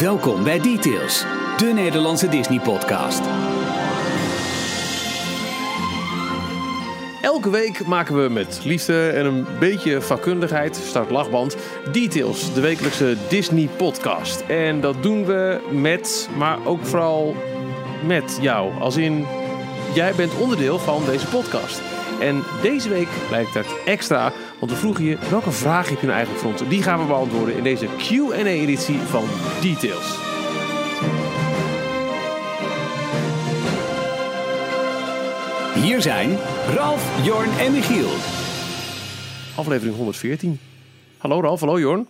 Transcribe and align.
Welkom 0.00 0.44
bij 0.44 0.60
Details, 0.60 1.24
de 1.56 1.72
Nederlandse 1.74 2.28
Disney-podcast. 2.28 3.20
Elke 7.22 7.50
week 7.50 7.86
maken 7.86 8.22
we 8.22 8.28
met 8.28 8.60
liefde 8.64 9.08
en 9.08 9.26
een 9.26 9.46
beetje 9.58 10.00
vakkundigheid, 10.00 10.76
start 10.76 11.10
lachband, 11.10 11.56
Details, 11.92 12.54
de 12.54 12.60
wekelijkse 12.60 13.16
Disney-podcast. 13.28 14.40
En 14.40 14.80
dat 14.80 15.02
doen 15.02 15.24
we 15.24 15.60
met, 15.70 16.28
maar 16.36 16.66
ook 16.66 16.84
vooral 16.84 17.34
met 18.06 18.38
jou. 18.40 18.80
Als 18.80 18.96
in, 18.96 19.26
jij 19.94 20.14
bent 20.14 20.38
onderdeel 20.38 20.78
van 20.78 21.04
deze 21.04 21.26
podcast. 21.26 21.80
En 22.20 22.42
deze 22.62 22.88
week 22.88 23.08
blijkt 23.28 23.54
dat 23.54 23.66
extra, 23.84 24.32
want 24.58 24.72
we 24.72 24.78
vroegen 24.78 25.04
je 25.04 25.18
welke 25.30 25.50
vraag 25.50 25.88
heb 25.88 26.00
je 26.00 26.06
nou 26.06 26.16
eigenlijk 26.16 26.40
voor 26.44 26.52
ons? 26.52 26.68
Die 26.68 26.82
gaan 26.82 26.98
we 26.98 27.06
beantwoorden 27.06 27.56
in 27.56 27.62
deze 27.62 27.86
Q&A-editie 27.96 28.98
van 28.98 29.24
Details. 29.60 30.24
Hier 35.84 36.02
zijn 36.02 36.38
Ralf, 36.74 37.24
Jorn 37.24 37.50
en 37.58 37.72
Michiel. 37.72 38.08
Aflevering 39.56 39.96
114. 39.96 40.58
Hallo 41.18 41.40
Ralf, 41.40 41.60
hallo 41.60 41.78
Jorn. 41.78 42.06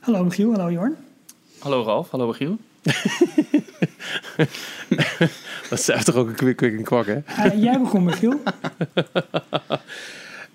Hallo 0.00 0.24
Michiel, 0.24 0.50
hallo 0.52 0.70
Jorn. 0.70 0.96
Hallo 1.58 1.82
Ralf, 1.84 2.10
hallo 2.10 2.26
Michiel. 2.26 2.58
Dat 5.68 5.88
is 5.88 6.04
toch 6.04 6.14
ook 6.14 6.28
een 6.28 6.34
kwik, 6.34 6.56
kwik 6.56 6.76
en 6.76 6.84
kwak, 6.84 7.06
hè? 7.06 7.14
Uh, 7.14 7.62
jij 7.62 7.80
begon 7.80 8.04
Michiel. 8.04 8.40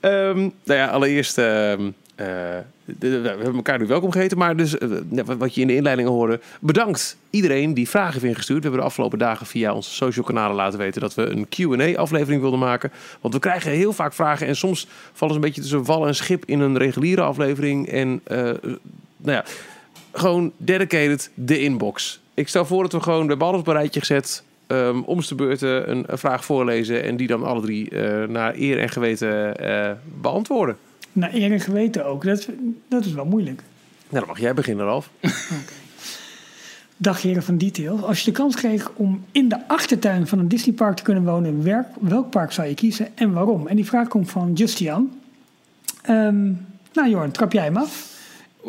Ehm, 0.04 0.38
nou 0.40 0.80
ja, 0.80 0.88
allereerst, 0.88 1.38
ehm, 1.38 1.82
eh, 2.16 2.26
de- 2.86 2.96
de- 2.98 3.22
we 3.22 3.28
hebben 3.28 3.56
elkaar 3.56 3.80
nu 3.80 3.86
welkom 3.88 4.12
geheten, 4.12 4.38
maar 4.38 4.56
dus 4.56 4.78
eh, 4.78 4.90
wat- 5.38 5.56
je 5.56 5.62
in 5.62 5.68
de 5.68 5.76
inleiding 5.76 6.08
hoorde, 6.08 6.40
bedankt 6.60 7.18
iedereen 7.30 7.74
die 7.74 7.90
vragen 7.90 8.14
heeft 8.14 8.26
ingestuurd. 8.26 8.58
We 8.58 8.64
hebben 8.64 8.80
de 8.82 8.86
afgelopen 8.88 9.18
dagen 9.20 9.46
via 9.46 9.74
onze 9.74 9.90
social 9.94 10.26
kanalen 10.26 10.56
laten 10.56 10.80
weten 10.80 11.02
dat 11.02 11.14
we 11.16 11.22
een 11.26 11.48
Q&A 11.50 11.98
aflevering 12.00 12.42
wilden 12.42 12.60
maken. 12.60 12.92
Want 13.22 13.34
we 13.34 13.40
krijgen 13.40 13.72
heel 13.72 13.94
vaak 13.94 14.14
vragen 14.14 14.48
en 14.48 14.56
soms 14.56 14.88
vallen 15.14 15.34
ze 15.36 15.40
een 15.40 15.46
beetje 15.48 15.62
tussen 15.62 15.86
wal 15.86 16.08
en 16.08 16.16
schip 16.16 16.44
in 16.46 16.60
een 16.60 16.78
reguliere 16.78 17.22
aflevering. 17.22 17.88
En 17.90 18.22
eh, 18.24 18.38
nou 19.18 19.36
ja, 19.38 19.46
gewoon 20.12 20.52
dedicated 20.58 21.30
de 21.34 21.60
inbox. 21.60 22.20
Ik 22.34 22.48
stel 22.48 22.66
voor 22.66 22.82
dat 22.84 22.92
we 22.92 23.00
gewoon, 23.02 23.22
we 23.22 23.28
hebben 23.28 23.48
alles 23.48 23.60
op 23.60 23.68
een 23.68 23.74
rijtje 23.74 24.00
gezet. 24.00 24.44
Ehm 24.68 25.00
om 25.00 25.22
de 25.28 25.36
beurten 25.36 25.92
een, 25.92 26.04
een 26.08 26.18
vraag 26.18 26.46
voorlezen 26.46 27.04
en 27.04 27.18
die 27.18 27.28
dan 27.28 27.44
alle 27.44 27.62
drie 27.62 27.90
eh, 27.90 28.28
naar 28.28 28.54
eer 28.56 28.80
en 28.80 28.90
geweten 28.90 29.56
eh, 29.56 29.92
beantwoorden. 30.22 30.78
Nou, 31.12 31.34
eer 31.36 31.52
en 31.52 31.60
geweten 31.60 32.06
ook. 32.06 32.24
Dat, 32.24 32.50
dat 32.88 33.06
is 33.06 33.14
wel 33.14 33.26
moeilijk. 33.26 33.62
Nou, 34.10 34.26
dan 34.26 34.28
mag 34.28 34.40
jij 34.40 34.54
beginnen, 34.54 34.86
Ralf. 34.86 35.10
Dag 36.98 37.22
heren 37.22 37.44
van 37.44 37.58
Detail. 37.58 38.08
Als 38.08 38.20
je 38.20 38.26
de 38.32 38.38
kans 38.38 38.56
kreeg 38.56 38.92
om 38.96 39.26
in 39.32 39.50
de 39.50 39.68
achtertuin 39.68 40.28
van 40.28 40.40
een 40.40 40.48
Disneypark 40.48 40.96
te 40.96 41.04
kunnen 41.04 41.24
wonen, 41.24 41.64
werk, 41.64 41.88
welk 42.00 42.30
park 42.30 42.52
zou 42.52 42.68
je 42.68 42.74
kiezen 42.74 43.08
en 43.16 43.34
waarom? 43.34 43.68
En 43.68 43.76
die 43.76 43.86
vraag 43.86 44.08
komt 44.08 44.32
van 44.32 44.54
Justian. 44.54 45.12
Ehm, 46.02 46.52
nou 46.94 47.10
Jorn, 47.10 47.32
trap 47.32 47.52
jij 47.52 47.64
hem 47.64 47.78
af. 47.78 48.12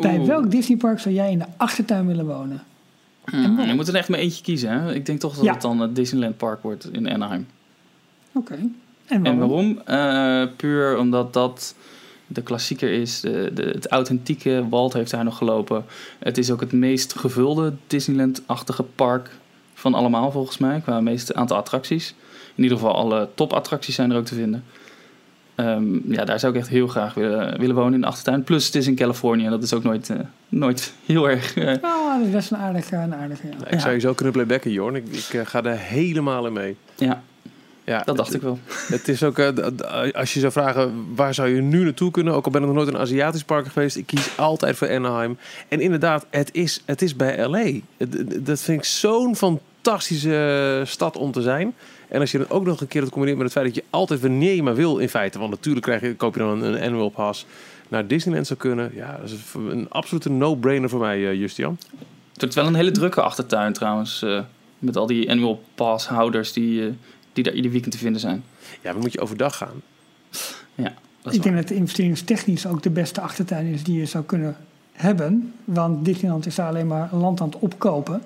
Bij 0.01 0.17
Oeh. 0.17 0.27
welk 0.27 0.51
Disneypark 0.51 0.99
zou 0.99 1.15
jij 1.15 1.31
in 1.31 1.39
de 1.39 1.45
achtertuin 1.57 2.07
willen 2.07 2.25
wonen? 2.25 2.63
Hmm, 3.31 3.61
je 3.61 3.73
moet 3.73 3.87
er 3.87 3.95
echt 3.95 4.09
maar 4.09 4.19
eentje 4.19 4.43
kiezen. 4.43 4.69
Hè? 4.69 4.93
Ik 4.93 5.05
denk 5.05 5.19
toch 5.19 5.35
dat 5.35 5.43
Ja. 5.43 5.51
het 5.53 5.61
dan 5.61 5.79
het 5.79 5.95
Disneyland 5.95 6.37
Park 6.37 6.61
wordt 6.61 6.89
in 6.91 7.09
Anaheim. 7.09 7.47
Oké. 8.33 8.53
En 9.05 9.23
waarom? 9.23 9.41
En 9.41 9.47
waarom? 9.47 9.81
Eh, 9.85 10.55
puur 10.55 10.97
omdat 10.97 11.33
dat 11.33 11.75
de 12.27 12.41
klassieker 12.41 12.91
is. 12.91 13.19
De, 13.19 13.51
de, 13.53 13.63
het 13.63 13.87
authentieke. 13.87 14.65
Walt 14.69 14.93
heeft 14.93 15.11
daar 15.11 15.23
nog 15.23 15.37
gelopen. 15.37 15.85
Het 16.19 16.37
is 16.37 16.51
ook 16.51 16.59
het 16.59 16.71
meest 16.71 17.15
gevulde 17.15 17.73
Disneyland-achtige 17.87 18.83
park 18.83 19.29
van 19.73 19.93
allemaal 19.93 20.31
volgens 20.31 20.57
mij. 20.57 20.79
Qua 20.79 21.01
meeste 21.01 21.35
aantal 21.35 21.57
attracties. 21.57 22.13
In 22.55 22.63
ieder 22.63 22.77
geval 22.77 22.95
alle 22.95 23.29
topattracties 23.35 23.95
zijn 23.95 24.11
er 24.11 24.17
ook 24.17 24.25
te 24.25 24.35
vinden. 24.35 24.63
Ehm, 25.55 26.11
ja, 26.13 26.25
daar 26.25 26.39
zou 26.39 26.53
ik 26.53 26.59
echt 26.59 26.69
heel 26.69 26.87
graag 26.87 27.13
willen, 27.13 27.59
willen 27.59 27.75
wonen 27.75 27.93
in 27.93 28.01
de 28.01 28.07
achtertuin. 28.07 28.43
Plus 28.43 28.65
het 28.65 28.75
is 28.75 28.87
in 28.87 28.95
Californië. 28.95 29.49
Dat 29.49 29.63
is 29.63 29.73
ook 29.73 29.83
nooit, 29.83 30.09
eh, 30.09 30.17
nooit 30.49 30.93
heel 31.05 31.29
erg... 31.29 31.55
eh, 31.55 31.73
Oh, 31.81 32.17
dat 32.17 32.25
is 32.27 32.31
best 32.33 32.51
een 32.51 32.57
aardige, 32.57 32.95
een 32.95 33.15
aardige 33.15 33.47
ja. 33.47 33.67
Ik 33.69 33.79
zou 33.79 33.93
je 33.93 33.99
zo 33.99 34.13
kunnen 34.13 34.33
playbacken, 34.33 34.71
Jorn. 34.71 34.95
Ik, 34.95 35.07
ik 35.07 35.33
eh, 35.33 35.41
ga 35.45 35.63
er 35.63 35.77
helemaal 35.77 36.45
in 36.45 36.53
mee. 36.53 36.75
ja, 36.95 37.21
Ja, 37.83 38.01
dat 38.05 38.15
dacht 38.17 38.27
het, 38.27 38.37
ik 38.37 38.43
wel. 38.43 38.59
Het 38.87 39.07
is 39.07 39.23
ook, 39.23 39.39
eh, 39.39 40.11
als 40.13 40.33
je 40.33 40.39
zou 40.39 40.51
vragen, 40.51 41.05
waar 41.15 41.33
zou 41.33 41.49
je 41.49 41.61
nu 41.61 41.83
naartoe 41.83 42.11
kunnen? 42.11 42.33
Ook 42.33 42.45
al 42.45 42.51
ben 42.51 42.61
ik 42.61 42.67
nog 42.67 42.75
nooit 42.75 42.87
in 42.87 42.93
een 42.95 42.99
Aziatisch 43.01 43.43
park 43.43 43.67
geweest. 43.67 43.95
Ik 43.97 44.05
kies 44.05 44.37
altijd 44.37 44.75
voor 44.77 44.89
Anaheim. 44.89 45.37
En 45.67 45.79
inderdaad, 45.81 46.25
het 46.29 46.49
is, 46.53 46.81
het 46.85 47.01
is 47.01 47.15
bij 47.15 47.47
LA. 47.47 47.65
Dat 48.39 48.61
vind 48.61 48.77
ik 48.79 48.85
zo'n 48.85 49.35
fantastische 49.35 50.81
stad 50.85 51.17
om 51.17 51.31
te 51.31 51.41
zijn. 51.41 51.73
En 52.07 52.19
als 52.19 52.31
je 52.31 52.37
dan 52.37 52.49
ook 52.49 52.65
nog 52.65 52.81
een 52.81 52.87
keer 52.87 53.01
dat 53.01 53.09
combineert 53.09 53.37
met 53.37 53.47
het 53.53 53.57
feit 53.57 53.73
dat 53.73 53.83
je 53.83 53.89
altijd 53.89 54.19
wanneer 54.19 54.55
je 54.55 54.63
maar 54.63 54.75
wil 54.75 54.97
in 54.97 55.09
feite. 55.09 55.39
Want 55.39 55.51
natuurlijk 55.51 55.85
krijg 55.85 56.01
je, 56.01 56.15
koop 56.15 56.33
je 56.33 56.39
dan 56.39 56.63
een, 56.63 56.73
een 56.73 56.81
annual 56.81 57.09
pass 57.09 57.45
naar 57.87 58.07
Disneyland 58.07 58.47
zou 58.47 58.59
kunnen. 58.59 58.91
Ja, 58.93 59.17
dat 59.21 59.29
is 59.29 59.35
een 59.53 59.89
absolute 59.89 60.29
no-brainer 60.29 60.89
voor 60.89 60.99
mij, 60.99 61.29
eh, 61.29 61.33
Justian. 61.33 61.77
Het 62.31 62.39
wordt 62.39 62.55
wel 62.55 62.67
een 62.67 62.75
hele 62.75 62.91
drukke 62.91 63.21
achtertuin 63.21 63.73
trouwens. 63.73 64.21
eh, 64.21 64.39
met 64.79 64.97
al 64.97 65.05
die 65.05 65.29
annual 65.29 65.63
pass 65.75 66.07
houders 66.07 66.53
die, 66.53 66.85
eh, 66.85 66.91
die 67.33 67.43
daar 67.43 67.53
ieder 67.53 67.71
weekend 67.71 67.93
te 67.93 67.99
vinden 67.99 68.21
zijn. 68.21 68.43
Ja, 68.81 68.91
dan 68.91 69.01
moet 69.01 69.13
je 69.13 69.21
overdag 69.21 69.57
gaan. 69.57 69.81
Dat 71.25 71.33
is 71.33 71.39
Ik 71.39 71.45
denk 71.45 71.55
dat 71.55 71.67
de 71.67 71.75
investeringstechnisch 71.75 72.67
ook 72.67 72.83
de 72.83 72.89
beste 72.89 73.21
achtertuin 73.21 73.65
is 73.65 73.83
die 73.83 73.99
je 73.99 74.05
zou 74.05 74.23
kunnen 74.23 74.55
hebben. 74.91 75.53
Want 75.63 76.05
Disneyland 76.05 76.45
is 76.45 76.55
daar 76.55 76.67
alleen 76.67 76.87
maar 76.87 77.09
land 77.11 77.41
aan 77.41 77.47
het 77.47 77.59
opkopen. 77.59 78.21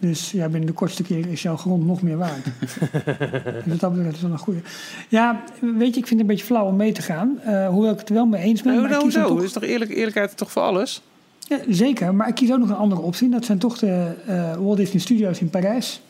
Dus 0.00 0.30
ja, 0.30 0.48
binnen 0.48 0.66
de 0.66 0.72
kortste 0.72 1.02
keer 1.02 1.26
is 1.28 1.42
jouw 1.42 1.56
grond 1.56 1.86
nog 1.86 2.02
meer 2.02 2.16
waard. 2.16 2.44
dus 3.64 3.78
dat 3.78 3.92
betreft 3.94 4.16
is 4.16 4.22
wel 4.22 4.30
een 4.30 4.38
goede. 4.38 4.60
Ja, 5.08 5.42
weet 5.60 5.94
je, 5.94 6.00
ik 6.00 6.06
vind 6.06 6.10
het 6.10 6.20
een 6.20 6.26
beetje 6.26 6.44
flauw 6.44 6.66
om 6.66 6.76
mee 6.76 6.92
te 6.92 7.02
gaan. 7.02 7.40
Eh, 7.44 7.68
hoewel 7.68 7.92
ik 7.92 7.98
het 7.98 8.08
er 8.08 8.14
wel 8.14 8.26
mee 8.26 8.42
eens 8.42 8.62
ben. 8.62 8.74
Nou, 8.74 8.88
nou, 8.88 9.02
kies 9.04 9.14
dan 9.14 9.22
zo. 9.28 9.34
toch- 9.34 9.42
Is 9.44 9.52
toch 9.52 9.62
eerlijk, 9.62 9.90
eerlijkheid 9.90 10.36
toch 10.36 10.50
voor 10.52 10.62
alles? 10.62 11.02
Ja, 11.48 11.58
zeker, 11.68 12.14
maar 12.14 12.28
ik 12.28 12.34
kies 12.34 12.52
ook 12.52 12.58
nog 12.58 12.68
een 12.68 12.74
andere 12.76 13.00
optie. 13.00 13.28
Dat 13.28 13.44
zijn 13.44 13.58
toch 13.58 13.78
de 13.78 14.12
eh, 14.26 14.54
Walt 14.56 14.76
Disney 14.76 15.00
Studios 15.00 15.40
in 15.40 15.50
Parijs. 15.50 16.00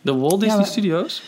De 0.00 0.14
Walt 0.14 0.40
Disney 0.40 0.56
maar- 0.58 0.66
Studios? 0.66 1.22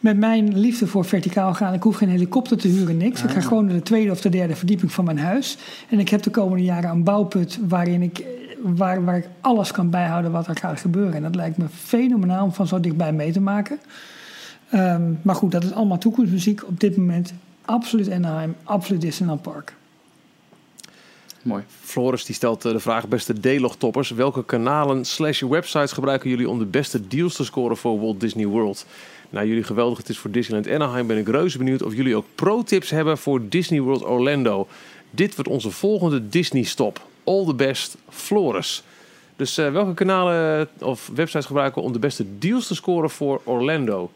Met 0.00 0.16
mijn 0.16 0.58
liefde 0.58 0.86
voor 0.86 1.04
verticaal 1.04 1.54
gaan. 1.54 1.74
Ik 1.74 1.82
hoef 1.82 1.96
geen 1.96 2.08
helikopter 2.08 2.56
te 2.56 2.68
huren, 2.68 2.96
niks. 2.96 3.22
Ik 3.22 3.30
ga 3.30 3.40
gewoon 3.40 3.64
naar 3.64 3.74
de 3.74 3.82
tweede 3.82 4.10
of 4.10 4.20
de 4.20 4.28
derde 4.28 4.56
verdieping 4.56 4.92
van 4.92 5.04
mijn 5.04 5.18
huis. 5.18 5.56
En 5.88 5.98
ik 5.98 6.08
heb 6.08 6.22
de 6.22 6.30
komende 6.30 6.64
jaren 6.64 6.90
een 6.90 7.04
bouwput 7.04 7.58
waarin 7.68 8.02
ik, 8.02 8.18
eh, 8.18 8.26
waar, 8.62 9.04
waar 9.04 9.16
ik 9.16 9.28
alles 9.40 9.72
kan 9.72 9.90
bijhouden 9.90 10.30
wat 10.32 10.46
er 10.46 10.56
gaat 10.56 10.80
gebeuren. 10.80 11.14
En 11.14 11.22
dat 11.22 11.34
lijkt 11.34 11.56
me 11.56 11.68
fenomenaal 11.68 12.44
om 12.44 12.52
van 12.52 12.66
zo 12.66 12.80
dichtbij 12.80 13.12
mee 13.12 13.32
te 13.32 13.40
maken. 13.40 13.78
Ehm, 14.70 15.12
maar 15.22 15.34
goed, 15.34 15.52
dat 15.52 15.64
is 15.64 15.72
allemaal 15.72 15.98
toekomstmuziek. 15.98 16.66
Op 16.66 16.80
dit 16.80 16.96
moment 16.96 17.32
absoluut 17.64 18.10
Anaheim, 18.10 18.54
absoluut 18.64 19.00
Disneyland 19.00 19.42
Park. 19.42 19.74
Mooi. 21.42 21.62
Floris 21.80 22.24
die 22.24 22.34
stelt 22.34 22.64
eh, 22.64 22.72
de 22.72 22.80
vraag, 22.80 23.08
beste 23.08 23.40
D-log-toppers. 23.40 24.10
Welke 24.10 24.44
kanalen 24.44 25.04
slash 25.04 25.42
websites 25.42 25.92
gebruiken 25.92 26.30
jullie 26.30 26.48
om 26.48 26.58
de 26.58 26.64
beste 26.64 27.08
deals 27.08 27.34
te 27.34 27.44
scoren 27.44 27.76
voor 27.76 28.00
Walt 28.00 28.20
Disney 28.20 28.46
World? 28.46 28.86
Nou, 29.30 29.46
jullie 29.46 29.62
geweldig. 29.62 29.98
Het 29.98 30.08
is 30.08 30.18
voor 30.18 30.30
Disneyland 30.30 30.70
Anaheim. 30.70 31.06
Ben 31.06 31.16
ik 31.16 31.28
reuze 31.28 31.58
benieuwd 31.58 31.82
of 31.82 31.94
jullie 31.94 32.16
ook 32.16 32.26
pro-tips 32.34 32.90
hebben 32.90 33.18
voor 33.18 33.40
Disney 33.48 33.80
World 33.80 34.04
Orlando. 34.04 34.66
Dit 35.10 35.34
wordt 35.34 35.50
onze 35.50 35.70
volgende 35.70 36.28
Disney-stop. 36.28 37.00
All 37.24 37.44
the 37.44 37.54
best, 37.54 37.96
Floris. 38.08 38.82
Dus 39.36 39.58
eh, 39.58 39.70
welke 39.72 39.94
kanalen 39.94 40.68
of 40.80 41.10
websites 41.14 41.46
gebruiken 41.46 41.80
we 41.80 41.86
om 41.86 41.92
de 41.92 41.98
beste 41.98 42.24
deals 42.38 42.66
te 42.66 42.74
scoren 42.74 43.10
voor 43.10 43.40
Orlando? 43.44 44.10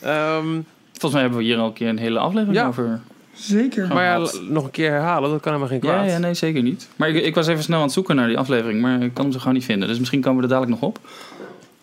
Ehm, 0.00 0.46
Volgens 0.90 1.12
mij 1.12 1.20
hebben 1.22 1.38
we 1.38 1.44
hier 1.44 1.58
al 1.58 1.66
een 1.66 1.72
keer 1.72 1.88
een 1.88 1.98
hele 1.98 2.18
aflevering 2.18 2.56
Ja. 2.56 2.66
over. 2.66 3.00
Zeker. 3.34 3.88
maar 3.88 4.04
ja, 4.04 4.18
nog 4.48 4.64
een 4.64 4.70
keer 4.70 4.90
herhalen, 4.90 5.30
dat 5.30 5.40
kan 5.40 5.52
helemaal 5.52 5.78
geen 5.78 5.88
Ja, 5.90 5.94
kwaad. 5.96 6.10
ja, 6.10 6.18
nee, 6.18 6.34
zeker 6.34 6.62
niet. 6.62 6.88
Maar 6.96 7.08
ik, 7.08 7.24
ik 7.24 7.34
was 7.34 7.46
even 7.46 7.62
snel 7.62 7.76
aan 7.78 7.84
het 7.84 7.92
zoeken 7.92 8.16
naar 8.16 8.26
die 8.28 8.38
aflevering, 8.38 8.80
maar 8.80 9.02
ik 9.02 9.14
kan 9.14 9.22
hem 9.24 9.32
zo 9.32 9.38
gewoon 9.38 9.54
niet 9.54 9.64
vinden. 9.64 9.88
Dus 9.88 9.98
misschien 9.98 10.20
komen 10.20 10.36
we 10.36 10.42
er 10.42 10.48
dadelijk 10.52 10.80
nog 10.80 10.90
op. 10.90 10.98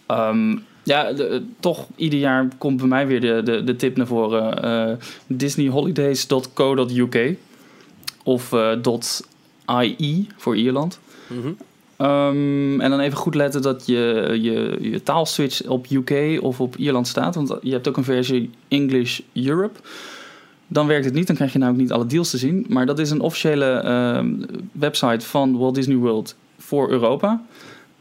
Ehm, 0.05 0.57
ja, 0.89 1.13
de- 1.13 1.43
toch 1.59 1.87
ieder 1.95 2.19
jaar 2.19 2.47
komt 2.57 2.77
bij 2.77 2.87
mij 2.87 3.07
weer 3.07 3.21
de, 3.21 3.41
de, 3.43 3.63
de 3.63 3.75
tip 3.75 3.97
naar 3.97 4.07
voren. 4.07 4.63
eh 4.63 4.91
disneyholidays.co.uk 5.27 7.35
of 8.23 8.53
eh 8.53 8.71
.ie 9.97 10.27
voor 10.37 10.57
Ierland. 10.57 10.99
Mhm. 11.27 11.47
Ehm, 11.97 12.81
en 12.81 12.89
dan 12.89 12.99
even 12.99 13.17
goed 13.17 13.35
letten 13.35 13.61
dat 13.61 13.85
je, 13.85 14.37
je, 14.41 14.77
je 14.91 15.03
taalswitch 15.03 15.67
op 15.67 15.85
UK 15.91 16.37
of 16.41 16.61
op 16.61 16.75
Ierland 16.77 17.07
staat. 17.07 17.35
Want 17.35 17.55
je 17.61 17.71
hebt 17.71 17.87
ook 17.87 17.97
een 17.97 18.03
versie 18.03 18.49
English 18.67 19.19
Europe. 19.33 19.79
Dan 20.67 20.87
werkt 20.87 21.05
het 21.05 21.13
niet, 21.13 21.27
dan 21.27 21.35
krijg 21.35 21.53
je 21.53 21.59
namelijk 21.59 21.83
niet 21.83 21.91
alle 21.91 22.05
deals 22.05 22.29
te 22.29 22.37
zien. 22.37 22.65
Maar 22.69 22.85
dat 22.85 22.99
is 22.99 23.11
een 23.11 23.19
officiële 23.21 23.65
ehm, 23.65 24.33
website 24.71 25.25
van 25.25 25.57
Walt 25.57 25.75
Disney 25.75 25.95
World 25.97 26.35
voor 26.57 26.89
Europa. 26.89 27.41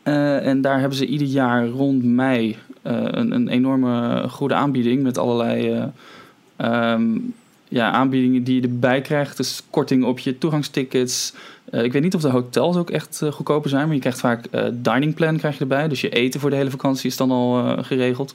Eh, 0.02 0.46
en 0.46 0.61
daar 0.61 0.81
hebben 0.81 0.99
ze 0.99 1.06
ieder 1.06 1.26
jaar 1.26 1.67
rond 1.69 2.05
mei 2.05 2.50
eh, 2.50 2.56
een, 2.83 3.35
een 3.35 3.49
enorme 3.49 4.25
goede 4.29 4.55
aanbieding 4.55 5.03
met 5.03 5.19
allerlei 5.19 5.71
eh, 5.71 5.85
ehm, 6.57 7.19
ja, 7.69 7.91
aanbiedingen 7.91 8.45
die 8.45 8.61
je 8.61 8.69
erbij 8.69 9.01
krijgt. 9.01 9.37
Dus 9.37 9.63
korting 9.71 10.05
op 10.05 10.19
je 10.19 10.39
toegangstickets. 10.39 11.33
Eh, 11.71 11.85
ik 11.85 11.93
weet 11.93 12.03
niet 12.03 12.15
of 12.15 12.21
de 12.21 12.29
hotels 12.29 12.77
ook 12.77 12.91
echt 12.91 13.23
eh, 13.23 13.33
goedkoper 13.33 13.71
zijn, 13.71 13.85
maar 13.85 13.95
je 13.95 14.01
krijgt 14.01 14.21
vaak 14.21 14.47
eh 14.47 14.65
dining 14.73 15.15
plan 15.15 15.37
krijg 15.37 15.55
je 15.55 15.61
erbij. 15.61 15.89
Dus 15.89 16.01
je 16.01 16.09
eten 16.09 16.41
voor 16.41 16.51
de 16.51 16.57
hele 16.57 16.71
vakantie 16.71 17.11
is 17.11 17.17
dan 17.17 17.31
al 17.31 17.59
eh, 17.59 17.85
geregeld. 17.85 18.35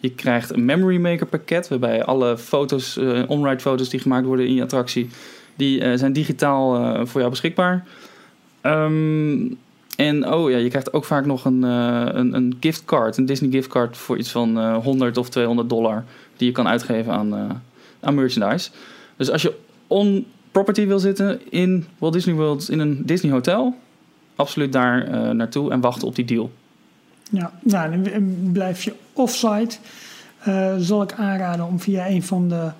Je 0.00 0.10
krijgt 0.10 0.50
een 0.50 0.64
memory 0.64 0.96
maker 0.96 1.26
pakket, 1.26 1.68
waarbij 1.68 2.04
alle 2.04 2.38
foto's, 2.38 2.96
eh 2.96 3.22
on-ride 3.26 3.60
foto's 3.60 3.88
die 3.88 4.00
gemaakt 4.00 4.26
worden 4.26 4.46
in 4.46 4.54
je 4.54 4.62
attractie, 4.62 5.08
die 5.56 5.80
eh, 5.80 5.98
zijn 5.98 6.12
digitaal 6.12 6.76
eh, 6.76 7.06
voor 7.06 7.20
jou 7.20 7.30
beschikbaar. 7.30 7.86
Ehm, 8.60 9.46
en 9.98 10.32
oh 10.32 10.50
ja, 10.50 10.56
je 10.56 10.68
krijgt 10.68 10.92
ook 10.92 11.04
vaak 11.04 11.26
nog 11.26 11.44
een, 11.44 11.64
eh, 11.64 12.06
een, 12.06 12.34
een 12.34 12.56
giftcard, 12.60 13.16
een 13.16 13.26
Disney 13.26 13.50
giftcard 13.50 13.96
voor 13.96 14.18
iets 14.18 14.30
van 14.30 14.58
eh 14.58 14.76
100 14.76 15.16
of 15.16 15.28
200 15.28 15.68
dollar, 15.68 16.04
die 16.36 16.46
je 16.46 16.52
kan 16.52 16.68
uitgeven 16.68 17.12
aan, 17.12 17.34
eh, 17.34 17.50
aan 18.00 18.14
merchandise. 18.14 18.70
Dus 19.16 19.30
als 19.30 19.42
je 19.42 19.54
on 19.86 20.26
property 20.50 20.86
wil 20.86 20.98
zitten 20.98 21.40
in 21.50 21.86
Walt 21.98 22.12
Disney 22.12 22.34
World 22.34 22.70
in 22.70 22.78
een 22.78 23.02
Disney 23.06 23.32
hotel, 23.32 23.74
absoluut 24.36 24.72
daar 24.72 25.06
eh, 25.06 25.30
naartoe 25.30 25.70
en 25.70 25.80
wachten 25.80 26.08
op 26.08 26.14
die 26.14 26.24
deal. 26.24 26.50
Ja, 27.30 27.52
nou, 27.62 28.02
dan 28.02 28.50
blijf 28.52 28.82
je 28.82 28.92
offsite. 29.12 29.76
eh 30.38 30.74
zal 30.78 31.02
ik 31.02 31.12
aanraden 31.12 31.66
om 31.66 31.80
via 31.80 32.08
een 32.08 32.22
van 32.22 32.48
de. 32.48 32.70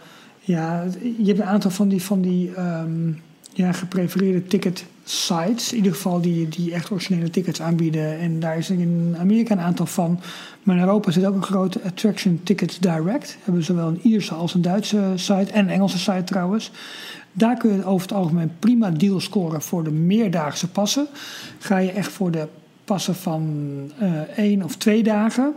Ja, 0.41 0.85
je 1.19 1.27
hebt 1.27 1.39
een 1.39 1.45
aantal 1.45 1.71
van 1.71 1.89
die, 1.89 2.03
van 2.03 2.21
die 2.21 2.55
ehm, 2.55 3.13
ja, 3.53 3.73
geprefereerde 3.73 4.45
ticket 4.47 4.85
sites. 5.11 5.71
In 5.71 5.77
ieder 5.77 5.93
geval 5.93 6.21
die, 6.21 6.49
die 6.49 6.73
echt 6.73 6.91
originele 6.91 7.31
tickets 7.31 7.61
aanbieden. 7.63 8.19
En 8.19 8.41
daar 8.41 8.59
is 8.59 8.71
in 8.71 9.17
Amerika 9.19 9.53
een 9.55 9.61
aantal 9.61 9.87
van. 9.87 10.21
Maar 10.63 10.77
in 10.77 10.83
Europa 10.83 11.11
zit 11.11 11.27
ook 11.27 11.35
een 11.35 11.43
grote 11.43 11.81
Attraction 11.83 12.41
Tickets 12.43 12.79
Direct. 12.79 13.37
Hebben 13.43 13.65
zowel 13.65 13.89
een 13.89 14.01
Ierse 14.03 14.35
als 14.35 14.55
een 14.55 14.63
Duitse 14.63 15.13
site. 15.15 15.53
En 15.53 15.65
een 15.65 15.71
Engelse 15.71 15.99
site 15.99 16.25
trouwens. 16.25 16.71
Daar 17.33 17.57
kun 17.57 17.73
je 17.73 17.85
over 17.85 18.09
het 18.09 18.17
algemeen 18.17 18.53
prima 18.59 18.91
deal 18.91 19.21
scoren 19.21 19.63
voor 19.63 19.85
de 19.85 19.91
meerdaagse 19.91 20.69
passen. 20.69 21.07
Ga 21.59 21.79
je 21.79 21.91
echt 21.91 22.13
voor 22.13 22.31
de 22.31 22.49
passen 22.85 23.15
van 23.15 23.71
eh 23.99 24.21
één 24.37 24.63
of 24.63 24.77
twee 24.77 25.03
dagen, 25.03 25.55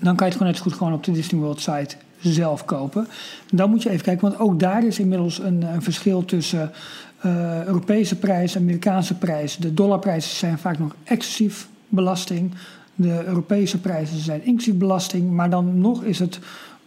dan 0.00 0.16
kan 0.16 0.26
je 0.26 0.32
het 0.32 0.32
gewoon 0.32 0.52
net 0.52 0.60
goed 0.60 0.72
gewoon 0.72 0.92
op 0.92 1.04
de 1.04 1.12
Disney 1.12 1.40
World 1.40 1.60
site 1.60 1.96
zelf 2.20 2.64
kopen. 2.64 3.08
Dan 3.50 3.70
moet 3.70 3.82
je 3.82 3.90
even 3.90 4.04
kijken, 4.04 4.28
want 4.28 4.40
ook 4.40 4.60
daar 4.60 4.84
is 4.84 4.98
inmiddels 4.98 5.38
een 5.38 5.82
verschil 5.82 6.24
tussen 6.24 6.72
eh, 7.20 7.64
Europese 7.64 8.16
prijs, 8.16 8.56
Amerikaanse 8.56 9.14
prijs. 9.14 9.56
De 9.56 9.74
dollarprijzen 9.74 10.36
zijn 10.36 10.58
vaak 10.58 10.78
nog 10.78 10.94
excessief 11.04 11.68
belasting. 11.88 12.52
De 12.94 13.24
Europese 13.26 13.80
prijzen 13.80 14.18
zijn 14.18 14.44
inclusief 14.44 14.74
belasting. 14.74 15.30
Maar 15.30 15.50
dan 15.50 15.80
nog 15.80 16.04
is 16.04 16.18
het 16.18 16.38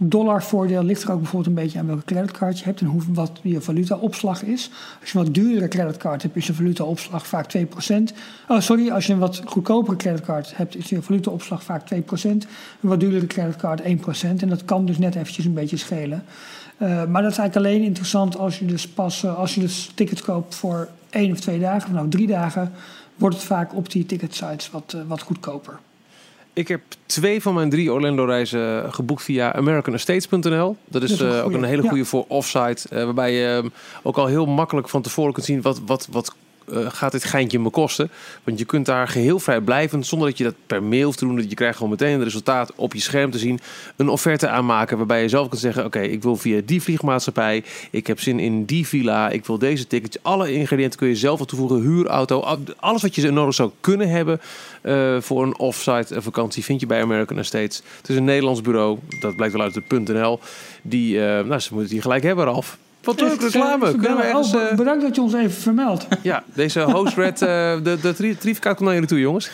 dollarvoordeel 0.02 0.84
ligt 0.84 1.04
er 1.04 1.12
ook 1.12 1.20
bijvoorbeeld 1.20 1.58
een 1.58 1.64
beetje 1.64 1.80
aan 1.80 1.88
welke 1.88 2.04
creditcard 2.04 2.60
je 2.60 2.66
hebt 2.66 2.82
en 2.82 2.88
hoe, 2.88 3.02
wat 3.14 3.40
je 3.42 3.62
valutaopslag 3.62 4.44
is. 4.44 4.72
Als 5.02 5.12
je 5.12 5.18
een 5.18 5.24
wat 5.24 5.34
duurdere 5.34 5.68
creditcard 5.68 6.22
hebt, 6.22 6.36
is 6.36 6.48
je 6.48 6.54
valutaopslag 6.54 7.28
vaak 7.28 7.58
2%. 7.58 7.62
Oh, 8.48 8.60
sorry, 8.60 8.90
als 8.90 9.06
je 9.06 9.14
een 9.14 9.20
wat 9.20 9.42
goedkopere 9.46 9.98
creditcard 9.98 10.58
hebt, 10.58 10.76
is 10.76 10.90
je 10.90 11.02
valutaopslag 11.02 11.64
vaak 11.64 11.84
2%. 11.94 11.98
Een 12.24 12.48
wat 12.82 13.00
duurdere 13.00 13.28
creditcard 13.28 13.82
1%. 13.82 13.86
En 14.22 14.50
dat 14.50 14.66
kan 14.66 14.86
dus 14.86 14.98
net 14.98 15.16
eventjes 15.16 15.46
een 15.46 15.54
beetje 15.54 15.78
schelen. 15.78 16.24
Uh, 16.82 16.88
maar 16.88 17.22
dat 17.22 17.32
is 17.32 17.38
eigenlijk 17.38 17.56
alleen 17.56 17.82
interessant 17.82 18.38
als 18.38 18.60
je 18.60 18.66
dus 18.66 18.88
pas, 18.88 19.24
uh, 19.24 19.38
als 19.38 19.56
je 19.56 19.62
dus 19.62 19.92
tickets 19.96 20.22
koopt 20.22 20.56
voor 20.56 20.90
één 21.10 21.32
of 21.32 21.40
twee 21.40 21.60
dagen, 21.60 21.90
of 21.90 21.96
nou 21.96 22.10
drie 22.10 22.28
dagen, 22.28 22.72
wordt 23.16 23.36
het 23.36 23.46
vaak 23.46 23.76
op 23.76 23.92
die 23.92 24.06
ticketsites 24.06 24.72
wat, 24.72 24.94
uh, 24.96 25.02
wat 25.08 25.22
goedkoper. 25.22 25.80
Ik 26.54 26.68
heb 26.68 26.82
twee 27.06 27.42
van 27.42 27.54
mijn 27.54 27.70
drie 27.70 27.94
Orlando-reizen 27.94 28.94
geboekt 28.94 29.24
via 29.24 29.50
AmericanEstates.nl. 29.50 30.78
Dat 30.86 31.04
is, 31.04 31.18
dat 31.18 31.28
is 31.28 31.36
uh, 31.36 31.46
ook 31.46 31.54
een 31.54 31.64
hele 31.64 31.82
goede 31.82 31.98
ja. 31.98 32.04
voor 32.04 32.26
offsite. 32.28 32.88
Uh, 32.94 33.04
waarbij 33.04 33.34
je 33.34 33.72
ook 34.04 34.18
al 34.18 34.26
heel 34.26 34.46
makkelijk 34.46 34.90
van 34.90 35.02
tevoren 35.02 35.34
kunt 35.34 35.46
zien 35.46 35.62
wat, 35.62 35.82
wat, 35.86 36.08
wat 36.12 36.36
gaat 36.72 37.12
dit 37.12 37.24
geintje 37.24 37.60
me 37.60 37.70
kosten. 37.70 38.10
Want 38.44 38.60
je 38.60 38.66
kunt 38.66 38.86
daar 38.86 39.08
geheel 39.08 39.40
vrij 39.40 39.62
blijven 39.62 40.04
zonder 40.04 40.28
dat 40.28 40.38
je 40.38 40.44
dat 40.44 40.54
per 40.68 40.84
mail 40.84 41.06
hoeft 41.06 41.18
te 41.18 41.26
doen. 41.26 41.36
Dat 41.36 41.50
je 41.50 41.56
krijgt 41.56 41.76
gewoon 41.76 41.92
meteen 41.92 42.14
het 42.14 42.24
resultaat 42.24 42.74
op 42.76 42.94
je 42.94 43.02
scherm 43.02 43.32
te 43.32 43.38
zien. 43.38 43.60
Een 43.96 44.10
offerte 44.10 44.48
aanmaken 44.48 44.98
waarbij 44.98 45.22
je 45.22 45.30
zelf 45.30 45.50
kunt 45.50 45.62
zeggen... 45.62 45.86
oké, 45.86 46.00
ik 46.00 46.24
wil 46.24 46.36
via 46.36 46.62
die 46.66 46.82
vliegmaatschappij. 46.82 47.64
Ik 47.92 48.08
heb 48.08 48.20
zin 48.20 48.40
in 48.40 48.66
die 48.66 48.88
villa. 48.88 49.30
Ik 49.30 49.46
wil 49.46 49.58
deze 49.58 49.88
tickets. 49.88 50.18
Alle 50.22 50.52
ingrediënten 50.52 51.00
kun 51.00 51.08
je 51.08 51.16
zelf 51.16 51.46
toevoegen. 51.46 51.82
Huurauto. 51.82 52.58
Alles 52.80 53.02
wat 53.02 53.16
je 53.16 53.32
nodig 53.32 53.56
zou 53.56 53.72
kunnen 53.80 54.10
hebben... 54.10 54.42
Uh, 54.84 55.22
voor 55.22 55.44
een 55.44 55.58
offsite 55.58 56.22
vakantie 56.22 56.64
vind 56.64 56.80
je 56.80 56.86
bij 56.86 57.02
American 57.02 57.38
Estates. 57.38 57.82
Het 57.98 58.10
is 58.10 58.16
een 58.16 58.24
Nederlands 58.24 58.62
bureau. 58.62 59.00
Dat 59.20 59.36
blijkt 59.36 59.54
wel 59.54 59.64
uit 59.64 59.76
het 59.76 60.08
.nl. 60.08 60.40
Die, 60.82 61.16
uh, 61.16 61.22
nou, 61.22 61.60
ze 61.60 61.74
moeten 61.74 61.92
die 61.92 62.02
gelijk 62.02 62.24
hebben, 62.24 62.46
Ralf. 62.46 62.78
Wat 63.04 63.22
leuk 63.22 63.42
reclame. 63.42 63.92
Kunnen 63.92 64.18
we 64.18 64.24
ergens, 64.24 64.56
oh, 64.56 64.74
bedankt 64.76 65.02
dat 65.02 65.16
je 65.16 65.22
ons 65.22 65.34
even 65.34 65.52
vermeldt. 65.52 66.08
Ja, 66.22 66.44
deze 66.54 66.82
host 66.82 67.16
Red, 67.16 67.42
uh, 67.42 67.48
de, 67.84 67.98
de 68.02 68.36
Triefkaart 68.40 68.76
komt 68.76 68.86
naar 68.86 68.94
jullie 68.94 69.10
toe, 69.10 69.20
jongens. 69.20 69.52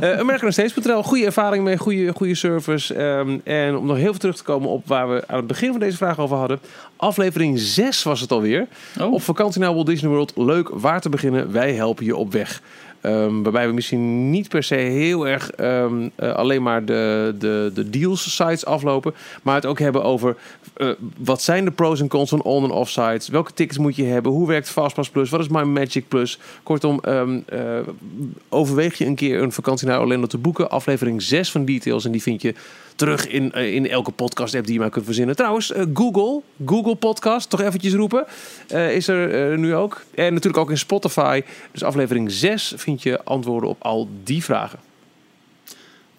uh, 0.00 0.18
American 0.18 0.48
Estates.nl, 0.48 1.02
goede 1.02 1.24
ervaring 1.24 1.64
mee, 1.64 1.76
goede, 1.76 2.12
goede 2.12 2.34
service. 2.34 3.02
Um, 3.02 3.40
en 3.44 3.76
om 3.76 3.86
nog 3.86 3.96
heel 3.96 4.10
veel 4.10 4.18
terug 4.18 4.36
te 4.36 4.42
komen 4.42 4.68
op 4.68 4.86
waar 4.86 5.08
we 5.08 5.24
aan 5.26 5.36
het 5.36 5.46
begin 5.46 5.70
van 5.70 5.80
deze 5.80 5.96
vraag 5.96 6.18
over 6.18 6.36
hadden. 6.36 6.60
Aflevering 6.96 7.58
6 7.58 8.02
was 8.02 8.20
het 8.20 8.30
alweer. 8.32 8.66
Oh. 9.00 9.12
Op 9.12 9.22
vakantie 9.22 9.60
naar 9.60 9.74
Walt 9.74 9.86
Disney 9.86 10.10
World. 10.10 10.32
Leuk, 10.36 10.68
waar 10.68 11.00
te 11.00 11.08
beginnen? 11.08 11.52
Wij 11.52 11.74
helpen 11.74 12.04
je 12.04 12.16
op 12.16 12.32
weg. 12.32 12.62
Um, 13.06 13.42
waarbij 13.42 13.66
we 13.66 13.72
misschien 13.72 14.30
niet 14.30 14.48
per 14.48 14.62
se 14.62 14.74
heel 14.74 15.28
erg 15.28 15.50
um, 15.60 16.10
uh, 16.20 16.34
alleen 16.34 16.62
maar 16.62 16.84
de, 16.84 17.34
de, 17.38 17.70
de 17.74 17.90
deals 17.90 18.34
sites 18.34 18.64
aflopen. 18.64 19.14
Maar 19.42 19.54
het 19.54 19.66
ook 19.66 19.78
hebben 19.78 20.02
over 20.02 20.36
uh, 20.76 20.88
wat 21.18 21.42
zijn 21.42 21.64
de 21.64 21.70
pros 21.70 22.00
en 22.00 22.08
cons 22.08 22.28
van 22.30 22.42
on- 22.42 22.64
en 22.64 22.70
off 22.70 22.90
sites. 22.90 23.28
Welke 23.28 23.52
tickets 23.52 23.78
moet 23.78 23.96
je 23.96 24.04
hebben? 24.04 24.32
Hoe 24.32 24.48
werkt 24.48 24.70
Fastpass 24.70 25.10
Plus? 25.10 25.30
Wat 25.30 25.40
is 25.40 25.48
My 25.48 25.62
Magic 25.62 26.08
Plus? 26.08 26.38
Kortom, 26.62 27.00
um, 27.08 27.44
uh, 27.52 27.60
overweeg 28.48 28.98
je 28.98 29.06
een 29.06 29.14
keer 29.14 29.42
een 29.42 29.52
vakantie 29.52 29.86
naar 29.86 30.00
Orlando 30.00 30.26
te 30.26 30.38
boeken. 30.38 30.70
Aflevering 30.70 31.22
6 31.22 31.50
van 31.50 31.64
Details. 31.64 32.04
En 32.04 32.12
die 32.12 32.22
vind 32.22 32.42
je 32.42 32.54
terug 32.94 33.28
in, 33.28 33.52
uh, 33.54 33.74
in 33.74 33.88
elke 33.88 34.10
podcast 34.10 34.54
app 34.54 34.64
die 34.64 34.74
je 34.74 34.80
maar 34.80 34.90
kunt 34.90 35.04
verzinnen. 35.04 35.36
Trouwens, 35.36 35.70
uh, 35.70 35.82
Google, 35.94 36.42
Google 36.66 36.94
Podcast, 36.94 37.50
toch 37.50 37.60
eventjes 37.60 37.94
roepen, 37.94 38.24
uh, 38.72 38.94
is 38.94 39.08
er 39.08 39.58
nu 39.58 39.74
ook. 39.74 40.04
En 40.14 40.32
natuurlijk 40.32 40.62
ook 40.62 40.70
in 40.70 40.78
Spotify. 40.78 41.42
Dus 41.72 41.82
aflevering 41.82 42.30
6 42.30 42.72
vind 42.76 43.02
je 43.02 43.24
antwoorden 43.24 43.70
op 43.70 43.82
al 43.82 44.08
die 44.24 44.44
vragen. 44.44 44.78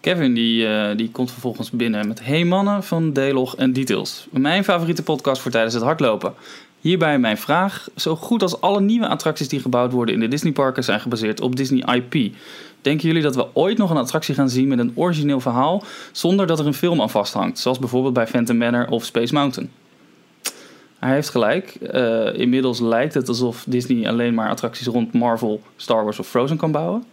Kevin 0.00 0.34
die, 0.34 0.94
die 0.94 1.10
komt 1.10 1.30
vervolgens 1.30 1.70
binnen 1.70 2.08
met 2.08 2.24
Hey 2.24 2.44
mannen 2.44 2.84
van 2.84 3.12
Delog 3.12 3.56
en 3.56 3.72
Details. 3.72 4.26
Mijn 4.30 4.64
favoriete 4.64 5.02
podcast 5.02 5.42
voor 5.42 5.50
tijdens 5.50 5.74
het 5.74 5.82
hardlopen. 5.82 6.34
Hierbij 6.80 7.18
mijn 7.18 7.38
vraag. 7.38 7.88
Zo 7.96 8.16
goed 8.16 8.42
als 8.42 8.60
alle 8.60 8.80
nieuwe 8.80 9.08
attracties 9.08 9.48
die 9.48 9.60
gebouwd 9.60 9.92
worden 9.92 10.14
in 10.14 10.20
de 10.20 10.28
Disneyparken 10.28 10.84
zijn 10.84 11.00
gebaseerd 11.00 11.40
op 11.40 11.56
Disney 11.56 11.94
IP. 11.96 12.34
Denken 12.86 13.06
jullie 13.06 13.22
dat 13.22 13.34
we 13.34 13.46
ooit 13.52 13.78
nog 13.78 13.90
een 13.90 13.96
attractie 13.96 14.34
gaan 14.34 14.48
zien 14.48 14.68
met 14.68 14.78
een 14.78 14.92
origineel 14.94 15.40
verhaal 15.40 15.82
zonder 16.12 16.46
dat 16.46 16.58
er 16.58 16.66
een 16.66 16.74
film 16.74 17.00
aan 17.00 17.10
vasthangt? 17.10 17.58
Zoals 17.58 17.78
bijvoorbeeld 17.78 18.14
bij 18.14 18.26
Phantom 18.26 18.56
Manor 18.56 18.88
of 18.88 19.04
Space 19.04 19.34
Mountain. 19.34 19.70
Hij 20.98 21.14
heeft 21.14 21.28
gelijk. 21.28 21.78
Uh, 21.80 22.38
inmiddels 22.38 22.80
lijkt 22.80 23.14
het 23.14 23.28
alsof 23.28 23.64
Disney 23.68 24.08
alleen 24.08 24.34
maar 24.34 24.50
attracties 24.50 24.86
rond 24.86 25.12
Marvel, 25.12 25.62
Star 25.76 26.04
Wars 26.04 26.18
of 26.18 26.28
Frozen 26.28 26.56
kan 26.56 26.72
bouwen. 26.72 27.04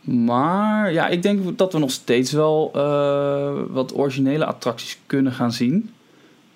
Maar 0.00 0.92
ja, 0.92 1.08
ik 1.08 1.22
denk 1.22 1.58
dat 1.58 1.72
we 1.72 1.78
nog 1.78 1.90
steeds 1.90 2.32
wel 2.32 2.72
uh, 2.76 3.52
wat 3.68 3.94
originele 3.94 4.44
attracties 4.44 4.98
kunnen 5.06 5.32
gaan 5.32 5.52
zien. 5.52 5.90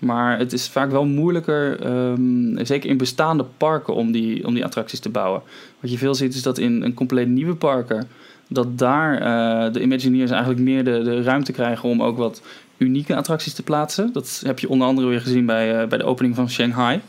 Maar 0.00 0.38
het 0.38 0.52
is 0.52 0.68
vaak 0.68 0.90
wel 0.90 1.04
moeilijker, 1.04 1.86
um, 1.86 2.58
zeker 2.66 2.90
in 2.90 2.96
bestaande 2.96 3.44
parken, 3.56 3.94
om 3.94 4.12
die, 4.12 4.46
om 4.46 4.54
die 4.54 4.64
attracties 4.64 5.00
te 5.00 5.08
bouwen. 5.08 5.42
Wat 5.80 5.90
je 5.90 5.98
veel 5.98 6.14
ziet 6.14 6.34
is 6.34 6.42
dat 6.42 6.58
in 6.58 6.82
een 6.82 6.94
compleet 6.94 7.28
nieuwe 7.28 7.54
parken, 7.54 8.08
dat 8.48 8.78
daar 8.78 9.12
uh, 9.12 9.72
de 9.72 9.82
Imagineers 9.82 10.30
eigenlijk 10.30 10.60
meer 10.60 10.84
de, 10.84 11.02
de 11.02 11.22
ruimte 11.22 11.52
krijgen 11.52 11.88
om 11.88 12.02
ook 12.02 12.16
wat 12.16 12.42
unieke 12.76 13.16
attracties 13.16 13.54
te 13.54 13.62
plaatsen. 13.62 14.12
Dat 14.12 14.42
heb 14.46 14.58
je 14.58 14.68
onder 14.68 14.86
andere 14.86 15.08
weer 15.08 15.20
gezien 15.20 15.46
bij, 15.46 15.82
uh, 15.82 15.88
bij 15.88 15.98
de 15.98 16.04
opening 16.04 16.34
van 16.34 16.50
Shanghai. 16.50 17.00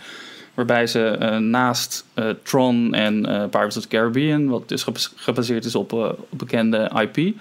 Waarbij 0.54 0.88
ze 0.88 1.18
uh, 1.22 1.38
naast 1.38 2.06
Tron 2.44 2.94
en 2.94 3.22
Pirates 3.22 3.78
of 3.78 3.84
the 3.84 3.88
Caribbean, 3.88 4.48
wat 4.48 4.70
dus 4.70 4.86
gebaseerd 5.16 5.66
is 5.66 5.76
op, 5.76 5.94
op 5.94 6.28
bekende 6.30 6.92
IP, 7.02 7.36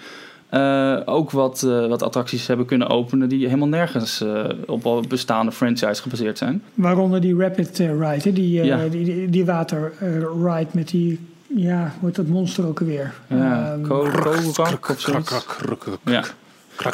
ook 1.05 1.31
wat, 1.31 1.61
wat 1.61 2.03
attracties 2.03 2.47
hebben 2.47 2.65
kunnen 2.65 2.89
openen 2.89 3.29
die 3.29 3.45
helemaal 3.45 3.67
nergens 3.67 4.23
op 4.65 5.05
bestaande 5.07 5.51
franchise 5.51 6.01
gebaseerd 6.01 6.37
zijn. 6.37 6.63
Waaronder 6.73 7.21
die 7.21 7.35
Rapid 7.37 7.77
Ride, 7.77 8.33
die, 8.33 8.63
ja. 8.63 8.87
die, 8.87 9.05
die, 9.05 9.29
die 9.29 9.45
waterride 9.45 10.69
met 10.71 10.89
die, 10.89 11.19
ja, 11.55 11.93
hoe 11.99 12.07
heet 12.07 12.15
dat 12.15 12.27
monster 12.27 12.67
ook 12.67 12.79
alweer? 12.79 13.13
Ja, 13.27 13.73
um, 13.73 13.91
of 13.91 14.99
zoiets. 15.01 15.45
Ja, 16.05 16.23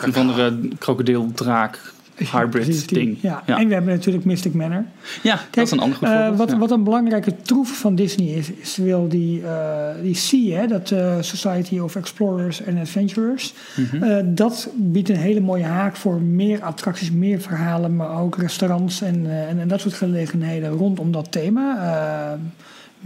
een 0.02 0.14
van 0.14 0.28
de 0.28 0.70
krokodildraak 0.80 1.96
hybrid 2.18 2.50
precies 2.50 2.88
die. 2.88 2.98
ding. 2.98 3.18
Ja. 3.22 3.44
Ja. 3.46 3.58
En 3.58 3.68
we 3.68 3.74
hebben 3.74 3.94
natuurlijk 3.94 4.26
Mystic 4.26 4.54
Manor. 4.54 4.84
Ja, 5.24 5.40
dat 5.52 5.66
is 5.66 5.72
een 5.72 5.80
ander 5.80 5.98
goed 5.98 6.08
eh, 6.08 6.14
voorbeeld. 6.14 6.38
wat, 6.38 6.50
ja. 6.50 6.58
wat 6.58 6.72
een 6.72 6.84
belangrijke 6.84 7.36
troef 7.42 7.80
van 7.80 7.96
Disney 7.96 8.28
is, 8.28 8.52
is 8.52 8.78
wel 8.78 9.08
die, 9.08 9.42
eh 9.42 9.90
die 10.02 10.54
hè, 10.54 10.68
dat 10.68 10.92
eh, 10.92 11.16
Society 11.20 11.80
of 11.80 11.96
Explorers 11.96 12.66
and 12.68 12.80
Adventurers. 12.80 13.54
Mhm. 13.76 14.24
Dat 14.34 14.70
biedt 14.76 15.10
een 15.10 15.16
hele 15.16 15.40
mooie 15.40 15.64
haak 15.64 15.96
voor 15.96 16.22
meer 16.22 16.62
attracties, 16.62 17.12
meer 17.12 17.42
verhalen, 17.42 17.96
maar 17.96 18.22
ook 18.22 18.38
restaurants 18.38 19.02
en, 19.02 19.48
en, 19.48 19.60
en 19.60 19.68
dat 19.68 19.82
soort 19.82 19.94
gelegenheden 19.94 20.70
rondom 20.70 21.12
dat 21.12 21.32
thema. 21.32 22.40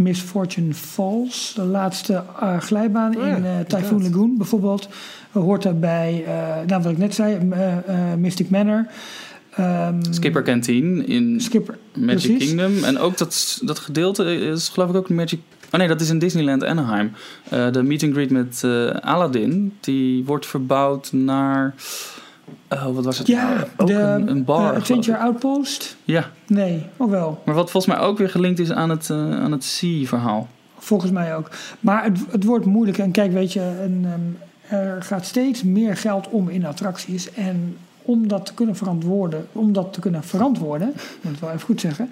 Miss 0.01 0.21
Fortune 0.21 0.73
Falls, 0.73 1.53
de 1.55 1.63
laatste 1.63 2.23
eh, 2.39 2.59
glijbaan 2.59 3.17
Oh 3.17 3.25
ja, 3.25 3.35
in 3.35 3.45
eh, 3.45 3.59
Typhoon. 3.59 4.03
Lagoon 4.03 4.37
bijvoorbeeld, 4.37 4.89
eh, 5.31 5.41
hoort 5.41 5.63
daarbij, 5.63 6.23
eh 6.27 6.67
nou 6.67 6.81
wat 6.81 6.91
ik 6.91 6.97
net 6.97 7.15
zei, 7.15 7.37
Mystic 8.17 8.49
Manor. 8.49 8.85
Ehm, 9.55 10.01
Skipper 10.09 10.43
Canteen 10.43 11.07
in 11.07 11.41
Skipper, 11.41 11.77
Magic 11.93 12.07
precies. 12.07 12.47
Kingdom. 12.47 12.83
En 12.83 12.97
ook 12.97 13.17
dat, 13.17 13.59
dat 13.63 13.79
gedeelte 13.79 14.35
is 14.35 14.69
geloof 14.69 14.89
ik 14.89 14.95
ook 14.95 15.09
Magic... 15.09 15.39
Oh 15.71 15.79
nee, 15.79 15.87
dat 15.87 16.01
is 16.01 16.09
in 16.09 16.19
Disneyland 16.19 16.63
Anaheim. 16.63 17.11
Eh, 17.49 17.71
de 17.71 17.83
meet 17.83 18.03
and 18.03 18.13
greet 18.13 18.29
met 18.29 18.61
eh, 18.63 18.87
Aladdin, 18.87 19.73
die 19.79 20.25
wordt 20.25 20.45
verbouwd 20.45 21.11
naar... 21.11 21.73
Oh, 22.69 22.85
wat 22.95 23.05
was 23.05 23.17
het? 23.17 23.27
Ja, 23.27 23.49
nou? 23.53 23.65
ook 23.77 23.87
de 23.87 23.93
een, 23.93 24.27
een 24.29 24.43
bar. 24.43 24.57
eh, 24.59 24.65
geloof 24.67 24.79
Adventure. 24.79 25.17
Outpost. 25.17 25.97
Ja, 26.03 26.29
Nee, 26.47 26.85
of 26.97 27.09
wel. 27.09 27.41
maar 27.45 27.55
wat 27.55 27.71
volgens 27.71 27.95
mij 27.95 28.03
ook 28.05 28.17
weer 28.17 28.29
gelinkt 28.29 28.59
is 28.59 28.71
aan 28.71 28.89
het, 28.89 29.09
eh, 29.09 29.17
aan 29.41 29.51
het 29.51 29.63
Sea-verhaal. 29.63 30.47
Volgens 30.77 31.11
mij 31.11 31.35
ook. 31.35 31.49
Maar 31.79 32.03
het, 32.03 32.19
het 32.31 32.43
wordt 32.43 32.65
moeilijk. 32.65 32.97
En 32.97 33.11
kijk, 33.11 33.31
weet 33.31 33.53
je, 33.53 33.61
een, 33.83 34.05
ehm, 34.05 34.75
er 34.81 35.03
gaat 35.03 35.25
steeds 35.25 35.63
meer 35.63 35.97
geld 35.97 36.29
om 36.29 36.49
in 36.49 36.65
attracties. 36.65 37.33
En 37.33 37.77
om 38.03 38.27
dat 38.27 38.45
te 38.45 38.53
kunnen 38.53 38.75
verantwoorden, 38.75 39.47
om 39.51 39.73
dat 39.73 39.93
te 39.93 39.99
kunnen 39.99 40.23
verantwoorden, 40.23 40.87
ik 40.87 40.95
moet 41.21 41.31
het 41.31 41.39
wel 41.41 41.49
even 41.49 41.61
goed 41.65 41.81
zeggen, 41.81 42.09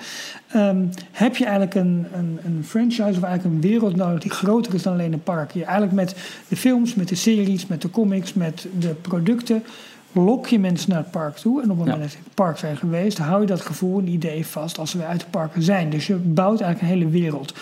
ehm, 0.47 0.85
heb 1.11 1.35
je 1.35 1.43
eigenlijk 1.43 1.75
een, 1.75 2.05
een, 2.13 2.39
een 2.45 2.63
franchise 2.65 3.17
of 3.17 3.23
eigenlijk 3.23 3.43
een 3.43 3.61
wereld 3.69 3.95
nodig 3.95 4.19
die 4.21 4.31
groter 4.31 4.73
is 4.73 4.83
dan 4.83 4.93
alleen 4.93 5.13
een 5.13 5.23
park. 5.23 5.51
Je 5.51 5.63
eigenlijk 5.63 5.93
met 5.93 6.15
de 6.47 6.55
films, 6.55 6.95
met 6.95 7.07
de 7.07 7.15
series, 7.15 7.67
met 7.67 7.81
de 7.81 7.89
comics, 7.89 8.33
met 8.33 8.67
de 8.79 8.89
producten 8.93 9.63
lok 10.11 10.47
je 10.47 10.59
mensen 10.59 10.89
naar 10.89 10.99
het 10.99 11.11
park 11.11 11.35
toe. 11.35 11.61
En 11.61 11.71
op 11.71 11.77
het 11.77 11.77
moment 11.77 12.01
dat 12.01 12.11
ze 12.11 12.17
in 12.17 12.23
het 12.23 12.33
park 12.33 12.57
zijn 12.57 12.77
geweest, 12.77 13.17
hou 13.17 13.41
je 13.41 13.47
dat 13.47 13.61
gevoel 13.61 13.99
en 13.99 14.07
idee 14.07 14.45
vast 14.45 14.77
als 14.77 14.91
ze 14.91 14.97
weer 14.97 15.07
uit 15.07 15.19
de 15.19 15.25
parken 15.29 15.61
zijn. 15.61 15.89
Dus 15.89 16.07
je 16.07 16.15
bouwt 16.15 16.61
eigenlijk 16.61 16.81
een 16.81 16.99
hele 16.99 17.11
wereld. 17.11 17.53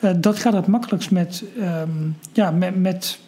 Eh, 0.00 0.10
dat 0.16 0.38
gaat 0.38 0.52
het 0.52 0.66
makkelijkst 0.66 1.10
met, 1.10 1.44
ehm, 1.60 1.88
ja, 2.32 2.50
met, 2.50 2.80
met 2.80 3.18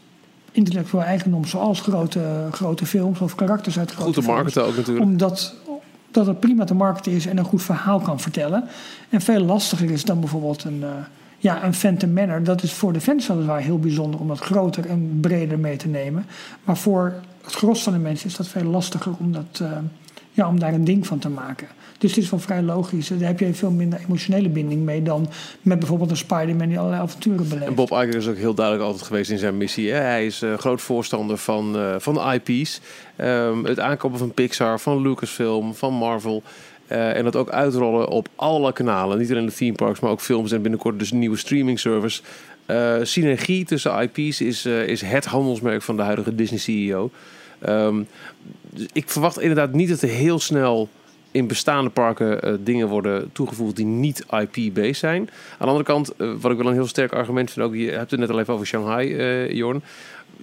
intellectueel 0.52 1.02
eigendom, 1.02 1.44
zoals 1.44 1.80
grote, 1.80 2.48
grote 2.50 2.86
films 2.86 3.20
of 3.20 3.34
karakters 3.34 3.78
uit 3.78 3.90
grote 3.90 4.22
Goed 4.22 4.24
te 4.24 4.32
films. 4.32 4.58
ook 4.58 4.76
natuurlijk. 4.76 5.06
Omdat 5.06 5.54
dat 6.10 6.26
het 6.26 6.40
prima 6.40 6.64
te 6.64 6.74
marketen 6.74 7.12
is 7.12 7.26
en 7.26 7.38
een 7.38 7.44
goed 7.44 7.62
verhaal 7.62 8.00
kan 8.00 8.20
vertellen. 8.20 8.64
En 9.08 9.20
veel 9.20 9.40
lastiger 9.40 9.90
is 9.90 10.04
dan 10.04 10.20
bijvoorbeeld 10.20 10.64
een, 10.64 10.82
eh, 10.82 10.88
ja, 11.38 11.64
een 11.64 11.74
Phantom 11.74 12.12
Manor. 12.12 12.42
Dat 12.42 12.62
is 12.62 12.72
voor 12.72 12.92
de 12.92 13.00
fans 13.00 13.26
weliswaar 13.26 13.60
heel 13.60 13.78
bijzonder 13.78 14.20
om 14.20 14.28
dat 14.28 14.38
groter 14.38 14.86
en 14.86 15.18
breder 15.20 15.58
mee 15.58 15.76
te 15.76 15.88
nemen. 15.88 16.26
Maar 16.64 16.76
voor 16.76 17.14
het 17.46 17.54
gros 17.54 17.82
van 17.82 17.92
de 17.92 17.98
mensen 17.98 18.28
is 18.28 18.36
dat 18.36 18.48
veel 18.48 18.64
lastiger 18.64 19.12
om, 19.18 19.34
eh, 19.34 19.68
ja, 20.32 20.48
om 20.48 20.58
daar 20.58 20.74
een 20.74 20.84
ding 20.84 21.06
van 21.06 21.18
te 21.18 21.28
maken. 21.28 21.68
Dus 21.98 22.14
het 22.14 22.24
is 22.24 22.30
wel 22.30 22.40
vrij 22.40 22.62
logisch. 22.62 23.08
Daar 23.08 23.28
heb 23.28 23.40
je 23.40 23.54
veel 23.54 23.70
minder 23.70 24.00
emotionele 24.00 24.48
binding 24.48 24.82
mee 24.82 25.02
dan 25.02 25.28
met 25.62 25.78
bijvoorbeeld 25.78 26.10
een 26.10 26.16
Spider-Man 26.16 26.68
die 26.68 26.78
allerlei 26.78 27.02
avonturen 27.02 27.48
beleeft. 27.48 27.66
En 27.66 27.74
Bob 27.74 27.90
Iger 27.90 28.14
is 28.14 28.28
ook 28.28 28.36
heel 28.36 28.54
duidelijk 28.54 28.86
altijd 28.86 29.06
geweest 29.06 29.30
in 29.30 29.38
zijn 29.38 29.56
missie. 29.56 29.92
Hij 29.92 30.26
is 30.26 30.42
eh, 30.42 30.54
groot 30.54 30.80
voorstander 30.80 31.38
van, 31.38 31.76
eh, 31.76 31.94
van 31.98 32.32
IP's. 32.32 32.80
Ehm, 33.16 33.64
het 33.64 33.80
aankopen 33.80 34.18
van 34.18 34.32
Pixar, 34.32 34.80
van 34.80 35.02
Lucasfilm, 35.02 35.74
van 35.74 35.92
Marvel. 35.92 36.42
En 36.86 37.24
dat 37.24 37.36
ook 37.36 37.50
uitrollen 37.50 38.08
op 38.08 38.28
alle 38.36 38.72
kanalen. 38.72 39.18
Niet 39.18 39.30
alleen 39.30 39.46
de 39.46 39.52
theme 39.52 39.74
parks, 39.74 40.00
maar 40.00 40.10
ook 40.10 40.20
films 40.20 40.52
en 40.52 40.62
binnenkort 40.62 40.98
dus 40.98 41.10
een 41.10 41.18
nieuwe 41.18 41.36
streaming 41.36 41.78
service. 41.78 42.22
Eh, 42.66 42.96
synergie 43.02 43.64
tussen 43.64 44.02
IP's 44.02 44.40
is, 44.40 44.64
eh, 44.64 44.86
is 44.86 45.00
het 45.00 45.24
handelsmerk 45.24 45.82
van 45.82 45.96
de 45.96 46.02
huidige 46.02 46.34
Disney 46.34 46.58
CEO. 46.58 47.10
Ehm, 47.58 48.02
dus 48.70 48.86
ik 48.92 49.10
verwacht 49.10 49.40
inderdaad 49.40 49.72
niet 49.72 49.88
dat 49.88 50.02
er 50.02 50.08
heel 50.08 50.38
snel 50.38 50.88
in 51.30 51.46
bestaande 51.46 51.90
parken 51.90 52.42
eh, 52.42 52.54
dingen 52.60 52.88
worden 52.88 53.32
toegevoegd 53.32 53.76
die 53.76 53.84
niet 53.84 54.24
IP-based 54.30 54.96
zijn. 54.96 55.20
Aan 55.20 55.28
de 55.58 55.66
andere 55.66 55.84
kant, 55.84 56.12
wat 56.16 56.52
ik 56.52 56.58
wel 56.58 56.66
een 56.66 56.72
heel 56.72 56.86
sterk 56.86 57.12
argument 57.12 57.50
vind, 57.50 57.66
ook 57.66 57.74
je 57.74 57.90
hebt 57.90 58.10
het 58.10 58.20
net 58.20 58.30
al 58.30 58.40
even 58.40 58.54
over 58.54 58.66
Shanghai, 58.66 59.54
Jorn. 59.54 59.82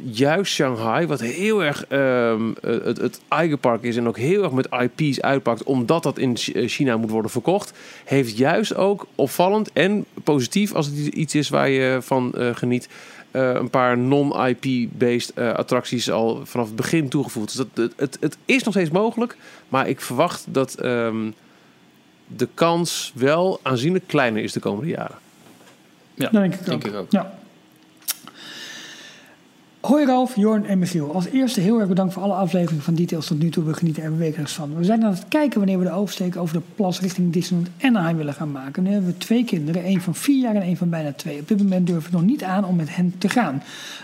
Juist 0.05 0.53
Shanghai, 0.53 1.07
wat 1.07 1.19
heel 1.19 1.63
erg 1.63 1.85
ehm, 1.87 2.51
eh, 2.61 2.83
het, 2.83 2.97
het 2.97 3.21
eigen 3.27 3.59
park 3.59 3.83
is 3.83 3.97
en 3.97 4.07
ook 4.07 4.17
heel 4.17 4.43
erg 4.43 4.51
met 4.51 4.67
IP's 4.71 5.19
uitpakt, 5.19 5.63
omdat 5.63 6.03
dat 6.03 6.17
in 6.17 6.37
eh, 6.53 6.67
China 6.67 6.97
moet 6.97 7.09
worden 7.09 7.31
verkocht, 7.31 7.73
heeft 8.03 8.37
juist 8.37 8.75
ook 8.75 9.07
opvallend 9.15 9.71
en 9.73 10.05
positief, 10.23 10.73
als 10.73 10.85
het 10.85 10.95
iets 10.95 11.35
is 11.35 11.49
waar 11.49 11.69
je 11.69 11.97
van 12.01 12.33
eh, 12.33 12.55
geniet, 12.55 12.89
eh, 13.33 13.53
een 13.53 13.69
paar 13.69 13.97
non-IP-based 13.97 15.31
eh, 15.35 15.53
attracties 15.53 16.11
al 16.11 16.45
vanaf 16.45 16.65
het 16.65 16.75
begin 16.75 17.09
toegevoegd. 17.09 17.47
Dus 17.47 17.55
dat, 17.55 17.67
het, 17.73 17.93
het, 17.95 18.17
het 18.19 18.37
is 18.45 18.63
nog 18.63 18.73
steeds 18.73 18.89
mogelijk, 18.89 19.37
maar 19.69 19.87
ik 19.87 20.01
verwacht 20.01 20.45
dat 20.49 20.73
ehm, 20.73 21.31
de 22.27 22.47
kans 22.53 23.11
wel 23.15 23.59
aanzienlijk 23.61 24.07
kleiner 24.07 24.43
is 24.43 24.51
de 24.51 24.59
komende 24.59 24.89
jaren. 24.89 25.17
Ja, 26.13 26.23
Dat 26.23 26.31
denk 26.31 26.53
ik 26.53 26.65
denk 26.65 26.85
ook. 26.85 26.91
ik 26.91 26.99
ook. 26.99 27.11
Ja. 27.11 27.39
Hoi 29.83 30.05
Ralf, 30.05 30.35
Jorn 30.35 30.65
en 30.65 30.79
Michiel. 30.79 31.13
Als 31.13 31.25
eerste 31.25 31.59
heel 31.59 31.79
erg 31.79 31.87
bedankt 31.87 32.13
voor 32.13 32.23
alle 32.23 32.33
afleveringen 32.33 32.83
van 32.83 32.95
Details 32.95 33.27
tot 33.27 33.39
nu 33.39 33.49
toe. 33.49 33.63
We 33.63 33.73
genieten 33.73 34.03
er 34.03 34.17
wekelijks 34.17 34.53
van. 34.53 34.75
We 34.75 34.83
zijn 34.83 35.03
aan 35.03 35.11
het 35.11 35.25
kijken 35.27 35.57
wanneer 35.59 35.79
we 35.79 35.83
de 35.85 35.91
oversteek 35.91 36.37
over 36.37 36.55
de 36.55 36.61
plas 36.75 36.99
richting 36.99 37.33
Disneyland 37.33 37.69
Anaheim 37.81 38.17
willen 38.17 38.33
gaan 38.33 38.51
maken. 38.51 38.83
Nu 38.83 38.91
hebben 38.91 39.09
we 39.09 39.17
twee 39.17 39.45
kinderen, 39.45 39.83
één 39.83 40.01
van 40.01 40.15
vier 40.15 40.41
jaar 40.41 40.55
en 40.55 40.61
één 40.61 40.77
van 40.77 40.89
bijna 40.89 41.13
twee. 41.13 41.39
Op 41.39 41.47
dit 41.47 41.57
moment 41.57 41.87
durven 41.87 42.11
we 42.11 42.17
nog 42.17 42.25
niet 42.25 42.43
aan 42.43 42.65
om 42.65 42.75
met 42.75 42.95
hen 42.95 43.15
te 43.17 43.29
gaan. 43.29 43.63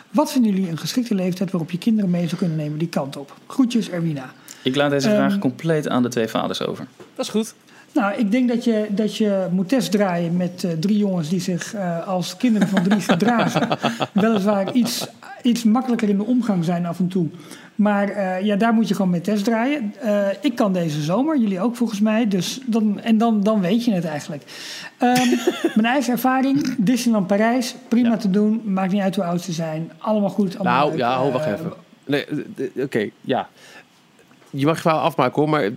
Wat 0.10 0.32
vinden 0.32 0.52
jullie 0.52 0.70
een 0.70 0.78
geschikte 0.78 1.16
leeftijd 1.16 1.52
waarop 1.52 1.72
je 1.72 1.78
kinderen 1.78 2.10
mee 2.10 2.28
zou 2.28 2.38
kunnen 2.38 2.58
nemen 2.58 2.80
die 2.80 2.90
kant 2.90 3.18
op? 3.18 3.34
Groetjes, 3.48 3.90
Erwina. 3.90 4.32
Ik 4.64 4.76
laat 4.76 4.90
deze 4.90 5.08
Ehm, 5.08 5.18
vraag 5.18 5.40
compleet 5.40 5.90
aan 5.90 6.04
de 6.04 6.10
twee 6.10 6.28
vaders 6.28 6.62
over. 6.62 6.88
Dat 7.16 7.26
is 7.26 7.32
goed. 7.32 7.54
Nou, 7.94 8.14
ik 8.14 8.32
denk 8.32 8.48
dat 8.48 8.64
je, 8.64 8.88
dat 8.90 9.18
je 9.18 9.48
moet 9.52 9.70
testdraaien 9.70 10.38
met 10.38 10.64
eh, 10.64 10.72
drie 10.72 10.98
jongens 10.98 11.30
die 11.30 11.42
zich 11.42 11.74
eh, 11.74 12.08
als 12.08 12.38
kinderen 12.38 12.68
van 12.68 12.84
drie 12.84 13.02
gedragen. 13.12 13.68
Weliswaar 14.14 14.74
iets, 14.74 15.08
iets 15.42 15.64
makkelijker 15.64 16.10
in 16.10 16.18
de 16.18 16.26
omgang 16.26 16.64
zijn 16.66 16.86
af 16.86 17.00
en 17.00 17.08
toe. 17.08 17.28
Maar 17.76 18.10
eh, 18.10 18.46
ja, 18.46 18.56
daar 18.56 18.74
moet 18.74 18.88
je 18.88 18.96
gewoon 18.96 19.12
mee 19.12 19.22
testdraaien. 19.22 19.94
Eh 20.02 20.28
ik 20.42 20.56
kan 20.56 20.74
deze 20.74 21.02
zomer, 21.02 21.38
jullie 21.40 21.62
ook 21.62 21.76
volgens 21.76 22.00
mij. 22.00 22.28
Dus 22.28 22.60
dan, 22.66 23.00
en 23.00 23.18
dan, 23.18 23.44
dan 23.44 23.62
weet 23.62 23.86
je 23.86 23.92
het 23.94 24.06
eigenlijk. 24.06 24.44
Ehm, 24.98 25.28
mijn 25.76 25.86
eigen 25.86 26.12
ervaring, 26.14 26.76
Disneyland 26.78 27.28
Parijs, 27.28 27.76
prima 27.88 28.18
te 28.18 28.30
doen. 28.30 28.62
Maakt 28.66 28.92
niet 28.92 29.02
uit 29.02 29.16
hoe 29.16 29.24
oud 29.24 29.42
ze 29.42 29.52
zijn. 29.52 29.92
Allemaal 29.98 30.30
goed. 30.30 30.56
Allemaal 30.60 30.78
Nou, 30.78 30.90
leuk. 30.90 31.00
ja, 31.00 31.18
ho, 31.18 31.32
wacht 31.32 31.46
Eh, 31.46 31.52
even. 31.52 31.74
Nee, 32.06 32.26
oké, 32.84 33.10
ja. 33.22 33.48
Je 34.50 34.66
mag 34.66 34.76
je 34.76 34.82
verhaal 34.82 35.00
afmaken 35.02 35.36
hoor, 35.42 35.50
maar... 35.50 35.70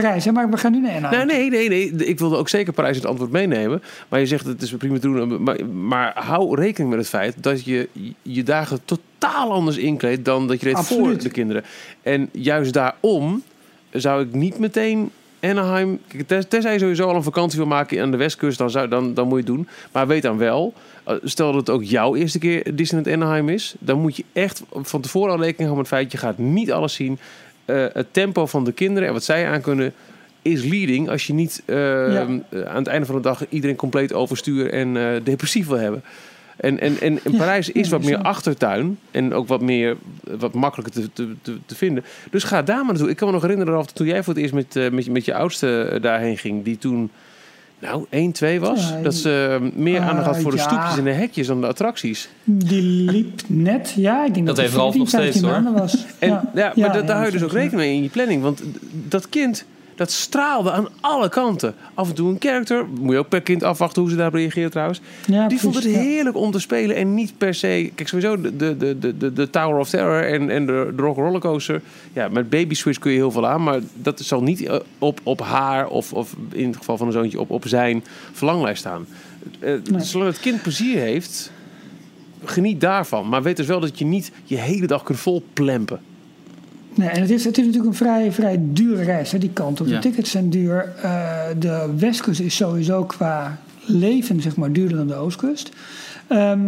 Parijs, 0.00 0.24
hè? 0.24 0.32
maar 0.32 0.50
we 0.50 0.56
gaan 0.56 0.72
nu 0.72 0.80
naar 0.80 0.96
Anaheim. 0.96 1.26
Nee, 1.26 1.50
nee, 1.50 1.68
nee, 1.68 1.90
nee. 1.90 2.06
Ik 2.06 2.18
wilde 2.18 2.36
ook 2.36 2.48
zeker 2.48 2.72
Parijs 2.72 2.94
in 2.94 3.00
het 3.00 3.10
antwoord 3.10 3.30
meenemen. 3.30 3.82
Maar 4.08 4.20
je 4.20 4.26
zegt 4.26 4.46
het 4.46 4.62
is 4.62 4.72
prima 4.72 4.98
te 4.98 5.00
doen. 5.00 5.42
Maar, 5.42 5.66
maar 5.66 6.12
hou 6.14 6.60
rekening 6.60 6.90
met 6.90 6.98
het 6.98 7.08
feit 7.08 7.42
dat 7.42 7.64
je 7.64 7.88
je 8.22 8.42
dagen 8.42 8.80
totaal 8.84 9.52
anders 9.52 9.76
inkleedt 9.76 10.24
dan 10.24 10.46
dat 10.46 10.60
je 10.60 10.66
deed 10.66 10.78
voor 10.78 11.18
de 11.18 11.30
kinderen. 11.30 11.64
En 12.02 12.28
juist 12.32 12.72
daarom 12.72 13.42
zou 13.90 14.22
ik 14.22 14.32
niet 14.32 14.58
meteen 14.58 15.10
Anaheim... 15.40 16.00
Tenzij 16.48 16.72
je 16.72 16.78
sowieso 16.78 17.08
al 17.08 17.14
een 17.14 17.22
vakantie 17.22 17.58
wil 17.58 17.68
maken 17.68 18.02
aan 18.02 18.10
de 18.10 18.16
westkust, 18.16 18.58
dan, 18.58 18.70
zou, 18.70 18.88
dan, 18.88 19.14
dan 19.14 19.28
moet 19.28 19.38
je 19.38 19.44
het 19.44 19.54
doen. 19.54 19.68
Maar 19.92 20.06
weet 20.06 20.22
dan 20.22 20.38
wel, 20.38 20.74
eh, 21.04 21.14
stel 21.22 21.46
dat 21.46 21.60
het 21.60 21.70
ook 21.70 21.84
jouw 21.84 22.14
eerste 22.16 22.38
keer 22.38 22.76
Disneyland 22.76 23.14
Anaheim 23.14 23.48
is... 23.48 23.74
dan 23.78 24.00
moet 24.00 24.16
je 24.16 24.24
echt 24.32 24.62
van 24.72 25.00
tevoren 25.00 25.30
al 25.30 25.40
rekening 25.42 25.68
houden 25.68 25.76
met 25.76 25.90
het 25.90 25.98
feit... 25.98 26.12
je 26.12 26.18
gaat 26.18 26.38
niet 26.38 26.72
alles 26.72 26.94
zien. 26.94 27.18
Eh, 27.66 27.84
het 27.92 28.06
tempo 28.10 28.46
van 28.46 28.64
de 28.64 28.72
kinderen 28.72 29.08
en 29.08 29.14
wat 29.14 29.24
zij 29.24 29.48
aankunnen 29.48 29.92
is 30.42 30.64
leading 30.64 31.08
als 31.08 31.26
je 31.26 31.32
niet 31.32 31.62
eh, 31.64 32.20
eh, 32.20 32.28
aan 32.66 32.76
het 32.76 32.86
einde 32.86 33.06
van 33.06 33.14
de 33.14 33.20
dag 33.20 33.48
iedereen 33.48 33.76
compleet 33.76 34.12
overstuur 34.12 34.70
en 34.70 35.20
depressief 35.24 35.66
wil 35.66 35.78
hebben. 35.78 36.02
En, 36.56 36.80
en, 36.80 37.00
en, 37.00 37.20
en 37.24 37.32
Ja, 37.32 37.38
Parijs 37.38 37.70
is 37.70 37.88
wat 37.88 38.02
meer 38.02 38.18
achtertuin 38.18 38.98
en 39.10 39.34
ook 39.34 39.48
wat 39.48 39.60
meer 39.60 39.96
wat 40.38 40.54
makkelijker 40.54 40.94
te, 40.94 41.12
te, 41.12 41.34
te, 41.42 41.58
te 41.66 41.74
vinden. 41.74 42.04
Dus 42.30 42.44
ga 42.44 42.62
daar 42.62 42.76
maar 42.76 42.86
naartoe. 42.86 43.10
Ik 43.10 43.16
kan 43.16 43.26
me 43.26 43.32
nog 43.32 43.42
herinneren 43.42 43.72
Ralf, 43.74 43.86
toen 43.86 44.06
jij 44.06 44.22
voor 44.22 44.34
het 44.34 44.42
eerst 44.42 44.54
met, 44.54 44.92
met, 44.92 45.04
je, 45.04 45.10
met 45.10 45.24
je 45.24 45.34
oudste 45.34 45.98
daarheen 46.00 46.38
ging, 46.38 46.64
die 46.64 46.78
toen 46.78 47.10
nou 47.78 48.04
1, 48.10 48.32
2 48.32 48.60
was, 48.60 48.88
Ja, 48.88 49.00
dat 49.02 49.14
ze 49.14 49.58
eh, 49.62 49.78
meer 49.78 49.96
eh, 49.96 50.08
aandacht 50.08 50.26
had 50.26 50.38
voor 50.38 50.50
de 50.50 50.56
ja. 50.56 50.62
stoepjes 50.62 50.98
en 50.98 51.04
de 51.04 51.10
hekjes 51.12 51.46
dan 51.46 51.60
de 51.60 51.66
attracties. 51.66 52.28
Die 52.44 52.82
liep 53.10 53.40
net, 53.46 53.92
ja, 53.96 54.24
ik 54.24 54.34
denk 54.34 54.46
dat, 54.46 54.56
Dat 54.56 54.64
heeft 54.64 54.76
Ralf 54.76 54.92
14, 54.94 54.98
nog 55.00 55.08
steeds, 55.08 55.40
15 55.40 55.42
hoor. 55.44 55.52
maanden 55.62 55.82
was. 55.82 56.04
En 56.18 56.28
ja, 56.28 56.34
maar 56.34 56.52
Ja, 56.54 56.72
da- 56.74 56.94
ja, 56.96 57.02
daar 57.02 57.14
hou 57.16 57.26
je 57.26 57.32
dus 57.32 57.42
ook 57.42 57.52
rekening 57.52 57.76
mee 57.80 57.94
in 57.94 58.02
je 58.02 58.08
planning. 58.08 58.42
Want 58.42 58.62
dat 59.08 59.28
kind, 59.28 59.64
dat 59.96 60.10
straalde 60.10 60.70
aan 60.70 60.88
alle 61.00 61.28
kanten. 61.28 61.74
Af 61.94 62.08
en 62.08 62.14
toe 62.14 62.30
een 62.30 62.36
character, 62.38 62.86
moet 63.00 63.12
je 63.12 63.18
ook 63.18 63.28
per 63.28 63.40
kind 63.40 63.62
afwachten 63.62 64.02
hoe 64.02 64.10
ze 64.10 64.16
daarop 64.16 64.34
reageren 64.34 64.70
trouwens. 64.70 65.00
Ja, 65.26 65.48
Die 65.48 65.60
vond 65.60 65.74
het 65.74 65.84
heerlijk 65.84 66.36
om 66.36 66.50
te 66.50 66.60
spelen 66.60 66.96
en 66.96 67.14
niet 67.14 67.38
per 67.38 67.54
se... 67.54 67.90
Kijk, 67.94 68.08
sowieso 68.08 68.40
de, 68.40 68.56
de, 68.56 68.76
de, 68.76 69.16
de, 69.18 69.32
de 69.32 69.50
Tower 69.50 69.78
of 69.78 69.88
Terror 69.88 70.22
en, 70.24 70.50
en 70.50 70.66
de, 70.66 70.92
de 70.96 71.02
Rock 71.02 71.16
Rollercoaster. 71.16 71.82
Ja, 72.12 72.28
met 72.28 72.50
Baby 72.50 72.74
Switch 72.74 72.98
kun 72.98 73.10
je 73.10 73.16
heel 73.16 73.30
veel 73.30 73.46
aan, 73.46 73.62
maar 73.62 73.80
dat 73.94 74.20
zal 74.20 74.42
niet 74.42 74.62
eh, 74.62 74.76
op, 74.98 75.20
op 75.22 75.40
haar 75.40 75.88
of, 75.88 76.12
of 76.12 76.34
in 76.52 76.66
het 76.66 76.76
geval 76.76 76.96
van 76.96 77.06
een 77.06 77.12
zoontje 77.12 77.40
op, 77.40 77.50
op 77.50 77.66
zijn 77.66 78.04
verlanglijst 78.32 78.80
staan. 78.80 79.06
Eh, 79.58 79.74
Nee. 79.90 80.02
Zolang 80.02 80.30
het 80.30 80.40
kind 80.40 80.62
plezier 80.62 80.98
heeft, 81.00 81.50
geniet 82.44 82.80
daarvan. 82.80 83.28
Maar 83.28 83.42
weet 83.42 83.56
dus 83.56 83.66
wel 83.66 83.80
dat 83.80 83.98
je 83.98 84.04
niet 84.04 84.32
je 84.44 84.56
hele 84.56 84.86
dag 84.86 85.02
kunt 85.02 85.18
volplempen. 85.18 86.00
Nee, 86.96 87.08
en 87.08 87.20
het 87.20 87.30
is, 87.30 87.44
het 87.44 87.58
is 87.58 87.64
natuurlijk 87.64 87.92
een 87.92 87.98
vrij, 87.98 88.32
vrij 88.32 88.60
dure 88.62 89.02
reis, 89.02 89.30
hè, 89.32 89.38
die 89.38 89.50
kant 89.52 89.80
op. 89.80 89.86
De 89.86 89.92
Ja. 89.92 90.00
tickets 90.00 90.30
zijn 90.30 90.50
duur. 90.50 90.92
Eh, 91.02 91.40
de 91.58 91.92
westkust 91.96 92.40
is 92.40 92.56
sowieso 92.56 93.04
qua 93.04 93.58
leven 93.86 94.40
zeg 94.42 94.56
maar, 94.56 94.72
duurder 94.72 94.96
dan 94.96 95.06
de 95.06 95.14
oostkust. 95.14 95.70
Ehm, 96.26 96.60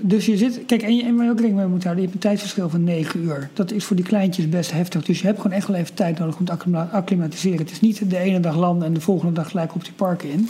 dus 0.00 0.26
je 0.26 0.36
zit... 0.36 0.60
Kijk, 0.66 0.82
en 0.82 0.96
je, 0.96 1.02
en 1.02 1.14
waar 1.16 1.24
je 1.24 1.30
ook 1.30 1.36
rekening 1.40 1.60
mee 1.62 1.70
moet 1.72 1.82
houden... 1.84 2.04
je 2.04 2.10
hebt 2.10 2.24
een 2.24 2.30
tijdsverschil 2.30 2.68
van 2.68 2.84
9 2.84 3.20
uur. 3.22 3.50
Dat 3.54 3.72
is 3.72 3.84
voor 3.84 3.96
die 3.96 4.04
kleintjes 4.04 4.48
best 4.48 4.72
heftig. 4.72 5.04
Dus 5.04 5.20
je 5.20 5.26
hebt 5.26 5.40
gewoon 5.40 5.56
echt 5.56 5.66
wel 5.66 5.76
even 5.76 5.94
tijd 5.94 6.18
nodig 6.18 6.38
om 6.38 6.44
te 6.44 6.52
acclima- 6.52 6.88
acclimatiseren. 6.92 7.58
Het 7.58 7.70
is 7.70 7.80
niet 7.80 8.10
de 8.10 8.18
ene 8.18 8.40
dag 8.40 8.56
landen 8.56 8.88
en 8.88 8.94
de 8.94 9.00
volgende 9.00 9.32
dag 9.32 9.50
gelijk 9.50 9.74
op 9.74 9.84
die 9.84 9.92
parken 9.92 10.30
in. 10.30 10.48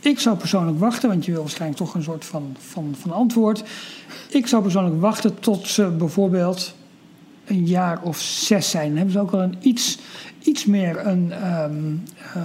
Ik 0.00 0.18
zou 0.18 0.36
persoonlijk 0.36 0.78
wachten, 0.78 1.08
want 1.08 1.24
je 1.24 1.32
wil 1.32 1.40
waarschijnlijk 1.40 1.80
toch 1.80 1.94
een 1.94 2.02
soort 2.02 2.24
van, 2.24 2.56
van, 2.58 2.94
van 3.00 3.12
antwoord. 3.12 3.64
Ik 4.30 4.46
zou 4.46 4.62
persoonlijk 4.62 5.00
wachten 5.00 5.38
tot 5.40 5.66
ze 5.68 5.86
bijvoorbeeld 5.98 6.74
een 7.48 7.66
jaar 7.66 8.00
of 8.02 8.18
zes 8.20 8.70
zijn. 8.70 8.94
Hebben 8.96 9.12
ze 9.12 9.20
ook 9.20 9.30
wel 9.30 9.42
een 9.42 9.54
iets, 9.60 9.98
iets 10.42 10.64
meer 10.66 11.06
een, 11.06 11.32
ehm, 11.32 11.72
eh, 12.34 12.42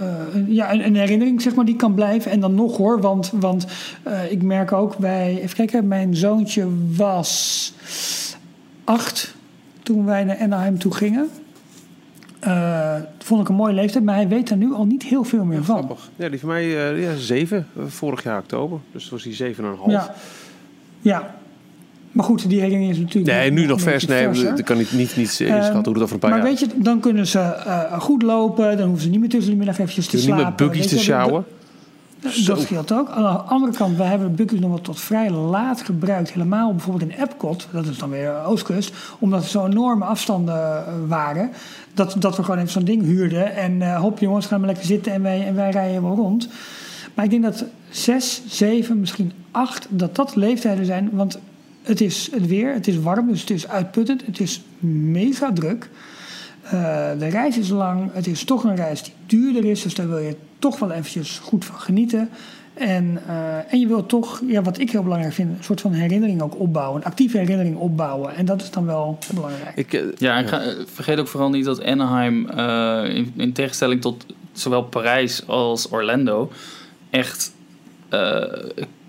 eh, 0.00 0.34
een- 0.34 0.52
ja, 0.54 0.72
een, 0.72 0.84
een 0.86 0.96
herinnering 0.96 1.42
zeg 1.42 1.54
maar, 1.54 1.64
die 1.64 1.76
kan 1.76 1.94
blijven. 1.94 2.30
En 2.30 2.40
dan 2.40 2.54
nog 2.54 2.76
hoor, 2.76 3.00
want, 3.00 3.30
want 3.34 3.66
eh, 4.02 4.30
ik 4.32 4.42
merk 4.42 4.72
ook 4.72 4.96
bij... 4.98 5.38
Even 5.42 5.56
kijken, 5.56 5.88
mijn 5.88 6.16
zoontje 6.16 6.66
was 6.96 7.72
acht 8.84 9.34
toen 9.82 10.04
wij 10.04 10.24
naar 10.24 10.38
Anaheim 10.38 10.78
toe 10.78 10.94
gingen. 10.94 11.28
Vond 13.18 13.40
ik 13.40 13.48
een 13.48 13.54
mooie 13.54 13.72
leeftijd, 13.74 14.04
maar 14.04 14.14
hij 14.14 14.28
weet 14.28 14.50
er 14.50 14.56
nu 14.56 14.72
al 14.72 14.84
niet 14.84 15.02
heel 15.02 15.24
veel 15.24 15.44
meer 15.44 15.64
van. 15.64 15.76
Grappig. 15.76 16.10
Ja, 16.16 16.28
die 16.28 16.38
van 16.40 16.48
mij 16.48 16.62
eh, 16.92 17.02
ja, 17.02 17.16
zeven, 17.16 17.66
vorig 17.86 18.22
jaar 18.22 18.38
oktober. 18.38 18.78
Dus 18.92 19.08
was 19.08 19.24
hij 19.24 19.34
zeven 19.34 19.64
en 19.64 19.70
een 19.70 19.76
half. 19.76 19.90
Ja. 19.90 20.14
ja. 21.00 21.34
Maar 22.14 22.24
goed, 22.24 22.48
die 22.48 22.60
herinnering 22.60 22.90
is 22.90 22.98
natuurlijk... 22.98 23.36
Nee, 23.36 23.50
nu 23.50 23.66
nog 23.66 23.80
vers. 23.80 24.06
Nee, 24.06 24.62
kan 24.62 24.78
ik 24.78 24.92
niet, 24.92 25.16
niet 25.16 25.40
eh, 25.40 25.56
inschatten 25.56 25.84
hoe 25.84 25.94
dat 25.94 26.02
over 26.02 26.14
een 26.14 26.18
paar 26.18 26.30
maar 26.30 26.38
jaar... 26.38 26.48
weet 26.48 26.60
je, 26.60 26.68
dan 26.76 27.00
kunnen 27.00 27.26
ze 27.26 27.38
eh, 27.38 28.00
goed 28.00 28.22
lopen. 28.22 28.76
Dan 28.76 28.86
hoeven 28.86 29.04
ze 29.04 29.10
niet 29.10 29.20
meer 29.20 29.28
tussen 29.28 29.50
de 29.50 29.56
middag 29.56 29.78
eventjes 29.78 30.06
te 30.06 30.16
niet 30.16 30.24
slapen. 30.24 30.44
met 30.44 30.56
buggies 30.56 30.86
te 30.86 30.98
sjouwen. 30.98 31.44
Dat, 32.44 32.60
scheelt 32.60 32.92
ook. 32.92 33.08
Aan 33.08 33.22
de 33.22 33.28
andere 33.28 33.72
kant, 33.72 33.96
wij 33.96 34.06
hebben 34.06 34.28
de 34.28 34.34
buggies 34.34 34.60
nog 34.60 34.70
wel 34.70 34.80
tot 34.80 35.00
vrij 35.00 35.30
laat 35.30 35.82
gebruikt. 35.82 36.32
Helemaal 36.32 36.70
bijvoorbeeld 36.70 37.10
in 37.10 37.22
Epcot, 37.22 37.68
dat 37.72 37.86
is 37.86 37.98
dan 37.98 38.10
weer 38.10 38.44
Oostkust. 38.44 38.94
Omdat 39.18 39.42
er 39.42 39.48
zo 39.48 39.66
enorme 39.66 40.04
afstanden 40.04 40.54
eh, 40.56 40.92
waren. 41.06 41.50
Dat, 41.94 42.16
dat 42.18 42.36
we 42.36 42.42
gewoon 42.42 42.58
even 42.58 42.70
zo'n 42.70 42.84
ding 42.84 43.02
huurden. 43.02 43.56
En 43.56 43.82
eh 43.82 44.00
hop 44.00 44.18
jongens, 44.18 44.46
gaan 44.46 44.58
maar 44.58 44.68
lekker 44.68 44.86
zitten 44.86 45.12
en 45.12 45.22
wij, 45.22 45.46
en 45.46 45.54
wij 45.54 45.70
rijden 45.70 46.02
wel 46.02 46.14
rond. 46.14 46.48
Maar 47.14 47.24
ik 47.24 47.30
denk 47.30 47.42
dat 47.42 47.64
zes, 47.90 48.42
zeven, 48.46 49.00
misschien 49.00 49.32
acht, 49.50 49.86
dat 49.90 50.16
dat 50.16 50.36
leeftijden 50.36 50.86
zijn. 50.86 51.10
Want 51.12 51.38
het 51.84 52.00
is 52.00 52.28
het 52.32 52.46
weer, 52.46 52.72
het 52.72 52.86
is 52.88 52.98
warm, 52.98 53.28
dus 53.28 53.40
het 53.40 53.50
is 53.50 53.68
uitputtend. 53.68 54.26
Het 54.26 54.40
is 54.40 54.62
mega 54.78 55.52
druk. 55.52 55.88
Eh, 56.62 56.70
de 57.18 57.26
reis 57.26 57.58
is 57.58 57.68
lang. 57.68 58.10
Het 58.12 58.26
is 58.26 58.44
toch 58.44 58.64
een 58.64 58.76
reis 58.76 59.02
die 59.02 59.12
duurder 59.26 59.64
is. 59.70 59.82
Dus 59.82 59.94
daar 59.94 60.08
wil 60.08 60.18
je 60.18 60.36
toch 60.58 60.78
wel 60.78 60.90
eventjes 60.90 61.38
goed 61.38 61.64
van 61.64 61.78
genieten. 61.80 62.28
En, 62.74 63.18
eh, 63.26 63.72
en 63.72 63.80
je 63.80 63.86
wil 63.86 64.06
toch, 64.06 64.42
ja, 64.46 64.62
wat 64.62 64.78
ik 64.78 64.90
heel 64.90 65.02
belangrijk 65.02 65.34
vind, 65.34 65.50
een 65.58 65.64
soort 65.64 65.80
van 65.80 65.92
herinnering 65.92 66.42
ook 66.42 66.58
opbouwen. 66.60 67.00
Een 67.00 67.06
actieve 67.06 67.38
herinnering 67.38 67.76
opbouwen. 67.76 68.34
En 68.34 68.44
dat 68.44 68.62
is 68.62 68.70
dan 68.70 68.86
wel 68.86 69.18
belangrijk. 69.34 69.76
Ik, 69.76 69.92
eh, 69.92 70.00
Ja, 70.16 70.36
en 70.36 70.48
ga- 70.48 70.72
vergeet 70.86 71.18
ook 71.18 71.28
vooral 71.28 71.50
niet 71.50 71.64
dat 71.64 71.82
Anaheim, 71.84 72.48
eh, 72.50 73.14
in, 73.16 73.32
in 73.36 73.52
tegenstelling 73.52 74.00
tot 74.00 74.26
zowel 74.52 74.82
Parijs 74.82 75.46
als 75.46 75.88
Orlando, 75.90 76.50
echt 77.10 77.52
eh, 78.08 78.42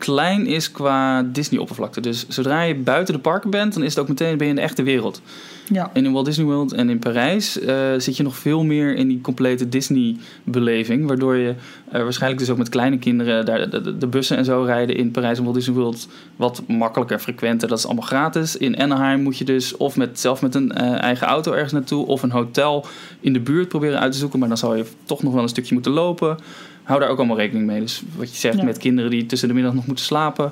klein 0.05 0.45
is 0.45 0.71
qua 0.71 1.23
Disney-oppervlakte. 1.23 2.01
Dus 2.01 2.27
zodra 2.27 2.61
je 2.61 2.75
buiten 2.75 3.13
de 3.13 3.19
parken 3.19 3.49
bent, 3.49 3.73
dan 3.73 3.83
is 3.83 3.89
het 3.89 3.99
ook 3.99 4.07
meteen 4.07 4.37
ben 4.37 4.47
je 4.47 4.53
in 4.53 4.59
de 4.59 4.65
echte 4.65 4.83
wereld. 4.83 5.21
Ja, 5.69 5.89
En 5.93 6.05
in 6.05 6.11
Walt 6.11 6.25
Disney 6.25 6.45
World 6.45 6.73
en 6.73 6.89
in 6.89 6.99
Parijs 6.99 7.59
eh, 7.59 7.75
zit 7.97 8.17
je 8.17 8.23
nog 8.23 8.35
veel 8.35 8.63
meer 8.63 8.95
in 8.95 9.07
die 9.07 9.21
complete 9.21 9.69
Disney-beleving. 9.69 11.07
Waardoor 11.07 11.35
je 11.35 11.53
eh, 11.91 12.01
waarschijnlijk 12.01 12.41
dus 12.41 12.49
ook 12.49 12.57
met 12.57 12.69
kleine 12.69 12.97
kinderen 12.97 13.45
daar 13.45 13.69
de, 13.99 14.07
bussen 14.07 14.37
en 14.37 14.45
zo 14.45 14.63
rijden 14.63 14.95
in 14.95 15.11
Parijs 15.11 15.37
en 15.37 15.43
Walt 15.43 15.55
Disney 15.55 15.75
World 15.75 16.07
wat 16.35 16.61
makkelijker, 16.67 17.19
frequenter. 17.19 17.67
Dat 17.67 17.77
is 17.77 17.85
allemaal 17.85 18.05
gratis. 18.05 18.57
In 18.57 18.79
Anaheim 18.79 19.21
moet 19.21 19.37
je 19.37 19.45
dus 19.45 19.77
of 19.77 19.97
met, 19.97 20.19
zelf 20.19 20.41
met 20.41 20.55
een 20.55 20.71
eh, 20.71 21.01
eigen 21.01 21.27
auto 21.27 21.51
ergens 21.51 21.73
naartoe 21.73 22.05
of 22.05 22.23
een 22.23 22.31
hotel 22.31 22.85
in 23.19 23.33
de 23.33 23.39
buurt 23.39 23.67
proberen 23.67 23.99
uit 23.99 24.11
te 24.11 24.17
zoeken. 24.17 24.39
Maar 24.39 24.47
dan 24.47 24.57
zal 24.57 24.75
je 24.75 24.85
toch 25.03 25.23
nog 25.23 25.33
wel 25.33 25.43
een 25.43 25.49
stukje 25.49 25.73
moeten 25.73 25.91
lopen. 25.91 26.37
Hou 26.85 26.99
daar 26.99 27.09
ook 27.09 27.17
allemaal 27.17 27.37
rekening 27.37 27.65
mee. 27.65 27.79
Dus 27.79 28.01
wat 28.17 28.29
je 28.31 28.35
zegt 28.37 28.57
Ja. 28.57 28.63
met 28.63 28.77
kinderen 28.77 29.11
die 29.11 29.25
tussen 29.25 29.47
de 29.47 29.53
middag 29.53 29.73
nog 29.73 29.85
moeten 29.87 30.05
slapen. 30.05 30.51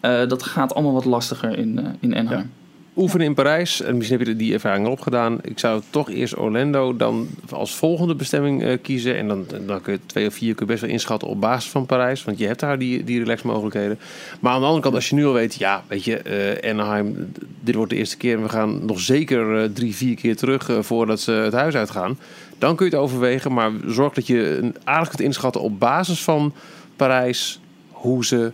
eh, 0.00 0.28
dat 0.28 0.42
gaat 0.42 0.74
allemaal 0.74 0.92
wat 0.92 1.04
lastiger 1.04 1.58
in, 1.58 1.78
eh, 1.78 1.84
in 2.00 2.16
Anaheim. 2.16 2.50
oefenen 2.96 3.26
in 3.26 3.34
Parijs. 3.34 3.82
En 3.82 3.96
misschien 3.96 4.18
heb 4.18 4.26
je 4.26 4.36
die 4.36 4.52
ervaring 4.52 4.86
al 4.86 4.92
opgedaan. 4.92 5.38
Ik 5.42 5.58
zou 5.58 5.82
toch 5.90 6.10
eerst 6.10 6.38
Orlando 6.38 6.96
dan 6.96 7.28
als 7.50 7.74
volgende 7.74 8.14
bestemming 8.14 8.62
eh, 8.62 8.78
kiezen. 8.82 9.16
En 9.16 9.28
dan, 9.28 9.46
dan 9.66 9.80
kun 9.80 9.92
je 9.92 9.98
twee 10.06 10.26
of 10.26 10.34
vier 10.34 10.54
kun 10.54 10.66
je 10.66 10.72
best 10.72 10.84
wel 10.84 10.90
inschatten 10.90 11.28
op 11.28 11.40
basis 11.40 11.70
van 11.70 11.86
Parijs. 11.86 12.24
Want 12.24 12.38
je 12.38 12.46
hebt 12.46 12.60
daar 12.60 12.78
die, 12.78 13.04
die 13.04 13.18
relaxmogelijkheden. 13.18 13.98
Maar 14.40 14.52
aan 14.52 14.58
de 14.60 14.64
andere 14.66 14.82
kant, 14.82 14.94
als 14.94 15.08
je 15.08 15.14
nu 15.14 15.26
al 15.26 15.32
weet... 15.32 15.54
Ja, 15.54 15.82
weet 15.88 16.04
je, 16.04 16.16
eh, 16.18 16.70
Anaheim, 16.70 17.32
dit 17.60 17.74
wordt 17.74 17.90
de 17.90 17.96
eerste 17.96 18.16
keer. 18.16 18.36
En 18.36 18.42
we 18.42 18.48
gaan 18.48 18.84
nog 18.86 19.00
zeker 19.00 19.62
eh, 19.62 19.68
drie, 19.72 19.94
vier 19.94 20.14
keer 20.16 20.36
terug 20.36 20.68
eh, 20.68 20.78
voordat 20.80 21.20
ze 21.20 21.32
het 21.32 21.52
huis 21.52 21.74
uitgaan. 21.74 22.18
Dan 22.64 22.76
kun 22.76 22.86
je 22.86 22.92
het 22.92 23.00
overwegen. 23.00 23.52
Maar 23.52 23.70
zorg 23.86 24.14
dat 24.14 24.26
je 24.26 24.58
een 24.62 24.76
aardig 24.84 25.08
kunt 25.08 25.20
inschatten 25.20 25.60
op 25.60 25.78
basis 25.78 26.22
van 26.22 26.52
Parijs... 26.96 27.60
hoe 27.90 28.24
ze 28.24 28.52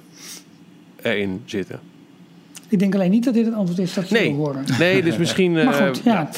erin 1.03 1.43
zitten. 1.45 1.81
ik 2.69 2.79
denk 2.79 2.95
alleen 2.95 3.11
niet 3.11 3.25
dat 3.25 3.35
dit 3.35 3.45
het 3.45 3.55
antwoord 3.55 3.79
is 3.79 3.95
dat 3.95 4.09
je 4.09 4.15
Nee. 4.15 4.35
wil 4.35 4.37
horen. 4.37 4.65
Nee, 4.79 5.03
dus 5.03 5.17
misschien... 5.25 5.53
Maar 5.53 5.81
eh, 5.81 5.87
goed, 5.87 6.01
ja. 6.05 6.29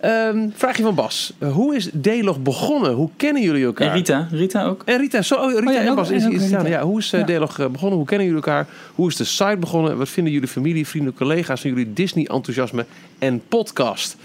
Ehm, 0.00 0.48
vraagje 0.54 0.82
van 0.82 0.94
Bas. 0.94 1.32
Eh, 1.38 1.52
hoe 1.52 1.76
is 1.76 1.90
D-Log 2.00 2.42
begonnen? 2.42 2.92
Hoe 2.92 3.10
kennen 3.16 3.42
jullie 3.42 3.64
elkaar? 3.64 3.88
En 3.88 3.94
Rita, 3.94 4.28
Rita 4.30 4.64
ook. 4.64 4.82
En 4.84 4.98
Rita, 4.98 5.22
zo, 5.22 5.34
oh, 5.34 5.50
Rita 5.52 5.66
Oh 5.66 5.72
ja, 5.72 5.80
en 5.80 5.94
Bas 5.94 6.10
en 6.10 6.16
is 6.16 6.24
Rita. 6.24 6.66
Ja, 6.66 6.82
hoe 6.82 6.98
is 6.98 7.12
uh, 7.12 7.26
Ja. 7.26 7.36
D-Log 7.36 7.58
eh, 7.58 7.66
begonnen? 7.66 7.98
Hoe 7.98 8.06
kennen 8.06 8.26
jullie 8.26 8.42
elkaar? 8.42 8.66
Hoe 8.94 9.08
is 9.08 9.16
de 9.16 9.24
site 9.24 9.56
begonnen? 9.60 9.98
Wat 9.98 10.08
vinden 10.08 10.32
jullie 10.32 10.48
familie, 10.48 10.86
vrienden, 10.86 11.14
collega's 11.14 11.60
van 11.60 11.70
jullie 11.70 11.92
Disney-enthousiasme 11.92 12.86
en 13.18 13.42
podcast? 13.48 14.16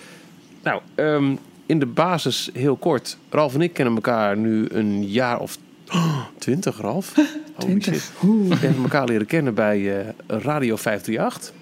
Nou, 0.64 0.82
ehm, 0.96 1.34
in 1.66 1.80
de 1.80 1.86
basis 1.86 2.50
heel 2.54 2.76
kort. 2.76 3.18
Ralf 3.30 3.54
en 3.54 3.62
ik 3.62 3.74
kennen 3.74 3.96
elkaar 3.96 4.38
nu 4.38 4.68
een 4.70 5.08
jaar 5.08 5.40
of 5.40 5.58
twintig, 6.38 6.78
Ralf. 6.78 7.14
Holy 7.56 7.80
Twintig. 7.80 8.12
We 8.22 8.56
hebben 8.56 8.84
elkaar 8.84 9.08
leren 9.08 9.28
kennen 9.28 9.54
bij 9.54 10.00
eh, 10.00 10.08
Radio 10.28 10.76
538. 10.76 11.54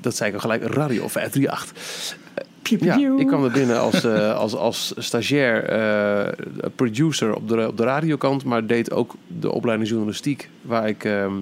Dat 0.00 0.16
zei 0.16 0.28
ik 0.28 0.34
al 0.34 0.40
gelijk, 0.40 0.62
Radio 0.62 1.08
538. 1.08 2.20
Piu, 2.62 2.78
piu, 2.78 2.86
Ja, 2.86 3.18
ik 3.18 3.26
kwam 3.26 3.44
er 3.44 3.50
binnen 3.50 3.80
als, 3.80 4.04
eh, 4.14 4.36
als, 4.36 4.54
als 4.54 4.94
stagiair 4.96 5.64
eh, 5.64 6.32
producer 6.76 7.34
op 7.34 7.48
de, 7.48 7.66
op 7.66 7.76
de 7.76 7.84
radiokant, 7.84 8.44
maar 8.44 8.66
deed 8.66 8.92
ook 8.92 9.14
de 9.26 9.52
opleiding 9.52 9.88
journalistiek, 9.88 10.48
waar 10.62 10.88
ik 10.88 11.04
ehm, 11.04 11.32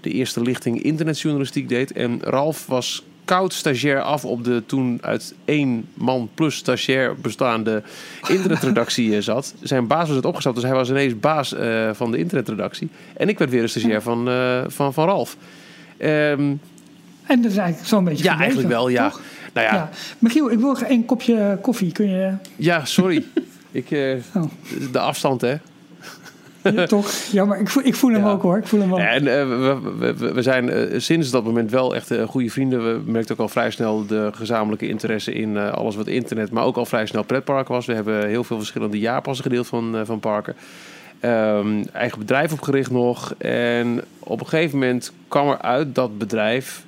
de 0.00 0.10
eerste 0.10 0.42
lichting 0.42 0.82
internetjournalistiek 0.82 1.68
deed. 1.68 1.92
En 1.92 2.20
Ralf 2.22 2.66
was 2.66 3.04
koud 3.24 3.52
stagiair 3.52 4.00
af 4.00 4.24
op 4.24 4.44
de 4.44 4.62
toen 4.66 4.98
uit 5.02 5.34
één 5.44 5.88
man 5.94 6.28
plus 6.34 6.56
stagiair 6.56 7.16
bestaande 7.16 7.82
internetredactie 8.28 9.16
eh, 9.16 9.22
zat. 9.22 9.54
Zijn 9.60 9.86
baas 9.86 10.06
was 10.06 10.16
het 10.16 10.24
opgestapt, 10.24 10.54
dus 10.54 10.64
hij 10.64 10.74
was 10.74 10.90
ineens 10.90 11.20
baas 11.20 11.54
eh, 11.54 11.90
van 11.92 12.10
de 12.10 12.18
internetredactie. 12.18 12.88
En 13.16 13.28
ik 13.28 13.38
werd 13.38 13.50
weer 13.50 13.62
een 13.62 13.68
stagiair 13.68 14.02
van, 14.02 14.28
eh, 14.28 14.60
van, 14.66 14.92
van 14.92 15.04
Ralf. 15.06 15.36
Ehm, 15.96 16.54
En 17.26 17.42
dat 17.42 17.50
is 17.50 17.56
eigenlijk 17.56 17.88
zo'n 17.88 18.04
beetje 18.04 18.24
ja, 18.24 18.30
gebleven, 18.30 18.54
eigenlijk 18.54 18.68
wel, 18.68 18.88
ja. 18.88 19.08
toch? 19.08 19.20
Nou 19.52 19.66
ja, 19.66 19.74
Ja. 19.74 19.90
Michiel, 20.18 20.50
ik 20.50 20.58
wil 20.58 20.76
een 20.88 21.04
kopje 21.04 21.58
koffie. 21.62 21.92
Kun 21.92 22.08
je... 22.10 22.32
ja 22.56 22.84
sorry. 22.84 23.24
ik, 23.70 23.90
eh, 23.90 24.14
Oh. 24.34 24.42
de 24.92 24.98
afstand, 24.98 25.40
hè. 25.40 25.54
Ja, 26.62 26.86
toch? 26.86 27.10
Ja, 27.32 27.44
maar 27.44 27.60
ik 27.60 27.68
voel, 27.68 27.82
ik 27.84 27.94
voel 27.94 28.12
hem 28.12 28.24
Ja. 28.24 28.30
ook 28.30 28.42
hoor. 28.42 28.56
Ik 28.58 28.66
voel 28.66 28.80
hem 28.80 28.92
ook. 28.92 28.98
En 28.98 29.26
eh, 29.26 29.48
we, 29.98 30.14
we- 30.34 30.42
zijn 30.42 30.70
eh, 30.70 30.98
sinds 31.00 31.30
dat 31.30 31.44
moment 31.44 31.70
wel 31.70 31.94
echt 31.94 32.10
eh, 32.10 32.22
goede 32.28 32.50
vrienden. 32.50 32.84
We 33.04 33.10
merkten 33.10 33.34
ook 33.34 33.40
al 33.40 33.48
vrij 33.48 33.70
snel 33.70 34.06
de 34.06 34.30
gezamenlijke 34.34 34.88
interesse 34.88 35.32
in 35.32 35.56
alles 35.56 35.96
wat 35.96 36.06
internet, 36.06 36.50
maar 36.50 36.64
ook 36.64 36.76
al 36.76 36.86
vrij 36.86 37.06
snel 37.06 37.22
pretparken 37.22 37.74
was. 37.74 37.86
We 37.86 37.94
hebben 37.94 38.26
heel 38.28 38.44
veel 38.44 38.56
verschillende 38.56 38.98
jaarpassen 38.98 39.44
gedeeld 39.44 39.66
van, 39.66 39.96
van 40.04 40.20
parken. 40.20 40.54
Ehm, 41.20 41.82
eigen 41.92 42.18
bedrijf 42.18 42.52
opgericht 42.52 42.90
nog. 42.90 43.34
En 43.38 44.00
op 44.18 44.40
een 44.40 44.46
gegeven 44.46 44.78
moment 44.78 45.12
kwam 45.28 45.48
er 45.48 45.60
uit 45.62 45.94
dat 45.94 46.18
bedrijf 46.18 46.84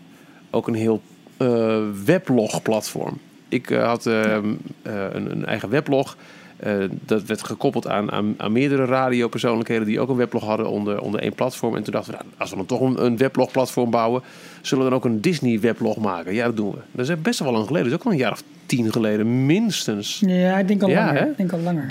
ook 0.50 0.68
een 0.68 0.74
heel 0.74 1.00
eh 1.36 1.76
weblog-platform. 2.04 3.18
Ik 3.48 3.68
had 3.68 4.06
ehm, 4.06 4.52
eh, 4.82 4.92
een, 5.12 5.30
een 5.30 5.44
eigen 5.46 5.68
weblog. 5.68 6.16
Eh, 6.64 6.74
dat 7.04 7.22
werd 7.24 7.44
gekoppeld 7.44 7.88
aan, 7.88 8.12
aan, 8.12 8.34
aan 8.36 8.52
meerdere 8.52 8.84
radiopersoonlijkheden 8.84 9.86
die 9.86 10.00
ook 10.00 10.08
een 10.08 10.16
weblog 10.16 10.44
hadden 10.44 10.68
onder, 10.68 11.00
onder 11.00 11.20
één 11.20 11.34
platform. 11.34 11.76
En 11.76 11.82
toen 11.82 11.92
dachten 11.92 12.12
we, 12.12 12.18
nou, 12.18 12.30
als 12.38 12.50
we 12.50 12.56
dan 12.56 12.66
toch 12.66 12.80
een, 12.80 13.04
een 13.04 13.16
weblogplatform 13.16 13.90
bouwen, 13.90 14.22
zullen 14.60 14.84
we 14.84 14.90
dan 14.90 14.98
ook 14.98 15.04
een 15.04 15.20
Disney-weblog 15.20 15.96
maken? 15.96 16.34
Ja, 16.34 16.44
dat 16.44 16.56
doen 16.56 16.70
we. 16.70 16.78
Dat 16.92 17.08
is 17.08 17.22
best 17.22 17.38
wel 17.38 17.52
lang 17.52 17.66
geleden. 17.66 17.90
Dat 17.90 17.98
is 17.98 17.98
ook 18.00 18.06
al 18.06 18.12
een 18.12 18.22
jaar 18.24 18.32
of 18.32 18.42
tien 18.66 18.92
geleden, 18.92 19.46
minstens. 19.46 20.22
Ja, 20.26 20.58
ik 20.58 20.68
denk 20.68 20.82
al 20.82 20.88
Ja, 20.88 21.04
langer. 21.04 21.30
Ik 21.30 21.36
denk 21.36 21.52
al 21.52 21.58
langer. 21.58 21.86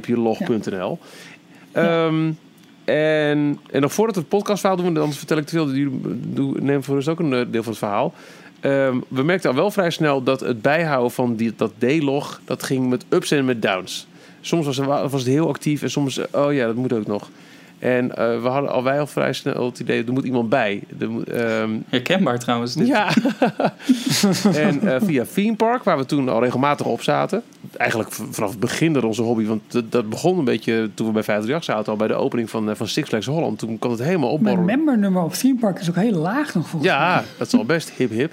d-log.nl. 0.00 0.98
Ehm, 1.72 2.30
en, 2.84 3.58
en 3.70 3.80
nog 3.80 3.92
voordat 3.92 4.14
we 4.14 4.20
het 4.20 4.30
podcastverhaal 4.30 4.78
doen, 4.78 4.96
anders 4.96 5.18
vertel 5.18 5.36
ik 5.36 5.46
te 5.46 5.54
veel. 5.54 5.66
Nemen 6.60 6.82
voor 6.82 6.96
ons 6.96 7.08
ook 7.08 7.20
een 7.20 7.32
eh, 7.34 7.46
deel 7.50 7.62
van 7.62 7.72
het 7.72 7.80
verhaal. 7.80 8.14
Ehm, 8.60 8.96
we 9.08 9.22
merkten 9.22 9.50
al 9.50 9.56
wel 9.56 9.70
vrij 9.70 9.90
snel 9.90 10.22
dat 10.22 10.40
het 10.40 10.62
bijhouden 10.62 11.10
van 11.10 11.36
die, 11.36 11.52
dat 11.56 11.72
D-log, 11.78 12.40
dat 12.44 12.62
ging 12.62 12.88
met 12.88 13.04
ups 13.08 13.30
en 13.30 13.44
met 13.44 13.62
downs. 13.62 14.06
Soms 14.44 14.66
was, 14.66 14.76
wa- 14.78 15.08
was 15.08 15.22
het 15.22 15.30
heel 15.30 15.48
actief 15.48 15.82
en 15.82 15.90
soms, 15.90 16.20
oh 16.32 16.52
ja, 16.52 16.66
dat 16.66 16.74
moet 16.74 16.92
ook 16.92 17.06
nog. 17.06 17.28
En 17.78 18.16
eh, 18.16 18.42
we 18.42 18.48
hadden 18.48 18.70
al 18.70 18.82
wij 18.82 19.00
al 19.00 19.06
vrij 19.06 19.32
snel 19.32 19.66
het 19.66 19.78
idee, 19.80 20.04
er 20.04 20.12
moet 20.12 20.24
iemand 20.24 20.48
bij. 20.48 20.82
Er 20.98 21.10
moet, 21.10 21.28
ehm, 21.28 21.70
Herkenbaar 21.88 22.38
trouwens. 22.38 22.74
Dit. 22.74 22.86
ja. 22.86 23.08
en 24.54 24.80
eh, 24.94 25.00
via 25.04 25.24
Theme 25.34 25.56
Park, 25.56 25.82
waar 25.82 25.96
we 25.98 26.06
toen 26.06 26.28
al 26.28 26.42
regelmatig 26.42 26.86
op 26.86 27.02
zaten. 27.02 27.42
Eigenlijk 27.76 28.12
vanaf 28.30 28.50
het 28.50 28.60
begin 28.60 28.92
dat 28.92 29.02
onze 29.04 29.22
hobby. 29.22 29.44
Want 29.46 29.62
dat, 29.88 30.08
begon 30.08 30.38
een 30.38 30.44
beetje 30.44 30.90
toen 30.94 31.06
we 31.06 31.12
bij 31.12 31.22
538 31.22 31.64
zaten. 31.64 31.92
Al 31.92 31.98
bij 31.98 32.08
de 32.08 32.14
opening 32.24 32.50
van, 32.50 32.70
eh, 32.70 32.76
van 32.76 32.88
Six 32.88 33.08
Flags 33.08 33.26
Holland. 33.26 33.58
Toen 33.58 33.78
kwam 33.78 33.90
het 33.92 34.02
helemaal 34.02 34.38
Mijn 34.38 34.40
opborrelen. 34.40 34.64
membernummer 34.84 35.22
op 35.22 35.32
Theme 35.34 35.58
Park 35.58 35.78
is 35.80 35.88
ook 35.88 35.96
heel 35.96 36.18
laag 36.18 36.54
nog 36.54 36.68
volgens 36.68 36.92
mij. 36.92 37.00
Ja, 37.00 37.24
dat 37.38 37.46
is 37.46 37.54
al 37.54 37.64
best 37.64 37.90
hip 37.90 38.10
hip. 38.10 38.32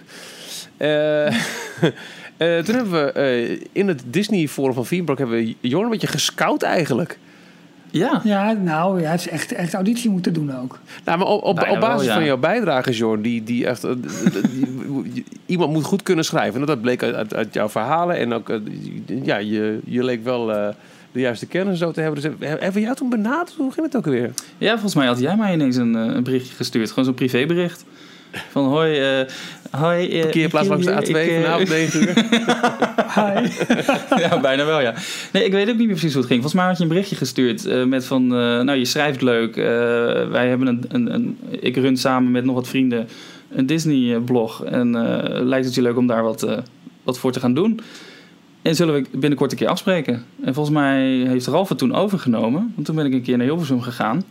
Eh, 2.40 2.58
toen 2.58 2.76
hebben 2.76 2.92
we 3.06 3.12
eh, 3.12 3.62
in 3.72 3.88
het 3.88 4.04
Disney 4.06 4.48
Forum 4.48 4.86
van 4.86 5.04
Park... 5.06 5.18
hebben 5.18 5.38
we 5.38 5.56
Jorn 5.60 5.84
een 5.84 5.90
beetje 5.92 6.08
gescout 6.08 6.62
eigenlijk. 6.64 7.18
Ja. 7.92 8.22
Ja, 8.24 8.52
nou, 8.52 9.02
hij 9.02 9.12
heeft 9.12 9.28
echt, 9.28 9.52
echt 9.52 9.74
auditie 9.74 10.10
moeten 10.10 10.34
doen 10.34 10.56
ook. 10.58 10.80
Nou, 11.06 11.18
maar 11.18 11.28
op, 11.28 11.44
op, 11.44 11.68
op 11.70 11.80
basis 11.80 12.00
wel, 12.00 12.02
ja. 12.06 12.14
van 12.14 12.26
jouw 12.26 12.38
bijdrage, 12.38 12.92
Jorn, 12.92 13.22
die, 13.22 13.44
die 13.44 13.66
echt, 13.68 13.84
eh, 13.84 13.92
die- 15.14 15.24
iemand 15.46 15.74
moet 15.74 15.84
goed 15.84 16.04
kunnen 16.04 16.26
schrijven. 16.26 16.60
En 16.60 16.66
dat 16.66 16.82
bleek 16.82 17.04
uit, 17.04 17.16
uit, 17.16 17.34
uit 17.34 17.54
jouw 17.54 17.70
verhalen. 17.70 18.16
En 18.18 18.34
ook, 18.34 18.60
ja, 19.24 19.38
je, 19.38 19.80
je 19.86 20.04
leek 20.04 20.24
wel 20.24 20.54
eh, 20.54 20.68
de 21.12 21.20
juiste 21.20 21.46
kennis 21.46 21.80
zo 21.80 21.92
te 21.92 22.02
hebben. 22.02 22.22
Dus 22.22 22.32
hebben 22.50 22.74
we 22.74 22.80
jou 22.82 22.96
toen 22.96 23.10
benaderd? 23.10 23.54
Hoe 23.58 23.72
ging 23.72 23.86
het 23.86 23.96
ook 23.98 24.06
alweer? 24.06 24.32
ja, 24.58 24.72
volgens 24.72 24.96
mij 24.96 25.08
had 25.08 25.20
jij 25.20 25.36
mij 25.36 25.54
ineens 25.54 25.76
een, 25.76 25.94
een 25.94 26.24
berichtje 26.24 26.56
gestuurd. 26.56 26.90
Gewoon 26.90 27.06
zo'n 27.06 27.14
privébericht. 27.14 27.86
Van 28.50 28.66
hoi, 28.66 28.98
eh 29.00 29.26
hoi. 29.72 30.10
eh, 30.10 30.22
Parkeerplaats 30.22 30.66
ik- 30.68 30.72
langs 30.72 30.86
de 30.86 30.92
A2 30.92 31.10
ik, 31.10 31.16
eh, 31.16 31.42
vanavond 31.42 31.70
9 31.80 32.02
uur. 32.02 32.14
Hi. 33.16 33.50
ja, 34.24 34.40
bijna 34.40 34.66
wel, 34.66 34.82
ja. 34.82 34.94
Nee, 35.34 35.46
ik 35.46 35.52
weet 35.52 35.70
ook 35.70 35.78
niet 35.78 35.86
meer 35.88 35.96
precies 35.96 36.14
hoe 36.14 36.22
het 36.22 36.32
ging. 36.32 36.42
Volgens 36.42 36.54
mij 36.54 36.66
had 36.66 36.78
je 36.78 36.84
een 36.84 36.90
berichtje 36.90 37.16
gestuurd 37.16 37.66
eh, 37.66 37.84
met 37.84 38.06
van... 38.06 38.24
eh, 38.24 38.38
nou, 38.40 38.74
je 38.78 38.86
schrijft 38.86 39.22
leuk. 39.22 39.58
eh, 39.58 39.64
wij 40.30 40.48
hebben 40.50 40.68
een, 40.68 40.84
een, 40.88 41.14
een... 41.14 41.38
Ik 41.60 41.76
run 41.76 41.98
samen 41.98 42.32
met 42.32 42.46
nog 42.46 42.56
wat 42.56 42.68
vrienden 42.68 43.08
een 43.56 43.66
Disney-blog. 43.66 44.64
En 44.64 44.96
eh, 44.96 45.42
lijkt 45.44 45.66
het 45.66 45.76
je 45.76 45.82
leuk 45.82 45.98
om 45.98 46.08
daar 46.08 46.24
wat, 46.24 46.48
wat 47.04 47.20
voor 47.20 47.32
te 47.32 47.40
gaan 47.40 47.54
doen? 47.54 47.80
En 48.62 48.76
zullen 48.76 48.94
we 48.96 49.06
binnenkort 49.18 49.52
een 49.52 49.58
keer 49.58 49.68
afspreken? 49.68 50.26
En 50.44 50.54
volgens 50.54 50.76
mij 50.76 51.02
heeft 51.08 51.48
Ralf 51.48 51.70
het 51.70 51.78
toen 51.78 51.96
overgenomen. 51.96 52.72
Want 52.76 52.86
toen 52.88 52.96
ben 52.96 53.06
ik 53.06 53.14
een 53.14 53.22
keer 53.22 53.38
naar 53.38 53.46
Hilversum 53.46 53.82
gegaan. 53.82 54.24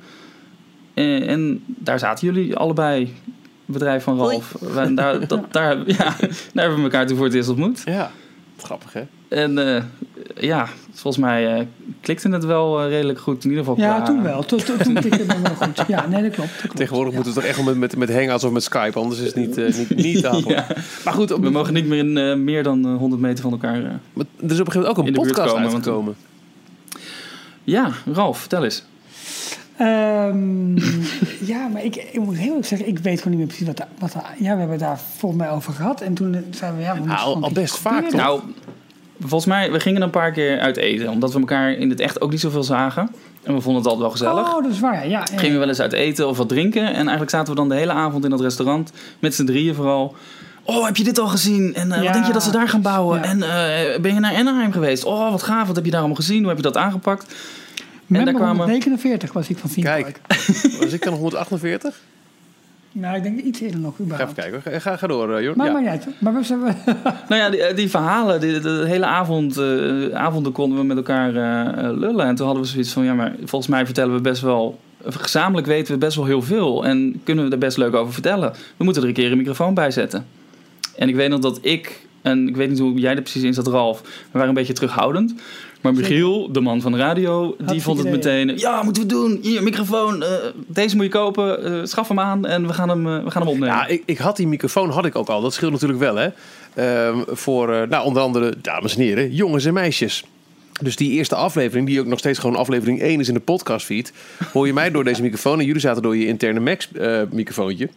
En, 0.95 1.27
en 1.27 1.63
daar 1.67 1.99
zaten 1.99 2.27
jullie 2.27 2.57
allebei. 2.57 3.13
Bedrijf 3.71 4.03
van 4.03 4.19
Ralf. 4.19 4.55
Wij- 4.61 4.95
daar, 4.95 5.27
dat, 5.27 5.41
daar, 5.53 5.77
ja, 5.87 5.97
daar 5.97 6.65
hebben 6.65 6.77
we 6.77 6.83
elkaar 6.83 7.07
toen 7.07 7.17
voor 7.17 7.27
het 7.27 7.35
eerst 7.35 7.49
ontmoet. 7.49 7.83
Ja, 7.85 8.11
grappig 8.57 8.93
hè? 8.93 9.03
En 9.29 9.77
eh, 9.77 9.83
ja, 10.35 10.69
volgens 10.93 11.25
mij 11.25 11.55
eh, 11.59 11.65
klikte 12.01 12.29
het 12.29 12.45
wel 12.45 12.81
eh, 12.83 12.89
redelijk 12.89 13.19
goed. 13.21 13.45
In 13.45 13.51
ieder 13.51 13.65
geval 13.65 13.81
Ja, 13.85 13.95
qua- 13.97 14.05
toen 14.05 14.23
wel. 14.23 14.45
Toen, 14.45 14.59
toen, 14.63 14.77
toen 14.79 14.95
tikte 14.95 15.23
het 15.23 15.41
wel 15.43 15.55
goed. 15.55 15.85
Ja, 15.89 16.07
nee, 16.07 16.23
dat 16.23 16.33
klopt. 16.33 16.51
Dat 16.51 16.61
klopt. 16.61 16.77
Tegenwoordig 16.77 17.11
ja. 17.13 17.19
moeten 17.19 17.35
we 17.35 17.41
toch 17.41 17.49
echt 17.49 17.57
wel 17.65 17.75
met, 17.75 17.79
met, 17.79 17.97
met 17.97 18.13
Hangouts 18.19 18.45
of 18.45 18.53
met 18.53 18.63
Skype. 18.63 18.99
Anders 18.99 19.21
is 19.21 19.27
het 19.27 19.35
niet, 19.37 19.57
niet, 19.57 19.95
niet. 19.97 20.21
Ja. 20.47 20.67
Maar 21.05 21.15
goed, 21.15 21.31
op, 21.33 21.43
We 21.43 21.51
mogen 21.51 21.75
niet 21.75 21.87
meer 21.87 21.99
in 21.99 22.17
eh, 22.19 22.35
meer 22.37 22.63
dan 22.63 22.87
eh, 22.87 22.97
100 22.97 23.23
meter 23.23 23.43
van 23.43 23.53
elkaar. 23.53 23.77
eh. 23.85 23.91
maar 24.13 24.25
er 24.37 24.51
is 24.51 24.61
op 24.61 24.67
een 24.67 24.73
gegeven 24.73 24.81
moment 24.81 24.89
ook 24.99 24.99
in 24.99 25.07
een 25.07 25.13
podcast 25.27 25.53
komen, 25.55 25.83
want-. 25.83 26.17
Ja, 27.65 27.91
Ralf, 28.13 28.39
vertel 28.39 28.65
eens. 28.65 28.85
Ehm, 29.79 30.77
ja, 31.53 31.69
maar 31.73 31.85
ik, 31.85 31.97
ik 31.97 32.21
moet 32.21 32.37
heel 32.37 32.47
eerlijk 32.47 32.67
zeggen, 32.67 32.89
ik 32.89 32.99
weet 32.99 33.19
gewoon 33.23 33.39
niet 33.39 33.47
meer 33.47 33.57
precies 33.57 33.67
wat, 33.67 33.77
daar- 33.77 33.89
wat 33.99 34.17
Ja, 34.39 34.53
we 34.55 34.59
hebben 34.61 34.79
daar 34.79 35.01
volgens 35.17 35.43
mij 35.43 35.51
over 35.51 35.73
gehad. 35.73 36.01
En 36.01 36.15
toen 36.15 36.45
zeiden 36.51 36.79
we, 36.79 36.85
ja, 36.85 36.93
we 36.95 36.99
moeten 36.99 37.19
al- 37.19 37.51
best 37.53 37.77
vaak, 37.79 38.03
toch? 38.05 38.21
Nou, 38.21 38.41
volgens 39.21 39.47
mij, 39.47 39.73
we 39.73 39.81
gingen 39.81 40.03
een 40.03 40.11
paar 40.11 40.33
keer 40.33 40.59
uit 40.61 40.77
eten. 40.77 41.09
Omdat 41.09 41.33
we 41.33 41.39
elkaar 41.39 41.73
in 41.73 41.91
het 41.91 42.01
echt 42.01 42.21
ook 42.21 42.31
niet 42.31 42.41
zoveel 42.41 42.63
zagen. 42.63 43.11
En 43.43 43.55
we 43.55 43.61
vonden 43.61 43.83
het 43.83 43.91
altijd 43.93 44.01
wel 44.01 44.11
gezellig. 44.11 44.55
Oh, 44.57 44.63
dat 44.63 44.73
is 44.73 44.81
waar, 44.81 45.09
ja. 45.09 45.19
ja. 45.31 45.37
Gingen 45.37 45.53
we 45.53 45.59
wel 45.59 45.69
eens 45.69 45.81
uit 45.81 45.93
eten 45.93 46.29
of 46.29 46.37
wat 46.37 46.49
drinken. 46.49 46.87
En 46.87 46.95
eigenlijk 47.01 47.31
zaten 47.31 47.49
we 47.55 47.59
dan 47.61 47.69
de 47.69 47.75
hele 47.75 47.93
avond 47.93 48.25
in 48.25 48.31
dat 48.31 48.41
restaurant. 48.41 48.93
Met 49.19 49.35
z'n 49.35 49.45
drieën 49.45 49.75
vooral. 49.75 50.15
Oh, 50.63 50.85
heb 50.87 50.97
je 50.97 51.05
dit 51.05 51.19
al 51.19 51.27
gezien? 51.29 51.75
En 51.75 51.93
eh, 51.93 51.99
Ja. 51.99 52.05
wat 52.05 52.13
denk 52.13 52.27
je 52.27 52.33
dat 52.33 52.43
ze 52.43 52.51
daar 52.51 52.69
gaan 52.69 52.83
bouwen? 52.83 53.19
Ja. 53.19 53.25
En 53.25 53.43
eh, 53.43 54.01
ben 54.01 54.15
je 54.15 54.21
naar 54.21 54.35
Anaheim 54.35 54.73
geweest? 54.73 55.05
Oh, 55.05 55.31
wat 55.31 55.43
gaaf. 55.43 55.67
Wat 55.67 55.77
heb 55.77 55.85
je 55.85 55.91
daar 55.91 56.01
allemaal 56.01 56.17
gezien? 56.19 56.39
Hoe 56.39 56.49
heb 56.49 56.57
je 56.57 56.63
dat 56.63 56.77
aangepakt? 56.77 57.35
Member 58.09 58.33
daar 58.33 58.41
kwamen- 58.43 58.57
149 58.61 59.33
was 59.33 59.49
ik 59.49 59.59
van 59.59 59.71
Theme 59.71 59.87
Kijk, 59.87 60.03
Park. 60.27 60.39
was 60.83 60.93
ik 60.93 61.03
dan 61.05 61.13
148? 61.15 62.01
Nou, 62.93 63.17
ik 63.17 63.23
denk 63.23 63.41
iets 63.41 63.61
eerder 63.61 63.81
nog 63.81 63.91
Ga 63.97 64.03
even 64.03 64.05
überhaupt. 64.05 64.35
kijken. 64.41 64.61
hoor. 64.73 64.81
Ga, 64.81 64.97
ga 64.97 65.07
door, 65.07 65.35
eh, 65.37 65.43
Jorn. 65.43 65.57
Maar, 65.57 65.67
Ja. 65.67 65.73
maar 65.73 65.89
uit. 65.89 66.07
Maar 66.19 66.35
we 66.35 66.43
zijn... 66.43 66.61
Nou 67.29 67.41
ja, 67.43 67.51
die, 67.51 67.63
eh, 67.63 67.77
die 67.77 67.91
verhalen, 67.91 68.41
die, 68.41 68.61
de, 68.61 68.85
hele 68.87 69.05
avond, 69.07 69.57
eh, 69.57 70.09
avonden 70.13 70.53
konden 70.53 70.79
we 70.79 70.85
met 70.85 70.97
elkaar 70.97 71.35
eh, 71.37 71.85
eh, 71.85 71.97
lullen. 71.99 72.27
En 72.27 72.35
toen 72.35 72.47
hadden 72.47 72.65
we 72.65 72.71
zoiets 72.71 72.93
van, 72.93 73.05
ja, 73.05 73.15
maar 73.15 73.35
volgens 73.45 73.71
mij 73.71 73.85
vertellen 73.85 74.15
we 74.15 74.21
best 74.21 74.43
wel... 74.43 74.79
Gezamenlijk 75.05 75.67
weten 75.67 75.93
we 75.93 75.99
best 75.99 76.17
wel 76.17 76.25
heel 76.27 76.43
veel 76.43 76.85
en 76.87 77.21
kunnen 77.25 77.45
we 77.45 77.51
er 77.51 77.59
best 77.59 77.77
leuk 77.77 77.95
over 77.95 78.13
vertellen. 78.13 78.53
We 78.77 78.85
moeten 78.85 79.03
er 79.03 79.09
een 79.09 79.15
keer 79.15 79.31
een 79.31 79.37
microfoon 79.39 79.75
bij 79.75 79.91
zetten. 79.91 80.27
En 80.97 81.09
ik 81.09 81.15
weet 81.15 81.29
nog 81.31 81.41
dat 81.41 81.59
ik, 81.63 82.07
en 82.23 82.49
ik 82.49 82.57
weet 82.57 82.69
niet 82.69 82.79
hoe 82.79 82.95
jij 82.99 83.15
er 83.17 83.23
precies 83.23 83.43
in 83.43 83.55
zat, 83.55 83.67
Ralf, 83.67 84.01
we 84.01 84.09
waren 84.33 84.49
een 84.49 84.55
beetje 84.55 84.73
terughoudend. 84.73 85.35
Maar 85.81 85.95
Michiel, 85.95 86.53
de 86.53 86.61
man 86.61 86.81
van 86.81 86.93
de 86.93 86.99
radio, 86.99 87.57
die 87.59 87.83
vond 87.83 87.99
het 87.99 88.07
idee. 88.07 88.19
meteen... 88.45 88.59
Ja, 88.59 88.83
moeten 88.83 89.03
we 89.03 89.09
doen. 89.09 89.39
Hier, 89.43 89.63
microfoon. 89.63 90.23
eh, 90.23 90.29
deze 90.67 90.97
moet 90.97 91.05
je 91.05 91.11
kopen. 91.11 91.65
eh, 91.65 91.81
schaf 91.85 92.09
hem 92.09 92.21
aan 92.21 92.47
en 92.47 92.67
we 92.67 92.73
gaan 92.73 92.89
hem, 92.89 93.07
eh, 93.07 93.25
we 93.25 93.31
gaan 93.31 93.43
hem 93.43 93.51
opnemen. 93.51 93.75
Ja, 93.75 93.87
ik, 93.87 94.03
ik 94.05 94.19
had 94.19 94.37
die 94.37 94.47
microfoon 94.47 94.91
had 94.91 95.05
ik 95.07 95.17
ook 95.17 95.29
al. 95.29 95.41
Dat 95.41 95.55
scheelt 95.55 95.73
natuurlijk 95.73 96.01
wel, 96.01 96.17
hè. 96.17 96.29
Ehm, 96.75 97.19
voor, 97.29 97.73
eh, 97.73 97.89
nou, 97.89 98.05
onder 98.07 98.23
andere, 98.23 98.55
dames 98.63 98.95
en 98.97 99.01
heren, 99.03 99.33
jongens 99.35 99.65
en 99.65 99.73
meisjes. 99.75 100.25
Dus 100.83 100.97
die 100.97 101.11
eerste 101.11 101.35
aflevering, 101.35 101.87
die 101.87 102.01
ook 102.01 102.07
nog 102.07 102.19
steeds 102.19 102.39
gewoon 102.39 102.57
aflevering 102.57 103.01
1 103.03 103.21
is 103.21 103.29
in 103.29 103.35
de 103.35 103.41
podcastfeed... 103.41 104.13
hoor 104.53 104.67
je 104.67 104.73
mij 104.73 104.91
door 104.91 105.05
deze 105.05 105.23
microfoon 105.23 105.59
en 105.59 105.65
jullie 105.67 105.81
zaten 105.81 106.03
door 106.03 106.17
je 106.17 106.27
interne 106.27 106.61
Max-microfoontje. 106.61 107.89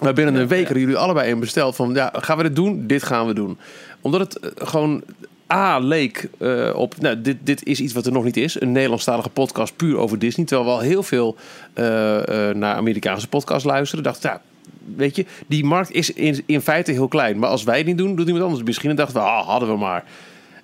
maar 0.00 0.12
binnen 0.14 0.34
een 0.34 0.48
week 0.48 0.64
hadden 0.64 0.80
jullie 0.82 0.96
allebei 0.96 1.32
een 1.32 1.40
besteld 1.40 1.76
van... 1.76 1.94
ja, 1.94 2.12
gaan 2.16 2.36
we 2.36 2.42
dit 2.42 2.56
doen? 2.56 2.86
Dit 2.86 3.02
gaan 3.02 3.26
we 3.26 3.34
doen. 3.34 3.58
Omdat 4.00 4.20
het 4.20 4.52
gewoon... 4.68 5.02
A 5.52 5.78
leek 5.78 6.28
eh, 6.38 6.72
op, 6.74 7.00
nou, 7.00 7.20
dit, 7.20 7.36
dit 7.42 7.64
is 7.64 7.80
iets 7.80 7.92
wat 7.92 8.06
er 8.06 8.12
nog 8.12 8.24
niet 8.24 8.36
is. 8.36 8.60
Een 8.60 8.72
Nederlandstalige 8.72 9.28
podcast 9.28 9.76
puur 9.76 9.96
over 9.96 10.18
Disney. 10.18 10.46
Terwijl 10.46 10.68
we 10.68 10.74
al 10.76 10.80
heel 10.80 11.02
veel 11.02 11.36
eh, 11.72 12.48
eh, 12.50 12.56
naar 12.56 12.74
Amerikaanse 12.74 13.28
podcasts 13.28 13.64
luisteren. 13.64 14.04
Dacht, 14.04 14.22
ja, 14.22 14.40
weet 14.96 15.16
je, 15.16 15.26
die 15.46 15.64
markt 15.64 15.90
is 15.90 16.12
in, 16.12 16.42
in 16.46 16.60
feite 16.60 16.92
heel 16.92 17.08
klein. 17.08 17.38
Maar 17.38 17.48
als 17.50 17.62
wij 17.64 17.76
het 17.78 17.86
niet 17.86 17.98
doen, 17.98 18.16
doet 18.16 18.26
iemand 18.26 18.44
anders 18.44 18.62
misschien. 18.62 18.90
En 18.90 18.96
dachten 18.96 19.14
we, 19.16 19.22
ah, 19.22 19.46
hadden 19.46 19.68
we 19.68 19.76
maar. 19.76 20.04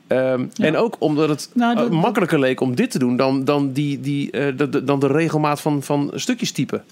Ehm, 0.06 0.44
En 0.56 0.76
ook 0.76 0.96
omdat 0.98 1.28
het 1.28 1.50
Nou, 1.54 1.76
dat- 1.76 1.90
makkelijker 1.90 2.38
leek 2.38 2.60
om 2.60 2.74
dit 2.74 2.90
te 2.90 2.98
doen 2.98 3.16
dan, 3.16 3.44
dan, 3.44 3.72
die, 3.72 4.00
die, 4.00 4.30
eh, 4.30 4.56
de, 4.56 4.68
de- 4.68 4.84
dan 4.84 5.00
de 5.00 5.06
regelmaat 5.06 5.60
van, 5.60 5.82
van 5.82 6.10
stukjes 6.14 6.52
typen. 6.52 6.84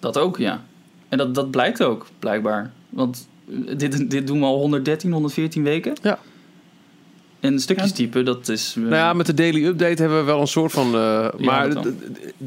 Dat 0.00 0.18
ook, 0.18 0.38
ja. 0.38 0.62
En 1.08 1.18
dat, 1.18 1.34
dat 1.34 1.50
blijkt 1.50 1.82
ook, 1.82 2.06
blijkbaar. 2.18 2.70
Want 2.88 3.28
dit, 3.76 4.10
dit 4.10 4.26
doen 4.26 4.38
we 4.38 4.44
al 4.44 4.58
113, 4.58 5.12
114 5.12 5.62
weken. 5.62 5.92
Ja. 6.02 6.18
En 7.40 7.60
stukjes 7.60 7.88
Ja. 7.88 7.94
typen, 7.94 8.24
dat 8.24 8.48
is... 8.48 8.74
eh, 8.76 8.82
Nou 8.82 8.94
ja, 8.94 9.12
met 9.12 9.26
de 9.26 9.34
daily 9.34 9.64
update 9.64 10.00
hebben 10.02 10.18
we 10.18 10.24
wel 10.24 10.40
een 10.40 10.46
soort 10.46 10.72
van. 10.72 10.94
eh, 10.94 11.28
maar 11.38 11.70
de, 11.70 11.80
de, 11.82 11.90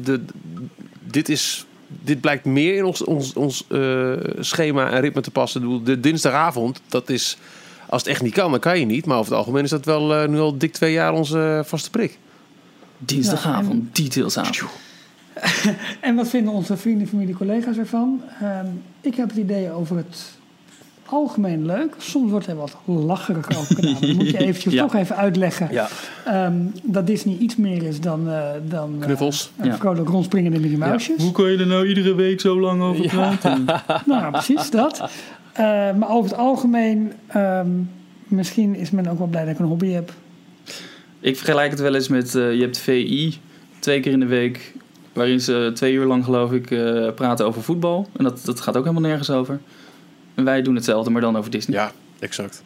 de- 0.00 0.20
dit 1.10 1.28
is. 1.28 1.62
Dit 2.04 2.20
blijkt 2.20 2.44
meer 2.44 2.74
in 2.74 2.84
ons, 2.84 3.04
ons, 3.04 3.32
ons 3.32 3.64
eh, 3.68 4.12
schema 4.38 4.90
en 4.90 5.00
ritme 5.00 5.20
te 5.20 5.30
passen. 5.30 5.84
De 5.84 6.00
dinsdagavond, 6.00 6.80
dat 6.88 7.10
is. 7.10 7.36
Als 7.88 8.02
het 8.02 8.10
echt 8.10 8.22
niet 8.22 8.32
kan, 8.32 8.50
dan 8.50 8.60
kan 8.60 8.78
je 8.78 8.84
niet. 8.86 9.06
Maar 9.06 9.16
over 9.18 9.30
het 9.30 9.38
algemeen 9.40 9.64
is 9.64 9.70
dat 9.70 9.84
wel 9.84 10.14
eh, 10.14 10.28
nu 10.28 10.38
al 10.38 10.58
dik 10.58 10.72
twee 10.72 10.92
jaar 10.92 11.12
onze 11.12 11.62
vaste 11.64 11.90
prik. 11.90 12.18
Dinsdagavond, 12.98 13.96
detailsavond. 13.96 14.62
En 16.00 16.14
wat 16.14 16.28
vinden 16.28 16.52
onze 16.52 16.76
vrienden, 16.76 17.08
familie, 17.08 17.34
collega's 17.34 17.76
ervan? 17.76 18.22
Ehm, 18.40 18.66
ik 19.00 19.14
heb 19.14 19.28
het 19.28 19.38
idee 19.38 19.70
over 19.70 19.96
het 19.96 20.37
algemeen 21.10 21.66
leuk. 21.66 21.94
Soms 21.98 22.30
wordt 22.30 22.46
er 22.46 22.56
wat 22.56 22.76
lacherig 22.84 23.48
over 23.58 23.74
gedaan. 23.74 23.96
Dan 24.00 24.14
moet 24.16 24.30
je 24.30 24.38
eventjes 24.46 24.72
Ja. 24.72 24.82
toch 24.82 24.94
even 24.94 25.16
uitleggen 25.16 25.68
Ja. 25.70 25.88
ehm, 26.24 26.54
dat 26.82 27.06
Disney 27.06 27.36
iets 27.38 27.56
meer 27.56 27.82
is 27.82 28.00
dan, 28.00 28.28
eh 28.30 28.42
dan 28.68 28.94
eh, 28.98 29.04
Knuffels. 29.04 29.50
een 29.58 29.66
Ja. 29.66 29.76
vrolijk 29.76 30.08
rondspringende 30.08 30.58
Mickey 30.60 30.78
Muisjes. 30.78 31.22
Hoe 31.22 31.32
kan 31.32 31.50
je 31.50 31.58
er 31.58 31.66
nou 31.66 31.86
iedere 31.86 32.14
week 32.14 32.40
zo 32.40 32.60
lang 32.60 32.82
over 32.82 33.06
praten? 33.06 33.64
Nou, 34.06 34.20
ja, 34.20 34.30
precies 34.30 34.70
dat. 34.70 35.10
Eh, 35.52 35.64
maar 35.94 36.08
over 36.10 36.30
het 36.30 36.38
algemeen, 36.38 37.12
ehm, 37.26 37.68
misschien 38.24 38.74
is 38.74 38.90
men 38.90 39.06
ook 39.08 39.18
wel 39.18 39.26
blij 39.26 39.44
dat 39.44 39.52
ik 39.54 39.58
een 39.58 39.66
hobby 39.66 39.88
heb. 39.90 40.12
Ik 41.20 41.36
vergelijk 41.36 41.70
het 41.70 41.80
wel 41.80 41.94
eens 41.94 42.08
met, 42.08 42.34
eh, 42.34 42.54
je 42.54 42.60
hebt 42.60 42.78
VI 42.78 43.38
twee 43.78 44.00
keer 44.00 44.12
in 44.12 44.20
de 44.20 44.26
week, 44.26 44.72
waarin 45.12 45.40
ze 45.40 45.70
twee 45.74 45.92
uur 45.92 46.04
lang 46.06 46.24
geloof 46.24 46.52
ik 46.52 46.70
eh, 46.70 47.08
praten 47.14 47.46
over 47.46 47.62
voetbal. 47.62 48.06
En 48.16 48.24
dat, 48.24 48.40
dat 48.44 48.60
gaat 48.60 48.76
ook 48.76 48.82
helemaal 48.84 49.08
nergens 49.08 49.30
over. 49.30 49.60
En 50.38 50.44
wij 50.44 50.62
doen 50.62 50.74
hetzelfde, 50.74 51.10
maar 51.10 51.20
dan 51.20 51.36
over 51.36 51.50
Disney. 51.50 51.76
Ja, 51.76 51.92
exact. 52.18 52.62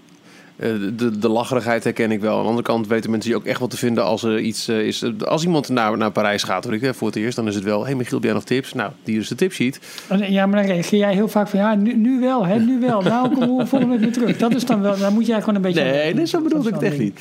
Eh, 0.57 0.71
de, 0.97 1.19
de 1.19 1.29
lacherigheid 1.29 1.85
herken 1.85 2.11
ik 2.11 2.21
wel. 2.21 2.37
Aan 2.37 2.43
de 2.43 2.49
andere 2.49 2.67
kant 2.67 2.87
weten 2.87 3.11
mensen 3.11 3.31
die 3.31 3.39
ook 3.39 3.47
echt 3.47 3.61
wat 3.61 3.71
te 3.71 3.77
vinden 3.77 4.05
als 4.05 4.23
er 4.23 4.41
iets 4.41 4.69
eh, 4.69 4.87
is. 4.87 5.05
Als 5.25 5.45
iemand 5.45 5.69
naar, 5.69 5.97
naar 5.97 6.11
Parijs 6.11 6.43
gaat, 6.43 6.65
weet 6.65 6.83
ik, 6.83 6.95
voor 6.95 7.07
het 7.07 7.17
eerst, 7.17 7.37
dan 7.37 7.49
is 7.49 7.55
het 7.55 7.65
wel... 7.65 7.81
Hé 7.81 7.87
hey 7.87 7.95
Michiel, 7.95 8.15
heb 8.15 8.25
jij 8.25 8.33
nog 8.33 8.45
tips? 8.45 8.73
Nou, 8.73 8.93
die 9.05 9.19
is 9.19 9.29
de 9.29 9.35
tipsheet. 9.35 9.81
Ja, 10.29 10.47
maar 10.47 10.63
dan 10.63 10.71
reageer 10.71 10.99
jij 10.99 11.15
heel 11.15 11.29
vaak 11.29 11.49
van 11.49 11.59
ja, 11.59 11.75
nu, 11.75 11.95
nu 11.95 12.21
wel, 12.21 12.47
hè, 12.47 12.59
nu 12.59 12.81
wel. 12.81 13.03
Nou, 13.13 13.35
kom 13.35 13.57
we 13.57 13.67
volgende 13.67 13.95
week 13.95 14.05
weer 14.05 14.13
terug. 14.13 14.37
Dat 14.37 14.55
is 14.55 14.65
dan 14.65 14.81
wel, 14.81 14.99
dan 14.99 15.13
moet 15.13 15.27
jij 15.27 15.41
gewoon 15.41 15.55
een 15.55 15.63
beetje... 15.63 15.83
Nee, 15.83 16.15
nee 16.15 16.27
zo 16.27 16.41
bedoelde 16.41 16.69
ik 16.69 16.75
het 16.75 16.83
echt 16.83 16.99
niet. 16.99 17.21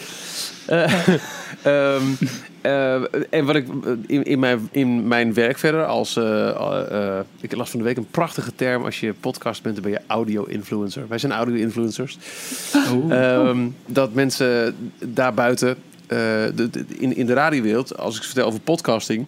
Eh, 0.66 0.94
ehm, 1.62 2.04
eh, 2.62 3.02
en 3.30 3.46
wat 3.46 3.56
ik 3.56 3.68
eh, 3.68 3.92
in, 4.08 4.24
in, 4.24 4.40
mijn, 4.40 4.68
in 4.72 5.08
mijn 5.08 5.34
werk 5.34 5.58
verder 5.58 5.86
als... 5.86 6.16
eh, 6.16 7.20
ik 7.42 7.56
las 7.56 7.70
van 7.70 7.80
de 7.80 7.86
week 7.86 7.98
een 7.98 8.08
prachtige 8.12 8.56
term. 8.56 8.84
Als 8.86 9.00
je 9.00 9.14
podcast 9.20 9.64
bent, 9.64 9.76
dan 9.76 9.84
ben 9.84 9.94
je 9.94 10.02
audio-influencer. 10.08 11.06
Wij 11.08 11.18
zijn 11.18 11.32
audio-influencers. 11.32 12.18
Ehm, 13.10 13.68
dat 13.86 14.14
mensen 14.14 14.76
daarbuiten, 15.00 15.76
de, 16.08 16.68
de- 16.72 16.86
in, 16.88 17.16
in 17.16 17.26
de 17.26 17.34
radiowereld, 17.34 17.98
als 17.98 18.18
ik 18.18 18.24
vertel 18.24 18.46
over 18.46 18.60
podcasting, 18.60 19.26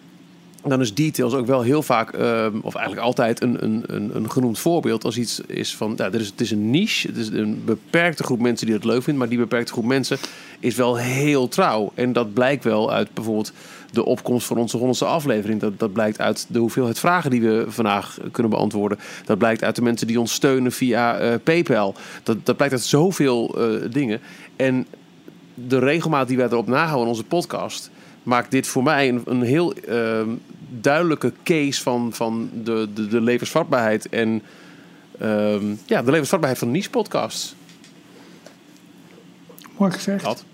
dan 0.64 0.80
is 0.80 0.94
details 0.94 1.34
ook 1.34 1.46
wel 1.46 1.62
heel 1.62 1.82
vaak, 1.82 2.12
ehm, 2.12 2.58
of 2.62 2.74
eigenlijk 2.74 3.06
altijd, 3.06 3.42
een, 3.42 3.64
een, 3.64 3.84
een, 3.86 4.16
een 4.16 4.30
genoemd 4.30 4.58
voorbeeld 4.58 5.04
als 5.04 5.16
iets 5.16 5.40
is 5.40 5.76
van, 5.76 5.94
nou, 5.96 6.12
er 6.12 6.20
is, 6.20 6.26
het 6.26 6.40
is 6.40 6.50
een 6.50 6.70
niche, 6.70 7.08
het 7.08 7.16
is 7.16 7.28
een 7.28 7.62
beperkte 7.64 8.24
groep 8.24 8.40
mensen 8.40 8.66
die 8.66 8.74
het 8.74 8.84
leuk 8.84 9.02
vindt, 9.02 9.18
maar 9.18 9.28
die 9.28 9.38
beperkte 9.38 9.72
groep 9.72 9.84
mensen 9.84 10.18
is 10.60 10.74
wel 10.74 10.96
heel 10.96 11.48
trouw. 11.48 11.92
En 11.94 12.12
dat 12.12 12.34
blijkt 12.34 12.64
wel 12.64 12.92
uit 12.92 13.14
bijvoorbeeld 13.14 13.52
de 13.94 14.04
opkomst 14.04 14.46
van 14.46 14.56
onze 14.56 14.76
honderdste 14.76 15.06
aflevering. 15.06 15.60
Dat, 15.60 15.78
dat 15.78 15.92
blijkt 15.92 16.20
uit 16.20 16.46
de 16.48 16.58
hoeveelheid 16.58 16.98
vragen 16.98 17.30
die 17.30 17.42
we 17.42 17.64
vandaag 17.68 18.18
kunnen 18.30 18.52
beantwoorden. 18.52 18.98
Dat 19.24 19.38
blijkt 19.38 19.64
uit 19.64 19.76
de 19.76 19.82
mensen 19.82 20.06
die 20.06 20.20
ons 20.20 20.32
steunen 20.32 20.72
via 20.72 21.18
eh, 21.18 21.34
PayPal. 21.44 21.94
Dat, 22.22 22.46
dat 22.46 22.56
blijkt 22.56 22.74
uit 22.74 22.84
zoveel 22.84 23.54
eh, 23.58 23.90
dingen. 23.90 24.20
En 24.56 24.86
de 25.54 25.78
regelmaat 25.78 26.28
die 26.28 26.36
wij 26.36 26.46
erop 26.46 26.66
nahouden 26.66 27.02
in 27.02 27.08
onze 27.08 27.24
podcast... 27.24 27.90
maakt 28.22 28.50
dit 28.50 28.66
voor 28.66 28.82
mij 28.82 29.08
een, 29.08 29.22
een 29.24 29.42
heel 29.42 29.74
ehm, 29.74 30.28
duidelijke 30.80 31.32
case 31.42 31.82
van, 31.82 32.12
van 32.12 32.50
de, 32.64 32.88
de, 32.94 33.08
de 33.08 33.20
levensvatbaarheid... 33.20 34.08
en 34.08 34.42
ehm, 35.18 35.64
ja, 35.86 36.02
de 36.02 36.10
levensvatbaarheid 36.10 36.58
van 36.58 36.70
niche-podcasts. 36.70 37.54
Mooi 39.76 39.92
gezegd. 39.92 40.24
Dat. 40.24 40.44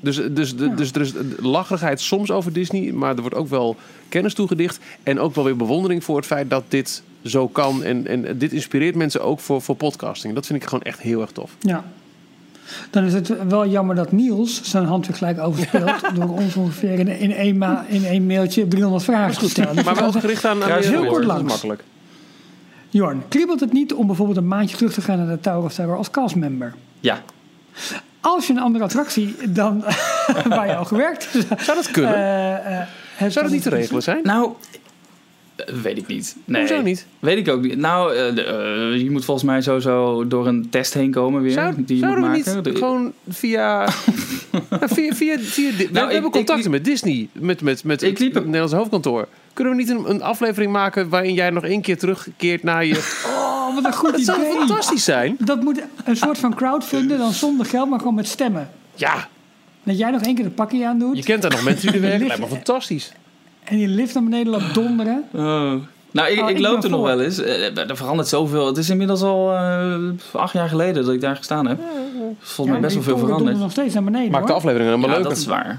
Dus, 0.00 0.16
dus, 0.30 0.56
de- 0.56 0.74
dus 0.74 0.92
er 0.92 1.00
is 1.00 1.12
lacherigheid 1.38 2.00
soms 2.00 2.30
over 2.30 2.52
Disney, 2.52 2.92
maar 2.92 3.14
er 3.14 3.20
wordt 3.20 3.36
ook 3.36 3.48
wel 3.48 3.76
kennis 4.08 4.34
toegedicht. 4.34 4.78
En 5.02 5.20
ook 5.20 5.34
wel 5.34 5.44
weer 5.44 5.56
bewondering 5.56 6.04
voor 6.04 6.16
het 6.16 6.26
feit 6.26 6.50
dat 6.50 6.64
dit 6.68 7.02
zo 7.24 7.48
kan. 7.48 7.82
En, 7.82 8.06
en 8.06 8.38
dit 8.38 8.52
inspireert 8.52 8.94
mensen 8.94 9.22
ook 9.22 9.40
voor, 9.40 9.62
voor 9.62 9.76
podcasting. 9.76 10.34
Dat 10.34 10.46
vind 10.46 10.62
ik 10.62 10.68
gewoon 10.68 10.84
echt 10.84 11.00
heel 11.00 11.20
erg 11.20 11.30
tof. 11.30 11.56
Ja. 11.60 11.84
Dan 12.90 13.04
is 13.04 13.12
het 13.12 13.46
wel 13.48 13.66
jammer 13.66 13.94
dat 13.96 14.12
Niels 14.12 14.62
zijn 14.62 14.84
hand 14.84 15.06
weer 15.06 15.16
gelijk 15.16 15.38
overspeelt... 15.40 16.00
door 16.16 16.28
ons 16.28 16.54
ongeveer 16.56 16.98
in, 16.98 17.08
in, 17.08 17.32
één, 17.32 17.58
ma 17.58 17.84
in 17.88 18.04
één 18.04 18.26
mailtje 18.26 18.68
300 18.68 19.04
vragen 19.04 19.38
te 19.38 19.48
stellen. 19.48 19.84
Maar 19.84 19.94
we 19.94 20.00
wel 20.00 20.12
gericht 20.12 20.44
aan, 20.44 20.64
aan 20.64 20.82
heel 20.82 21.00
kort 21.06 21.10
Dat 21.12 21.20
is 21.20 21.26
langs. 21.26 21.48
makkelijk. 21.52 21.84
Jorn, 22.90 23.22
kriebelt 23.28 23.60
het 23.60 23.72
niet 23.72 23.94
om 23.94 24.06
bijvoorbeeld 24.06 24.38
een 24.38 24.48
maandje 24.48 24.76
terug 24.76 24.92
te 24.92 25.00
gaan 25.00 25.18
naar 25.18 25.36
de 25.36 25.40
Tower 25.40 25.62
of 25.64 25.74
Terror 25.74 25.96
als 25.96 26.10
castmember? 26.10 26.74
Ja. 27.00 27.22
Als 28.20 28.46
je 28.46 28.52
een 28.52 28.58
andere 28.60 28.84
attractie 28.84 29.34
dan 29.48 29.84
waar 30.48 30.66
je 30.66 30.76
al 30.76 30.84
gewerkt 30.84 31.32
hebt, 31.32 31.64
Zou 31.64 31.76
dat 31.76 31.90
kunnen? 31.90 32.14
eh, 32.14 32.80
eh, 32.80 32.86
hebt 33.14 33.32
Zou 33.32 33.44
dat 33.44 33.54
niet 33.54 33.62
te 33.62 33.68
regelen 33.70 34.02
zijn? 34.02 34.20
Nou, 34.22 34.52
eh, 34.72 34.78
weet 35.82 35.96
ik 35.98 36.06
niet. 36.06 36.36
Nee. 36.44 36.60
Hoezo 36.60 36.82
niet? 36.82 37.06
Weet 37.18 37.38
ik 37.38 37.48
ook 37.48 37.62
niet. 37.62 37.76
Nou, 37.78 38.14
eh, 38.14 38.28
eh, 38.28 39.00
je 39.02 39.10
moet 39.10 39.24
volgens 39.24 39.46
mij 39.46 39.60
sowieso 39.60 40.26
door 40.28 40.46
een 40.46 40.68
test 40.70 40.94
heen 40.94 41.10
komen 41.10 41.42
weer. 41.42 41.50
Zou, 41.52 41.74
die 41.76 41.84
je 41.86 41.92
moet 41.92 41.98
zouden 42.02 42.22
we 42.30 42.36
maken. 42.36 42.54
niet 42.54 42.64
De- 42.64 42.74
gewoon 42.76 43.12
via... 43.28 43.88
via, 44.70 45.12
via, 45.14 45.36
we, 45.36 45.88
Nou, 45.92 46.06
ik- 46.06 46.12
hebben 46.12 46.30
contacten 46.30 46.70
met 46.70 46.84
Disney, 46.84 47.28
met, 47.32 47.60
met, 47.62 47.84
met 47.84 48.02
Ik 48.02 48.10
het 48.10 48.18
liep- 48.18 48.44
Nederlandse 48.44 48.76
hoofdkantoor. 48.76 49.28
Kunnen 49.52 49.76
we 49.76 49.82
niet 49.82 49.90
een, 49.90 50.10
een 50.10 50.22
aflevering 50.22 50.72
maken 50.72 51.08
waarin 51.08 51.34
jij 51.34 51.50
nog 51.50 51.64
één 51.64 51.80
keer 51.80 51.98
terugkeert 51.98 52.62
naar 52.62 52.84
je... 52.84 52.94
Oh, 53.68 53.74
wat 53.74 53.84
een 53.84 53.92
goed 53.92 54.12
Dat 54.16 54.20
zou 54.20 54.40
idee. 54.40 54.52
fantastisch 54.52 55.04
zijn. 55.04 55.36
Dat 55.38 55.62
moet 55.62 55.80
een 56.04 56.16
soort 56.16 56.38
van 56.38 56.54
crowdfunden, 56.54 57.18
dan 57.18 57.32
zonder 57.32 57.66
geld, 57.66 57.88
maar 57.90 57.98
gewoon 57.98 58.14
met 58.14 58.28
stemmen. 58.28 58.70
Ja, 58.94 59.28
Dat 59.82 59.98
jij 59.98 60.10
nog 60.10 60.22
één 60.22 60.34
keer 60.34 60.44
de 60.44 60.50
pakje 60.50 60.86
aan 60.86 60.98
doet 60.98 61.16
je 61.16 61.22
kent 61.22 61.42
daar 61.42 61.50
nog 61.50 61.64
mensen 61.64 61.86
die 61.92 62.00
er 62.00 62.06
werken. 62.08 62.26
Lijkt 62.26 62.42
me 62.42 62.48
fantastisch. 62.48 63.12
En 63.68 63.76
die 63.76 63.88
lift 63.88 64.14
naar 64.14 64.22
beneden 64.24 64.48
loopt 64.52 64.74
donderen. 64.74 65.24
Oh. 65.32 65.72
Nou, 66.10 66.28
ik, 66.30 66.42
Oh, 66.42 66.50
ik 66.50 66.58
loop 66.58 66.82
er 66.84 66.90
nog 66.90 66.98
voor. 66.98 67.08
wel 67.08 67.20
eens. 67.20 67.38
Eh, 67.38 67.78
Er 67.78 67.96
verandert 67.96 68.28
zoveel. 68.28 68.66
Het 68.66 68.76
is 68.76 68.90
inmiddels 68.90 69.22
al 69.22 69.52
eh, 69.54 69.94
acht 70.32 70.52
jaar 70.52 70.68
geleden 70.68 71.04
dat 71.04 71.14
ik 71.14 71.20
daar 71.20 71.36
gestaan 71.36 71.66
heb. 71.66 71.78
Volgens 72.38 72.70
mij 72.78 72.80
best 72.80 72.94
wel 72.94 73.04
veel 73.04 73.18
veranderd. 73.18 73.58
nog 73.58 73.70
steeds 73.70 73.94
naar 73.94 74.04
beneden. 74.04 74.30
Maakt 74.30 74.46
de 74.46 74.52
aflevering 74.52 74.88
helemaal 74.90 75.08
Ja, 75.08 75.14
leuker. 75.14 75.30
dat 75.30 75.38
is 75.40 75.46
waar. 75.46 75.78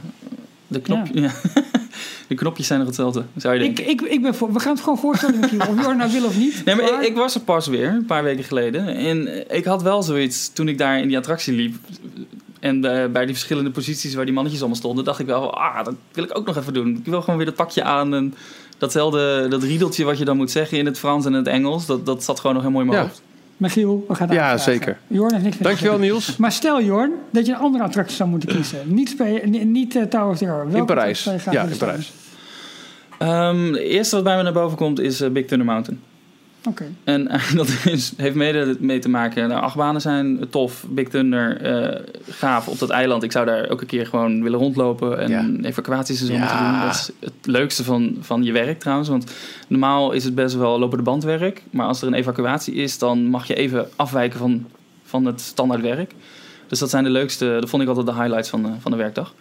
De, 0.67 0.80
knop, 0.82 1.08
ja. 1.13 1.30
de 2.28 2.36
knopjes 2.36 2.67
zijn 2.67 2.80
nog 2.80 2.88
hetzelfde, 2.88 3.23
zou 3.36 3.56
je 3.56 3.63
Ik, 3.63 3.75
denken. 3.75 3.93
ik, 3.93 4.02
ik 4.13 4.21
ben 4.21 4.36
voor, 4.36 4.54
we 4.54 4.60
gaan 4.60 4.73
het 4.73 4.82
gewoon 4.84 4.97
voorstellen, 4.97 5.39
Michiel. 5.39 5.60
Of 5.60 5.82
Jorn 5.84 5.97
nou 5.97 6.12
wil 6.12 6.25
of 6.25 6.38
niet. 6.38 6.62
Nee, 6.65 6.75
maar 6.75 6.86
ik, 6.86 6.91
Maar- 6.91 7.06
ik 7.06 7.15
was 7.15 7.36
er 7.36 7.41
pas 7.41 7.67
weer, 7.67 7.88
een 7.89 8.06
paar 8.06 8.23
weken 8.23 8.43
geleden. 8.43 8.88
En 8.88 9.30
ik 9.58 9.65
had 9.65 9.82
wel 9.82 10.04
zoiets, 10.04 10.49
toen 10.54 10.67
ik 10.67 10.78
daar 10.78 10.99
in 10.99 11.08
die 11.08 11.17
attractie 11.17 11.54
liep... 11.54 11.75
en 12.60 12.86
eh, 12.86 13.12
bij 13.12 13.26
die 13.26 13.34
verschillende 13.36 13.72
posities 13.72 14.13
waar 14.13 14.26
die 14.26 14.34
mannetjes 14.34 14.62
allemaal 14.62 14.80
stonden... 14.80 15.04
dacht 15.06 15.19
ik 15.19 15.26
wel, 15.26 15.58
ah, 15.58 15.86
dat 15.86 15.95
wil 16.12 16.24
ik 16.24 16.38
ook 16.38 16.45
nog 16.45 16.58
even 16.58 16.74
doen. 16.74 16.95
Ik 16.95 17.06
wil 17.06 17.22
gewoon 17.22 17.36
weer 17.38 17.45
dat 17.45 17.56
pakje 17.56 17.84
aan 17.84 18.13
en 18.13 18.34
datzelfde... 18.78 19.48
dat 19.50 19.63
riedeltje 19.63 20.04
wat 20.04 20.17
je 20.17 20.26
dan 20.26 20.38
moet 20.38 20.52
zeggen 20.52 20.78
in 20.78 20.86
het 20.86 21.00
Frans 21.00 21.26
en 21.26 21.34
het 21.34 21.48
Engels... 21.48 21.86
dat, 21.86 22.06
dat 22.06 22.24
zat 22.24 22.39
gewoon 22.39 22.56
nog 22.56 22.63
helemaal 22.63 22.84
in 22.84 22.89
mijn 22.89 23.02
Ja. 23.02 23.08
hoofd. 23.08 23.22
Michiel, 23.58 24.06
we 24.08 24.15
gaan 24.15 24.28
het 24.28 24.38
Ja, 24.38 24.58
zeker. 24.58 24.98
Jorn 25.08 25.32
heeft 25.32 25.43
niks 25.43 25.58
meer 25.58 25.67
Dankjewel 25.67 25.98
gezegd. 25.98 26.12
Niels. 26.13 26.38
Maar 26.38 26.52
stel, 26.52 26.82
Jorn, 26.82 27.12
dat 27.32 27.45
je 27.45 27.52
een 27.52 27.58
andere 27.58 27.84
attractie 27.84 28.15
zou 28.15 28.30
moeten 28.30 28.50
kiezen. 28.50 28.80
Niet, 28.93 29.15
niet 29.65 29.95
eh, 29.95 30.04
Tower 30.04 30.28
of 30.28 30.38
Terror. 30.38 30.63
Welke 30.63 30.78
In 30.78 30.86
Parijs. 30.86 31.24
Ja, 31.52 31.63
in 31.63 31.78
Parijs. 31.78 32.12
Ehm, 33.17 33.65
het 33.65 33.76
eerste 33.76 34.15
wat 34.15 34.24
bij 34.24 34.38
me 34.38 34.43
naar 34.43 34.54
boven 34.54 34.78
komt 34.78 35.00
is 35.00 35.22
eh, 35.22 35.30
Big 35.30 35.45
Thunder 35.45 35.67
Mountain. 35.67 36.02
En 37.04 37.28
eh, 37.28 37.54
dat 37.56 37.67
is, 37.86 38.13
heeft 38.17 38.36
mede 38.36 38.76
mee 38.80 39.00
te 39.00 39.10
maken. 39.10 39.48
Nou, 39.48 39.62
achtbanen 39.62 40.02
zijn 40.02 40.50
tof. 40.50 40.86
Big 40.89 41.08
Thunder, 41.08 41.62
eh, 41.62 42.00
gaaf 42.30 42.67
op 42.67 42.80
dat 42.80 42.89
eiland. 42.89 43.24
Ik 43.24 43.32
zou 43.32 43.45
daar 43.45 43.63
elke 43.63 43.86
keer 43.86 44.08
gewoon 44.08 44.43
willen 44.43 44.60
rondlopen 44.60 45.19
en 45.19 45.30
Ja. 45.62 45.67
evacuaties 45.69 46.22
en 46.22 46.28
zo 46.28 46.34
Ja. 46.34 46.39
moeten 46.39 46.58
doen. 46.58 46.80
Dat 46.82 46.93
is 46.95 47.12
het 47.19 47.34
leukste 47.45 47.84
van, 47.84 48.17
van 48.19 48.43
je 48.43 48.52
werk 48.52 48.80
trouwens. 48.80 49.10
Want 49.10 49.32
normaal 49.67 50.12
is 50.12 50.24
het 50.24 50.36
best 50.36 50.56
wel 50.56 50.80
lopen 50.80 50.98
de 50.98 51.04
bandwerk. 51.04 51.63
Maar 51.72 51.88
als 51.88 52.02
er 52.02 52.08
een 52.08 52.13
evacuatie 52.13 52.74
is, 52.74 52.98
dan 52.98 53.26
mag 53.26 53.48
je 53.48 53.56
even 53.56 53.89
afwijken 53.95 54.39
van, 54.39 54.65
van 55.04 55.26
het 55.26 55.41
standaardwerk. 55.41 56.12
Dus 56.67 56.80
dat 56.80 56.89
zijn 56.89 57.04
de 57.04 57.10
leukste, 57.10 57.58
dat 57.60 57.69
vond 57.69 57.82
ik 57.82 57.88
altijd 57.88 58.06
de 58.06 58.13
highlights 58.13 58.50
van 58.50 58.63
de, 58.63 58.69
van 58.80 58.91
de 58.91 58.98
werkdag. 58.98 59.34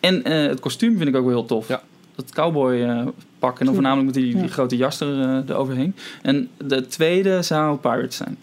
En 0.00 0.24
eh, 0.24 0.46
het 0.46 0.60
kostuum 0.60 0.96
vind 0.96 1.08
ik 1.08 1.16
ook 1.16 1.24
wel 1.24 1.34
heel 1.34 1.46
tof. 1.46 1.68
Ja. 1.68 1.82
Dat 2.16 2.30
cowboy 2.30 2.82
eh, 2.82 3.06
pak 3.38 3.58
en 3.60 3.64
dan 3.64 3.74
voornamelijk 3.74 4.06
met 4.06 4.14
die, 4.24 4.32
die 4.34 4.42
Ja. 4.42 4.48
grote 4.48 4.76
jas 4.76 5.00
er, 5.00 5.20
eh, 5.20 5.48
eroverheen. 5.48 5.94
En 6.22 6.48
de 6.56 6.86
tweede 6.86 7.42
zou 7.42 7.76
Pirates 7.76 8.16
zijn. 8.16 8.36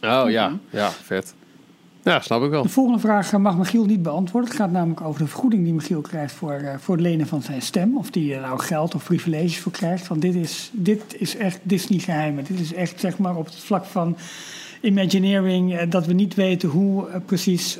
Oh 0.00 0.30
ja, 0.30 0.52
ja, 0.70 0.90
vet. 0.90 1.34
Ja, 2.02 2.20
snap 2.20 2.42
ik 2.42 2.50
wel. 2.50 2.62
De 2.62 2.68
volgende 2.68 2.98
vraag 2.98 3.32
eh, 3.32 3.40
mag 3.40 3.56
Michiel 3.56 3.84
niet 3.84 4.02
beantwoorden. 4.02 4.50
Het 4.50 4.58
gaat 4.58 4.70
namelijk 4.70 5.00
over 5.00 5.20
de 5.20 5.26
vergoeding 5.28 5.64
die 5.64 5.72
Michiel 5.72 6.00
krijgt 6.00 6.32
voor, 6.34 6.52
eh, 6.52 6.74
voor 6.78 6.94
het 6.94 7.04
lenen 7.04 7.26
van 7.26 7.42
zijn 7.42 7.62
stem. 7.62 7.96
Of 7.96 8.10
die 8.10 8.34
er 8.34 8.40
nou 8.40 8.58
geld 8.60 8.94
of 8.94 9.04
privileges 9.04 9.58
voor 9.58 9.72
krijgt. 9.72 10.08
Want 10.08 10.20
dit 10.22 10.34
is, 10.34 10.70
dit 10.72 11.02
is 11.18 11.36
echt 11.36 11.60
Disney 11.62 11.98
geheimen. 11.98 12.44
Dit 12.44 12.60
is 12.60 12.74
echt 12.74 13.00
zeg 13.00 13.18
maar 13.18 13.36
op 13.36 13.44
het 13.44 13.54
vlak 13.56 13.84
van 13.84 14.16
Imagineering. 14.80 15.80
dat 15.82 16.06
we 16.06 16.12
niet 16.12 16.34
weten 16.34 16.68
hoe 16.68 17.06
precies 17.26 17.78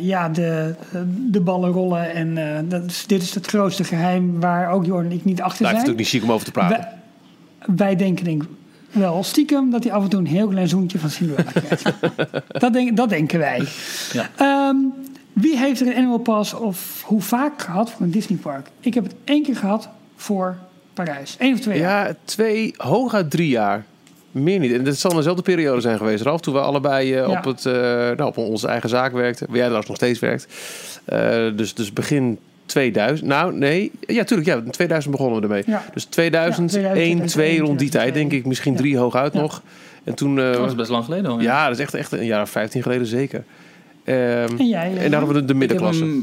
ja, 0.00 0.28
de, 0.28 0.74
eh, 0.92 1.00
de 1.06 1.40
ballen 1.40 1.70
rollen. 1.70 2.12
En 2.12 2.56
eh, 2.56 2.62
dat 2.64 2.84
is, 2.84 3.06
dit 3.06 3.22
is 3.22 3.34
het 3.34 3.46
grootste 3.46 3.84
geheim 3.84 4.40
waar 4.40 4.70
ook 4.70 4.84
Jorn 4.84 5.04
en 5.04 5.12
ik 5.12 5.24
niet 5.24 5.40
achter 5.40 5.58
Blijft 5.58 5.58
zijn. 5.58 5.72
natuurlijk 5.74 5.98
niet 5.98 6.08
chic 6.08 6.22
om 6.22 6.32
over 6.32 6.44
te 6.44 6.52
praten. 6.52 6.88
Wij, 7.58 7.76
wij 7.76 7.96
denken 7.96 8.24
denk 8.24 8.42
ik 8.42 8.48
wel 8.90 9.22
stiekem 9.22 9.70
dat 9.70 9.84
hij 9.84 9.92
af 9.92 10.02
en 10.02 10.08
toe 10.08 10.20
een 10.20 10.26
heel 10.26 10.48
klein 10.48 10.68
zoentje 10.68 10.98
van 10.98 11.10
Cinderella 11.10 11.50
krijgt. 11.50 11.92
dat, 12.62 12.72
denk, 12.72 12.96
dat 12.96 13.08
denken 13.08 13.38
wij. 13.38 13.62
Ja. 14.12 14.30
Ehm, 14.36 14.76
wie 15.32 15.56
heeft 15.56 15.80
er 15.80 15.86
een 15.86 15.96
annual 15.96 16.18
pass 16.18 16.54
of 16.54 17.02
hoe 17.06 17.20
vaak 17.20 17.62
gehad 17.62 17.90
voor 17.90 18.02
een 18.02 18.10
Disneypark? 18.10 18.70
Ik 18.80 18.94
heb 18.94 19.04
het 19.04 19.14
één 19.24 19.42
keer 19.42 19.56
gehad 19.56 19.88
voor 20.16 20.56
Parijs. 20.92 21.36
Eén 21.38 21.52
of 21.52 21.60
twee 21.60 21.78
jaar. 21.78 22.06
Ja, 22.06 22.14
twee, 22.24 22.74
hooguit 22.76 23.30
drie 23.30 23.48
jaar. 23.48 23.84
Meer 24.34 24.58
niet. 24.58 24.72
En 24.72 24.84
dat 24.84 24.96
zal 24.96 25.14
dezelfde 25.14 25.42
periode 25.42 25.80
zijn 25.80 25.98
geweest, 25.98 26.22
Ralf. 26.22 26.40
Toen 26.40 26.54
we 26.54 26.60
allebei 26.60 27.12
eh, 27.14 27.26
Ja. 27.28 27.38
op, 27.38 27.44
het, 27.44 27.66
eh, 27.66 27.72
nou, 27.72 28.22
op 28.24 28.36
onze 28.38 28.68
eigen 28.68 28.88
zaak 28.88 29.12
werkten. 29.12 29.46
Waar 29.46 29.54
jij 29.56 29.64
trouwens 29.64 29.88
nog 29.88 29.96
steeds 29.96 30.18
werkt. 30.18 30.46
Eh, 31.04 31.56
dus, 31.56 31.74
dus 31.74 31.92
begin 31.92 32.38
2000. 32.66 33.28
Nou, 33.28 33.54
nee. 33.54 33.92
Ja, 34.00 34.24
tuurlijk. 34.24 34.48
Ja, 34.48 34.56
in 34.64 34.70
2000 34.70 35.12
begonnen 35.16 35.36
we 35.40 35.46
ermee. 35.46 35.62
Ja. 35.66 35.84
Dus 35.94 36.04
2001, 36.04 36.82
Ja, 36.82 36.94
2001, 36.94 37.26
2 37.26 37.60
rond 37.60 37.78
die 37.78 37.88
tijd, 37.88 38.02
2002. 38.02 38.12
denk 38.12 38.32
ik. 38.32 38.46
Misschien 38.46 38.72
Ja. 38.72 38.78
drie 38.78 38.96
hooguit 38.98 39.32
Ja. 39.32 39.40
nog. 39.40 39.62
En 40.04 40.14
toen... 40.14 40.38
eh, 40.38 40.52
Dat 40.52 40.66
is 40.68 40.74
best 40.74 40.90
lang 40.90 41.04
geleden 41.04 41.30
al. 41.30 41.36
ja. 41.40 41.42
ja, 41.44 41.64
dat 41.68 41.76
is 41.76 41.82
echt, 41.82 41.94
echt 41.94 42.12
een 42.12 42.24
jaar 42.26 42.42
of 42.42 42.50
15 42.50 42.82
geleden 42.82 43.06
zeker. 43.06 43.44
Ehm, 44.04 44.16
En 44.58 44.68
jij? 44.68 44.92
en 44.98 45.10
daar 45.10 45.20
hadden 45.20 45.34
we 45.34 45.40
de, 45.40 45.44
de 45.46 45.54
middenklasse. 45.54 46.18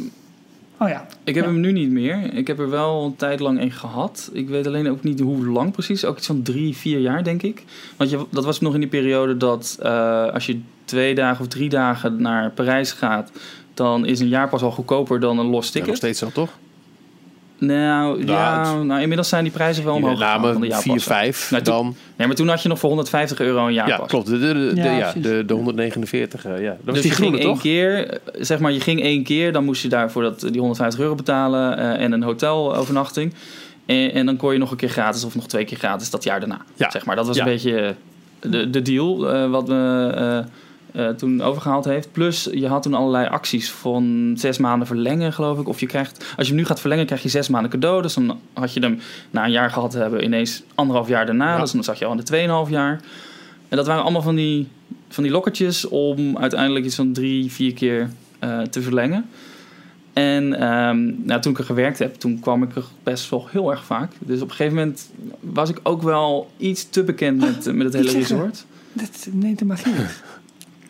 Oh 0.81 0.89
ja. 0.89 1.05
Ik 1.23 1.35
heb 1.35 1.45
Ja. 1.45 1.51
hem 1.51 1.59
nu 1.59 1.71
niet 1.71 1.89
meer. 1.89 2.33
Ik 2.33 2.47
heb 2.47 2.59
er 2.59 2.69
wel 2.69 3.05
een 3.05 3.15
tijd 3.15 3.39
lang 3.39 3.61
een 3.61 3.71
gehad. 3.71 4.29
Ik 4.33 4.49
weet 4.49 4.67
alleen 4.67 4.89
ook 4.89 5.03
niet 5.03 5.19
hoe 5.19 5.45
lang 5.47 5.71
precies. 5.71 6.05
Ook 6.05 6.17
iets 6.17 6.27
van 6.27 6.41
drie, 6.41 6.75
vier 6.77 6.99
jaar, 6.99 7.23
denk 7.23 7.41
ik. 7.41 7.63
Want 7.97 8.09
je, 8.09 8.25
dat 8.29 8.45
was 8.45 8.59
nog 8.59 8.73
in 8.73 8.79
die 8.79 8.89
periode 8.89 9.37
dat 9.37 9.77
eh, 9.81 10.25
als 10.33 10.45
je 10.45 10.59
twee 10.85 11.15
dagen 11.15 11.41
of 11.41 11.47
drie 11.47 11.69
dagen 11.69 12.21
naar 12.21 12.51
Parijs 12.51 12.91
gaat... 12.91 13.31
dan 13.73 14.05
is 14.05 14.19
een 14.19 14.27
jaarpas 14.27 14.61
al 14.61 14.71
goedkoper 14.71 15.19
dan 15.19 15.39
een 15.39 15.45
los 15.49 15.65
Ja, 15.65 15.71
ticket. 15.71 15.87
nog 15.87 15.97
steeds 15.97 16.19
zo, 16.19 16.29
toch? 16.33 16.49
Nou, 17.67 18.25
ja, 18.25 18.81
nou, 18.81 19.01
inmiddels 19.01 19.29
zijn 19.29 19.43
die 19.43 19.51
prijzen 19.53 19.83
wel 19.83 19.93
omhoog 19.95 20.11
Ja, 20.19 20.25
gegaan 20.25 20.41
van 20.41 20.47
de 20.49 20.53
namen 20.53 20.67
jaarpassen. 20.67 20.91
4, 20.91 21.01
5, 21.01 21.51
Nou, 21.51 21.63
dan... 21.63 21.95
Nee, 22.15 22.27
maar 22.27 22.35
toen 22.35 22.47
had 22.47 22.61
je 22.61 22.69
nog 22.69 22.79
voor 22.79 22.89
150 22.89 23.39
euro 23.39 23.65
een 23.67 23.73
Ja, 23.73 23.87
jaarpas. 23.87 24.07
klopt. 24.09 24.27
De, 24.27 24.39
de, 24.39 24.53
de, 24.53 24.73
de- 24.73 24.81
Ja, 24.81 24.97
ja, 24.97 25.13
de, 25.15 25.43
de 25.45 25.53
149, 25.53 26.45
eh, 26.45 26.61
ja. 26.61 26.69
Dat 26.69 26.77
was 26.83 26.93
dus 26.93 27.01
die 27.03 27.11
je 27.11 27.17
groene, 27.17 27.37
ging 27.37 27.49
één 27.49 27.59
keer, 27.59 28.09
eh, 28.09 28.17
zeg 28.39 28.59
maar, 28.59 28.71
je 28.71 28.79
ging 28.79 29.01
één 29.01 29.23
keer, 29.23 29.51
dan 29.53 29.65
moest 29.65 29.81
je 29.81 29.89
daarvoor 29.89 30.21
dat, 30.23 30.39
die 30.39 30.59
150 30.59 30.99
euro 30.99 31.15
betalen 31.15 31.77
eh, 31.77 32.03
en 32.03 32.11
een 32.11 32.23
hotelovernachting. 32.23 33.33
En, 33.85 34.11
en 34.13 34.25
dan 34.25 34.37
kon 34.37 34.53
je 34.53 34.59
nog 34.59 34.71
een 34.71 34.77
keer 34.77 34.89
gratis 34.89 35.23
of 35.23 35.35
nog 35.35 35.47
twee 35.47 35.65
keer 35.65 35.77
gratis 35.77 36.09
dat 36.09 36.23
jaar 36.23 36.39
daarna. 36.39 36.61
Ja. 36.75 36.89
Zeg 36.91 37.05
maar. 37.05 37.15
Dat 37.15 37.27
was 37.27 37.35
Ja. 37.35 37.43
een 37.45 37.51
beetje 37.51 37.95
de, 38.39 38.69
de 38.69 38.81
deal 38.81 39.29
eh, 39.33 39.49
wat 39.49 39.69
eh, 39.69 40.37
eh, 40.91 41.09
toen 41.09 41.41
overgehaald 41.41 41.85
heeft. 41.85 42.11
Plus, 42.11 42.49
je 42.51 42.67
had 42.67 42.83
toen 42.83 42.93
allerlei 42.93 43.27
acties 43.27 43.71
van 43.71 44.33
zes 44.37 44.57
maanden 44.57 44.87
verlengen, 44.87 45.33
geloof 45.33 45.59
ik. 45.59 45.67
Of 45.67 45.79
je 45.79 45.85
krijgt, 45.85 46.17
als 46.37 46.47
je 46.47 46.53
hem 46.53 46.61
nu 46.61 46.67
gaat 46.67 46.79
verlengen, 46.79 47.05
krijg 47.05 47.23
je 47.23 47.29
zes 47.29 47.49
maanden 47.49 47.71
cadeau. 47.71 48.01
Dus 48.01 48.13
dan 48.13 48.39
had 48.53 48.73
je 48.73 48.79
hem 48.79 48.99
na 49.31 49.45
een 49.45 49.51
jaar 49.51 49.71
gehad 49.71 49.91
te 49.91 49.97
hebben, 49.97 50.23
ineens 50.23 50.63
anderhalf 50.75 51.07
jaar 51.07 51.25
daarna. 51.25 51.53
Ja. 51.53 51.59
Dus 51.59 51.71
dan 51.71 51.83
zat 51.83 51.97
je 51.97 52.05
al 52.05 52.11
in 52.11 52.23
de 52.25 52.65
2,5 52.65 52.71
jaar. 52.71 53.01
En 53.69 53.77
dat 53.77 53.87
waren 53.87 54.03
allemaal 54.03 54.21
van 54.21 54.35
die, 54.35 54.67
van 55.09 55.23
die 55.23 55.31
lokkertjes 55.31 55.87
om 55.87 56.37
uiteindelijk 56.37 56.85
iets 56.85 56.95
van 56.95 57.13
drie, 57.13 57.51
vier 57.51 57.73
keer 57.73 58.09
eh, 58.39 58.61
te 58.61 58.81
verlengen. 58.81 59.25
En 60.13 60.53
ehm, 60.53 61.25
nou, 61.25 61.41
toen 61.41 61.51
ik 61.51 61.57
er 61.57 61.65
gewerkt 61.65 61.99
heb, 61.99 62.15
toen 62.15 62.39
kwam 62.39 62.63
ik 62.63 62.75
er 62.75 62.83
best 63.03 63.29
wel 63.29 63.47
heel 63.51 63.71
erg 63.71 63.85
vaak. 63.85 64.11
Dus 64.19 64.41
op 64.41 64.49
een 64.49 64.55
gegeven 64.55 64.77
moment 64.77 65.09
was 65.39 65.69
ik 65.69 65.79
ook 65.83 66.01
wel 66.01 66.51
iets 66.57 66.89
te 66.89 67.03
bekend 67.03 67.39
met, 67.39 67.73
met 67.73 67.85
het 67.85 67.93
hele 68.05 68.11
resort. 68.11 68.65
Dat 68.93 69.27
neemt 69.31 69.59
de 69.59 69.65
magie. 69.65 69.93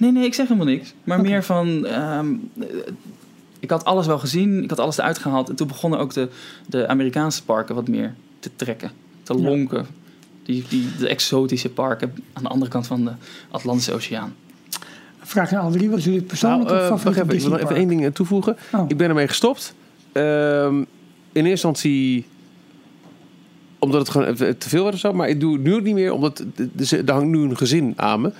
Nee, 0.01 0.11
nee, 0.11 0.25
ik 0.25 0.33
zeg 0.33 0.47
helemaal 0.47 0.73
niks. 0.73 0.93
Maar 1.03 1.21
meer 1.21 1.43
van... 1.43 1.85
ehm, 1.85 2.33
eh, 2.59 2.67
ik 3.59 3.69
had 3.69 3.85
alles 3.85 4.05
wel 4.07 4.19
gezien, 4.19 4.63
ik 4.63 4.69
had 4.69 4.79
alles 4.79 4.97
eruit 4.97 5.17
gehaald. 5.17 5.49
En 5.49 5.55
toen 5.55 5.67
begonnen 5.67 5.99
ook 5.99 6.13
de, 6.13 6.29
de 6.67 6.87
Amerikaanse 6.87 7.43
parken 7.43 7.75
wat 7.75 7.87
meer 7.87 8.13
te 8.39 8.49
trekken, 8.55 8.91
te 9.23 9.33
Ja. 9.33 9.39
lonken. 9.43 9.85
Die, 10.43 10.65
die, 10.69 10.87
de 10.99 11.07
exotische 11.07 11.69
parken 11.69 12.13
aan 12.33 12.43
de 12.43 12.49
andere 12.49 12.71
kant 12.71 12.87
van 12.87 13.05
de 13.05 13.11
Atlantische 13.51 13.93
Oceaan. 13.93 14.35
Vraag 15.19 15.53
aan 15.53 15.61
alle 15.63 15.71
drie, 15.71 15.89
wat 15.89 15.97
is 15.97 16.05
jullie 16.05 16.21
persoonlijke 16.21 16.73
Nou, 16.73 16.89
wacht 16.89 17.01
favoriete 17.01 17.21
even, 17.21 17.35
ik 17.35 17.41
wil 17.41 17.51
nog 17.51 17.59
even 17.59 17.75
één 17.75 17.87
ding 17.87 18.05
eh, 18.05 18.11
toevoegen. 18.11 18.57
Oh. 18.73 18.85
Ik 18.87 18.97
ben 18.97 19.09
ermee 19.09 19.27
gestopt. 19.27 19.73
Ehm, 20.11 20.75
in 21.31 21.45
eerste 21.45 21.49
instantie 21.49 22.25
omdat 23.79 23.99
het 23.99 24.09
gewoon 24.09 24.27
even 24.27 24.57
te 24.57 24.69
veel 24.69 24.83
werd 24.83 24.95
of 24.95 25.01
zo. 25.01 25.13
Maar 25.13 25.29
ik 25.29 25.39
doe 25.39 25.53
het 25.53 25.63
nu 25.63 25.73
ook 25.73 25.83
niet 25.83 25.93
meer, 25.93 26.13
omdat 26.13 26.45
er 26.89 27.11
hangt 27.11 27.27
nu 27.27 27.39
een 27.39 27.57
gezin 27.57 27.93
aan 27.95 28.21
me. 28.21 28.31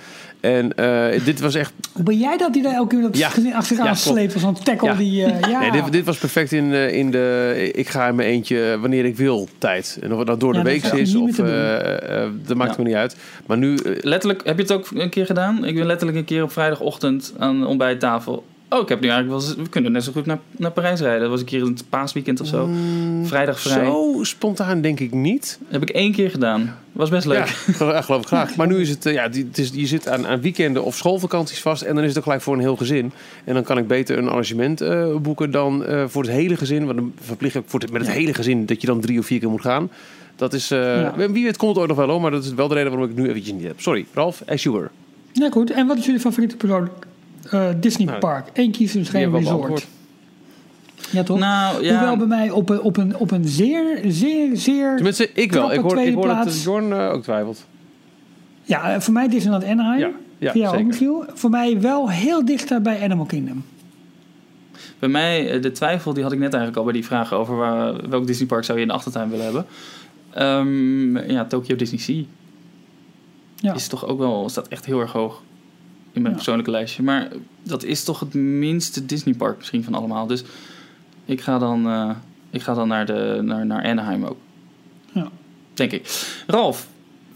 En 0.42 0.74
eh, 0.76 1.24
dit 1.24 1.40
was 1.40 1.54
echt... 1.54 1.72
Hoe 1.92 2.04
ben 2.04 2.18
jij 2.18 2.36
dat 2.36 2.52
die 2.52 2.62
daar 2.62 2.74
elke 2.74 2.94
keer 2.94 3.02
dat 3.04 3.16
Ja. 3.16 3.28
gezin 3.28 3.54
achteraan 3.54 3.84
Ja, 3.84 3.90
klopt. 3.92 4.06
sleept 4.06 4.34
als 4.34 4.42
een 4.42 4.54
tackle 4.54 4.88
Ja. 4.88 4.94
die... 4.94 5.24
eh, 5.24 5.50
ja. 5.50 5.60
Nee, 5.60 5.70
dit, 5.70 5.92
dit 5.92 6.04
was 6.04 6.18
perfect 6.18 6.52
in, 6.52 6.72
eh, 6.72 6.92
in 6.96 7.10
de... 7.10 7.70
Ik 7.74 7.88
ga 7.88 8.08
in 8.08 8.14
mijn 8.14 8.28
eentje 8.28 8.78
wanneer 8.80 9.04
ik 9.04 9.16
wil 9.16 9.48
tijd. 9.58 9.98
En 10.00 10.12
of 10.12 10.18
het 10.18 10.26
nou 10.26 10.38
door 10.38 10.54
Ja, 10.54 10.62
de 10.62 10.68
week 10.68 10.84
is 10.84 11.14
of... 11.14 11.38
eh, 11.38 12.22
eh, 12.22 12.30
dat 12.46 12.56
maakt 12.56 12.76
Ja. 12.76 12.82
me 12.82 12.88
niet 12.88 12.96
uit. 12.96 13.16
Maar 13.46 13.58
nu... 13.58 13.78
Letterlijk, 14.00 14.40
heb 14.44 14.56
je 14.56 14.62
het 14.62 14.72
ook 14.72 14.88
een 14.94 15.10
keer 15.10 15.26
gedaan? 15.26 15.64
Ik 15.64 15.74
ben 15.74 15.86
letterlijk 15.86 16.18
een 16.18 16.24
keer 16.24 16.42
op 16.42 16.52
vrijdagochtend 16.52 17.32
aan 17.38 17.60
de 17.60 17.66
ontbijttafel. 17.66 18.44
Oh, 18.72 18.80
ik 18.80 18.88
heb 18.88 19.00
nu 19.00 19.08
eigenlijk 19.08 19.44
wel. 19.46 19.56
We 19.64 19.68
kunnen 19.70 19.92
net 19.92 20.04
zo 20.04 20.12
goed 20.12 20.26
naar, 20.26 20.38
naar 20.56 20.70
Parijs 20.70 21.00
rijden. 21.00 21.20
Dat 21.20 21.30
was 21.30 21.40
een 21.40 21.46
keer 21.46 21.60
in 21.60 21.66
het 21.66 21.84
paasweekend 21.88 22.40
of 22.40 22.46
zo. 22.46 22.68
Vrijdag 23.22 23.60
vrij. 23.60 23.84
Zo 23.84 24.18
spontaan 24.22 24.80
denk 24.80 25.00
ik 25.00 25.12
niet. 25.12 25.58
Heb 25.68 25.82
ik 25.82 25.90
één 25.90 26.12
keer 26.12 26.30
gedaan. 26.30 26.78
Was 26.92 27.10
best 27.10 27.26
leuk. 27.26 27.36
Ja, 27.36 27.44
geloof 27.72 28.04
geloof 28.04 28.20
ik 28.20 28.26
graag. 28.26 28.56
Maar 28.56 28.66
nu 28.66 28.80
is 28.80 28.88
het, 28.88 29.06
eh, 29.06 29.12
ja, 29.12 29.28
die- 29.28 29.44
het 29.44 29.58
is, 29.58 29.70
je 29.74 29.86
zit 29.86 30.08
aan, 30.08 30.26
aan 30.26 30.40
weekenden 30.40 30.84
of 30.84 30.96
schoolvakanties 30.96 31.60
vast 31.60 31.82
en 31.82 31.94
dan 31.94 32.02
is 32.02 32.08
het 32.08 32.18
ook 32.18 32.24
gelijk 32.24 32.42
voor 32.42 32.54
een 32.54 32.60
heel 32.60 32.76
gezin. 32.76 33.12
En 33.44 33.54
dan 33.54 33.62
kan 33.62 33.78
ik 33.78 33.86
beter 33.86 34.18
een 34.18 34.28
arrangement 34.28 34.80
eh, 34.80 35.16
boeken 35.16 35.50
dan 35.50 35.84
eh, 35.84 36.04
voor 36.08 36.22
het 36.22 36.30
hele 36.32 36.56
gezin. 36.56 36.84
Want 36.84 36.98
dan 36.98 37.12
verplicht 37.20 37.54
ik 37.54 37.62
voor 37.66 37.80
het, 37.80 37.92
met 37.92 38.02
het 38.06 38.10
hele 38.10 38.34
gezin 38.34 38.66
dat 38.66 38.80
je 38.80 38.86
dan 38.86 39.00
drie 39.00 39.18
of 39.18 39.26
vier 39.26 39.38
keer 39.40 39.50
moet 39.50 39.60
gaan. 39.60 39.90
Dat 40.36 40.52
is, 40.52 40.70
eh, 40.70 40.78
Ja. 40.78 41.14
wie 41.16 41.44
weet 41.44 41.56
komt 41.56 41.70
het 41.70 41.78
ooit 41.78 41.88
nog 41.88 41.96
wel 41.96 42.08
hoor, 42.08 42.20
maar 42.20 42.30
dat 42.30 42.44
is 42.44 42.54
wel 42.54 42.68
de 42.68 42.74
reden 42.74 42.90
waarom 42.90 43.08
ik 43.10 43.14
het 43.16 43.24
nu 43.24 43.30
eventjes 43.30 43.52
niet 43.54 43.66
heb. 43.66 43.80
Sorry, 43.80 44.06
Ralf, 44.14 44.42
as 44.46 44.62
you 44.62 44.74
were. 44.76 44.88
Ja, 45.32 45.50
goed. 45.50 45.70
En 45.70 45.86
wat 45.86 45.96
is 45.98 46.04
jullie 46.04 46.20
favoriete 46.20 46.56
persoonlijk 46.56 47.06
eh, 47.50 47.68
Disney 47.80 48.06
Nou, 48.06 48.18
park? 48.18 48.50
Eén 48.52 48.70
kiezen, 48.70 48.98
dus 48.98 49.08
geen 49.08 49.32
resort. 49.32 49.86
Ja, 51.10 51.22
toch? 51.22 51.38
Nou, 51.38 51.84
ja. 51.84 51.98
Hoewel 51.98 52.16
bij 52.16 52.26
mij 52.26 52.50
op 52.50 52.68
een, 52.68 52.80
op 52.80 52.96
een, 52.96 53.16
op 53.16 53.30
een 53.30 53.48
zeer, 53.48 54.00
zeer, 54.06 54.56
zeer... 54.56 54.94
Tenminste, 54.94 55.30
ik 55.32 55.52
wel. 55.52 55.72
Ik 55.72 55.80
hoor, 55.80 56.00
ik 56.00 56.14
hoor 56.14 56.26
dat. 56.26 56.62
Jorn 56.62 56.92
eh, 56.92 57.10
ook 57.12 57.22
twijfelt. 57.22 57.66
Ja, 58.62 58.94
eh, 58.94 59.00
voor 59.00 59.12
mij 59.12 59.28
Disneyland 59.28 59.64
Anaheim. 59.64 60.00
Ja, 60.00 60.10
ja 60.38 60.50
Voor 60.50 60.60
jou 60.60 60.72
ook, 60.72 60.78
zeker. 60.78 60.86
Michiel. 60.86 61.24
Voor 61.34 61.50
mij 61.50 61.80
wel 61.80 62.10
heel 62.10 62.44
dichter 62.44 62.82
bij 62.82 63.02
Animal 63.02 63.24
Kingdom. 63.24 63.64
Bij 64.98 65.08
mij, 65.08 65.60
de 65.60 65.72
twijfel, 65.72 66.12
die 66.12 66.22
had 66.22 66.32
ik 66.32 66.38
net 66.38 66.52
eigenlijk 66.52 66.76
al 66.76 66.84
bij 66.84 66.92
die 66.92 67.04
vraag 67.04 67.32
over 67.32 67.56
waar, 67.56 68.08
welk 68.08 68.26
Disneypark 68.26 68.64
zou 68.64 68.78
je 68.78 68.84
in 68.84 68.90
de 68.90 68.96
achtertuin 68.96 69.30
willen 69.30 69.44
hebben. 69.44 69.66
Ehm, 70.30 71.30
ja, 71.30 71.44
Tokyo 71.44 71.76
Disney 71.76 72.00
Sea 72.00 72.22
Ja. 73.56 73.74
is 73.74 73.88
toch 73.88 74.06
ook 74.06 74.18
wel, 74.18 74.48
staat 74.48 74.68
echt 74.68 74.84
heel 74.84 75.00
erg 75.00 75.12
hoog 75.12 75.42
in 76.12 76.22
mijn 76.22 76.34
Ja. 76.34 76.40
persoonlijke 76.40 76.70
lijstje. 76.70 77.02
Maar 77.02 77.28
dat 77.62 77.84
is 77.84 78.04
toch 78.04 78.20
het 78.20 78.34
minste 78.34 79.06
Disneypark 79.06 79.56
misschien 79.56 79.84
van 79.84 79.94
allemaal. 79.94 80.26
Dus 80.26 80.44
ik 81.24 81.40
ga 81.40 81.58
dan, 81.58 81.86
eh, 81.86 82.10
ik 82.50 82.62
ga 82.62 82.74
dan 82.74 82.88
naar, 82.88 83.06
de, 83.06 83.40
naar, 83.42 83.66
naar 83.66 83.84
Anaheim 83.84 84.24
ook. 84.24 84.36
Ja. 85.12 85.28
Denk 85.74 85.92
ik. 85.92 86.32
Ralf, 86.46 86.88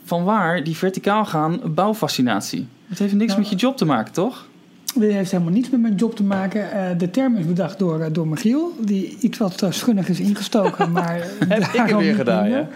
van 0.04 0.24
waar 0.24 0.64
die 0.64 0.76
verticaal 0.76 1.24
gaan 1.24 1.60
bouwfascinatie? 1.74 2.66
Het 2.86 2.98
heeft 2.98 3.14
niks 3.14 3.26
Nou, 3.26 3.40
met 3.40 3.50
je 3.50 3.56
job 3.56 3.76
te 3.76 3.84
maken, 3.84 4.12
toch? 4.12 4.46
Dit 4.94 5.12
heeft 5.12 5.30
helemaal 5.30 5.52
niets 5.52 5.70
met 5.70 5.80
mijn 5.80 5.94
job 5.94 6.16
te 6.16 6.22
maken. 6.22 6.72
Eh, 6.72 6.98
de 6.98 7.10
term 7.10 7.36
is 7.36 7.46
bedacht 7.46 7.78
door, 7.78 8.00
eh, 8.00 8.12
door 8.12 8.28
Michiel, 8.28 8.72
die 8.80 9.16
iets 9.20 9.38
wat 9.38 9.66
schunnig 9.70 10.08
is 10.08 10.20
ingestoken. 10.20 10.92
maar 10.92 11.26
Heb 11.48 11.62
ik 11.62 11.80
het 11.80 11.96
weer 11.96 12.14
gedaan, 12.14 12.48
ja. 12.48 12.68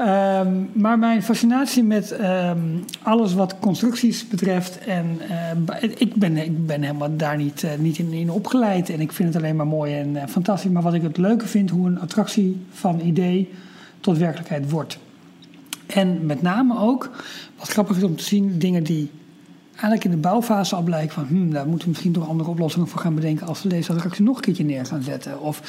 Ehm, 0.00 0.52
maar 0.72 0.98
mijn 0.98 1.22
fascinatie 1.22 1.82
met 1.82 2.10
ehm, 2.10 2.58
alles 3.02 3.34
wat 3.34 3.58
constructies 3.58 4.28
betreft. 4.28 4.78
En 4.78 5.18
eh, 5.28 5.36
ba- 5.64 5.78
ik, 5.80 6.14
ben, 6.14 6.36
ik 6.36 6.66
ben 6.66 6.82
helemaal 6.82 7.16
daar 7.16 7.36
niet, 7.36 7.62
eh, 7.64 7.70
niet 7.78 7.98
in, 7.98 8.12
in 8.12 8.30
opgeleid. 8.30 8.90
En 8.90 9.00
ik 9.00 9.12
vind 9.12 9.34
het 9.34 9.42
alleen 9.42 9.56
maar 9.56 9.66
mooi 9.66 9.94
en 9.94 10.16
eh, 10.16 10.26
fantastisch. 10.28 10.70
Maar 10.70 10.82
wat 10.82 10.94
ik 10.94 11.02
het 11.02 11.16
leuke 11.16 11.46
vind, 11.46 11.70
hoe 11.70 11.86
een 11.86 12.00
attractie 12.00 12.56
van 12.70 13.00
idee 13.00 13.50
tot 14.00 14.18
werkelijkheid 14.18 14.70
wordt. 14.70 14.98
En 15.86 16.26
met 16.26 16.42
name 16.42 16.78
ook, 16.78 17.10
wat 17.58 17.68
grappig 17.68 17.96
is 17.96 18.02
om 18.02 18.16
te 18.16 18.24
zien, 18.24 18.58
dingen 18.58 18.82
die 18.82 19.10
eigenlijk 19.80 20.04
in 20.04 20.10
de 20.10 20.28
bouwfase 20.28 20.76
al 20.76 20.82
blijken 20.82 21.14
van... 21.14 21.26
Hmm, 21.28 21.50
daar 21.50 21.66
moeten 21.66 21.84
we 21.84 21.88
misschien 21.88 22.12
toch 22.12 22.28
andere 22.28 22.50
oplossingen 22.50 22.88
voor 22.88 23.00
gaan 23.00 23.14
bedenken... 23.14 23.46
als 23.46 23.62
we 23.62 23.68
deze 23.68 23.92
attractie 23.92 24.24
nog 24.24 24.36
een 24.36 24.42
keertje 24.42 24.64
neer 24.64 24.86
gaan 24.86 25.02
zetten. 25.02 25.40
Of 25.40 25.62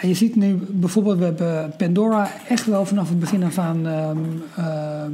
en 0.00 0.08
je 0.08 0.14
ziet 0.14 0.36
nu 0.36 0.54
bijvoorbeeld, 0.70 1.18
we 1.18 1.24
hebben 1.24 1.74
Pandora 1.76 2.30
echt 2.48 2.66
wel 2.66 2.86
vanaf 2.86 3.08
het 3.08 3.20
begin 3.20 3.42
af 3.42 3.58
aan 3.58 3.86
ehm, 3.86 4.18
ehm, 4.56 5.12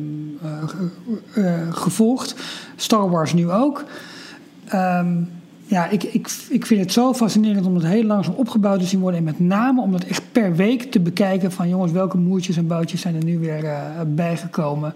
eh, 1.34 1.62
eh, 1.62 1.74
gevolgd. 1.74 2.34
Star 2.76 3.10
Wars 3.10 3.32
nu 3.32 3.50
ook. 3.50 3.84
Ehm, 4.66 5.16
ja, 5.70 5.88
ik, 5.88 6.02
ik, 6.02 6.30
ik 6.48 6.66
vind 6.66 6.80
het 6.80 6.92
zo 6.92 7.14
fascinerend 7.14 7.66
om 7.66 7.74
het 7.74 7.84
heel 7.84 8.04
langzaam 8.04 8.34
opgebouwd 8.34 8.80
te 8.80 8.86
zien 8.86 9.00
worden. 9.00 9.18
En 9.18 9.24
met 9.24 9.40
name 9.40 9.80
om 9.80 9.92
dat 9.92 10.04
echt 10.04 10.22
per 10.32 10.54
week 10.54 10.90
te 10.90 11.00
bekijken 11.00 11.52
van 11.52 11.68
jongens, 11.68 11.92
welke 11.92 12.16
moertjes 12.16 12.56
en 12.56 12.66
boutjes 12.66 13.00
zijn 13.00 13.14
er 13.14 13.24
nu 13.24 13.38
weer 13.38 13.64
eh, 13.64 13.80
bijgekomen. 14.06 14.94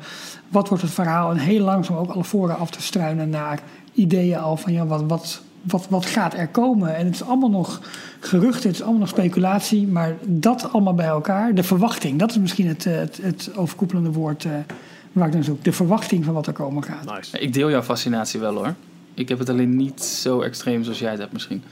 Wat 0.49 0.69
wordt 0.69 0.83
het 0.83 0.93
verhaal? 0.93 1.31
En 1.31 1.37
heel 1.37 1.65
langzaam 1.65 1.97
ook 1.97 2.11
alle 2.11 2.25
voren 2.25 2.59
af 2.59 2.71
te 2.71 2.83
struinen 2.83 3.29
naar 3.29 3.61
ideeën 3.93 4.39
al 4.39 4.57
van 4.57 4.73
ja, 4.73 4.87
wat, 4.87 5.05
wat, 5.07 5.43
wat, 5.63 5.87
wat 5.89 6.07
gaat 6.07 6.35
er 6.35 6.49
komen? 6.49 6.97
En 6.97 7.05
het 7.05 7.15
is 7.15 7.25
allemaal 7.25 7.51
nog 7.51 7.81
geruchten, 8.21 8.69
het 8.69 8.77
is 8.77 8.83
allemaal 8.83 9.01
nog 9.01 9.09
speculatie. 9.09 9.87
Maar 9.87 10.17
dat 10.27 10.73
allemaal 10.73 10.95
bij 10.95 11.07
elkaar, 11.07 11.55
de 11.55 11.63
verwachting, 11.63 12.19
dat 12.19 12.31
is 12.31 12.39
misschien 12.39 12.67
het, 12.69 12.87
eh, 12.87 12.95
het, 12.95 13.19
het 13.23 13.51
overkoepelende 13.57 14.13
woord 14.13 14.45
eh, 14.45 14.53
waar 15.13 15.27
ik 15.27 15.35
naar 15.35 15.45
zoek. 15.45 15.65
De 15.65 15.73
verwachting 15.73 16.25
van 16.25 16.35
wat 16.35 16.47
er 16.47 16.53
komen 16.53 16.83
gaat. 16.83 17.15
Nice. 17.17 17.39
Ik 17.39 17.53
deel 17.53 17.71
jouw 17.71 17.83
fascinatie 17.83 18.41
wel 18.41 18.55
hoor. 18.55 18.75
Ik 19.15 19.29
heb 19.29 19.39
het 19.39 19.49
alleen 19.51 19.77
niet 19.77 20.03
zo 20.03 20.41
extreem 20.41 20.83
zoals 20.85 20.99
jij 20.99 21.11
het 21.11 21.19
hebt 21.21 21.33
misschien. 21.33 21.63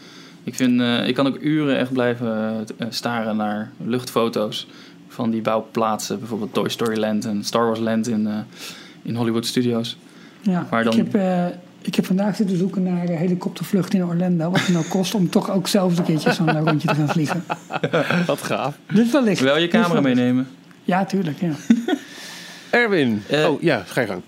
Ik, 0.44 0.54
vind, 0.54 0.80
eh, 0.80 1.08
ik 1.08 1.14
kan 1.14 1.26
ook 1.26 1.38
uren 1.40 1.78
echt 1.78 1.92
blijven 1.92 2.64
eh, 2.78 2.86
staren 2.90 3.36
naar 3.36 3.70
luchtfoto's 3.86 4.66
van 5.08 5.30
die 5.30 5.40
bouwplaatsen. 5.40 6.18
Bijvoorbeeld 6.18 6.54
Toy 6.54 6.68
Story 6.68 6.98
Land 6.98 7.24
en 7.24 7.44
Star 7.44 7.66
Wars 7.66 7.78
Land 7.80 8.08
in, 8.08 8.26
eh, 8.26 8.34
in 9.02 9.14
Hollywood 9.14 9.46
Studios. 9.46 9.96
Ja, 10.40 10.66
Maar 10.70 10.84
dan- 10.84 10.92
ik, 10.92 10.98
heb, 10.98 11.14
eh, 11.14 11.46
ik 11.80 11.94
heb 11.94 12.06
vandaag 12.06 12.36
zitten 12.36 12.56
zoeken 12.56 12.82
naar 12.82 13.08
een 13.08 13.16
helikoptervlucht 13.16 13.94
in 13.94 14.04
Orlando. 14.04 14.50
Wat 14.50 14.60
het 14.60 14.68
nou 14.68 14.84
kost 14.96 15.14
om 15.14 15.30
toch 15.30 15.50
ook 15.50 15.68
zelf 15.68 15.98
een 15.98 16.04
keertje 16.04 16.32
zo'n 16.32 16.48
eh, 16.48 16.62
rondje 16.64 16.88
te 16.88 16.94
gaan 16.94 17.08
vliegen. 17.08 17.44
Wat 18.26 18.42
gaaf. 18.42 18.78
Dus 18.92 19.10
wellicht. 19.10 19.40
Wel 19.40 19.58
je 19.58 19.68
camera 19.68 20.00
meenemen. 20.00 20.48
Ja, 20.84 21.04
tuurlijk. 21.04 21.40
Ja. 21.40 21.52
Erwin. 22.70 23.22
Eh, 23.28 23.48
oh 23.50 23.62
ja, 23.62 23.82
ga 23.86 24.00
je 24.00 24.06
gang. 24.06 24.22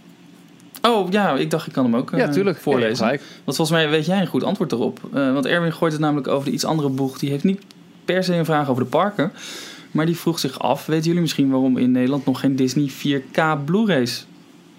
Oh 0.86 1.10
ja, 1.10 1.34
ik 1.34 1.50
dacht 1.50 1.66
ik 1.66 1.72
kan 1.72 1.84
hem 1.84 1.96
ook 1.96 2.12
eh, 2.12 2.18
ja, 2.18 2.28
tuurlijk. 2.28 2.58
voorlezen. 2.58 3.06
Ja. 3.06 3.18
Want 3.44 3.56
volgens 3.56 3.70
mij 3.70 3.88
weet 3.88 4.06
jij 4.06 4.20
een 4.20 4.26
goed 4.26 4.44
antwoord 4.44 4.72
erop. 4.72 5.00
Eh, 5.12 5.32
want 5.32 5.46
Erwin 5.46 5.72
gooit 5.72 5.92
het 5.92 6.00
namelijk 6.00 6.28
over 6.28 6.44
de 6.44 6.50
iets 6.50 6.64
andere 6.64 6.88
boeg. 6.88 7.18
Die 7.18 7.30
heeft 7.30 7.44
niet 7.44 7.62
per 8.04 8.24
se 8.24 8.34
een 8.34 8.44
vraag 8.44 8.68
over 8.68 8.82
de 8.82 8.88
parken. 8.88 9.32
Maar 9.90 10.06
die 10.06 10.16
vroeg 10.16 10.38
zich 10.38 10.58
af, 10.58 10.86
weten 10.86 11.04
jullie 11.04 11.20
misschien 11.20 11.50
waarom 11.50 11.76
in 11.76 11.92
Nederland 11.92 12.26
nog 12.26 12.40
geen 12.40 12.56
Disney 12.56 12.90
4K 12.90 13.64
Blu-rays 13.64 14.26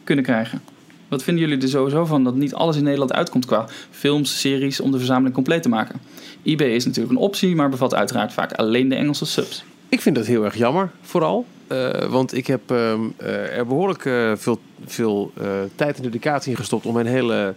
kunnen 0.03 0.23
krijgen? 0.23 0.61
Wat 1.07 1.23
vinden 1.23 1.47
jullie 1.47 1.63
er 1.63 1.69
sowieso 1.69 2.05
van 2.05 2.23
dat 2.23 2.35
niet 2.35 2.53
alles 2.53 2.77
in 2.77 2.83
Nederland 2.83 3.13
uitkomt 3.13 3.45
qua 3.45 3.65
films, 3.91 4.39
series 4.39 4.79
om 4.79 4.91
de 4.91 4.97
verzameling 4.97 5.33
compleet 5.33 5.61
te 5.61 5.69
maken? 5.69 5.99
eBay 6.43 6.69
is 6.69 6.85
natuurlijk 6.85 7.15
een 7.15 7.21
optie, 7.21 7.55
maar 7.55 7.69
bevat 7.69 7.95
uiteraard 7.95 8.33
vaak 8.33 8.53
alleen 8.53 8.89
de 8.89 8.95
Engelse 8.95 9.25
subs. 9.25 9.63
Ik 9.89 10.01
vind 10.01 10.15
dat 10.15 10.25
heel 10.25 10.45
erg 10.45 10.55
jammer, 10.55 10.91
vooral. 11.01 11.45
Uh, 11.71 11.91
want 11.91 12.37
ik 12.37 12.47
heb 12.47 12.71
uh, 12.71 13.57
er 13.57 13.65
behoorlijk 13.67 14.05
uh, 14.05 14.31
veel, 14.35 14.59
veel 14.85 15.31
tijd 15.75 15.97
en 15.97 16.03
dedicatie 16.03 16.51
in 16.51 16.57
gestopt 16.57 16.85
om 16.85 16.93
mijn 16.93 17.05
hele 17.05 17.55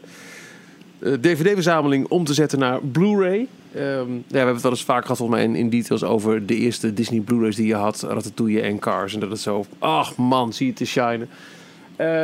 DVD-verzameling 0.99 2.09
om 2.09 2.25
te 2.25 2.35
zetten 2.35 2.59
naar 2.59 2.81
Blu-ray. 2.83 3.47
Um, 3.77 4.15
ja, 4.17 4.23
we 4.29 4.37
hebben 4.37 4.55
het 4.55 4.63
wel 4.63 4.73
eens 4.73 4.85
vaak 4.85 5.03
gehad 5.03 5.17
volgens 5.17 5.39
mij 5.39 5.61
in, 5.61 5.71
details 5.71 6.05
over 6.05 6.47
de 6.47 6.57
eerste 6.57 6.95
Disney 6.95 7.21
Blu-rays 7.21 7.57
die 7.57 7.67
je 7.67 7.75
had, 7.75 8.03
Ratatouille 8.03 8.61
en 8.61 8.79
Cars. 8.79 9.15
En 9.15 9.21
dat 9.21 9.31
het 9.31 9.41
zo, 9.41 9.65
ach 9.79 10.17
man, 10.17 10.53
zie 10.53 10.67
je 10.67 10.73
te 10.73 10.85
shinen. 10.85 11.29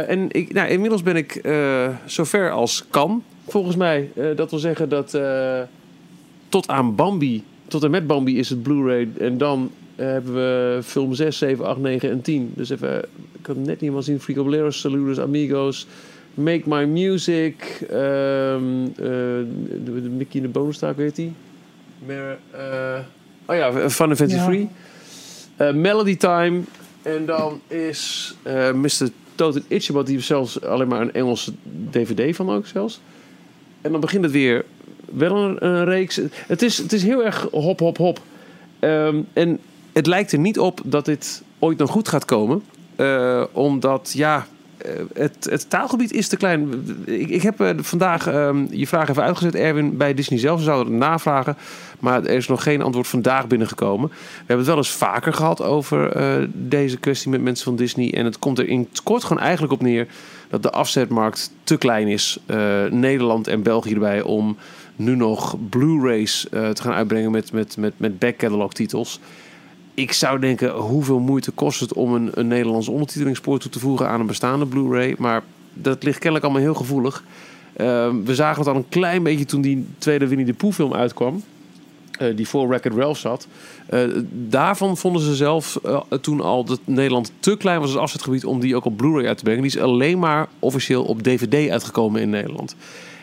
en 0.09 0.31
ik, 0.31 0.53
nou, 0.53 0.69
inmiddels 0.69 1.03
ben 1.03 1.17
ik 1.17 1.41
zover 2.07 2.51
als 2.51 2.85
kan, 2.91 3.23
volgens 3.47 3.77
mij. 3.77 4.11
dat 4.37 4.51
wil 4.51 4.59
zeggen 4.59 4.89
dat 4.89 5.19
tot 6.49 6.69
aan 6.69 6.95
Bambi, 6.95 7.45
tot 7.69 7.85
en 7.85 7.91
met 7.91 8.07
Bambi 8.07 8.39
is 8.39 8.49
het 8.49 8.63
Blu-ray 8.63 9.09
en 9.19 9.39
dan 9.39 9.71
hebben 9.97 10.35
we 10.35 10.81
film 10.83 11.15
6, 11.15 11.39
7, 11.39 11.67
8, 11.67 11.79
9 11.79 12.11
en 12.11 12.21
10. 12.21 12.53
Dus 12.55 12.71
even, 12.71 12.99
ik 13.33 13.43
kan 13.43 13.57
net 13.57 13.67
niet 13.67 13.81
helemaal 13.81 14.03
zien. 14.03 14.21
Fricoboleros, 14.21 14.81
Saludos, 14.81 15.21
Amigos, 15.21 15.87
Make 16.35 16.63
My 16.65 16.85
Music, 16.85 17.87
um, 17.91 18.83
uh, 18.83 18.97
de, 18.97 19.83
de 19.85 20.09
Mickey 20.17 20.41
in 20.41 20.43
de 20.43 20.49
bonenstaak, 20.49 20.97
weet 20.97 21.17
hij? 21.17 21.33
Maar, 22.07 22.39
uh, 22.55 23.05
oh 23.47 23.57
ja, 23.57 23.91
Fun 23.91 24.11
Adventure 24.11 24.41
ja. 24.41 24.47
3. 24.47 24.69
Uh, 25.59 25.73
Melody 25.73 26.17
Time. 26.17 26.61
En 27.03 27.27
dan 27.27 27.61
is 27.67 28.35
uh, 28.47 28.73
Mr. 28.73 29.09
Total 29.35 29.63
Itchabod, 29.69 30.07
die 30.07 30.21
zelfs 30.21 30.63
alleen 30.63 30.89
maar 30.89 31.01
een 31.01 31.13
Engelse 31.13 31.53
DVD 31.91 32.37
van 32.37 32.51
ook 32.51 32.67
zelfs. 32.67 33.01
En 33.81 33.93
dan 33.93 34.01
begint 34.01 34.25
het 34.25 34.33
weer 34.33 34.65
wel 35.13 35.37
een, 35.37 35.67
een 35.67 35.85
reeks. 35.85 36.21
Het 36.47 36.63
is, 36.63 36.79
het 36.79 36.93
is 36.93 37.03
heel 37.03 37.25
erg 37.25 37.49
hop, 37.51 37.79
hop, 37.79 37.97
hop. 37.97 38.21
Um, 38.81 39.27
en 39.33 39.61
het 39.95 40.07
lijkt 40.07 40.33
er 40.33 40.39
niet 40.39 40.59
op 40.59 40.81
dat 40.85 41.05
dit 41.05 41.43
ooit 41.59 41.79
nog 41.79 41.91
goed 41.91 42.09
gaat 42.09 42.25
komen. 42.25 42.63
Uh, 42.97 43.45
omdat, 43.53 44.13
ja, 44.15 44.47
uh, 44.87 44.93
het, 45.15 45.47
het, 45.51 45.71
taalgebied 45.71 46.13
is 46.13 46.29
te 46.29 46.37
klein. 46.37 46.85
Ik, 47.05 47.29
ik 47.29 47.43
heb 47.43 47.61
uh, 47.61 47.71
vandaag 47.77 48.27
um, 48.27 48.69
je 48.71 48.87
vraag 48.87 49.09
even 49.09 49.23
uitgezet, 49.23 49.55
Erwin, 49.55 49.97
bij 49.97 50.15
Disney 50.15 50.39
zelf. 50.39 50.59
Ze 50.59 50.65
zouden 50.65 50.93
het 50.93 51.03
navragen, 51.03 51.57
maar 51.99 52.25
er 52.25 52.37
is 52.37 52.49
nog 52.49 52.63
geen 52.63 52.83
antwoord 52.83 53.07
vandaag 53.07 53.47
binnengekomen. 53.47 54.09
We 54.09 54.15
hebben 54.37 54.57
het 54.57 54.67
wel 54.67 54.77
eens 54.77 54.91
vaker 54.91 55.33
gehad 55.33 55.63
over 55.63 56.13
deze 56.53 56.99
kwestie 56.99 57.31
met 57.31 57.43
mensen 57.43 57.65
van 57.65 57.77
Disney. 57.77 58.15
En 58.15 58.25
het 58.25 58.39
komt 58.39 58.59
er 58.59 58.69
in 58.69 58.89
het 58.91 59.03
kort 59.03 59.25
gewoon 59.25 59.43
eigenlijk 59.43 59.73
op 59.73 59.83
neer 59.83 60.07
dat 60.49 60.63
de 60.63 60.71
afzetmarkt 60.71 61.53
te 61.65 61.77
klein 61.77 62.09
is. 62.09 62.39
Nederland 62.91 63.47
en 63.47 63.63
België 63.63 63.93
erbij 63.93 64.23
om 64.23 64.57
nu 64.97 65.17
nog 65.17 65.57
Blu-rays 65.71 66.47
te 66.51 66.83
gaan 66.83 66.95
uitbrengen 66.95 67.31
met, 67.31 67.53
met, 67.53 67.77
met, 67.77 67.93
met 67.97 68.19
back-catalog 68.19 68.73
titels 68.73 69.21
ik 69.95 70.13
zou 70.13 70.39
denken, 70.39 70.71
hoeveel 70.71 71.19
moeite 71.19 71.51
kost 71.51 71.81
het 71.81 71.93
om 71.93 72.15
een, 72.15 72.31
een 72.35 72.47
Nederlands 72.47 72.89
ondertitelingspoort 72.89 73.61
toe 73.61 73.71
te 73.71 73.79
voegen 73.79 74.09
aan 74.09 74.21
een 74.21 74.27
bestaande 74.27 74.67
Blu-ray? 74.67 75.15
Maar 75.19 75.43
dat 75.73 76.03
ligt 76.03 76.19
kennelijk 76.19 76.45
allemaal 76.45 76.63
heel 76.63 76.75
gevoelig. 76.75 77.25
Uh, 77.77 78.11
we 78.25 78.35
zagen 78.35 78.59
het 78.59 78.69
al 78.69 78.77
een 78.77 78.89
klein 78.89 79.23
beetje 79.23 79.45
toen 79.45 79.61
die 79.61 79.87
tweede 79.99 80.27
Winnie 80.27 80.47
de 80.47 80.55
Pooh 80.55 80.73
film 80.73 80.95
uitkwam. 80.95 81.43
Uh, 82.21 82.37
die 82.37 82.49
voor 82.49 82.71
Record 82.71 82.95
Ralph 82.95 83.19
zat. 83.19 83.47
Uh, 83.91 84.01
daarvan 84.31 84.97
vonden 84.97 85.23
ze 85.23 85.35
zelf 85.35 85.81
uh, 85.87 86.01
toen 86.21 86.41
al 86.41 86.65
dat 86.65 86.81
Nederland 86.85 87.33
te 87.41 87.57
klein 87.57 87.81
was 87.81 87.89
als 87.91 87.99
afzetgebied 87.99 88.45
om 88.45 88.61
die 88.61 88.77
ook 88.77 88.85
op 88.85 88.97
Blu-ray 88.97 89.27
uit 89.27 89.37
te 89.37 89.45
brengen. 89.45 89.63
Die 89.63 89.71
is 89.71 89.79
alleen 89.79 90.19
maar 90.19 90.49
officieel 90.59 91.05
op 91.05 91.23
DVD 91.23 91.71
uitgekomen 91.71 92.21
in 92.21 92.31
Nederland. 92.31 92.77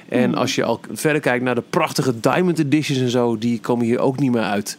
En 0.09 0.23
hmm. 0.23 0.33
als 0.33 0.55
je 0.55 0.63
al 0.63 0.79
verder 0.91 1.21
kijkt 1.21 1.43
naar 1.43 1.55
de 1.55 1.63
prachtige 1.69 2.19
Diamond 2.19 2.59
Editions 2.59 2.99
en 2.99 3.09
zo, 3.09 3.37
die 3.37 3.59
komen 3.59 3.85
hier 3.85 3.99
ook 3.99 4.19
niet 4.19 4.31
meer 4.31 4.41
uit. 4.41 4.77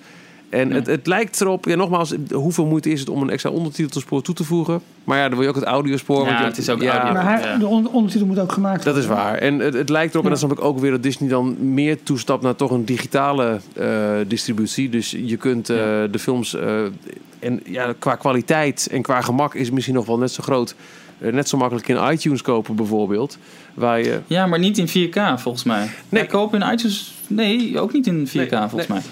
En 0.52 0.70
het, 0.70 0.86
het 0.86 1.06
lijkt 1.06 1.40
erop, 1.40 1.64
ja, 1.64 1.74
nogmaals, 1.74 2.14
hoeveel 2.32 2.66
moeite 2.66 2.90
is 2.90 3.00
het 3.00 3.08
om 3.08 3.22
een 3.22 3.30
extra 3.30 3.50
ondertitelspoor 3.50 4.22
toe 4.22 4.34
te 4.34 4.44
voegen? 4.44 4.80
Maar 5.04 5.18
ja, 5.18 5.22
dan 5.22 5.32
wil 5.32 5.42
je 5.42 5.48
ook 5.48 5.54
het 5.54 5.64
audiospoor. 5.64 6.26
Ja, 6.26 6.32
want 6.32 6.44
het 6.44 6.58
is 6.58 6.68
ook 6.68 6.82
ja, 6.82 6.92
audio. 6.92 7.12
Maar 7.12 7.40
hij, 7.40 7.58
de 7.58 7.66
ondertitel 7.66 8.26
moet 8.26 8.38
ook 8.38 8.52
gemaakt 8.52 8.84
worden. 8.84 8.94
Dat 8.94 9.02
is 9.02 9.08
waar. 9.08 9.34
En 9.34 9.58
het, 9.58 9.74
het 9.74 9.88
lijkt 9.88 10.12
erop, 10.12 10.24
ja. 10.24 10.30
en 10.30 10.38
dat 10.38 10.48
snap 10.48 10.58
ik 10.58 10.64
ook 10.64 10.78
weer, 10.78 10.90
dat 10.90 11.02
Disney 11.02 11.28
dan 11.28 11.72
meer 11.72 12.02
toestapt 12.02 12.42
naar 12.42 12.56
toch 12.56 12.70
een 12.70 12.84
digitale 12.84 13.60
uh, 13.78 14.10
distributie. 14.26 14.88
Dus 14.88 15.10
je 15.10 15.36
kunt 15.36 15.70
uh, 15.70 15.76
ja. 15.76 16.06
de 16.06 16.18
films, 16.18 16.54
uh, 16.54 16.84
en 17.38 17.60
ja, 17.64 17.94
qua 17.98 18.14
kwaliteit 18.14 18.88
en 18.90 19.02
qua 19.02 19.20
gemak 19.20 19.54
is 19.54 19.70
misschien 19.70 19.94
nog 19.94 20.06
wel 20.06 20.18
net 20.18 20.32
zo 20.32 20.42
groot. 20.42 20.74
net 21.18 21.48
zo 21.48 21.56
makkelijk 21.56 21.88
in 21.88 22.10
iTunes 22.12 22.42
kopen 22.42 22.76
bijvoorbeeld. 22.76 23.38
Waar 23.74 24.02
je... 24.02 24.20
Ja, 24.26 24.46
maar 24.46 24.58
niet 24.58 24.78
in 24.78 24.88
4K 24.88 25.40
volgens 25.40 25.64
mij. 25.64 25.90
Nee. 26.08 26.26
kopen 26.26 26.62
in 26.62 26.72
iTunes, 26.72 27.14
nee, 27.26 27.80
ook 27.80 27.92
niet 27.92 28.06
in 28.06 28.28
4K 28.28 28.32
nee, 28.32 28.48
volgens 28.48 28.72
nee. 28.72 28.86
mij. 28.88 29.02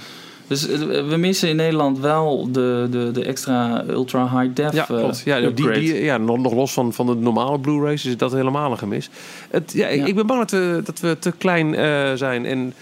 Dus 0.51 0.67
we 0.67 1.15
missen 1.19 1.49
in 1.49 1.57
Nederland 1.57 1.99
wel 1.99 2.49
de, 2.53 2.87
de, 2.91 3.11
de 3.13 3.25
extra 3.25 3.85
ultra 3.89 4.41
high 4.41 4.55
def. 4.55 4.73
Ja, 4.73 4.85
klopt. 4.85 5.23
Ja, 5.25 5.41
die, 5.41 5.71
die, 5.73 6.03
ja 6.03 6.19
nog, 6.19 6.39
nog 6.39 6.53
los 6.53 6.73
van, 6.73 6.93
van 6.93 7.07
de 7.07 7.15
normale 7.15 7.59
Blu-rays 7.59 8.05
is 8.05 8.17
dat 8.17 8.33
helemaal 8.33 8.71
een 8.71 8.79
gemis. 8.79 9.11
Het, 9.51 9.73
ja, 9.73 9.89
ja. 9.89 10.05
Ik 10.05 10.15
ben 10.15 10.27
bang 10.27 10.41
dat 10.41 10.51
we, 10.51 10.81
dat 10.85 11.01
we 11.01 11.17
te 11.19 11.33
klein 11.39 11.75
uh, 11.75 12.13
zijn. 12.15 12.47
En 12.47 12.73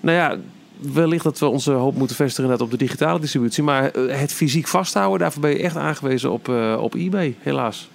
nou 0.00 0.16
ja, 0.16 0.36
wellicht 0.92 1.24
dat 1.24 1.38
we 1.38 1.46
onze 1.46 1.72
hoop 1.72 1.96
moeten 1.96 2.16
vestigen 2.16 2.60
op 2.60 2.70
de 2.70 2.76
digitale 2.76 3.20
distributie. 3.20 3.62
Maar 3.62 3.90
het 3.94 4.32
fysiek 4.32 4.66
vasthouden, 4.66 5.18
daarvoor 5.18 5.42
ben 5.42 5.50
je 5.50 5.62
echt 5.62 5.76
aangewezen 5.76 6.32
op, 6.32 6.48
uh, 6.48 6.78
op 6.80 6.94
eBay, 6.94 7.34
helaas. 7.38 7.88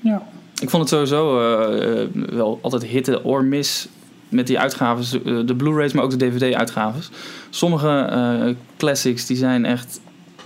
Ja. 0.00 0.22
Ik 0.60 0.70
vond 0.70 0.82
het 0.82 0.92
sowieso 0.92 1.40
uh, 1.40 2.06
wel 2.30 2.58
altijd 2.62 2.84
hitte 2.84 3.24
or 3.24 3.44
miss 3.44 3.88
met 4.28 4.46
die 4.46 4.58
uitgaves, 4.58 5.10
de 5.22 5.54
Blu-rays, 5.56 5.92
maar 5.92 6.04
ook 6.04 6.18
de 6.18 6.28
DVD-uitgaves. 6.28 7.10
Sommige 7.50 8.10
uh, 8.12 8.54
classics 8.76 9.26
die 9.26 9.36
zijn 9.36 9.64
echt 9.64 10.00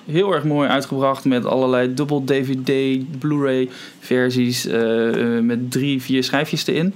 heel 0.04 0.32
erg 0.32 0.44
mooi 0.44 0.68
uitgebracht 0.68 1.24
met 1.24 1.46
allerlei 1.46 1.94
dubbel 1.94 2.24
DVD, 2.24 3.00
Blu-ray 3.18 3.68
versies 4.00 4.66
uh, 4.66 5.40
met 5.40 5.70
drie, 5.70 6.02
vier 6.02 6.24
schijfjes 6.24 6.66
erin. 6.66 6.94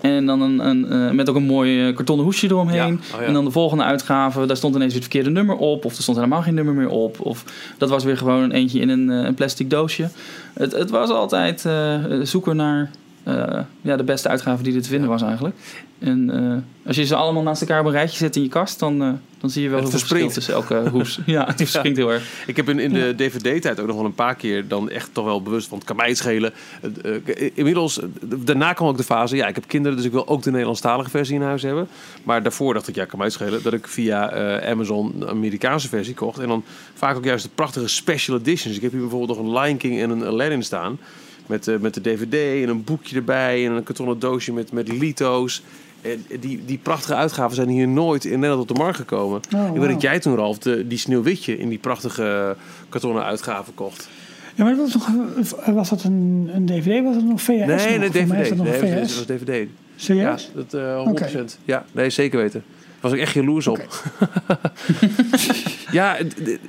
En 0.00 0.26
dan 0.26 0.40
een, 0.40 0.58
een, 0.58 0.86
uh, 0.92 1.10
met 1.10 1.28
ook 1.28 1.36
een 1.36 1.42
mooi 1.42 1.92
kartonnen 1.92 2.24
hoesje 2.24 2.46
eromheen. 2.46 2.76
Ja. 2.76 3.14
Oh, 3.14 3.20
ja. 3.20 3.26
En 3.26 3.32
dan 3.32 3.44
de 3.44 3.50
volgende 3.50 3.84
uitgave, 3.84 4.46
daar 4.46 4.56
stond 4.56 4.74
ineens 4.74 4.92
het 4.92 5.02
verkeerde 5.02 5.30
nummer 5.30 5.56
op. 5.56 5.84
Of 5.84 5.96
er 5.96 6.02
stond 6.02 6.16
helemaal 6.16 6.42
geen 6.42 6.54
nummer 6.54 6.74
meer 6.74 6.88
op. 6.88 7.20
Of 7.20 7.44
dat 7.78 7.88
was 7.88 8.04
weer 8.04 8.16
gewoon 8.16 8.42
een 8.42 8.52
eentje 8.52 8.80
in 8.80 8.88
een, 8.88 9.08
een 9.08 9.34
plastic 9.34 9.70
doosje. 9.70 10.08
Het, 10.52 10.72
het 10.72 10.90
was 10.90 11.10
altijd 11.10 11.66
zoeken 12.22 12.56
naar 12.56 12.90
uh, 13.24 13.60
ja, 13.80 13.96
de 13.96 14.04
beste 14.04 14.28
uitgave 14.28 14.62
die 14.62 14.74
er 14.74 14.82
te 14.82 14.88
vinden 14.88 15.08
was 15.08 15.22
eigenlijk. 15.22 15.54
En 15.98 16.30
uh, 16.34 16.86
als 16.86 16.96
je 16.96 17.04
ze 17.04 17.14
allemaal 17.14 17.42
naast 17.42 17.60
elkaar 17.60 17.80
op 17.80 17.86
een 17.86 17.92
rijtje 17.92 18.16
zet 18.16 18.36
in 18.36 18.42
je 18.42 18.48
kast, 18.48 18.78
dan, 18.78 19.02
uh, 19.02 19.12
dan 19.38 19.50
zie 19.50 19.62
je 19.62 19.68
wel 19.68 19.80
het 19.80 19.90
verschil 19.90 20.28
tussen 20.28 20.54
elke 20.54 20.88
hoes. 20.90 21.20
ja, 21.26 21.46
het 21.46 21.56
verspringt 21.56 21.96
heel 21.96 22.12
erg. 22.12 22.44
Ik 22.46 22.56
heb 22.56 22.68
in, 22.68 22.78
in 22.78 22.92
de 22.92 23.14
DVD-tijd 23.16 23.80
ook 23.80 23.86
nog 23.86 23.96
wel 23.96 24.04
een 24.04 24.14
paar 24.14 24.34
keer 24.34 24.68
dan 24.68 24.90
echt 24.90 25.08
toch 25.12 25.24
wel 25.24 25.42
bewust 25.42 25.68
van 25.68 25.78
het 25.78 25.86
kan 25.86 25.96
mij 25.96 26.14
schelen. 26.14 26.52
inmiddels, 27.54 28.00
daarna 28.44 28.72
kwam 28.72 28.88
ook 28.88 28.96
de 28.96 29.02
fase, 29.02 29.36
ja, 29.36 29.46
ik 29.46 29.54
heb 29.54 29.64
kinderen, 29.66 29.96
dus 29.96 30.06
ik 30.06 30.12
wil 30.12 30.28
ook 30.28 30.42
de 30.42 30.50
Nederlandstalige 30.50 31.10
versie 31.10 31.34
in 31.34 31.42
huis 31.42 31.62
hebben. 31.62 31.88
Maar 32.22 32.42
daarvoor 32.42 32.74
dacht 32.74 32.88
ik, 32.88 32.94
ja, 32.94 33.04
kan 33.04 33.18
mij 33.18 33.30
schelen, 33.30 33.62
dat 33.62 33.72
ik 33.72 33.86
via 33.86 34.30
Amazon 34.70 35.14
een 35.20 35.28
Amerikaanse 35.28 35.88
versie 35.88 36.14
kocht. 36.14 36.38
En 36.38 36.48
dan 36.48 36.64
vaak 36.94 37.16
ook 37.16 37.24
juist 37.24 37.44
de 37.44 37.50
prachtige 37.54 37.88
special 37.88 38.38
editions. 38.38 38.76
Ik 38.76 38.82
heb 38.82 38.90
hier 38.92 39.00
bijvoorbeeld 39.00 39.38
nog 39.38 39.46
een 39.46 39.60
Lion 39.60 39.76
King 39.76 40.00
en 40.00 40.10
een 40.10 40.24
Aladdin 40.24 40.62
staan. 40.62 40.98
Met, 41.50 41.66
uh, 41.66 41.78
met 41.78 41.94
de 41.94 42.00
DVD 42.00 42.62
en 42.62 42.68
een 42.68 42.84
boekje 42.84 43.16
erbij 43.16 43.66
en 43.66 43.72
een 43.72 43.82
kartonnen 43.82 44.18
doosje 44.18 44.52
met, 44.52 44.72
met 44.72 44.88
lito's. 44.88 45.62
En 46.02 46.24
die, 46.40 46.64
die 46.64 46.78
prachtige 46.78 47.14
uitgaven 47.14 47.56
zijn 47.56 47.68
hier 47.68 47.88
nooit 47.88 48.24
in 48.24 48.34
Nederland 48.40 48.70
op 48.70 48.76
de 48.76 48.82
markt 48.82 48.96
gekomen. 48.96 49.40
Oh, 49.54 49.60
wow. 49.60 49.74
Ik 49.74 49.80
weet 49.80 49.90
dat 49.90 50.02
jij 50.02 50.18
toen, 50.18 50.36
Ralf, 50.36 50.58
de, 50.58 50.86
die 50.86 50.98
Sneeuwwitje 50.98 51.58
in 51.58 51.68
die 51.68 51.78
prachtige 51.78 52.56
kartonnen 52.88 53.24
uitgaven 53.24 53.74
kocht. 53.74 54.08
Ja, 54.54 54.64
maar 54.64 54.76
was, 54.76 54.94
nog, 54.94 55.10
was 55.66 55.88
dat 55.88 56.04
een, 56.04 56.50
een 56.54 56.66
DVD? 56.66 57.04
Was 57.04 57.14
dat 57.14 57.24
nog 57.24 57.42
VHS? 57.42 57.66
Nee, 57.66 57.66
nog? 57.66 57.98
nee, 57.98 58.10
DVD. 58.10 58.48
Dat 58.48 58.56
nog 58.56 58.66
nee, 58.66 58.78
VHS? 58.78 59.16
dat 59.16 59.26
was 59.26 59.38
DVD. 59.38 59.68
Serieus? 59.96 60.50
Ja, 60.54 60.62
dat, 60.68 60.74
uh, 60.74 61.06
100%. 61.06 61.10
Okay. 61.10 61.44
Ja, 61.64 61.84
nee, 61.92 62.10
zeker 62.10 62.38
weten. 62.38 62.62
Daar 63.00 63.10
was 63.10 63.12
ik 63.12 63.20
echt 63.20 63.34
jaloers 63.34 63.66
op. 63.66 63.76
Okay. 63.76 64.58
ja, 65.98 66.16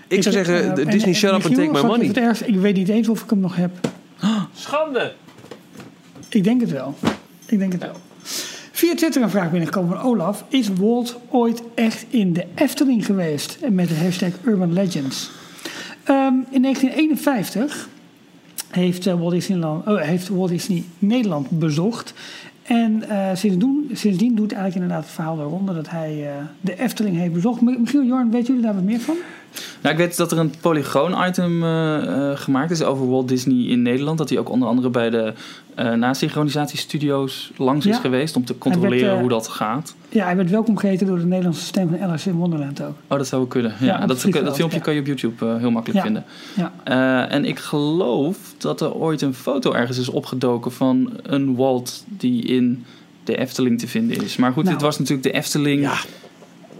ik 0.08 0.24
zou 0.24 0.36
zeggen, 0.36 0.80
uh, 0.80 0.92
Disney 0.92 1.14
shut 1.14 1.34
up 1.34 1.46
and 1.46 1.56
take 1.56 1.72
my 1.72 1.82
money. 1.82 2.34
Ik 2.46 2.56
weet 2.56 2.76
niet 2.76 2.90
eens 2.90 3.10
of 3.10 3.24
ik 3.24 3.30
hem 3.30 3.40
nog 3.40 3.56
heb. 3.56 3.72
Schande! 4.54 5.14
Ik 6.30 6.44
denk 6.44 6.62
het 6.62 6.72
wel. 6.72 6.96
Ik 7.46 7.60
denk 7.60 7.72
het 7.72 7.82
wel. 7.82 7.96
Via 8.72 8.96
Twitter 8.96 9.22
een 9.22 9.30
vraag 9.30 9.50
binnengekomen 9.50 9.98
van 9.98 10.06
Olaf. 10.06 10.46
Is 10.48 10.70
Walt 10.74 11.18
ooit 11.30 11.64
echt 11.76 12.06
in 12.10 12.34
de 12.34 12.46
Efteling 12.56 13.06
geweest? 13.06 13.58
Met 13.70 13.88
de 13.88 13.96
hashtag 13.96 14.32
Urban 14.44 14.74
Legends. 14.74 15.32
Um, 16.10 16.46
in 16.50 16.62
1951 16.62 17.90
heeft, 18.70 19.08
uh, 19.08 19.20
Walt 19.20 19.32
Disneyland, 19.32 19.88
oh, 19.88 20.02
heeft 20.02 20.28
Walt 20.28 20.50
Disney 20.50 20.84
Nederland 21.00 21.50
bezocht. 21.50 22.14
En 22.64 23.04
uh, 23.10 23.30
sindsdien, 23.34 23.90
sindsdien 23.94 24.36
doet 24.36 24.52
eigenlijk 24.52 24.82
inderdaad 24.82 25.04
het 25.06 25.14
verhaal 25.14 25.36
de 25.36 25.44
ronde 25.44 25.74
dat 25.74 25.90
hij 25.90 26.18
uh, 26.24 26.32
de 26.62 26.80
Efteling 26.80 27.18
heeft 27.18 27.34
bezocht. 27.34 27.62
Michiel, 27.62 28.04
Jorn, 28.04 28.32
weten 28.32 28.48
jullie 28.48 28.62
daar 28.62 28.76
wat 28.76 28.84
meer 28.84 29.00
van? 29.00 29.16
Nou, 29.82 29.96
ik 29.96 30.02
weet 30.02 30.18
dat 30.18 30.32
er 30.32 30.38
een 30.38 30.54
Polygoon-item 30.62 31.64
uh, 31.64 32.32
gemaakt 32.36 32.72
is 32.72 32.84
over 32.84 33.10
Walt 33.10 33.28
Disney 33.28 33.66
in 33.66 33.82
Nederland. 33.82 34.18
Dat 34.18 34.30
hij 34.30 34.40
ook 34.40 34.50
onder 34.50 34.68
andere 34.68 34.90
bij 34.90 35.10
de 35.10 35.34
uh, 35.80 35.94
nasynchronisatiestudio's 35.94 37.52
langs 37.58 37.86
ja. 37.86 37.92
is 37.92 37.98
geweest 37.98 38.36
om 38.36 38.46
te 38.46 38.58
controleren 38.58 39.08
werd, 39.08 39.20
hoe 39.20 39.30
dat 39.30 39.48
gaat. 39.48 39.96
Ja, 40.10 40.26
hij 40.26 40.36
werd 40.36 40.50
welkom 40.50 40.78
geheten 40.78 41.08
door 41.08 41.20
de 41.20 41.26
Nederlandse 41.26 41.66
stem 41.66 41.90
van 41.90 42.02
Alice 42.02 42.30
in 42.30 42.36
Wonderland 42.36 42.82
ook. 42.82 42.96
Oh, 43.08 43.18
dat 43.18 43.28
zou 43.28 43.42
wel 43.42 43.50
kunnen. 43.50 43.74
Ja, 43.80 43.86
ja 43.86 44.06
dat, 44.06 44.22
dat, 44.32 44.56
filmpje 44.56 44.80
kan 44.80 44.94
je 44.94 45.00
op 45.00 45.06
YouTube 45.06 45.58
heel 45.60 45.72
makkelijk 45.72 46.02
vinden. 46.02 46.26
Ja. 46.84 47.28
en 47.30 47.46
ik 47.46 47.60
geloof 47.60 48.38
dat 48.58 48.82
er 48.82 48.94
ooit 48.94 49.22
een 49.22 49.34
foto 49.34 49.72
ergens 49.72 49.98
is 49.98 50.10
opgedoken 50.10 50.72
van 50.72 51.20
een 51.24 51.56
Walt 51.56 52.04
die 52.08 52.44
in 52.44 52.86
de 53.24 53.38
Efteling 53.38 53.80
te 53.80 53.88
vinden 53.88 54.22
is. 54.22 54.36
Maar 54.36 54.52
goed, 54.52 54.64
nou, 54.64 54.76
dit 54.76 54.86
was 54.86 55.00
natuurlijk 55.00 55.28
de 55.28 55.32
Efteling 55.32 55.90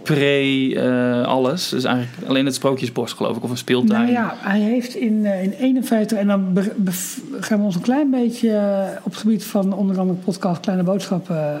pre-alles. 0.02 1.68
dus 1.68 1.84
eigenlijk 1.84 2.28
alleen 2.28 2.44
het 2.44 2.54
Sprookjesbos, 2.54 3.12
geloof 3.12 3.36
ik, 3.36 3.42
of 3.42 3.50
een 3.50 3.56
speeltuin. 3.56 4.00
Nou 4.00 4.12
ja, 4.12 4.34
hij 4.38 4.60
heeft 4.60 4.94
in, 4.94 5.12
uh, 5.12 5.42
in 5.42 5.52
51, 5.52 6.18
en 6.18 6.26
dan 6.26 6.58
gaan 7.40 7.58
we 7.58 7.64
ons 7.64 7.74
een 7.74 7.80
klein 7.80 8.10
beetje 8.10 8.48
uh, 8.48 8.96
op 9.02 9.10
het 9.10 9.20
gebied 9.20 9.44
van 9.44 9.72
onder 9.72 9.98
andere 9.98 10.18
podcast 10.18 10.60
Kleine 10.60 10.82
Boodschappen 10.84 11.60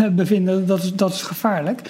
uh, 0.00 0.08
bevinden. 0.22 0.66
Dat 0.66 0.82
is, 0.82 0.94
dat 0.94 1.12
is 1.12 1.22
gevaarlijk. 1.22 1.80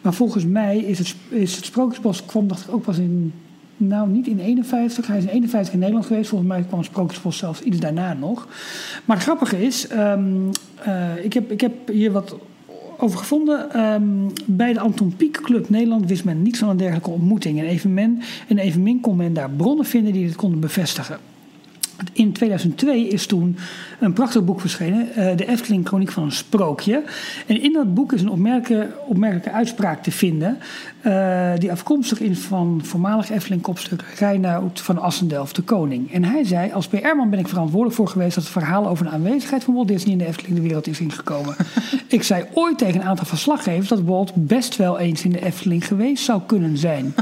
Maar 0.00 0.14
volgens 0.14 0.44
mij 0.44 0.78
is 0.78 0.98
het, 0.98 1.14
is 1.28 1.56
het 1.56 1.64
Sprookjesbos, 1.64 2.24
kwam 2.24 2.48
dacht 2.48 2.64
ik 2.64 2.74
ook 2.74 2.82
pas 2.82 2.98
in 2.98 3.32
nou, 3.76 4.08
niet 4.08 4.26
in 4.26 4.38
51. 4.38 5.06
Hij 5.06 5.18
is 5.18 5.24
in 5.24 5.30
51 5.30 5.72
in 5.72 5.78
Nederland 5.78 6.06
geweest. 6.06 6.28
Volgens 6.28 6.50
mij 6.50 6.62
kwam 6.62 6.84
Sprookjesbos 6.84 7.36
zelfs 7.36 7.60
iets 7.60 7.78
daarna 7.78 8.12
nog. 8.12 8.46
Maar 9.04 9.16
het 9.16 9.24
grappige 9.24 9.64
is, 9.64 9.86
uh, 9.90 10.14
ik, 11.22 11.32
heb, 11.32 11.50
ik 11.50 11.60
heb 11.60 11.72
hier 11.88 12.12
wat 12.12 12.36
over 13.02 13.18
gevonden. 13.18 13.80
Um, 13.80 14.32
bij 14.46 14.72
de 14.72 14.80
Anton 14.80 15.16
Pieck 15.16 15.40
Club 15.42 15.68
Nederland 15.68 16.08
wist 16.08 16.24
men 16.24 16.42
niets 16.42 16.58
van 16.58 16.68
een 16.68 16.76
dergelijke 16.76 17.10
ontmoeting. 17.10 17.58
En 17.58 17.64
evenmin, 17.64 18.22
en 18.48 18.58
evenmin 18.58 19.00
kon 19.00 19.16
men 19.16 19.32
daar 19.32 19.50
bronnen 19.50 19.86
vinden 19.86 20.12
die 20.12 20.26
dit 20.26 20.36
konden 20.36 20.60
bevestigen. 20.60 21.31
In 22.12 22.32
2002 22.32 23.08
is 23.08 23.26
toen 23.26 23.56
een 24.00 24.12
prachtig 24.12 24.44
boek 24.44 24.60
verschenen, 24.60 25.08
uh, 25.08 25.36
De 25.36 25.48
Efteling 25.48 25.86
Chroniek 25.86 26.10
van 26.10 26.22
een 26.22 26.32
Sprookje. 26.32 27.02
En 27.46 27.62
in 27.62 27.72
dat 27.72 27.94
boek 27.94 28.12
is 28.12 28.20
een 28.20 28.30
opmerkelijke, 28.30 28.94
opmerkelijke 29.06 29.50
uitspraak 29.50 30.02
te 30.02 30.10
vinden, 30.10 30.58
uh, 31.06 31.52
die 31.58 31.70
afkomstig 31.70 32.20
is 32.20 32.38
van 32.38 32.80
voormalig 32.84 33.30
Efteling-kopstuk 33.30 34.04
Reinoud 34.18 34.80
van 34.80 34.98
Assendelft, 34.98 35.56
de 35.56 35.62
koning. 35.62 36.12
En 36.12 36.24
hij 36.24 36.44
zei, 36.44 36.72
als 36.72 36.86
PR-man 36.86 37.30
ben 37.30 37.38
ik 37.38 37.48
verantwoordelijk 37.48 37.96
voor 37.96 38.08
geweest 38.08 38.34
dat 38.34 38.44
het 38.44 38.52
verhaal 38.52 38.88
over 38.88 39.04
de 39.04 39.10
aanwezigheid 39.10 39.64
van 39.64 39.74
Walt 39.74 39.88
Disney 39.88 40.12
in 40.12 40.18
de 40.18 40.26
Efteling 40.26 40.54
de 40.54 40.62
wereld 40.62 40.86
is 40.86 41.00
ingekomen. 41.00 41.56
ik 42.08 42.22
zei 42.22 42.44
ooit 42.52 42.78
tegen 42.78 43.00
een 43.00 43.06
aantal 43.06 43.26
verslaggevers 43.26 43.88
dat 43.88 44.00
Walt 44.00 44.32
best 44.34 44.76
wel 44.76 44.98
eens 44.98 45.24
in 45.24 45.32
de 45.32 45.44
Efteling 45.44 45.86
geweest 45.86 46.24
zou 46.24 46.40
kunnen 46.46 46.78
zijn. 46.78 47.14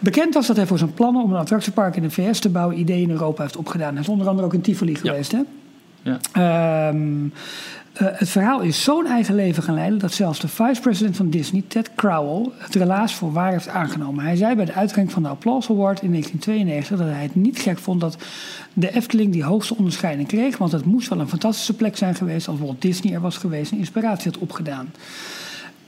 Bekend 0.00 0.34
was 0.34 0.46
dat 0.46 0.56
hij 0.56 0.66
voor 0.66 0.78
zijn 0.78 0.94
plannen 0.94 1.22
om 1.22 1.32
een 1.32 1.38
attractiepark 1.38 1.96
in 1.96 2.02
de 2.02 2.10
VS 2.10 2.38
te 2.38 2.48
bouwen 2.48 2.78
ideeën 2.78 3.02
in 3.02 3.10
Europa 3.10 3.42
heeft 3.42 3.56
opgedaan. 3.56 3.92
Hij 3.92 4.02
is 4.02 4.08
onder 4.08 4.28
andere 4.28 4.46
ook 4.46 4.54
in 4.54 4.60
Tivoli 4.60 4.94
geweest, 4.94 5.32
hè? 5.32 5.40
Ja. 6.02 6.88
Um, 6.88 7.32
uh, 8.02 8.08
het 8.12 8.28
verhaal 8.28 8.60
is 8.60 8.82
zo'n 8.82 9.06
eigen 9.06 9.34
leven 9.34 9.62
gaan 9.62 9.74
leiden 9.74 9.98
dat 9.98 10.12
zelfs 10.12 10.40
de 10.40 10.48
vice-president 10.48 11.16
van 11.16 11.30
Disney, 11.30 11.64
Ted 11.68 11.90
Crowell, 11.94 12.48
het 12.58 12.74
relaas 12.74 13.14
voor 13.14 13.32
waar 13.32 13.52
heeft 13.52 13.68
aangenomen. 13.68 14.24
Hij 14.24 14.36
zei 14.36 14.54
bij 14.54 14.64
de 14.64 14.72
uitgang 14.72 15.12
van 15.12 15.22
de 15.22 15.28
Applause 15.28 15.72
Award 15.72 16.02
in 16.02 16.10
1992 16.10 16.98
dat 16.98 17.14
hij 17.14 17.22
het 17.22 17.34
niet 17.34 17.58
gek 17.58 17.78
vond 17.78 18.00
dat 18.00 18.16
de 18.72 18.94
Efteling 18.94 19.32
die 19.32 19.44
hoogste 19.44 19.76
onderscheiding 19.76 20.28
kreeg, 20.28 20.58
want 20.58 20.72
het 20.72 20.84
moest 20.84 21.08
wel 21.08 21.20
een 21.20 21.28
fantastische 21.28 21.74
plek 21.74 21.96
zijn 21.96 22.14
geweest 22.14 22.48
als 22.48 22.58
Walt 22.58 22.82
Disney 22.82 23.14
er 23.14 23.20
was 23.20 23.36
geweest 23.36 23.72
en 23.72 23.78
inspiratie 23.78 24.30
had 24.30 24.40
opgedaan. 24.40 24.92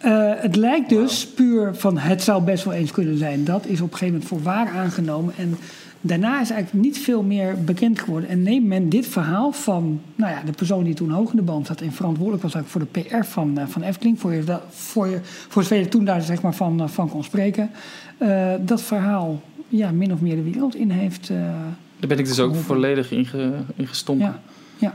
Uh, 0.05 0.33
het 0.37 0.57
lijkt 0.57 0.89
dus 0.89 1.27
puur 1.27 1.75
van 1.75 1.99
het 1.99 2.23
zou 2.23 2.43
best 2.43 2.65
wel 2.65 2.75
eens 2.75 2.91
kunnen 2.91 3.19
zijn. 3.19 3.45
Dat 3.45 3.67
is 3.67 3.81
op 3.81 3.93
een 3.93 3.99
gegeven 3.99 4.07
moment 4.07 4.29
voor 4.29 4.43
waar 4.43 4.69
aangenomen. 4.69 5.35
En 5.37 5.57
daarna 6.01 6.41
is 6.41 6.51
eigenlijk 6.51 6.85
niet 6.85 6.99
veel 6.99 7.23
meer 7.23 7.65
bekend 7.65 8.01
geworden. 8.01 8.29
En 8.29 8.43
neemt 8.43 8.67
men 8.67 8.89
dit 8.89 9.07
verhaal 9.07 9.53
van 9.53 10.01
nou 10.15 10.33
ja, 10.33 10.43
de 10.45 10.53
persoon 10.53 10.85
die 10.85 10.95
toen 10.95 11.11
hoog 11.11 11.31
in 11.31 11.37
de 11.37 11.43
boom 11.43 11.65
zat 11.65 11.81
en 11.81 11.93
verantwoordelijk 11.93 12.43
was 12.43 12.55
eigenlijk 12.55 12.93
voor 12.93 13.03
de 13.03 13.17
PR 13.17 13.25
van, 13.25 13.59
uh, 13.59 13.67
van 13.67 13.83
Efteling, 13.83 14.21
voor, 14.21 14.33
je, 14.33 14.59
voor, 14.71 15.07
je, 15.07 15.19
voor 15.23 15.63
zover 15.63 15.79
je 15.79 15.89
toen 15.89 16.05
daar 16.05 16.23
zeg 16.23 16.43
maar 16.43 16.55
van, 16.55 16.83
uh, 16.83 16.89
van 16.89 17.09
kon 17.09 17.25
spreken, 17.25 17.71
dat 18.61 18.83
verhaal 18.83 19.43
ja, 19.69 19.91
min 19.91 20.13
of 20.13 20.21
meer 20.21 20.37
de 20.37 20.43
wereld 20.43 20.75
in 20.75 20.91
heeft. 20.91 21.29
daar 21.99 22.09
ben 22.09 22.19
ik 22.19 22.27
dus 22.27 22.41
ook 22.41 22.55
volledig 22.55 23.11
in, 23.11 23.27
ge, 23.27 23.53
in 23.77 23.87
gestonken. 23.87 24.27
Ja, 24.27 24.41
ja. 24.79 24.95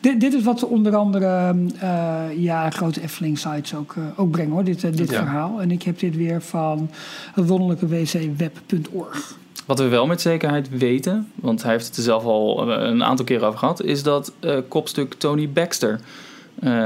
Dit, 0.00 0.20
dit, 0.20 0.34
is 0.34 0.42
wat 0.42 0.64
onder 0.64 0.96
andere 0.96 1.54
uh, 1.82 2.24
ja, 2.36 2.70
grote 2.70 3.02
Efteling-sites 3.02 3.74
ook, 3.74 3.94
uh, 3.94 4.04
ook 4.16 4.30
brengen, 4.30 4.52
hoor, 4.52 4.64
dit, 4.64 4.82
uh, 4.82 4.92
dit 4.92 5.10
ja. 5.10 5.18
verhaal. 5.18 5.60
En 5.60 5.70
ik 5.70 5.82
heb 5.82 5.98
dit 5.98 6.16
weer 6.16 6.42
van 6.42 6.90
het 7.32 7.48
wonderlijke 7.48 7.86
wcweb.org. 7.86 9.36
Wat 9.66 9.78
we 9.78 9.88
wel 9.88 10.06
met 10.06 10.20
zekerheid 10.20 10.68
weten, 10.68 11.30
want 11.34 11.62
hij 11.62 11.72
heeft 11.72 11.86
het 11.86 11.96
er 11.96 12.02
zelf 12.02 12.24
al 12.24 12.70
een 12.70 13.04
aantal 13.04 13.24
keer 13.24 13.44
over 13.44 13.58
gehad, 13.58 13.82
is 13.82 14.02
dat 14.02 14.32
kopstuk 14.68 15.14
Tony 15.14 15.50
Baxter 15.50 16.00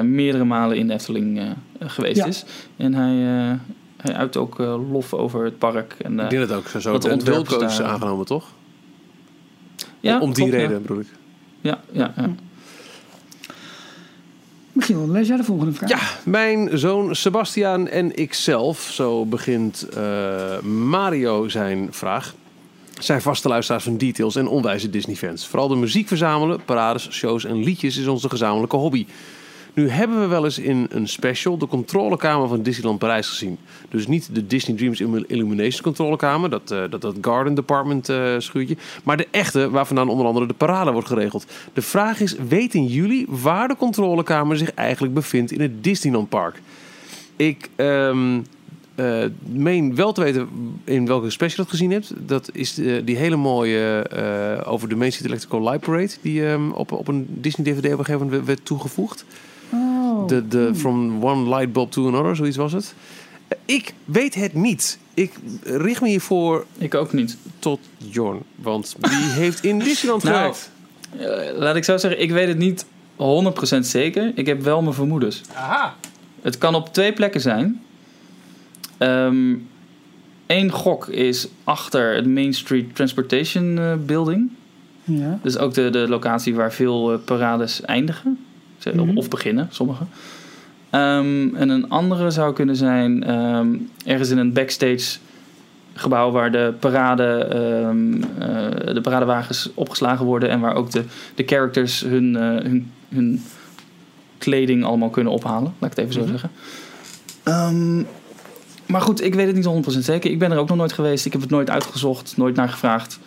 meerdere 0.03 0.45
malen 0.45 0.77
in 0.77 0.87
de 0.87 0.93
Efteling 0.93 1.41
geweest 1.81 2.17
ja. 2.17 2.27
is. 2.27 2.45
En 2.77 2.95
hij, 2.95 3.15
hij 3.97 4.15
uit 4.15 4.37
ook 4.37 4.59
lof 4.91 5.15
over 5.15 5.45
het 5.45 5.59
park. 5.59 5.97
En, 5.99 6.21
ik 6.21 6.31
denk 6.31 6.49
dat 6.49 6.59
ook 6.59 6.83
zo. 6.83 6.99
De 6.99 7.11
ontwerpcoach 7.11 7.71
is 7.71 7.81
aangenomen, 7.81 8.27
toch? 8.27 8.53
Ja, 10.01 10.21
om 10.21 10.33
die 10.33 10.51
reden, 10.51 10.83
bedoel 10.83 11.01
ik. 11.01 11.09
Ja, 11.61 11.81
ja, 11.93 12.13
ja. 12.17 12.35
Michiel, 14.89 15.09
lees 15.09 15.29
jij 15.29 15.37
de 15.37 15.45
volgende 15.45 15.73
vraag? 15.73 15.91
Ja, 15.91 16.01
mijn 16.25 16.79
zoon 16.79 17.15
Sebastiaan 17.15 17.89
en 17.89 18.15
ikzelf, 18.15 18.81
zo 18.81 19.27
begint 19.27 19.87
uh, 19.97 20.61
Mario 20.61 21.49
zijn 21.49 21.89
vraag, 21.91 22.35
zijn 22.99 23.23
vaste 23.23 23.49
luisteraars 23.49 23.85
van 23.85 23.97
Details 23.97 24.37
en 24.37 24.49
onwijze 24.49 24.91
Disney-fans. 24.91 25.47
Vooral 25.47 25.69
de 25.69 25.77
muziek 25.77 26.09
verzamelen, 26.09 26.65
parades, 26.65 27.11
shows 27.11 27.45
en 27.45 27.65
liedjes 27.65 27.97
is 27.97 28.07
onze 28.07 28.29
gezamenlijke 28.29 28.77
hobby. 28.77 29.07
Nu 29.75 29.89
hebben 29.89 30.21
we 30.21 30.27
wel 30.27 30.45
eens 30.45 30.59
in 30.59 30.87
een 30.91 31.09
special 31.09 31.59
de 31.59 31.67
controlekamer 31.67 32.49
van 32.49 32.63
Disneyland 32.63 32.99
Parijs 32.99 33.29
gezien. 33.29 33.59
Dus 33.89 34.07
niet 34.07 34.35
de 34.35 34.47
Disney 34.47 34.77
Dreams 34.77 35.01
Illumination 35.27 35.83
controlekamer, 35.83 36.51
dat, 36.51 36.71
uh, 36.73 36.85
dat, 36.91 37.01
dat 37.01 37.17
Garden 37.21 37.55
Department 37.55 38.09
uh, 38.09 38.35
schuurtje. 38.39 38.77
Maar 39.05 39.17
de 39.17 39.29
echte, 39.31 39.71
waar 39.71 39.87
vandaan 39.87 40.09
onder 40.09 40.27
andere 40.27 40.47
de 40.47 40.55
parade 40.55 40.91
wordt 40.91 41.09
geregeld. 41.09 41.47
De 41.73 41.83
vraag 41.83 42.21
is, 42.21 42.37
weten 42.49 42.87
jullie 42.87 43.27
waar 43.29 43.69
de 43.69 43.77
controlekamer 43.77 44.57
zich 44.57 44.75
eigenlijk 44.75 45.15
bevindt 45.15 45.53
in 45.53 45.61
het 45.61 45.85
Disneyland 45.85 46.29
Park? 46.29 46.61
Ik 47.37 47.69
um, 47.77 48.45
uh, 48.97 49.25
meen 49.43 49.95
wel 49.95 50.13
te 50.13 50.23
weten 50.23 50.49
in 50.85 51.07
welke 51.07 51.31
special 51.31 51.65
dat 51.65 51.73
gezien 51.73 51.91
hebt. 51.91 52.13
Dat 52.17 52.51
is 52.53 52.75
de, 52.75 53.03
die 53.05 53.17
hele 53.17 53.37
mooie 53.37 54.07
over 54.67 54.89
de 54.89 54.97
Main 54.97 55.13
Street 55.13 55.31
Electrical 55.31 55.63
Light 55.63 55.81
Parade... 55.81 56.13
die 56.23 56.43
um, 56.43 56.71
op, 56.71 56.93
op 56.93 57.09
een 57.09 57.27
Disney-DVD 57.29 57.93
op 57.93 57.99
een 57.99 58.05
gegeven 58.05 58.27
moment 58.27 58.47
werd 58.47 58.65
toegevoegd. 58.65 59.25
Oh. 60.23 60.29
De, 60.29 60.49
de 60.49 60.75
From 60.75 61.25
One 61.25 61.49
Light 61.49 61.73
Bulb 61.73 61.91
to 61.91 62.09
Another, 62.09 62.37
zoiets 62.37 62.57
was 62.57 62.73
het. 62.73 62.95
Ik 63.65 63.95
weet 64.05 64.35
het 64.35 64.55
niet. 64.55 64.99
Ik 65.15 65.33
richt 65.63 66.01
me 66.01 66.09
hiervoor... 66.09 66.67
Ik 66.79 66.95
ook 66.95 67.13
niet. 67.13 67.37
Tot 67.59 67.81
Jorn. 67.97 68.43
Want 68.55 68.97
die 69.01 69.31
heeft 69.43 69.65
in 69.65 69.79
Disneyland 69.79 70.23
nou, 70.23 70.37
gewerkt. 70.37 70.71
Uh, 71.21 71.59
laat 71.59 71.77
ik 71.77 71.85
zo 71.85 71.97
zeggen, 71.97 72.21
ik 72.21 72.31
weet 72.31 72.49
het 72.49 72.59
niet 72.59 72.87
100% 73.17 73.79
zeker. 73.81 74.33
Ik 74.35 74.47
heb 74.47 74.63
wel 74.63 74.83
mijn 74.83 74.95
vermoedens. 74.95 75.41
Aha. 75.55 75.95
Het 76.43 76.59
kan 76.59 76.75
op 76.75 76.93
twee 76.93 77.13
plekken 77.13 77.41
zijn. 77.41 77.83
Eén 78.99 79.69
um, 80.47 80.71
gok 80.71 81.09
is 81.09 81.49
achter 81.65 82.15
het 82.15 82.27
Main 82.27 82.55
Street 82.55 82.95
Transportation 82.95 83.79
uh, 83.79 83.95
Building. 84.07 84.51
Ja. 85.05 85.39
Dus 85.43 85.59
ook 85.59 85.75
de, 85.75 85.91
de 85.91 86.09
locatie 86.09 86.55
waar 86.55 86.73
veel 86.73 87.13
uh, 87.13 87.19
parades 87.25 87.81
eindigen. 87.81 88.39
Mm 88.93 89.09
-hmm. 89.09 89.19
Of 89.19 89.29
beginnen, 89.29 89.69
sommige. 89.71 90.05
Um, 90.95 91.55
en 91.55 91.69
een 91.69 91.89
andere 91.89 92.31
zou 92.31 92.53
kunnen 92.53 92.77
zijn 92.77 93.31
um, 93.35 93.91
ergens 94.05 94.31
in 94.31 94.39
een 94.39 94.53
backstage 94.53 95.19
gebouw 95.95 96.31
waar 96.31 96.53
de, 96.53 96.75
parade, 96.81 97.57
um, 97.89 98.15
uh, 98.15 98.25
de 98.95 99.01
paradewagens 99.03 99.71
opgeslagen 99.75 100.27
worden 100.27 100.49
en 100.49 100.61
waar 100.61 100.75
ook 100.75 100.91
de, 100.91 101.05
de 101.35 101.43
characters 101.47 102.01
hun, 102.01 102.35
uh, 102.35 102.41
hun, 102.41 102.93
hun 103.09 103.43
kleding 104.39 104.85
allemaal 104.85 105.11
kunnen 105.11 105.33
ophalen. 105.33 105.75
Laat 105.79 105.91
ik 105.91 105.97
het 105.97 106.07
even 106.07 106.23
mm 106.23 106.29
-hmm. 106.29 106.39
zo 106.39 106.49
zeggen. 107.45 108.07
maar 108.87 109.01
goed, 109.01 109.23
ik 109.23 109.35
weet 109.35 109.47
het 109.47 109.57
niet 109.57 109.97
100% 109.97 109.99
zeker. 109.99 110.31
Ik 110.31 110.39
ben 110.39 110.53
er 110.53 110.59
ook 110.59 110.69
nog 110.69 110.77
nooit 110.77 110.93
geweest. 110.93 111.27
Ik 111.27 111.33
heb 111.33 111.41
het 111.41 111.51
nooit 111.51 111.71
uitgezocht, 111.71 112.37
nooit 112.37 112.57
naar 112.57 112.69
gevraagd. 112.69 113.19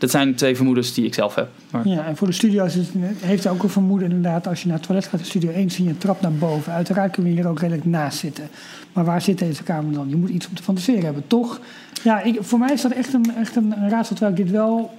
Dat 0.00 0.10
zijn 0.10 0.34
twee 0.34 0.56
vermoedens 0.56 0.94
die 0.94 1.04
ik 1.04 1.14
zelf 1.14 1.34
heb. 1.34 1.48
Maar... 1.70 1.88
Ja, 1.88 2.06
en 2.06 2.16
voor 2.16 2.26
de 2.26 2.32
studio's 2.32 2.76
heeft 3.20 3.44
hij 3.44 3.52
ook 3.52 3.62
een 3.62 3.68
vermoeden 3.68 4.08
inderdaad... 4.08 4.46
als 4.46 4.62
je 4.62 4.68
naar 4.68 4.76
het 4.76 4.86
toilet 4.86 5.06
gaat 5.06 5.20
in 5.20 5.26
studio 5.26 5.50
1, 5.50 5.70
zie 5.70 5.84
je 5.84 5.90
een 5.90 5.98
trap 5.98 6.20
naar 6.20 6.32
boven. 6.32 6.72
Uiteraard 6.72 7.12
kun 7.12 7.24
je 7.24 7.30
hier 7.30 7.48
ook 7.48 7.60
redelijk 7.60 7.84
naast 7.84 8.18
zitten. 8.18 8.48
Maar 8.92 9.04
waar 9.04 9.22
zit 9.22 9.38
deze 9.38 9.62
kamer 9.62 9.92
dan? 9.92 10.08
Je 10.08 10.16
moet 10.16 10.28
iets 10.28 10.48
om 10.48 10.54
te 10.54 10.62
fantaseren 10.62 11.04
hebben, 11.04 11.22
toch? 11.26 11.60
Ja, 12.02 12.22
ik, 12.22 12.38
voor 12.40 12.58
mij 12.58 12.72
is 12.72 12.82
dat 12.82 12.92
echt 12.92 13.12
een, 13.12 13.34
echt 13.36 13.56
een, 13.56 13.74
raadsel... 13.88 14.16
terwijl 14.16 14.36
ik 14.38 14.44
dit 14.44 14.50
wel 14.50 14.90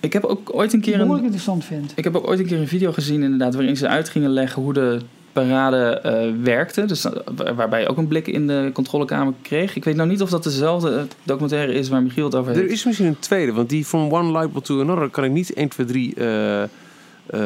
Ik 0.00 0.12
heb 0.12 0.24
ook 0.24 0.54
ooit 0.54 0.72
een 0.72 0.80
keer 0.80 1.00
een, 1.00 1.22
interessant 1.22 1.64
vind. 1.64 1.92
ik 1.94 2.04
heb 2.04 2.16
ook 2.16 2.28
ooit 2.28 2.38
een 2.38 2.46
keer 2.46 2.60
een 2.60 2.68
video 2.68 2.92
gezien 2.92 3.22
inderdaad 3.22 3.54
waarin 3.54 3.76
ze 3.76 3.88
uit 3.88 4.08
gingen 4.08 4.30
leggen 4.30 4.62
hoe 4.62 4.72
de 4.72 5.00
parade 5.42 5.76
eh, 6.00 6.30
werkte. 6.42 6.84
Dus 6.84 7.04
eh, 7.04 7.12
waar- 7.36 7.54
waarbij 7.54 7.80
je 7.80 7.88
ook 7.88 7.96
een 7.96 8.06
blik 8.08 8.26
in 8.26 8.46
de 8.46 8.70
controlekamer 8.74 9.32
kreeg. 9.42 9.76
Ik 9.76 9.84
weet 9.84 9.96
nou 9.96 10.08
niet 10.08 10.22
of 10.22 10.30
dat 10.30 10.42
dezelfde 10.42 10.96
eh, 10.96 11.02
documentaire 11.22 11.72
is 11.72 11.88
waar 11.88 12.02
Michiel 12.02 12.24
het 12.24 12.34
over 12.34 12.52
heeft. 12.52 12.64
Er 12.64 12.70
is 12.72 12.84
misschien 12.84 13.06
een 13.06 13.18
tweede, 13.18 13.52
want 13.52 13.68
die 13.68 13.84
From 13.84 14.12
One 14.12 14.30
Light 14.32 14.52
Bulb 14.52 14.64
to 14.64 14.80
Another 14.80 15.08
kan 15.08 15.24
ik 15.24 15.30
niet 15.30 15.52
1, 15.52 15.68
2, 15.68 15.86
3 15.86 16.14
eh, 16.14 16.62
eh, 16.62 16.68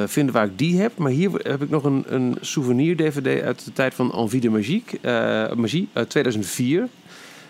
vinden 0.07 0.35
waar 0.35 0.45
ik 0.47 0.59
die 0.59 0.81
heb. 0.81 0.93
Maar 0.99 1.11
hier 1.11 1.31
heb 1.33 1.63
ik 1.63 1.71
nog 1.71 1.85
een, 1.85 2.05
een 2.09 2.37
souvenir-DVD 2.41 3.43
uit 3.43 3.65
de 3.65 3.73
tijd 3.73 3.95
van 3.95 4.13
Envie 4.15 4.41
de 4.41 4.51
Magique, 4.51 4.99
eh, 5.01 5.57
Magie 5.57 5.89
uit 5.93 6.11
2004. 6.11 6.89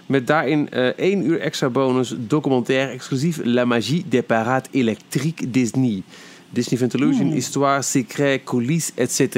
Met 0.06 0.26
daarin 0.26 0.70
eh 0.70 0.86
1 0.86 1.26
uur 1.26 1.40
extra 1.40 1.68
bonus 1.68 2.14
documentaire 2.18 2.92
exclusief 2.92 3.40
La 3.44 3.64
Magie 3.64 4.04
des 4.08 4.22
Parades 4.24 4.68
Électriques 4.72 5.48
Disney. 5.52 6.02
Disney 6.50 6.78
Fantalusion, 6.78 7.26
Hmm. 7.26 7.34
Histoire, 7.36 7.82
Secret, 7.82 8.44
Coulisses, 8.44 8.92
etc. 8.94 9.36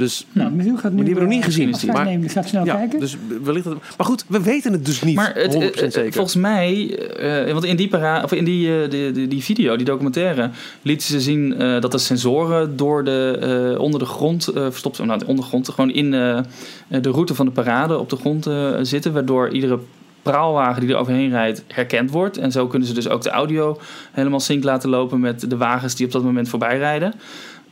Dus 0.00 0.26
Nou, 0.32 0.50
Michiel 0.50 0.76
gaat 0.76 0.90
nu... 0.90 0.96
Maar 0.96 1.04
die 1.04 1.14
hebben 1.14 1.14
we 1.14 1.20
nog 1.20 1.28
niet 1.28 1.38
eh, 1.38 1.44
gezien. 1.44 1.72
afscheid 1.72 1.92
Maar- 1.92 2.04
nemen. 2.04 2.20
Die 2.20 2.30
gaat 2.30 2.48
snel 2.48 2.64
ja, 2.64 2.74
kijken. 2.74 3.00
dus 3.00 3.16
wellicht 3.42 3.64
dat, 3.64 3.74
maar 3.96 4.06
goed, 4.06 4.24
we 4.28 4.40
weten 4.42 4.72
het 4.72 4.84
dus 4.86 5.02
niet. 5.02 5.14
Maar 5.16 5.34
het, 5.34 5.54
100% 5.54 5.58
eh, 5.58 5.90
zeker. 5.90 6.12
volgens 6.12 6.34
mij, 6.34 6.98
eh, 7.46 7.52
want 7.52 7.64
in 7.64 7.76
die, 7.76 7.88
para, 7.88 8.22
of 8.22 8.32
in 8.32 8.44
die, 8.44 8.88
die, 8.88 9.10
die, 9.12 9.28
die 9.28 9.42
video, 9.42 9.76
die 9.76 9.86
documentaire, 9.86 10.50
lieten 10.82 11.06
ze 11.06 11.20
zien 11.20 11.54
eh, 11.54 11.80
dat 11.80 11.92
er 11.92 12.00
sensoren 12.00 12.76
door 12.76 13.04
de, 13.04 13.38
eh, 13.74 13.80
onder 13.80 14.00
de 14.00 14.06
grond 14.06 14.48
eh, 14.48 14.62
verstopt 14.62 14.96
zijn. 14.96 15.08
Nou, 15.08 15.20
de 15.20 15.26
ondergrond, 15.26 15.68
gewoon 15.68 15.90
in 15.90 16.14
eh, 16.14 16.40
de 16.88 17.10
route 17.10 17.34
van 17.34 17.46
de 17.46 17.52
parade 17.52 17.98
op 17.98 18.08
de 18.10 18.16
grond 18.16 18.46
eh, 18.46 18.70
zitten, 18.82 19.12
waardoor 19.12 19.48
iedere 19.50 19.78
praalwagen 20.22 20.80
die 20.80 20.90
er 20.90 20.96
overheen 21.00 21.30
rijdt 21.30 21.64
herkend 21.66 22.10
wordt. 22.10 22.36
En 22.38 22.52
zo 22.52 22.66
kunnen 22.66 22.88
ze 22.88 22.94
dus 22.94 23.08
ook 23.08 23.22
de 23.22 23.30
audio 23.30 23.78
helemaal 24.12 24.40
sync 24.40 24.64
laten 24.64 24.90
lopen 24.90 25.20
met 25.20 25.50
de 25.50 25.56
wagens 25.56 25.94
die 25.94 26.06
op 26.06 26.12
dat 26.12 26.22
moment 26.22 26.48
voorbij 26.48 26.78
rijden. 26.78 27.14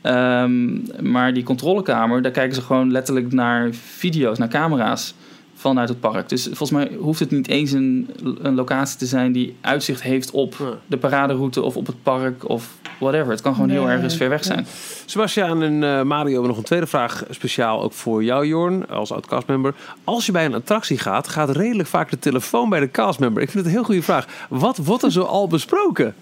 Ehm, 0.01 0.79
maar 1.11 1.33
die 1.35 1.43
controlekamer, 1.43 2.23
daar 2.23 2.33
kijken 2.33 2.55
ze 2.55 2.63
gewoon 2.63 2.93
letterlijk 2.93 3.33
naar 3.33 3.69
video's, 3.73 4.39
naar 4.39 4.49
camera's 4.49 5.15
vanuit 5.59 5.89
het 5.89 6.01
park. 6.01 6.29
Dus 6.29 6.45
volgens 6.45 6.71
mij 6.71 6.91
hoeft 6.99 7.21
het 7.21 7.31
niet 7.31 7.49
eens 7.49 7.73
een, 7.73 8.11
een 8.43 8.55
locatie 8.55 8.99
te 8.99 9.07
zijn 9.07 9.33
die 9.33 9.57
uitzicht 9.61 10.03
heeft 10.03 10.31
op 10.31 10.79
de 10.87 10.97
paraderoute 10.97 11.63
of 11.63 11.77
op 11.77 11.87
het 11.87 12.03
park 12.03 12.49
of 12.49 12.75
whatever. 12.99 13.31
Het 13.31 13.41
kan 13.41 13.55
gewoon 13.55 13.71
heel 13.71 13.91
ergens 13.91 14.17
ver 14.17 14.29
weg 14.29 14.39
ja. 14.39 14.47
zijn. 14.47 14.67
Sebastiaan 15.07 15.63
en 15.63 15.85
eh, 15.85 16.03
Mario 16.03 16.33
hebben 16.33 16.49
nog 16.49 16.59
een 16.59 16.65
tweede 16.65 16.87
vraag 16.87 17.25
speciaal 17.31 17.83
ook 17.83 17.93
voor 17.93 18.25
jou, 18.25 18.47
Jorn, 18.47 18.89
als 18.89 19.13
oud-castmember. 19.13 19.75
Als 20.05 20.27
je 20.27 20.33
bij 20.33 20.45
een 20.45 20.55
attractie 20.55 20.99
gaat, 20.99 21.29
gaat 21.29 21.51
redelijk 21.51 21.89
vaak 21.89 22.11
de 22.11 22.19
telefoon 22.19 22.69
bij 22.69 22.81
de 22.81 22.91
castmember. 22.91 23.43
Ik 23.43 23.51
vind 23.51 23.65
het 23.65 23.73
een 23.73 23.79
heel 23.79 23.87
goede 23.87 24.03
vraag. 24.03 24.27
Wat 24.49 24.77
wordt 24.77 25.03
er 25.03 25.13
zo 25.13 25.23
al 25.23 25.47
besproken? 25.47 26.15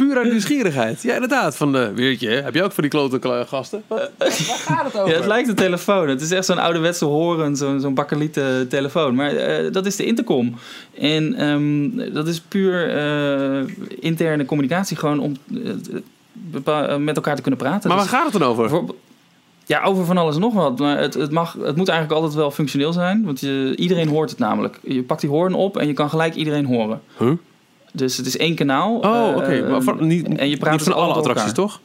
Puur 0.00 0.16
uit 0.16 0.30
nieuwsgierigheid. 0.30 1.02
Ja, 1.02 1.14
inderdaad. 1.14 1.56
Van, 1.56 1.72
de 1.72 1.92
weet 1.94 2.20
je, 2.20 2.28
heb 2.28 2.54
je 2.54 2.62
ook 2.62 2.72
van 2.72 2.82
die 2.82 2.92
klote 2.92 3.44
gasten? 3.46 3.82
Wat, 3.86 4.10
waar 4.18 4.30
gaat 4.30 4.84
het 4.84 4.96
over? 4.96 5.10
Ja, 5.10 5.16
het 5.16 5.26
lijkt 5.26 5.48
een 5.48 5.54
telefoon. 5.54 6.08
Het 6.08 6.20
is 6.20 6.30
echt 6.30 6.44
zo'n 6.44 6.58
ouderwetse 6.58 7.04
horen, 7.04 7.56
zo'n 7.56 7.80
zo'n 7.80 7.94
bakkelieten 7.94 8.68
telefoon. 8.68 9.14
Maar 9.14 9.36
eh, 9.36 9.72
dat 9.72 9.86
is 9.86 9.96
de 9.96 10.04
intercom. 10.04 10.54
En 10.98 11.34
ehm, 11.34 12.12
dat 12.12 12.28
is 12.28 12.40
puur 12.40 12.96
eh, 12.96 13.74
interne 14.00 14.44
communicatie, 14.44 14.96
gewoon 14.96 15.18
om 15.18 15.36
eh, 15.54 15.70
eh, 16.64 16.96
met 16.96 17.16
elkaar 17.16 17.36
te 17.36 17.42
kunnen 17.42 17.60
praten. 17.60 17.88
maar 17.88 17.98
waar 17.98 18.06
Dus- 18.06 18.16
gaat 18.16 18.32
het 18.32 18.40
dan 18.40 18.50
over? 18.50 18.82
Ja, 19.64 19.82
over 19.82 20.04
van 20.04 20.18
alles 20.18 20.34
en 20.34 20.40
nog 20.40 20.54
wat. 20.54 20.78
Maar 20.78 20.98
het, 20.98 21.14
het, 21.14 21.30
mag, 21.30 21.52
het 21.52 21.76
moet 21.76 21.88
eigenlijk 21.88 22.20
altijd 22.20 22.34
wel 22.38 22.50
functioneel 22.50 22.92
zijn. 22.92 23.24
Want 23.24 23.40
je, 23.40 23.72
iedereen 23.76 24.08
hoort 24.08 24.30
het 24.30 24.38
namelijk. 24.38 24.78
Je 24.82 25.02
pakt 25.02 25.20
die 25.20 25.30
hoorn 25.30 25.54
op 25.54 25.76
en 25.76 25.86
je 25.86 25.92
kan 25.92 26.10
gelijk 26.10 26.34
iedereen 26.34 26.66
horen. 26.66 27.00
Huh? 27.18 27.32
Dus 27.92 28.16
het 28.16 28.26
is 28.26 28.36
één 28.36 28.54
kanaal. 28.54 28.94
Oh, 28.96 29.36
oké. 29.36 29.82
Van, 29.82 30.06
niet, 30.06 30.26
en 30.36 30.48
je 30.48 30.56
praat 30.56 30.72
niet 30.72 30.82
van 30.82 30.92
dus 30.92 31.02
alle 31.02 31.06
door 31.06 31.16
attracties, 31.16 31.46
elkaar. 31.46 31.54
toch? 31.64 31.80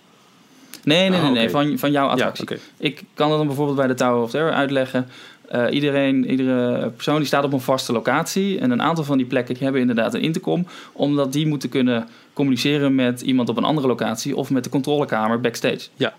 Nee, 0.83 1.09
nee, 1.09 1.19
Ah, 1.19 1.23
nee, 1.25 1.33
nee 1.33 1.43
oké. 1.43 1.51
van, 1.51 1.77
van 1.77 1.91
jouw 1.91 2.05
Ja, 2.05 2.11
attractie. 2.11 2.57
Ik 2.77 3.03
kan 3.13 3.29
dat 3.29 3.37
dan 3.37 3.47
bijvoorbeeld 3.47 3.77
bij 3.77 3.87
de 3.87 3.93
Tower 3.93 4.21
of 4.21 4.29
Terror 4.29 4.51
uitleggen. 4.51 5.07
Eh, 5.49 5.65
iedereen, 5.69 6.29
iedere 6.29 6.89
persoon 6.89 7.17
die 7.17 7.25
staat 7.25 7.43
op 7.43 7.53
een 7.53 7.61
vaste 7.61 7.91
locatie. 7.91 8.59
En 8.59 8.71
een 8.71 8.81
aantal 8.81 9.03
van 9.03 9.17
die 9.17 9.25
plekken 9.25 9.53
die 9.53 9.63
hebben 9.63 9.81
inderdaad 9.81 10.13
een 10.13 10.21
intercom. 10.21 10.67
Omdat 10.93 11.33
die 11.33 11.47
moeten 11.47 11.69
kunnen 11.69 12.07
communiceren 12.33 12.95
met 12.95 13.21
iemand 13.21 13.49
op 13.49 13.57
een 13.57 13.63
andere 13.63 13.87
locatie. 13.87 14.35
Of 14.35 14.49
met 14.49 14.63
de 14.63 14.69
controlekamer 14.69 15.41
backstage. 15.41 15.87
Ja. 15.95 16.13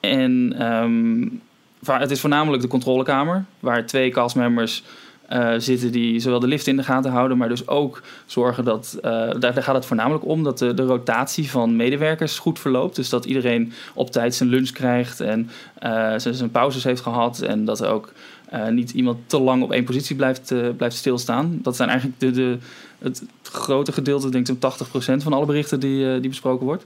En 0.00 0.54
ehm, 0.58 1.98
het 2.00 2.10
is 2.10 2.20
voornamelijk 2.20 2.62
de 2.62 2.68
controlekamer. 2.68 3.44
Waar 3.60 3.86
twee 3.86 4.10
castmembers 4.10 4.82
eh, 5.30 5.54
zitten 5.58 5.92
die 5.92 6.20
zowel 6.20 6.40
de 6.40 6.46
lift 6.46 6.66
in 6.66 6.76
de 6.76 6.82
gaten 6.82 7.10
houden. 7.10 7.38
Maar 7.38 7.48
dus 7.48 7.68
ook 7.68 8.02
zorgen 8.26 8.64
dat... 8.64 8.98
eh, 9.02 9.30
daar, 9.38 9.62
gaat 9.62 9.74
het 9.74 9.86
voornamelijk 9.86 10.26
om 10.26 10.42
dat 10.42 10.58
de, 10.58 10.74
rotatie 10.74 11.50
van 11.50 11.76
medewerkers 11.76 12.38
goed 12.38 12.58
verloopt. 12.58 12.96
Dus 12.96 13.08
dat 13.08 13.24
iedereen 13.24 13.72
op 13.94 14.10
tijd 14.10 14.34
zijn 14.34 14.48
lunch 14.48 14.70
krijgt. 14.70 15.20
En 15.20 15.50
eh, 15.78 16.14
zijn 16.16 16.50
pauzes 16.50 16.84
heeft 16.84 17.00
gehad. 17.00 17.40
En 17.40 17.64
dat 17.64 17.80
er 17.80 17.88
ook 17.88 18.12
niet 18.70 18.90
iemand 18.90 19.18
te 19.26 19.40
lang 19.40 19.62
op 19.62 19.72
één 19.72 19.84
positie 19.84 20.16
blijft, 20.16 20.54
blijft 20.76 20.96
stilstaan. 20.96 21.58
Dat 21.62 21.76
zijn 21.76 21.88
eigenlijk 21.88 22.20
de, 22.20 22.30
de, 22.30 22.58
het 22.98 23.22
grote 23.42 23.92
gedeelte, 23.92 24.26
ik 24.26 24.32
denk 24.32 24.46
zo'n 24.46 25.18
80% 25.20 25.22
van 25.22 25.32
alle 25.32 25.46
berichten 25.46 25.80
die, 25.80 26.20
die 26.20 26.28
besproken 26.28 26.66
wordt. 26.66 26.84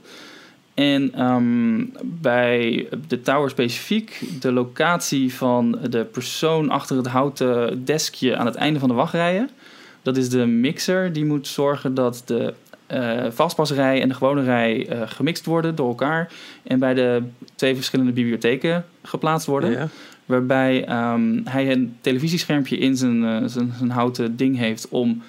En 0.75 1.13
ehm, 1.13 1.83
bij 2.03 2.87
de 3.07 3.21
tower 3.21 3.49
specifiek, 3.49 4.21
de 4.39 4.51
locatie 4.51 5.33
van 5.33 5.79
de 5.89 6.03
persoon 6.03 6.69
achter 6.69 6.97
het 6.97 7.07
houten 7.07 7.85
deskje 7.85 8.37
aan 8.37 8.45
het 8.45 8.55
einde 8.55 8.79
van 8.79 8.89
de 8.89 8.95
wachtrijen. 8.95 9.49
Dat 10.01 10.17
is 10.17 10.29
de 10.29 10.45
mixer, 10.45 11.13
die 11.13 11.25
moet 11.25 11.47
zorgen 11.47 11.93
dat 11.93 12.21
de 12.25 12.53
eh, 12.87 13.25
vastpasrij 13.29 14.01
en 14.01 14.07
de 14.07 14.13
gewone 14.13 14.43
rij 14.43 14.87
eh, 14.87 15.01
gemixt 15.05 15.45
worden 15.45 15.75
door 15.75 15.87
elkaar. 15.87 16.31
En 16.63 16.79
bij 16.79 16.93
de 16.93 17.23
twee 17.55 17.75
verschillende 17.75 18.11
bibliotheken 18.11 18.85
geplaatst 19.03 19.47
worden. 19.47 19.71
Ja. 19.71 19.87
Waarbij 20.25 20.85
ehm, 20.85 21.39
hij 21.43 21.71
een 21.71 21.95
televisieschermpje 22.01 22.77
in 22.77 22.97
zijn, 22.97 23.25
eh, 23.25 23.37
zijn, 23.45 23.73
zijn 23.77 23.89
houten 23.89 24.37
ding 24.37 24.57
heeft 24.57 24.87
om 24.89 25.21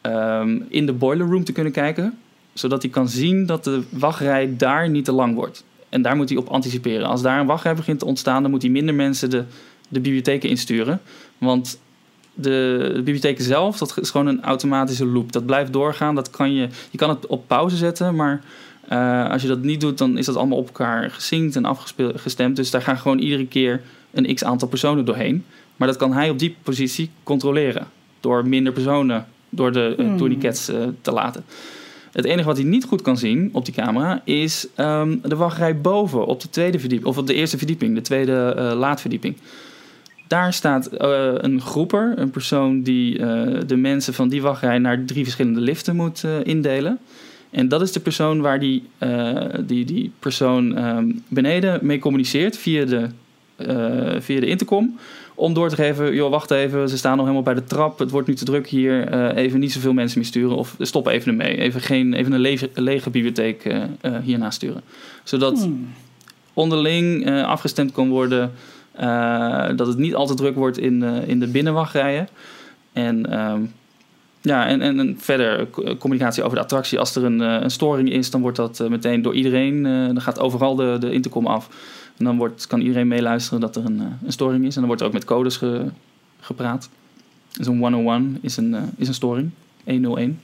ehm, 0.00 0.58
in 0.68 0.86
de 0.86 0.92
boiler 0.92 1.26
room 1.26 1.44
te 1.44 1.52
kunnen 1.52 1.72
kijken. 1.72 2.18
Zodat 2.58 2.82
hij 2.82 2.90
kan 2.90 3.08
zien 3.08 3.46
dat 3.46 3.64
de 3.64 3.82
wachtrij 3.90 4.54
daar 4.56 4.90
niet 4.90 5.04
te 5.04 5.12
lang 5.12 5.34
wordt. 5.34 5.64
En 5.88 6.02
daar 6.02 6.16
moet 6.16 6.28
hij 6.28 6.38
op 6.38 6.48
anticiperen. 6.48 7.06
Als 7.06 7.22
daar 7.22 7.40
een 7.40 7.46
wachtrij 7.46 7.74
begint 7.74 7.98
te 7.98 8.04
ontstaan, 8.04 8.42
dan 8.42 8.50
moet 8.50 8.62
hij 8.62 8.70
minder 8.70 8.94
mensen 8.94 9.30
de, 9.30 9.44
de 9.88 10.00
bibliotheken 10.00 10.48
insturen. 10.48 11.00
Want 11.38 11.78
de, 12.34 12.90
de 12.94 13.02
bibliotheek 13.02 13.40
zelf, 13.40 13.78
dat 13.78 13.98
is 14.00 14.10
gewoon 14.10 14.26
een 14.26 14.42
automatische 14.42 15.06
loop. 15.06 15.32
Dat 15.32 15.46
blijft 15.46 15.72
doorgaan. 15.72 16.14
Dat 16.14 16.30
kan 16.30 16.54
je, 16.54 16.68
je 16.90 16.98
kan 16.98 17.08
het 17.08 17.26
op 17.26 17.44
pauze 17.46 17.76
zetten, 17.76 18.14
maar 18.14 18.42
eh, 18.88 19.30
als 19.30 19.42
je 19.42 19.48
dat 19.48 19.62
niet 19.62 19.80
doet, 19.80 19.98
dan 19.98 20.18
is 20.18 20.26
dat 20.26 20.36
allemaal 20.36 20.58
op 20.58 20.66
elkaar 20.66 21.10
gesynct 21.10 21.56
en 21.56 21.64
afgestemd. 21.64 22.56
Dus 22.56 22.70
daar 22.70 22.82
gaan 22.82 22.98
gewoon 22.98 23.18
iedere 23.18 23.46
keer 23.46 23.82
een 24.10 24.34
x 24.34 24.44
aantal 24.44 24.68
personen 24.68 25.04
doorheen. 25.04 25.44
Maar 25.76 25.88
dat 25.88 25.96
kan 25.96 26.12
hij 26.12 26.30
op 26.30 26.38
die 26.38 26.56
positie 26.62 27.10
controleren. 27.22 27.86
Door 28.20 28.46
minder 28.46 28.72
personen 28.72 29.26
door 29.48 29.72
de 29.72 29.94
uh, 29.98 30.06
Hmm. 30.06 30.16
tourniquets 30.16 30.68
eh, 30.68 30.76
te 31.00 31.12
laten. 31.12 31.44
Het 32.18 32.26
enige 32.26 32.46
wat 32.46 32.56
hij 32.56 32.66
niet 32.66 32.84
goed 32.84 33.02
kan 33.02 33.18
zien 33.18 33.48
op 33.52 33.64
die 33.64 33.74
camera 33.74 34.22
is 34.24 34.66
ehm, 34.74 35.16
de 35.22 35.36
wachtrij 35.36 35.80
boven 35.80 36.26
op 36.26 36.40
de 36.40 36.50
tweede 36.50 36.78
verdieping, 36.78 37.10
of 37.10 37.18
op 37.18 37.26
de 37.26 37.34
eerste 37.34 37.58
verdieping, 37.58 37.94
de 37.94 38.00
tweede 38.00 38.54
eh, 38.56 38.78
laadverdieping. 38.78 39.36
Daar 40.26 40.52
staat 40.52 40.86
eh, 40.86 41.32
een 41.34 41.60
groeper, 41.60 42.12
een 42.16 42.30
persoon 42.30 42.82
die 42.82 43.18
eh, 43.18 43.60
de 43.66 43.76
mensen 43.76 44.14
van 44.14 44.28
die 44.28 44.42
wachtrij 44.42 44.78
naar 44.78 45.04
drie 45.04 45.22
verschillende 45.22 45.60
liften 45.60 45.96
moet 45.96 46.24
indelen. 46.42 46.98
En 47.50 47.68
dat 47.68 47.82
is 47.82 47.92
de 47.92 48.00
persoon 48.00 48.40
waar 48.40 48.60
die, 48.60 48.82
die, 49.66 49.84
die 49.84 50.12
persoon 50.18 50.76
ehm, 50.76 51.12
beneden 51.28 51.78
mee 51.82 51.98
communiceert 51.98 52.56
via 52.56 52.84
de, 52.84 53.08
via 54.20 54.40
de 54.40 54.46
intercom. 54.46 54.98
Om 55.38 55.54
door 55.54 55.68
te 55.68 55.74
geven, 55.74 56.14
joh, 56.14 56.30
wacht 56.30 56.50
even, 56.50 56.88
ze 56.88 56.96
staan 56.96 57.12
nog 57.16 57.20
helemaal 57.20 57.42
bij 57.42 57.54
de 57.54 57.64
trap. 57.64 57.98
Het 57.98 58.10
wordt 58.10 58.28
nu 58.28 58.34
te 58.34 58.44
druk 58.44 58.66
hier. 58.68 59.08
eh, 59.08 59.42
even 59.44 59.60
niet 59.60 59.72
zoveel 59.72 59.92
mensen 59.92 60.18
meer 60.18 60.28
sturen. 60.28 60.56
Of 60.56 60.74
stop 60.78 61.06
even 61.06 61.28
ermee. 61.28 61.56
Even, 61.56 61.80
geen, 61.80 62.14
even 62.14 62.32
een 62.32 62.40
lege, 62.40 62.70
lege 62.74 63.10
bibliotheek 63.10 63.64
eh 63.64 63.82
eh, 64.00 64.12
hierna 64.22 64.50
sturen. 64.50 64.82
Zodat 65.24 65.58
Hmm. 65.62 65.88
onderling 66.54 67.30
afgestemd 67.44 67.92
kan 67.92 68.08
worden. 68.08 68.52
dat 69.76 69.86
het 69.86 69.98
niet 69.98 70.14
al 70.14 70.26
te 70.26 70.34
druk 70.34 70.54
wordt 70.54 70.78
in, 70.78 71.02
in 71.02 71.40
de 71.40 71.46
binnenwachtrijen. 71.46 72.28
En, 72.92 73.32
ehm, 73.32 73.60
ja, 74.40 74.66
en, 74.66 74.80
en, 74.80 74.98
en 74.98 75.16
verder 75.20 75.70
co- 75.70 75.96
communicatie 75.96 76.42
over 76.42 76.56
de 76.56 76.62
attractie. 76.62 76.98
Als 76.98 77.14
er 77.14 77.24
een, 77.24 77.40
een 77.40 77.70
storing 77.70 78.12
is, 78.12 78.30
dan 78.30 78.40
wordt 78.40 78.56
dat 78.56 78.84
meteen 78.88 79.22
door 79.22 79.34
iedereen. 79.34 79.82
dan 79.82 80.20
gaat 80.20 80.40
overal 80.40 80.74
de, 80.74 80.96
de 81.00 81.12
intercom 81.12 81.46
af. 81.46 81.68
En 82.18 82.24
dan 82.24 82.36
wordt, 82.36 82.66
kan 82.66 82.80
iedereen 82.80 83.08
meeluisteren 83.08 83.60
dat 83.60 83.76
er 83.76 83.84
een, 83.84 84.00
eh, 84.00 84.06
een 84.24 84.32
storing 84.32 84.64
is. 84.64 84.72
En 84.74 84.78
dan 84.78 84.86
wordt 84.86 85.00
er 85.00 85.06
ook 85.06 85.12
met 85.12 85.24
codes 85.24 85.56
ge- 85.56 85.86
gepraat. 86.40 86.88
Zo'n 87.60 87.78
101 87.78 88.38
is 88.40 88.56
een, 88.56 88.74
eh, 88.74 88.82
is 88.96 89.08
een 89.08 89.14
storing. 89.14 89.50
101. 89.84 90.40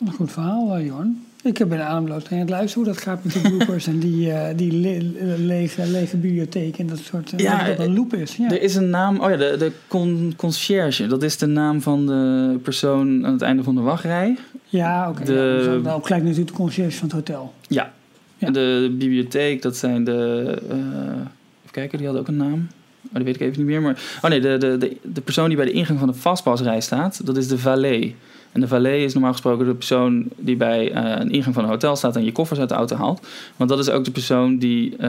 Een 0.00 0.12
goed 0.12 0.32
verhaal, 0.32 0.76
eh, 0.76 0.86
Jorn. 0.86 1.24
Ik 1.42 1.58
heb 1.58 1.68
bij 1.68 1.78
de 1.78 1.84
ademloos 1.84 2.28
aan 2.30 2.38
het 2.38 2.50
luisteren 2.50 2.84
hoe 2.84 2.94
dat 2.94 3.02
gaat 3.02 3.24
met 3.24 3.32
de 3.32 3.40
bloopers 3.40 3.86
en 3.86 3.98
die, 3.98 4.32
die 4.56 4.72
le- 4.72 5.36
lege, 5.36 5.86
lege 5.86 6.16
bibliotheek 6.16 6.78
en 6.78 6.86
dat 6.86 6.98
soort. 6.98 7.32
Ja, 7.36 7.64
dat 7.66 7.76
dat 7.76 7.86
een 7.86 7.94
loop 7.94 8.14
is. 8.14 8.36
Ja. 8.36 8.50
Er 8.50 8.62
is 8.62 8.74
een 8.74 8.90
naam, 8.90 9.20
oh 9.20 9.30
ja, 9.30 9.36
de, 9.36 9.54
de 9.58 9.72
con- 9.88 10.32
concierge. 10.36 11.06
Dat 11.06 11.22
is 11.22 11.36
de 11.38 11.46
naam 11.46 11.80
van 11.82 12.06
de 12.06 12.58
persoon 12.62 13.26
aan 13.26 13.32
het 13.32 13.42
einde 13.42 13.62
van 13.62 13.74
de 13.74 13.80
wachtrij. 13.80 14.36
Ja, 14.64 15.08
oké. 15.10 15.24
De- 15.24 15.58
Ja, 15.64 15.70
dan 15.72 15.82
dan 15.82 16.04
gelijk 16.04 16.22
natuurlijk 16.22 16.50
de 16.50 16.56
conciërge 16.56 16.96
van 16.98 17.06
het 17.08 17.16
hotel. 17.16 17.54
Ja. 17.68 17.92
Ja. 18.38 18.50
De 18.50 18.94
bibliotheek, 18.98 19.62
dat 19.62 19.76
zijn 19.76 20.04
de... 20.04 20.44
eh, 20.70 20.76
even 20.76 21.70
kijken, 21.70 21.98
die 21.98 22.06
hadden 22.06 22.24
ook 22.24 22.28
een 22.28 22.36
naam. 22.36 22.68
Oh, 23.06 23.14
die 23.14 23.24
weet 23.24 23.34
ik 23.34 23.40
even 23.40 23.58
niet 23.58 23.66
meer. 23.66 23.82
Maar, 23.82 24.02
oh 24.22 24.30
nee, 24.30 24.40
de, 24.40 24.58
de, 24.58 24.78
de, 24.78 24.96
de 25.02 25.20
persoon 25.20 25.48
die 25.48 25.56
bij 25.56 25.66
de 25.66 25.72
ingang 25.72 25.98
van 25.98 26.08
de 26.08 26.14
vastpasrij 26.14 26.80
staat, 26.80 27.26
dat 27.26 27.36
is 27.36 27.48
de 27.48 27.58
valet. 27.58 28.12
En 28.52 28.60
de 28.60 28.68
valet 28.68 29.02
is 29.02 29.12
normaal 29.12 29.32
gesproken 29.32 29.66
de 29.66 29.74
persoon 29.74 30.28
die 30.36 30.56
bij 30.56 30.92
eh, 30.92 31.20
een 31.20 31.30
ingang 31.30 31.54
van 31.54 31.64
een 31.64 31.70
hotel 31.70 31.96
staat 31.96 32.16
en 32.16 32.24
je 32.24 32.32
koffers 32.32 32.60
uit 32.60 32.68
de 32.68 32.74
auto 32.74 32.96
haalt. 32.96 33.26
Want 33.56 33.70
dat 33.70 33.78
is 33.78 33.90
ook 33.90 34.04
de 34.04 34.10
persoon 34.10 34.58
die 34.58 34.96
eh, 34.96 35.08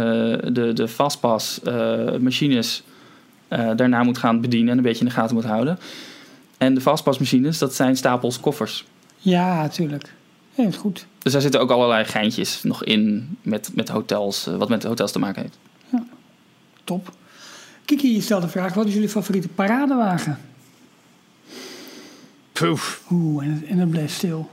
de, 0.51 0.71
de 0.73 0.87
vastpasmachines 0.87 2.83
daarna 3.75 4.03
moet 4.03 4.17
gaan 4.17 4.41
bedienen 4.41 4.71
en 4.71 4.77
een 4.77 4.83
beetje 4.83 4.99
in 4.99 5.05
de 5.05 5.11
gaten 5.11 5.35
moet 5.35 5.45
houden. 5.45 5.79
En 6.57 6.73
de 6.73 6.81
vastpasmachines, 6.81 7.57
dat 7.57 7.75
zijn 7.75 7.97
stapels 7.97 8.39
koffers. 8.39 8.85
Ja, 9.17 9.61
natuurlijk. 9.61 10.13
Ja, 10.55 10.63
is 10.67 10.75
goed. 10.75 11.05
Dus 11.19 11.31
daar 11.33 11.41
zitten 11.41 11.59
ook 11.61 11.69
allerlei 11.71 12.05
geintjes 12.05 12.63
nog 12.63 12.83
in 12.83 13.37
met, 13.41 13.69
met 13.73 13.89
hotels, 13.89 14.47
eh, 14.47 14.55
wat 14.57 14.69
met 14.69 14.83
hotels 14.83 15.11
te 15.11 15.19
maken 15.19 15.41
heeft. 15.41 15.57
Top. 16.83 17.11
Kiki, 17.85 18.13
je 18.15 18.21
stelt 18.21 18.41
de 18.41 18.47
vraag: 18.47 18.73
wat 18.73 18.85
is 18.87 18.93
jullie 18.93 19.09
favoriete 19.09 19.47
paradewagen? 19.47 20.37
Poef. 22.51 23.03
Oeh, 23.11 23.45
en, 23.45 23.51
het- 23.53 23.63
en 23.65 23.77
het 23.77 23.89
bleef 23.89 24.11
stil. 24.13 24.49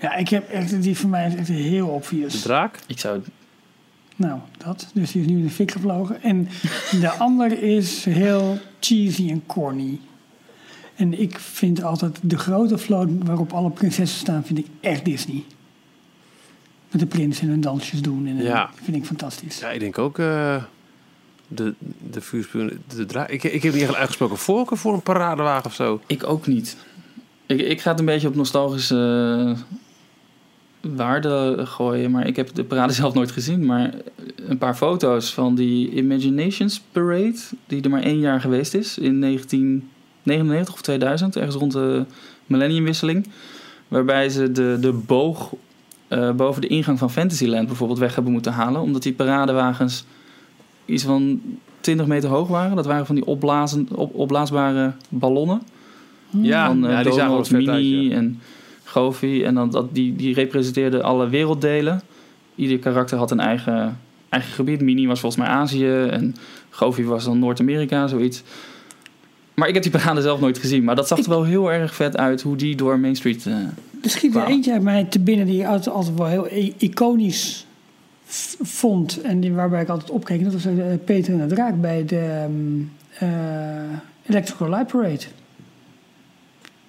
Ja, 0.00 0.14
ik 0.14 0.28
heb 0.28 0.48
echt, 0.50 0.82
die 0.82 0.96
voor 0.98 1.10
mij 1.10 1.26
is 1.26 1.34
echt 1.34 1.48
heel 1.48 1.86
De 1.86 1.92
obvious. 1.92 2.40
draak. 2.40 2.78
Ik 2.86 2.98
zou 2.98 3.20
Nou, 4.16 4.38
dat. 4.64 4.88
Dus 4.94 5.12
die 5.12 5.20
is 5.22 5.26
nu 5.28 5.36
in 5.36 5.42
de 5.42 5.50
fik 5.50 5.70
gevlogen. 5.70 6.22
En 6.22 6.48
de 7.00 7.10
ander 7.26 7.62
is 7.62 8.04
heel 8.04 8.58
cheesy 8.80 9.30
en 9.30 9.46
corny. 9.46 9.98
En 10.98 11.20
ik 11.20 11.38
vind 11.38 11.82
altijd 11.82 12.18
de 12.22 12.38
grote 12.38 12.78
vloot 12.78 13.08
waarop 13.24 13.52
alle 13.52 13.70
prinsessen 13.70 14.18
staan, 14.18 14.44
vind 14.44 14.58
ik 14.58 14.66
echt 14.80 15.04
Disney. 15.04 15.44
Met 16.90 17.00
de 17.00 17.06
prins 17.06 17.40
en 17.40 17.48
hun 17.48 17.60
dansjes 17.60 18.02
doen. 18.02 18.26
En, 18.26 18.36
Ja. 18.36 18.60
Dat 18.60 18.84
vind 18.84 18.96
ik 18.96 19.04
fantastisch. 19.04 19.58
Ja, 19.58 19.70
ik 19.70 19.80
denk 19.80 19.98
ook 19.98 20.18
eh, 20.18 20.62
de, 21.48 21.74
de 22.10 22.20
vuurspuur, 22.20 22.78
de 22.96 23.06
draak. 23.06 23.28
Ik, 23.28 23.42
ik 23.42 23.62
heb 23.62 23.72
niet 23.72 23.82
echt 23.82 23.94
uitgesproken 23.94 24.36
voorkeur 24.36 24.78
voor 24.78 24.94
een 24.94 25.02
paradewagen 25.02 25.64
of 25.64 25.74
zo. 25.74 26.00
Ik 26.06 26.26
ook 26.26 26.46
niet. 26.46 26.76
Ik, 27.46 27.60
ik 27.60 27.80
ga 27.80 27.90
het 27.90 27.98
een 27.98 28.06
beetje 28.06 28.28
op 28.28 28.34
nostalgische 28.34 29.56
eh, 30.80 30.96
waarde 30.96 31.66
gooien. 31.66 32.10
Maar 32.10 32.26
ik 32.26 32.36
heb 32.36 32.54
de 32.54 32.64
parade 32.64 32.92
zelf 33.02 33.14
nooit 33.14 33.30
gezien. 33.30 33.66
Maar 33.66 33.94
een 34.36 34.58
paar 34.58 34.74
foto's 34.74 35.34
van 35.34 35.54
die 35.54 35.90
Imaginations 35.90 36.82
Parade. 36.92 37.38
Die 37.66 37.82
er 37.82 37.90
maar 37.90 38.02
één 38.02 38.18
jaar 38.18 38.40
geweest 38.40 38.74
is. 38.74 38.98
In 38.98 39.18
1999 40.28 40.74
of 40.74 40.80
2000. 40.80 41.36
Ergens 41.36 41.56
rond 41.56 41.72
de 41.72 42.04
millenniumwisseling. 42.46 43.28
Waarbij 43.88 44.28
ze 44.28 44.52
de, 44.52 44.76
de 44.80 44.92
boog 44.92 45.54
eh, 46.08 46.30
boven 46.30 46.60
de 46.60 46.66
ingang 46.66 46.98
van 46.98 47.10
Fantasyland 47.10 47.66
bijvoorbeeld 47.66 47.98
weg 47.98 48.14
hebben 48.14 48.32
moeten 48.32 48.52
halen. 48.52 48.80
Omdat 48.80 49.02
die 49.02 49.12
paradewagens 49.12 50.04
iets 50.84 51.04
van 51.04 51.40
20 51.80 52.06
meter 52.06 52.30
hoog 52.30 52.48
waren. 52.48 52.76
Dat 52.76 52.86
waren 52.86 53.06
van 53.06 53.14
die 53.14 53.26
opblazen, 53.26 53.88
op, 53.94 54.14
opblaasbare 54.14 54.92
ballonnen 55.08 55.62
Ja, 56.30 56.66
van 56.66 56.86
eh, 56.86 56.90
ja 56.90 57.02
die 57.02 57.12
zagen 57.12 57.36
uit, 57.36 57.64
ja. 57.64 58.16
en 58.16 58.40
Goofy. 58.84 59.42
En 59.44 59.54
dan, 59.54 59.70
dat, 59.70 59.94
die, 59.94 60.16
die 60.16 60.34
representeerden 60.34 61.02
alle 61.02 61.28
werelddelen. 61.28 62.02
Ieder 62.54 62.78
karakter 62.78 63.18
had 63.18 63.30
een 63.30 63.40
eigen, 63.40 64.00
eigen 64.28 64.52
gebied. 64.52 64.80
Minnie 64.80 65.08
was 65.08 65.20
volgens 65.20 65.42
mij 65.42 65.50
Azië 65.50 66.06
en 66.10 66.36
Goofy 66.70 67.04
was 67.04 67.24
dan 67.24 67.38
Noord-Amerika, 67.38 68.06
zoiets. 68.06 68.42
Maar 69.58 69.68
ik 69.68 69.74
heb 69.74 69.82
die 69.82 69.92
parade 69.92 70.22
zelf 70.22 70.40
nooit 70.40 70.58
gezien. 70.58 70.84
Maar 70.84 70.96
dat 70.96 71.08
zag 71.08 71.18
er 71.18 71.28
wel 71.28 71.44
heel 71.44 71.72
erg 71.72 71.94
vet 71.94 72.16
uit 72.16 72.42
hoe 72.42 72.56
die 72.56 72.76
door 72.76 72.98
Main 72.98 73.16
Street... 73.16 73.46
eh, 73.46 73.52
Er 74.02 74.10
schiet 74.10 74.34
er 74.36 74.44
eentje 74.46 74.72
uit 74.72 74.82
mij 74.82 75.04
te 75.04 75.18
binnen 75.20 75.46
die 75.46 75.60
ik 75.60 75.66
altijd, 75.66 75.94
altijd 75.94 76.16
wel 76.16 76.26
heel 76.26 76.48
iconisch 76.78 77.66
vond. 78.60 79.20
En 79.20 79.40
die, 79.40 79.52
waarbij 79.52 79.82
ik 79.82 79.88
altijd 79.88 80.10
opkeek. 80.10 80.44
Dat 80.44 80.52
was 80.52 80.64
eh, 80.64 80.72
Peter 81.04 81.32
en 81.40 81.48
de 81.48 81.54
Draak 81.54 81.80
bij 81.80 82.04
de 82.04 82.18
ehm, 82.18 83.30
eh, 83.30 84.28
Electrical 84.28 84.68
Light 84.68 84.86
Parade. 84.86 85.24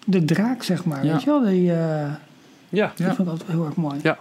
De 0.06 0.26
draak, 0.26 0.64
zeg 0.64 0.86
maar. 0.86 1.06
Ja. 1.06 1.12
Weet 1.12 1.22
je 1.24 1.30
wel? 1.30 1.42
Die, 1.42 1.72
eh, 1.72 2.12
Ja, 2.70 2.92
die 2.96 3.06
vond 3.06 3.20
ik 3.20 3.28
altijd 3.28 3.50
heel 3.50 3.66
erg 3.66 3.76
mooi. 3.76 4.00
Ja. 4.04 4.18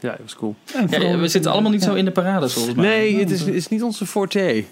ja, 0.00 0.10
dat 0.10 0.18
was 0.22 0.34
cool. 0.36 0.54
Ja, 0.90 1.18
we 1.18 1.28
zitten 1.28 1.42
en- 1.42 1.50
allemaal 1.52 1.70
niet 1.72 1.82
ja. 1.82 1.86
zo 1.90 1.94
in 1.94 2.04
de 2.04 2.10
parade, 2.10 2.48
volgens 2.48 2.74
mij. 2.74 2.86
Nee, 2.86 3.18
het 3.18 3.30
is, 3.30 3.40
het 3.40 3.54
is 3.54 3.68
niet 3.68 3.82
onze 3.82 4.06
forte. 4.06 4.64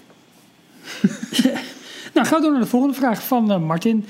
Nou, 2.13 2.27
gaan 2.27 2.37
we 2.37 2.43
door 2.43 2.51
naar 2.51 2.61
de 2.61 2.67
volgende 2.67 2.95
vraag 2.95 3.23
van 3.23 3.51
eh, 3.51 3.59
Martin. 3.59 4.05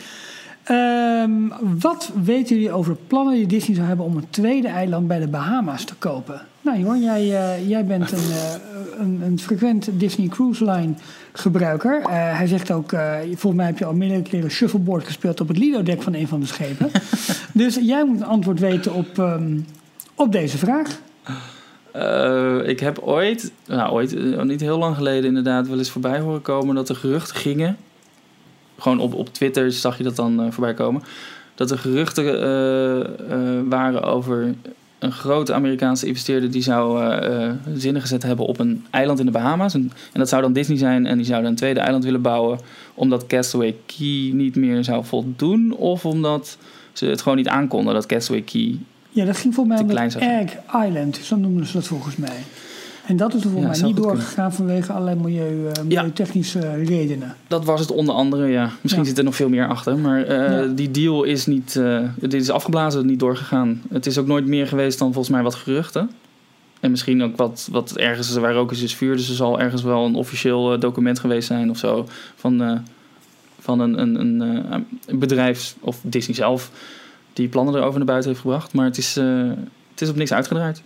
Ehm, 0.63 1.31
wat 1.79 2.11
weten 2.23 2.55
jullie 2.55 2.71
over 2.71 2.95
plannen 3.07 3.33
die 3.33 3.45
Disney 3.45 3.75
zou 3.75 3.87
hebben 3.87 4.05
om 4.05 4.17
een 4.17 4.29
tweede 4.29 4.67
eiland 4.67 5.07
bij 5.07 5.19
de 5.19 5.27
Bahama's 5.27 5.85
te 5.85 5.95
kopen? 5.95 6.41
Nou, 6.61 6.79
Johan, 6.79 7.01
jij, 7.01 7.21
eh, 7.21 7.69
jij 7.69 7.85
bent 7.85 8.11
een, 8.11 8.17
eh, 8.17 8.53
een, 8.99 9.21
een 9.25 9.39
frequent 9.39 9.89
Disney 9.91 10.27
Cruise 10.27 10.65
Line 10.65 10.93
gebruiker. 11.33 12.01
Hij 12.09 12.47
zegt 12.47 12.71
ook, 12.71 12.89
volgens 13.25 13.53
mij 13.53 13.65
heb 13.65 13.77
je 13.77 13.85
al 13.85 13.93
meerdere 13.93 14.21
keren 14.21 14.51
shuffleboard 14.51 15.05
gespeeld 15.05 15.41
op 15.41 15.47
het 15.47 15.57
Lido-deck 15.57 16.01
van 16.01 16.13
een 16.13 16.27
van 16.27 16.39
de 16.39 16.45
schepen. 16.45 16.91
dus 17.53 17.75
jij 17.75 18.05
moet 18.05 18.19
een 18.19 18.25
antwoord 18.25 18.59
weten 18.59 18.93
op, 18.93 19.19
ehm, 19.19 19.59
op 20.15 20.31
deze 20.31 20.57
vraag. 20.57 20.99
Ik 22.65 22.79
heb 22.79 22.99
ooit, 22.99 23.51
nou 23.67 23.91
ooit, 23.91 24.43
niet 24.43 24.61
heel 24.61 24.77
lang 24.77 24.95
geleden 24.95 25.25
inderdaad, 25.25 25.67
wel 25.67 25.77
eens 25.77 25.89
voorbij 25.89 26.19
horen 26.19 26.41
komen 26.41 26.75
dat 26.75 26.89
er 26.89 26.95
geruchten 26.95 27.35
gingen. 27.35 27.77
Gewoon 28.81 28.99
op, 28.99 29.13
op 29.13 29.33
Twitter 29.33 29.71
zag 29.71 29.97
je 29.97 30.03
dat 30.03 30.15
dan 30.15 30.41
eh, 30.41 30.51
voorbij 30.51 30.73
komen. 30.73 31.03
Dat 31.55 31.71
er 31.71 31.77
geruchten 31.77 32.25
eh, 32.25 32.99
eh, 32.99 33.63
waren 33.69 34.03
over 34.03 34.53
een 34.99 35.11
grote 35.11 35.53
Amerikaanse 35.53 36.07
investeerder 36.07 36.51
die 36.51 36.61
zou 36.61 37.13
zinnen 37.75 38.01
gezet 38.01 38.23
hebben 38.23 38.45
op 38.45 38.59
een 38.59 38.85
eiland 38.89 39.19
in 39.19 39.25
de 39.25 39.31
Bahama's. 39.31 39.73
En, 39.73 39.91
en 40.13 40.19
dat 40.19 40.29
zou 40.29 40.41
dan 40.41 40.53
Disney 40.53 40.77
zijn 40.77 41.05
en 41.05 41.17
die 41.17 41.25
zouden 41.25 41.49
een 41.49 41.55
tweede 41.55 41.79
eiland 41.79 42.03
willen 42.03 42.21
bouwen 42.21 42.59
omdat 42.93 43.27
Castaway 43.27 43.75
Key 43.85 44.31
niet 44.33 44.55
meer 44.55 44.83
zou 44.83 45.05
voldoen. 45.05 45.73
Of 45.73 46.05
omdat 46.05 46.57
ze 46.93 47.05
het 47.05 47.21
gewoon 47.21 47.37
niet 47.37 47.47
aankonden 47.47 47.93
dat 47.93 48.05
Castaway 48.05 48.41
Key 48.41 48.77
Ja, 49.09 49.25
dat 49.25 49.37
ging 49.37 49.53
volgens 49.53 49.87
mij 49.87 50.03
om 50.03 50.09
zou 50.09 50.23
Egg 50.23 50.57
Island. 50.87 51.19
Zo 51.23 51.35
noemden 51.35 51.65
ze 51.65 51.73
dat 51.73 51.87
volgens 51.87 52.15
mij. 52.15 52.43
En 53.05 53.17
dat 53.17 53.33
is 53.33 53.43
er 53.43 53.49
volgens 53.49 53.77
Ja, 53.77 53.83
mij 53.83 53.93
niet 53.93 54.03
doorgegaan 54.03 54.53
vanwege 54.53 54.91
allerlei 54.93 55.15
milieu, 55.19 55.63
Ja. 55.63 55.83
milieutechnische 55.83 56.75
redenen. 56.75 57.35
Dat 57.47 57.65
was 57.65 57.79
het 57.79 57.91
onder 57.91 58.15
andere, 58.15 58.47
ja. 58.47 58.69
Misschien 58.81 59.03
Ja. 59.03 59.09
zit 59.09 59.17
er 59.17 59.23
nog 59.23 59.35
veel 59.35 59.49
meer 59.49 59.67
achter. 59.67 59.97
Maar 59.97 60.23
eh, 60.23 60.69
die 60.75 60.91
deal 60.91 61.23
is 61.23 61.45
niet... 61.45 61.75
eh, 61.75 61.99
dit 62.15 62.33
is 62.33 62.49
afgeblazen, 62.49 63.05
niet 63.05 63.19
doorgegaan. 63.19 63.81
Het 63.89 64.05
is 64.05 64.17
ook 64.17 64.27
nooit 64.27 64.45
meer 64.45 64.67
geweest 64.67 64.99
dan 64.99 65.13
volgens 65.13 65.33
mij 65.33 65.43
wat 65.43 65.55
geruchten. 65.55 66.11
En 66.79 66.91
misschien 66.91 67.23
ook 67.23 67.37
wat, 67.37 67.67
wat 67.71 67.97
ergens 67.97 68.33
waar 68.35 68.55
ook 68.55 68.71
eens 68.71 68.81
is 68.81 68.95
vuur. 68.95 69.15
Dus 69.15 69.29
er 69.29 69.35
zal 69.35 69.59
ergens 69.59 69.83
wel 69.83 70.05
een 70.05 70.15
officieel 70.15 70.79
document 70.79 71.19
geweest 71.19 71.47
zijn 71.47 71.69
of 71.69 71.77
zo. 71.77 72.07
Van, 72.35 72.83
van 73.59 73.79
een, 73.79 73.99
een, 74.01 74.19
een, 74.19 74.39
een 75.07 75.19
bedrijf 75.19 75.75
of 75.79 75.99
Disney 76.03 76.35
zelf. 76.35 76.71
Die 77.33 77.47
plannen 77.47 77.75
erover 77.75 77.97
naar 77.97 78.07
buiten 78.07 78.29
heeft 78.29 78.41
gebracht. 78.41 78.73
Maar 78.73 78.85
het 78.85 78.97
is, 78.97 79.15
het 79.91 80.01
is 80.01 80.09
op 80.09 80.15
niks 80.15 80.33
uitgedraaid. 80.33 80.81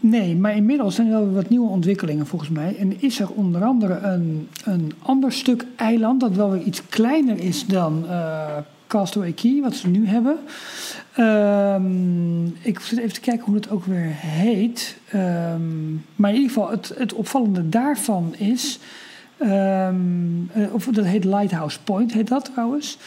Nee, 0.00 0.36
maar 0.36 0.56
inmiddels 0.56 0.94
zijn 0.94 1.06
er 1.06 1.12
wel 1.12 1.32
wat 1.32 1.48
nieuwe 1.48 1.70
ontwikkelingen 1.70 2.26
volgens 2.26 2.50
mij. 2.50 2.76
En 2.76 3.00
is 3.00 3.20
er 3.20 3.30
onder 3.30 3.64
andere 3.64 3.98
een, 3.98 4.48
een 4.64 4.92
ander 5.02 5.32
stuk 5.32 5.64
eiland 5.76 6.20
dat 6.20 6.32
wel 6.32 6.50
weer 6.50 6.62
iets 6.62 6.82
kleiner 6.88 7.38
is 7.38 7.66
dan 7.66 8.04
eh, 8.08 8.56
Castaway 8.86 9.32
Key, 9.32 9.60
wat 9.62 9.74
ze 9.74 9.88
nu 9.88 10.06
hebben. 10.06 10.38
Ehm, 11.12 12.46
ik 12.46 12.80
zit 12.80 12.98
even 12.98 13.12
te 13.12 13.20
kijken 13.20 13.44
hoe 13.44 13.54
het 13.54 13.70
ook 13.70 13.84
weer 13.84 14.10
heet. 14.16 14.98
Ehm, 15.08 15.92
maar 16.16 16.30
in 16.30 16.36
ieder 16.36 16.52
geval, 16.52 16.70
het, 16.70 16.92
het 16.96 17.12
opvallende 17.12 17.68
daarvan 17.68 18.34
is... 18.36 18.78
ehm, 19.38 19.94
eh, 20.52 20.74
of 20.74 20.84
dat 20.84 21.04
heet 21.04 21.24
Lighthouse 21.24 21.78
Point, 21.84 22.12
heet 22.12 22.28
dat 22.28 22.44
trouwens. 22.44 22.98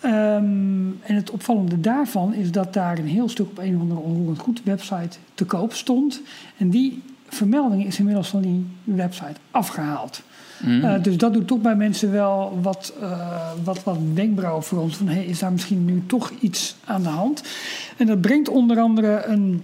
Ehm, 0.00 0.86
en 1.02 1.14
het 1.14 1.30
opvallende 1.30 1.80
daarvan 1.80 2.34
is 2.34 2.50
dat 2.50 2.72
daar 2.72 2.98
een 2.98 3.06
heel 3.06 3.28
stuk 3.28 3.46
op 3.46 3.58
een 3.58 3.74
of 3.74 3.80
andere 3.80 4.00
onroerend 4.00 4.38
goed 4.38 4.60
website 4.64 5.18
te 5.34 5.44
koop 5.44 5.72
stond. 5.72 6.20
En 6.56 6.70
die 6.70 7.02
vermelding 7.28 7.86
is 7.86 7.98
inmiddels 7.98 8.28
van 8.28 8.42
die 8.42 8.66
website 8.84 9.34
afgehaald. 9.50 10.22
Mm. 10.58 10.84
Eh, 10.84 11.02
dus 11.02 11.16
dat 11.16 11.32
doet 11.32 11.46
toch 11.46 11.60
bij 11.60 11.76
mensen 11.76 12.12
wel 12.12 12.58
wat, 12.62 12.92
eh, 13.00 13.50
wat, 13.64 13.84
wat 13.84 13.98
wenkbrauwen 14.14 14.62
voor 14.62 14.78
ons. 14.78 14.96
Van 14.96 15.08
hey, 15.08 15.24
is 15.24 15.38
daar 15.38 15.52
misschien 15.52 15.84
nu 15.84 16.02
toch 16.06 16.32
iets 16.40 16.76
aan 16.84 17.02
de 17.02 17.08
hand? 17.08 17.42
En 17.96 18.06
dat 18.06 18.20
brengt 18.20 18.48
onder 18.48 18.78
andere 18.78 19.24
een, 19.26 19.62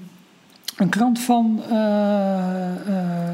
een 0.77 0.89
krant 0.89 1.21
van 1.21 1.61
eh, 1.65 1.77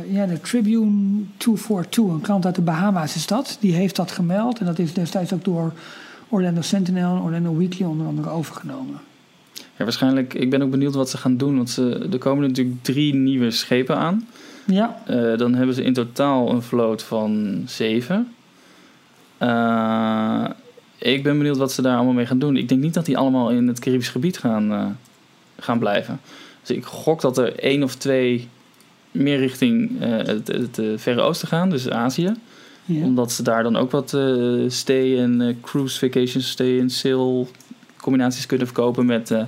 ja, 0.08 0.26
de 0.26 0.40
Tribune 0.40 1.22
242, 1.36 2.14
een 2.14 2.20
krant 2.20 2.46
uit 2.46 2.54
de 2.54 2.62
Bahama's 2.62 3.14
is 3.14 3.26
dat. 3.26 3.56
Die 3.60 3.74
heeft 3.74 3.96
dat 3.96 4.10
gemeld 4.10 4.58
en 4.58 4.66
dat 4.66 4.78
is 4.78 4.92
destijds 4.92 5.32
ook 5.32 5.44
door 5.44 5.72
Orlando 6.30 6.60
Sentinel 6.60 7.16
en 7.16 7.22
Orlando 7.22 7.56
Weekly 7.56 7.86
onder 7.86 8.06
andere 8.06 8.28
overgenomen. 8.30 9.00
Ja, 9.76 9.84
waarschijnlijk, 9.84 10.34
ik 10.34 10.50
ben 10.50 10.62
ook 10.62 10.70
benieuwd 10.70 10.94
wat 10.94 11.10
ze 11.10 11.18
gaan 11.18 11.36
doen. 11.36 11.56
Want 11.56 11.70
ze, 11.70 12.08
er 12.12 12.18
komen 12.18 12.48
natuurlijk 12.48 12.76
drie 12.82 13.14
nieuwe 13.14 13.50
schepen 13.50 13.96
aan. 13.96 14.26
Ja, 14.66 15.02
Eh, 15.06 15.36
dan 15.38 15.54
hebben 15.54 15.74
ze 15.74 15.82
in 15.82 15.92
totaal 15.92 16.50
een 16.50 16.62
vloot 16.62 17.02
van 17.02 17.62
zeven. 17.66 18.28
Eh, 19.38 20.44
Ik 20.98 21.22
ben 21.22 21.36
benieuwd 21.38 21.56
wat 21.56 21.72
ze 21.72 21.82
daar 21.82 21.94
allemaal 21.96 22.12
mee 22.12 22.26
gaan 22.26 22.38
doen. 22.38 22.56
Ik 22.56 22.68
denk 22.68 22.80
niet 22.80 22.94
dat 22.94 23.04
die 23.06 23.18
allemaal 23.18 23.50
in 23.50 23.68
het 23.68 23.78
Caribisch 23.78 24.08
gebied 24.08 24.38
gaan, 24.38 24.72
eh, 24.72 24.86
gaan 25.58 25.78
blijven. 25.78 26.20
Dus 26.60 26.76
ik 26.76 26.84
gok 26.84 27.20
dat 27.20 27.38
er 27.38 27.58
één 27.58 27.82
of 27.82 27.94
twee 27.94 28.48
meer 29.10 29.38
richting 29.38 29.90
het, 30.00 30.48
het 30.48 30.80
Verre 30.96 31.20
Oosten 31.20 31.48
gaan, 31.48 31.70
dus 31.70 31.90
Azië. 31.90 32.32
Ja. 32.92 33.04
Omdat 33.04 33.32
ze 33.32 33.42
daar 33.42 33.62
dan 33.62 33.76
ook 33.76 33.90
wat 33.90 34.14
eh, 34.14 34.64
stay 34.68 35.18
en 35.18 35.40
eh, 35.40 35.54
cruise 35.60 35.98
vacations, 35.98 36.50
stay 36.50 36.80
en 36.80 36.90
sail 36.90 37.48
combinaties 37.96 38.46
kunnen 38.46 38.66
verkopen 38.66 39.06
met 39.06 39.30
eh, 39.30 39.42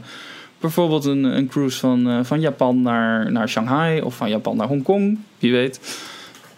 bijvoorbeeld 0.61 1.05
een, 1.05 1.25
een 1.25 1.49
cruise 1.49 1.79
van, 1.79 2.25
van 2.25 2.41
Japan 2.41 2.83
naar, 2.83 3.33
naar 3.33 3.49
Shanghai 3.49 4.01
of 4.01 4.17
van 4.17 4.29
Japan 4.29 4.57
naar 4.57 4.67
Hongkong, 4.67 5.19
wie 5.39 5.53
weet. 5.53 5.81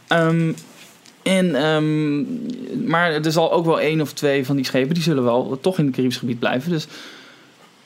Ehm, 0.07 0.53
en, 1.23 1.55
ehm, 1.55 2.25
maar 2.89 3.13
er 3.13 3.33
zal 3.33 3.53
ook 3.53 3.65
wel 3.65 3.81
één 3.81 4.01
of 4.01 4.13
twee 4.13 4.47
van 4.47 4.57
die 4.57 4.65
schepen 4.65 4.95
die 4.95 5.03
zullen 5.03 5.25
wel 5.25 5.59
toch 5.61 5.79
in 5.79 5.85
het 5.85 5.95
Caribisch 5.95 6.17
gebied 6.17 6.39
blijven. 6.39 6.71
Dus 6.71 6.87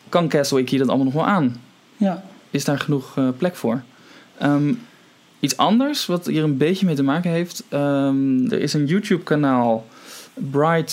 kan 0.08 0.28
Castaway 0.28 0.64
Key 0.64 0.78
dat 0.78 0.88
allemaal 0.88 1.06
nog 1.06 1.14
wel 1.14 1.26
aan? 1.26 1.60
ja. 1.96 2.24
is 2.50 2.64
daar 2.64 2.78
genoeg 2.78 3.18
plek 3.38 3.56
voor. 3.56 3.82
Ehm, 4.38 4.72
iets 5.40 5.56
anders 5.56 6.06
wat 6.06 6.26
hier 6.26 6.42
een 6.42 6.56
beetje 6.56 6.86
mee 6.86 6.94
te 6.94 7.02
maken 7.02 7.30
heeft. 7.30 7.62
ehm, 7.68 8.44
er 8.52 8.60
is 8.60 8.72
een 8.72 8.86
YouTube-kanaal, 8.86 9.86
Bright 10.34 10.90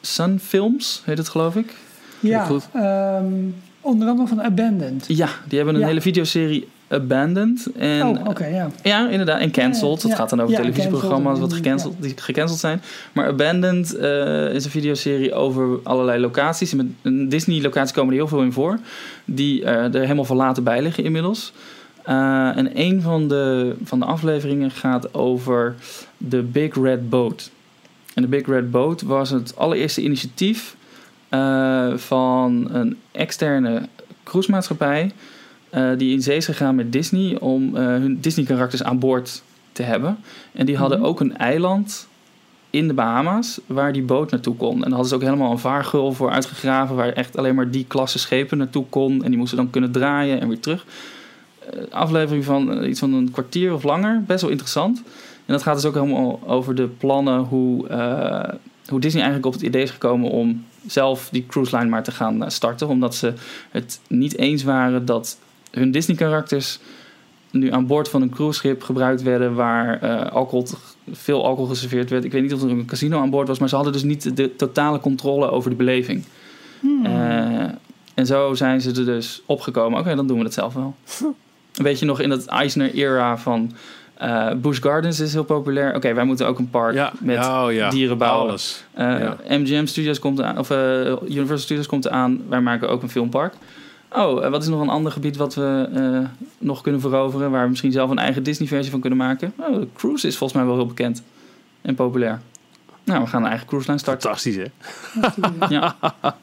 Sun 0.00 0.40
Films, 0.40 1.02
heet 1.04 1.18
het 1.18 1.28
geloof 1.28 1.56
ik. 1.56 1.74
ja 2.20 2.44
goed. 2.44 2.68
ehm, 2.72 3.24
onder 3.80 4.08
andere 4.08 4.28
van 4.28 4.42
Abandoned. 4.42 5.04
Ja, 5.08 5.28
die 5.48 5.56
hebben 5.56 5.74
een 5.74 5.80
Ja. 5.80 5.86
hele 5.86 6.00
videoserie 6.00 6.68
Abandoned. 6.88 7.68
En, 7.78 8.02
oh, 8.06 8.26
oké, 8.28 8.46
ja. 8.46 8.70
Ja, 8.82 9.08
inderdaad. 9.08 9.40
En 9.40 9.50
cancelled. 9.50 10.02
Ja, 10.02 10.08
Het 10.08 10.16
gaat 10.16 10.30
dan 10.30 10.40
over 10.40 10.54
televisieprogramma's 10.54 11.38
wat 11.38 11.52
gecanceld, 11.52 11.94
die 12.00 12.12
gecanceld 12.16 12.58
zijn. 12.60 12.82
Maar 13.12 13.26
Abandoned 13.26 13.94
eh, 13.96 14.54
is 14.54 14.64
een 14.64 14.70
videoserie 14.70 15.34
over 15.34 15.78
allerlei 15.82 16.20
locaties. 16.20 16.74
Met 16.74 16.86
een 17.02 17.28
Disney-locatie 17.28 17.94
komen 17.94 18.10
er 18.12 18.18
heel 18.18 18.28
veel 18.28 18.42
in 18.42 18.52
voor. 18.52 18.78
Die 19.24 19.64
eh, 19.64 19.94
er 19.94 20.00
helemaal 20.00 20.24
verlaten 20.24 20.64
bij 20.64 20.82
liggen 20.82 21.04
inmiddels. 21.04 21.52
Eh, 22.10 22.56
en 22.56 22.70
een 22.80 23.02
van 23.02 23.28
de, 23.28 23.74
van 23.84 23.98
de 23.98 24.04
afleveringen 24.04 24.70
gaat 24.70 25.14
over 25.14 25.74
de 26.16 26.42
Big 26.42 26.74
Red 26.74 27.10
Boat. 27.10 27.50
En 28.14 28.22
de 28.22 28.28
Big 28.28 28.46
Red 28.46 28.70
Boat 28.70 29.02
was 29.02 29.30
het 29.30 29.56
allereerste 29.56 30.02
initiatief 30.02 30.76
eh, 31.28 31.96
van 31.96 32.68
een 32.72 32.96
externe 33.12 33.88
cruisemaatschappij... 34.22 35.12
eh, 35.70 35.88
die 35.96 36.12
in 36.12 36.22
zee 36.22 36.36
is 36.36 36.44
gegaan 36.44 36.74
met 36.74 36.92
Disney 36.92 37.38
om 37.40 37.76
hun 37.76 38.20
Disney-karakters 38.20 38.82
aan 38.82 38.98
boord 38.98 39.42
te 39.72 39.82
hebben. 39.82 40.18
En 40.52 40.66
die 40.66 40.76
hadden 40.76 40.98
Mhm. 40.98 41.06
ook 41.06 41.20
een 41.20 41.36
eiland 41.36 42.08
in 42.70 42.88
de 42.88 42.94
Bahama's 42.94 43.60
waar 43.66 43.92
die 43.92 44.02
boot 44.02 44.30
naartoe 44.30 44.56
kon. 44.56 44.74
En 44.74 44.80
daar 44.80 44.90
hadden 44.90 45.08
ze 45.08 45.14
ook 45.14 45.22
helemaal 45.22 45.50
een 45.50 45.58
vaargul 45.58 46.12
voor 46.12 46.30
uitgegraven... 46.30 46.96
waar 46.96 47.08
echt 47.12 47.36
alleen 47.36 47.54
maar 47.54 47.70
die 47.70 47.84
klasse 47.88 48.18
schepen 48.18 48.58
naartoe 48.58 48.84
kon. 48.88 49.24
En 49.24 49.30
die 49.30 49.38
moesten 49.38 49.56
dan 49.56 49.70
kunnen 49.70 49.92
draaien 49.92 50.40
en 50.40 50.48
weer 50.48 50.60
terug. 50.60 50.84
Eh, 51.70 51.82
aflevering 51.90 52.44
van 52.44 52.72
eh, 52.72 52.88
iets 52.88 52.98
van 52.98 53.12
een 53.12 53.30
kwartier 53.30 53.72
of 53.72 53.82
langer. 53.82 54.22
Best 54.26 54.40
wel 54.40 54.50
interessant. 54.50 55.02
En 55.46 55.56
dat 55.56 55.62
gaat 55.62 55.74
dus 55.74 55.84
ook 55.84 55.94
helemaal 55.94 56.40
over 56.46 56.74
de 56.74 56.86
plannen... 56.86 57.40
hoe, 57.40 57.88
eh, 57.88 58.54
hoe 58.86 59.00
Disney 59.00 59.22
eigenlijk 59.22 59.54
op 59.54 59.60
het 59.60 59.68
idee 59.68 59.82
is 59.82 59.90
gekomen 59.90 60.30
om 60.30 60.64
zelf 60.86 61.28
die 61.32 61.46
cruise 61.46 61.76
line 61.76 61.88
maar 61.88 62.02
te 62.02 62.12
gaan 62.12 62.50
starten. 62.50 62.88
Omdat 62.88 63.14
ze 63.14 63.32
het 63.70 64.00
niet 64.08 64.38
eens 64.38 64.62
waren 64.62 65.04
dat 65.04 65.38
hun 65.70 65.90
Disney-karakters 65.90 66.78
nu 67.50 67.72
aan 67.72 67.86
boord 67.86 68.08
van 68.08 68.22
een 68.22 68.30
cruiseschip 68.30 68.82
gebruikt 68.82 69.22
werden 69.22 69.54
waar 69.54 69.98
alcohol, 70.28 70.66
veel 71.12 71.44
alcohol 71.44 71.68
geserveerd 71.68 72.10
werd. 72.10 72.24
Ik 72.24 72.32
weet 72.32 72.42
niet 72.42 72.54
of 72.54 72.62
er 72.62 72.70
een 72.70 72.86
casino 72.86 73.20
aan 73.20 73.30
boord 73.30 73.48
was, 73.48 73.58
maar 73.58 73.68
ze 73.68 73.74
hadden 73.74 73.92
dus 73.92 74.02
niet 74.02 74.36
de 74.36 74.56
totale 74.56 75.00
controle 75.00 75.50
over 75.50 75.70
de 75.70 75.76
beleving. 75.76 76.24
Hmm. 76.80 77.06
En 78.14 78.26
zo 78.26 78.54
zijn 78.54 78.80
ze 78.80 78.88
er 78.88 79.04
dus 79.04 79.42
opgekomen. 79.46 80.00
Oké, 80.00 80.14
dan 80.14 80.26
doen 80.26 80.38
we 80.38 80.44
het 80.44 80.54
zelf 80.54 80.74
wel. 80.74 80.94
Weet 81.74 81.98
je 81.98 82.04
nog 82.06 82.20
in 82.20 82.28
dat 82.28 82.46
Eisner-era 82.46 83.38
van 83.38 83.72
eh 84.14 84.52
Busch 84.54 84.82
Gardens 84.82 85.20
is 85.20 85.32
heel 85.32 85.44
populair. 85.44 85.94
Oké, 85.94 86.14
wij 86.14 86.24
moeten 86.24 86.46
ook 86.46 86.58
een 86.58 86.70
park 86.70 86.94
Ja, 86.94 87.12
met 87.20 87.38
oh, 87.38 87.66
ja. 87.70 87.90
dieren 87.90 88.18
bouwen. 88.18 88.48
Alles. 88.48 88.84
Eh, 88.92 89.18
Ja. 89.20 89.36
MGM 89.48 89.86
Studios 89.86 90.18
komt 90.18 90.38
eraan, 90.38 90.58
of 90.58 90.70
eh, 90.70 90.76
Universal 91.22 91.58
Studios 91.58 91.86
komt 91.86 92.04
eraan. 92.06 92.40
Wij 92.48 92.60
maken 92.60 92.88
ook 92.88 93.02
een 93.02 93.10
filmpark. 93.10 93.54
Oh, 94.12 94.44
eh, 94.44 94.50
wat 94.50 94.62
is 94.62 94.68
nog 94.68 94.80
een 94.80 94.88
ander 94.88 95.12
gebied 95.12 95.36
wat 95.36 95.54
we 95.54 95.88
eh, 95.94 96.28
nog 96.58 96.80
kunnen 96.80 97.00
veroveren, 97.00 97.50
waar 97.50 97.62
we 97.62 97.68
misschien 97.68 97.92
zelf 97.92 98.10
een 98.10 98.18
eigen 98.18 98.42
Disney-versie 98.42 98.90
van 98.90 99.00
kunnen 99.00 99.18
maken? 99.18 99.52
Oh, 99.56 99.80
de 99.80 99.86
cruise 99.94 100.26
is 100.26 100.36
volgens 100.36 100.58
mij 100.58 100.68
wel 100.68 100.76
heel 100.78 100.86
bekend 100.86 101.22
en 101.82 101.94
populair. 101.94 102.40
Nou, 103.04 103.22
we 103.22 103.26
gaan 103.28 103.42
een 103.42 103.48
eigen 103.48 103.66
cruise 103.66 103.86
line 103.88 104.00
starten. 104.00 104.22
Fantastisch, 104.22 104.56
hè? 104.56 104.64
Ja. 105.68 105.96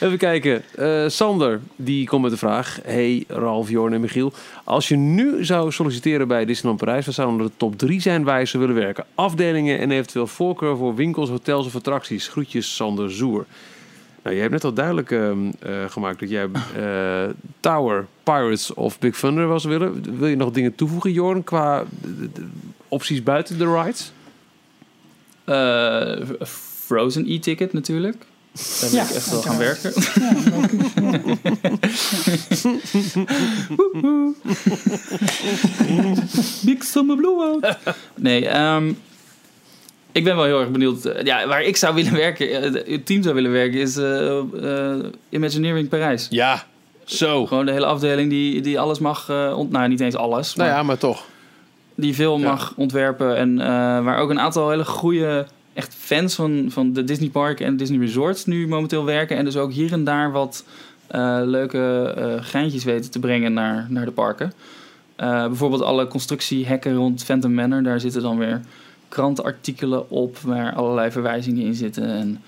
Even 0.00 0.18
kijken. 0.18 0.62
Eh, 0.74 1.04
Sander, 1.08 1.60
die 1.76 2.06
komt 2.06 2.22
met 2.22 2.30
de 2.30 2.36
vraag. 2.36 2.78
Hey 2.84 3.24
Ralf, 3.28 3.70
Jorn 3.70 3.92
en 3.92 4.00
Michiel. 4.00 4.32
Als 4.64 4.88
je 4.88 4.96
nu 4.96 5.44
zou 5.44 5.72
solliciteren 5.72 6.28
bij 6.28 6.44
Disneyland 6.44 6.80
Parijs... 6.80 7.06
wat 7.06 7.14
zouden 7.14 7.46
de 7.46 7.52
top 7.56 7.78
3 7.78 8.00
zijn 8.00 8.24
waar 8.24 8.46
zou 8.46 8.66
willen 8.66 8.82
werken? 8.82 9.04
Afdelingen 9.14 9.78
en 9.78 9.90
eventueel 9.90 10.26
voorkeur 10.26 10.76
voor 10.76 10.94
winkels, 10.94 11.28
hotels 11.28 11.66
of 11.66 11.74
attracties. 11.74 12.28
Groetjes, 12.28 12.74
Sander 12.74 13.10
Zoer. 13.10 13.46
Nou, 14.22 14.34
je 14.34 14.40
hebt 14.40 14.52
net 14.52 14.64
al 14.64 14.72
duidelijk 14.72 15.10
ehm, 15.10 15.50
eh, 15.58 15.72
gemaakt 15.88 16.20
dat 16.20 16.30
jij 16.30 16.48
eh, 16.76 17.34
Tower, 17.60 18.06
Pirates 18.22 18.74
of 18.74 18.98
Big 18.98 19.18
Thunder 19.18 19.46
was 19.46 19.64
willen. 19.64 20.18
Wil 20.18 20.28
je 20.28 20.36
nog 20.36 20.50
dingen 20.50 20.74
toevoegen, 20.74 21.12
Jorn, 21.12 21.44
qua 21.44 21.84
opties 22.88 23.22
buiten 23.22 23.58
de 23.58 23.72
rides? 23.72 24.12
Frozen 26.86 27.30
e-ticket 27.30 27.72
natuurlijk. 27.72 28.26
Ja, 28.90 29.02
ik 29.02 29.10
echt 29.10 29.30
wel 29.30 29.42
gaan 29.42 29.58
werken. 29.58 29.92
Ja, 30.20 30.32
logisch. 30.50 30.92
Big 36.64 36.82
Summer 36.84 37.16
Blowout. 37.16 37.76
nee, 38.14 38.48
ehm, 38.48 38.92
ik 40.12 40.24
ben 40.24 40.36
wel 40.36 40.44
heel 40.44 40.60
erg 40.60 40.70
benieuwd. 40.70 41.04
eh, 41.04 41.24
Ja, 41.24 41.46
waar 41.48 41.62
ik 41.62 41.76
zou 41.76 41.94
willen 41.94 42.12
werken, 42.12 42.50
eh, 42.62 42.92
het 42.92 43.06
team 43.06 43.22
zou 43.22 43.34
willen 43.34 43.52
werken, 43.52 43.80
is 43.80 43.96
eh, 43.96 44.38
eh, 44.38 45.04
Imagineering 45.28 45.88
Parijs. 45.88 46.26
Ja, 46.30 46.64
zo. 47.04 47.46
Gewoon 47.46 47.66
de 47.66 47.72
hele 47.72 47.86
afdeling 47.86 48.30
die, 48.30 48.60
die 48.60 48.80
alles 48.80 48.98
mag, 48.98 49.28
eh 49.28 49.54
ont 49.56 49.70
nou 49.70 49.88
niet 49.88 50.00
eens 50.00 50.14
alles, 50.16 50.54
maar 50.54 50.66
Nou 50.66 50.78
ja, 50.78 50.84
maar 50.84 50.98
toch. 50.98 51.24
die 51.94 52.14
veel 52.14 52.38
Ja. 52.38 52.50
mag 52.50 52.72
ontwerpen. 52.76 53.36
En 53.36 53.60
eh, 53.60 53.66
waar 54.04 54.18
ook 54.18 54.30
een 54.30 54.40
aantal 54.40 54.70
hele 54.70 54.84
goede 54.84 55.46
echt 55.78 55.94
fans 55.94 56.34
van, 56.34 56.66
van 56.68 56.92
de 56.92 57.04
Disney 57.04 57.28
Park 57.28 57.60
en 57.60 57.76
Disney 57.76 57.98
Resorts 57.98 58.44
nu 58.44 58.68
momenteel 58.68 59.04
werken. 59.04 59.36
En 59.36 59.44
dus 59.44 59.56
ook 59.56 59.72
hier 59.72 59.92
en 59.92 60.04
daar 60.04 60.32
wat 60.32 60.64
eh, 61.06 61.40
leuke 61.44 62.14
eh 62.16 62.44
geintjes 62.44 62.84
weten 62.84 63.10
te 63.10 63.18
brengen 63.18 63.52
naar, 63.52 63.86
naar 63.88 64.04
de 64.04 64.10
parken. 64.10 64.52
Eh, 65.16 65.46
bijvoorbeeld 65.46 65.82
alle 65.82 66.06
constructiehekken 66.06 66.94
rond 66.94 67.24
Phantom 67.24 67.54
Manor. 67.54 67.82
Daar 67.82 68.00
zitten 68.00 68.22
dan 68.22 68.38
weer 68.38 68.60
krantenartikelen 69.08 70.10
op 70.10 70.38
waar 70.38 70.74
allerlei 70.74 71.10
verwijzingen 71.10 71.64
in 71.64 71.74
zitten. 71.74 72.04
En 72.04 72.40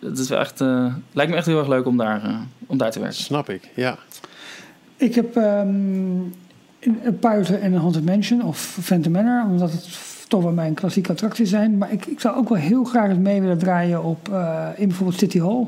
het 0.00 0.18
is 0.18 0.28
wel 0.28 0.38
echt, 0.38 0.60
eh, 0.60 0.94
lijkt 1.12 1.30
me 1.30 1.36
echt 1.36 1.46
heel 1.46 1.58
erg 1.58 1.68
leuk 1.68 1.86
om 1.86 1.96
daar, 1.96 2.40
om 2.66 2.78
daar 2.78 2.90
te 2.90 3.00
werken. 3.00 3.18
Snap 3.18 3.50
ik, 3.50 3.68
ja. 3.74 3.98
Ik 4.96 5.14
heb 5.14 5.36
ehm, 5.36 5.68
een 6.80 7.18
Pirate 7.20 7.56
en 7.56 7.72
een 7.72 7.80
Haunted 7.80 8.04
Mansion 8.04 8.42
of 8.42 8.78
Phantom 8.82 9.12
Manor, 9.12 9.44
omdat 9.44 9.72
het 9.72 10.07
toch 10.28 10.42
wel 10.42 10.52
mijn 10.52 10.74
klassieke 10.74 11.10
attracties 11.12 11.50
zijn. 11.50 11.78
Maar 11.78 11.92
ik, 11.92 12.06
ik 12.06 12.20
zou 12.20 12.36
ook 12.36 12.48
wel 12.48 12.58
heel 12.58 12.84
graag 12.84 13.08
eens 13.08 13.18
mee 13.18 13.40
willen 13.40 13.58
draaien 13.58 14.02
op 14.04 14.28
eh, 14.32 14.66
in 14.76 14.88
bijvoorbeeld 14.88 15.18
City 15.18 15.40
Hall. 15.40 15.66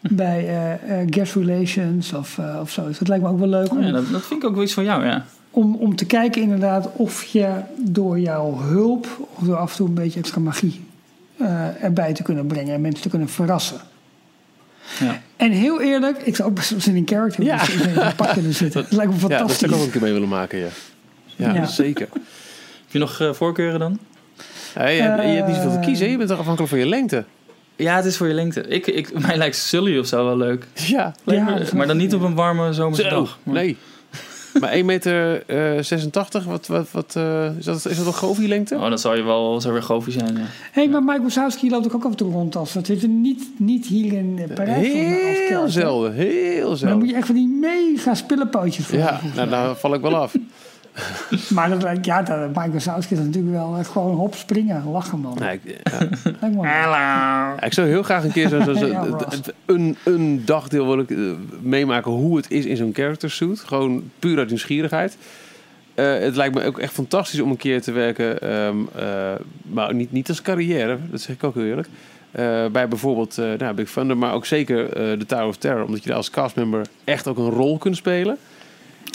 Bij 0.00 0.48
eh, 0.48 1.00
eh, 1.00 1.06
Guest 1.10 1.34
Relations 1.34 2.12
of, 2.12 2.40
of 2.60 2.70
zoiets. 2.70 2.98
Dat 2.98 3.08
lijkt 3.08 3.24
me 3.24 3.30
ook 3.30 3.38
wel 3.38 3.48
leuk 3.48 3.70
om, 3.70 3.78
Oh 3.78 3.84
ja, 3.84 3.90
dat, 3.90 4.10
dat 4.10 4.22
vind 4.22 4.42
ik 4.42 4.48
ook 4.48 4.54
wel 4.54 4.64
iets 4.64 4.72
van 4.74 4.84
jou, 4.84 5.04
ja. 5.04 5.24
om, 5.50 5.74
om 5.74 5.96
te 5.96 6.04
kijken 6.06 6.42
inderdaad 6.42 6.88
of 6.92 7.24
je 7.24 7.48
door 7.78 8.18
jouw 8.20 8.58
hulp 8.60 9.06
of 9.34 9.44
door 9.46 9.56
af 9.56 9.70
en 9.70 9.76
toe 9.76 9.88
een 9.88 9.94
beetje 9.94 10.18
extra 10.20 10.40
magie 10.40 10.84
eh, 11.38 11.84
erbij 11.84 12.12
te 12.12 12.22
kunnen 12.22 12.46
brengen 12.46 12.74
en 12.74 12.80
mensen 12.80 13.02
te 13.02 13.08
kunnen 13.08 13.28
verrassen. 13.28 13.76
ja. 14.98 15.20
En 15.36 15.50
heel 15.50 15.80
eerlijk, 15.80 16.18
ik 16.22 16.36
zou 16.36 16.48
ook 16.48 16.54
best 16.54 16.70
wel 16.70 16.80
zin 16.80 16.96
in 16.96 17.06
character 17.08 17.44
Ja. 17.44 17.68
in 17.68 17.80
een 18.00 18.14
pak 18.14 18.32
kunnen 18.32 18.54
zitten. 18.54 18.82
Dat 18.88 18.92
lijkt 18.92 19.12
me 19.12 19.18
Ja, 19.18 19.22
dat 19.28 19.30
fantastisch. 19.38 19.58
zou 19.68 19.72
ik 19.72 19.78
ook 19.78 19.84
een 19.84 19.90
keer 19.92 20.02
mee 20.02 20.12
willen 20.12 20.28
maken, 20.28 20.58
ja. 20.58 20.68
Ja, 21.36 21.54
Ja. 21.54 21.66
zeker. 21.66 22.08
Heb 22.86 22.92
je 22.92 22.98
nog 22.98 23.20
eh, 23.20 23.32
voorkeuren 23.32 23.78
dan? 23.80 23.98
Ja, 24.74 24.86
je, 24.88 25.02
hebt, 25.02 25.22
je 25.22 25.28
hebt 25.28 25.46
niet 25.46 25.56
zoveel 25.56 25.70
te 25.70 25.76
Eh. 25.78 25.84
kiezen, 25.84 26.10
je 26.10 26.16
bent 26.16 26.28
toch 26.28 26.38
afhankelijk 26.38 26.70
van 26.72 26.80
je 26.82 26.86
lengte. 26.88 27.24
Ja, 27.76 27.96
het 27.96 28.04
is 28.04 28.16
voor 28.16 28.26
je 28.28 28.34
lengte. 28.34 28.60
Ik, 28.68 28.86
ik, 28.86 29.18
mij 29.26 29.36
lijkt 29.36 29.56
Sully 29.56 29.98
of 29.98 30.06
zo 30.06 30.24
wel 30.24 30.36
leuk. 30.36 30.66
Ja, 30.74 31.14
is 31.58 31.70
maar 31.70 31.86
dan 31.86 31.96
niet 31.96 32.14
op 32.14 32.22
een 32.22 32.34
warme 32.34 32.72
zomerse 32.72 33.02
Zo, 33.02 33.08
dag. 33.08 33.38
Maar- 33.42 33.54
nee. 33.54 33.76
Maar 34.60 34.70
1 34.70 34.84
meter 34.86 35.42
eh 35.46 35.82
86, 35.82 36.44
wat, 36.44 36.66
wat, 36.66 36.90
wat, 36.90 37.16
eh, 37.16 37.56
is, 37.58 37.64
dat, 37.64 37.86
is 37.86 37.96
dat 37.96 38.06
een 38.06 38.12
Govi-lengte? 38.14 38.74
Oh, 38.74 38.88
dan 38.88 38.98
zal 38.98 39.16
je 39.16 39.22
wel 39.22 39.60
zo 39.60 39.72
weer 39.72 39.82
goofy 39.82 40.10
zijn. 40.10 40.36
Ja. 40.36 40.42
Hé, 40.72 40.86
maar 40.86 41.02
Mike 41.02 41.22
Wazowski 41.22 41.70
loopt 41.70 41.94
ook 41.94 42.04
af 42.04 42.10
en 42.10 42.16
toe 42.16 42.32
rond 42.32 42.56
als 42.56 42.72
dat 42.72 42.86
zit 42.86 43.02
er 43.02 43.08
niet, 43.08 43.44
niet 43.58 43.86
hier 43.86 44.12
in 44.12 44.38
eh, 44.48 44.54
Parijs. 44.54 44.92
Heel 45.48 45.68
zelden, 45.68 46.12
heel 46.12 46.28
Maar 46.28 46.60
dan 46.62 46.68
moet 46.68 46.78
zelden. 46.78 47.06
je 47.08 47.14
echt 47.14 47.26
van 47.26 47.34
die 47.34 47.48
mega 47.48 48.14
spillenpootjes 48.14 48.86
voor 48.86 48.98
Ja, 48.98 49.20
nou, 49.34 49.48
daar 49.48 49.76
val 49.76 49.94
ik 49.94 50.00
wel 50.00 50.16
af. 50.16 50.34
Maar 51.54 51.68
dat, 51.70 51.82
lijkt- 51.82 52.04
ja, 52.06 52.22
dat, 52.22 52.48
Mike 52.48 52.70
Wazowski 52.72 53.14
is 53.14 53.20
natuurlijk 53.20 53.54
wel 53.54 53.76
echt 53.78 53.88
gewoon 53.88 54.14
hop 54.16 54.34
springen, 54.34 54.90
lachen 54.90 55.18
man. 55.20 55.36
Nee, 55.38 55.60
ik, 55.62 55.80
ja. 55.84 55.98
Lijkt 56.40 56.40
me 56.56 56.62
wel. 56.62 56.62
Ja, 56.64 57.62
ik 57.62 57.72
zou 57.72 57.88
heel 57.88 58.02
graag 58.02 58.24
een 58.24 58.32
keer 58.32 58.48
zo, 58.48 58.60
zo, 58.74 58.86
Ja, 58.86 59.06
een, 59.66 59.96
een 60.04 60.42
dagdeel 60.44 60.86
wil 60.86 60.98
ik 60.98 61.10
eh, 61.10 61.18
meemaken 61.60 62.10
hoe 62.10 62.36
het 62.36 62.50
is 62.50 62.64
in 62.64 62.76
zo'n 62.76 62.94
character 62.94 63.30
suit. 63.30 63.60
Gewoon 63.60 64.10
puur 64.18 64.38
uit 64.38 64.48
nieuwsgierigheid. 64.48 65.16
Eh, 65.94 66.18
het 66.18 66.36
lijkt 66.36 66.54
me 66.54 66.64
ook 66.64 66.78
echt 66.78 66.92
fantastisch 66.92 67.40
om 67.40 67.50
een 67.50 67.56
keer 67.56 67.82
te 67.82 67.92
werken. 67.92 68.40
ehm, 68.40 68.76
eh, 68.96 69.32
maar 69.62 69.94
niet, 69.94 70.12
niet 70.12 70.28
als 70.28 70.42
carrière, 70.42 70.98
dat 71.10 71.20
zeg 71.20 71.34
ik 71.36 71.44
ook 71.44 71.54
heel 71.54 71.64
eerlijk. 71.64 71.88
Eh, 72.30 72.66
bij 72.66 72.88
bijvoorbeeld 72.88 73.38
eh, 73.38 73.52
nou, 73.58 73.74
Big 73.74 73.90
Thunder, 73.90 74.16
maar 74.16 74.32
ook 74.32 74.46
zeker 74.46 74.86
eh 74.92 75.18
de 75.18 75.26
Tower 75.26 75.46
of 75.46 75.56
Terror. 75.56 75.84
Omdat 75.84 76.02
je 76.02 76.08
daar 76.08 76.16
als 76.16 76.30
castmember 76.30 76.86
echt 77.04 77.26
ook 77.28 77.38
een 77.38 77.50
rol 77.50 77.78
kunt 77.78 77.96
spelen. 77.96 78.36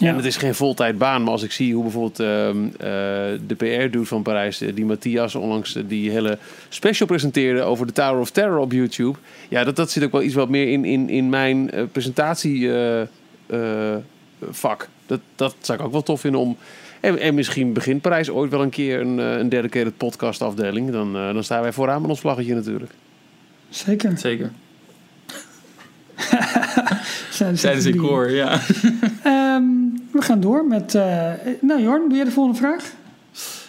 Ja. 0.02 0.08
En 0.08 0.16
het 0.16 0.26
is 0.26 0.38
geen 0.38 0.56
voltijd 0.56 0.98
baan, 0.98 1.24
maar 1.24 1.32
als 1.32 1.44
ik 1.44 1.52
zie 1.52 1.74
hoe 1.74 1.84
bijvoorbeeld 1.84 2.20
ehm, 2.20 2.66
eh, 2.66 3.40
de 3.48 3.56
PR-dude 3.58 4.06
van 4.06 4.22
Parijs, 4.22 4.62
eh, 4.62 4.76
die 4.76 4.86
Matthias, 4.86 5.36
onlangs 5.36 5.76
eh, 5.76 5.84
die 5.88 6.12
hele 6.12 6.38
special 6.70 7.08
presenteerde 7.08 7.62
over 7.62 7.88
de 7.88 7.94
Tower 7.94 8.20
of 8.20 8.32
Terror 8.32 8.58
op 8.58 8.72
YouTube. 8.72 9.18
Ja, 9.50 9.64
dat, 9.64 9.76
dat 9.76 9.92
zit 9.92 10.04
ook 10.04 10.12
wel 10.12 10.22
iets 10.22 10.34
wat 10.34 10.50
meer 10.50 10.72
in, 10.72 10.86
in, 10.86 11.10
in 11.10 11.30
mijn 11.30 11.72
eh, 11.72 11.84
presentatievak. 11.92 13.10
vak. 14.50 14.90
dat, 15.06 15.20
dat 15.36 15.56
zou 15.60 15.80
ik 15.80 15.86
ook 15.86 15.92
wel 15.92 16.04
tof 16.04 16.20
vinden 16.20 16.42
om. 16.42 16.58
En, 17.00 17.20
en 17.20 17.36
misschien 17.36 17.74
begint 17.74 18.02
Parijs 18.02 18.30
ooit 18.30 18.52
wel 18.52 18.62
een 18.62 18.70
keer 18.70 19.00
een, 19.00 19.18
een 19.18 19.50
dedicated 19.50 19.98
podcast 19.98 20.42
afdeling. 20.42 20.92
Dan, 20.92 21.14
dan 21.14 21.44
staan 21.44 21.62
wij 21.62 21.74
vooraan 21.74 22.02
met 22.02 22.10
ons 22.10 22.20
vlaggetje 22.20 22.56
natuurlijk. 22.56 22.92
Zeker. 23.70 24.18
Zeker. 24.18 24.52
Ze 27.48 27.62
Tijdens 27.62 27.86
in 27.86 27.92
drie. 27.92 28.08
koor, 28.08 28.32
ja. 28.32 28.52
Ehm, 29.24 29.64
we 30.12 30.22
gaan 30.22 30.40
door 30.40 30.66
met... 30.66 30.96
eh, 30.96 31.32
nou 31.62 31.82
Jorn, 31.82 32.08
doe 32.08 32.16
jij 32.18 32.26
de 32.26 32.32
volgende 32.32 32.60
vraag? 32.60 32.92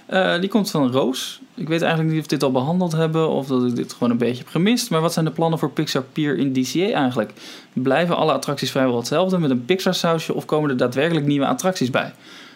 Eh, 0.06 0.40
die 0.40 0.48
komt 0.48 0.70
van 0.70 0.90
Roos. 0.90 1.40
Ik 1.54 1.68
weet 1.68 1.82
eigenlijk 1.82 2.10
niet 2.10 2.18
of 2.18 2.30
we 2.30 2.34
dit 2.34 2.42
al 2.42 2.50
behandeld 2.50 2.92
hebben 2.92 3.28
of 3.28 3.46
dat 3.46 3.64
ik 3.66 3.76
dit 3.76 3.92
gewoon 3.92 4.10
een 4.10 4.18
beetje 4.18 4.42
heb 4.42 4.48
gemist. 4.48 4.90
Maar 4.90 5.00
wat 5.00 5.12
zijn 5.12 5.24
de 5.24 5.30
plannen 5.30 5.58
voor 5.58 5.70
Pixar 5.70 6.02
Pier 6.02 6.38
in 6.38 6.52
DCA 6.52 6.90
eigenlijk? 6.90 7.32
Blijven 7.72 8.16
alle 8.16 8.32
attracties 8.32 8.70
vrijwel 8.70 8.96
hetzelfde 8.96 9.38
met 9.38 9.50
een 9.50 9.64
Pixar 9.64 9.94
sausje 9.94 10.34
of 10.34 10.44
komen 10.44 10.70
er 10.70 10.76
daadwerkelijk 10.76 11.26
nieuwe 11.26 11.46
attracties 11.46 11.90
bij? 11.90 12.02
Er 12.02 12.12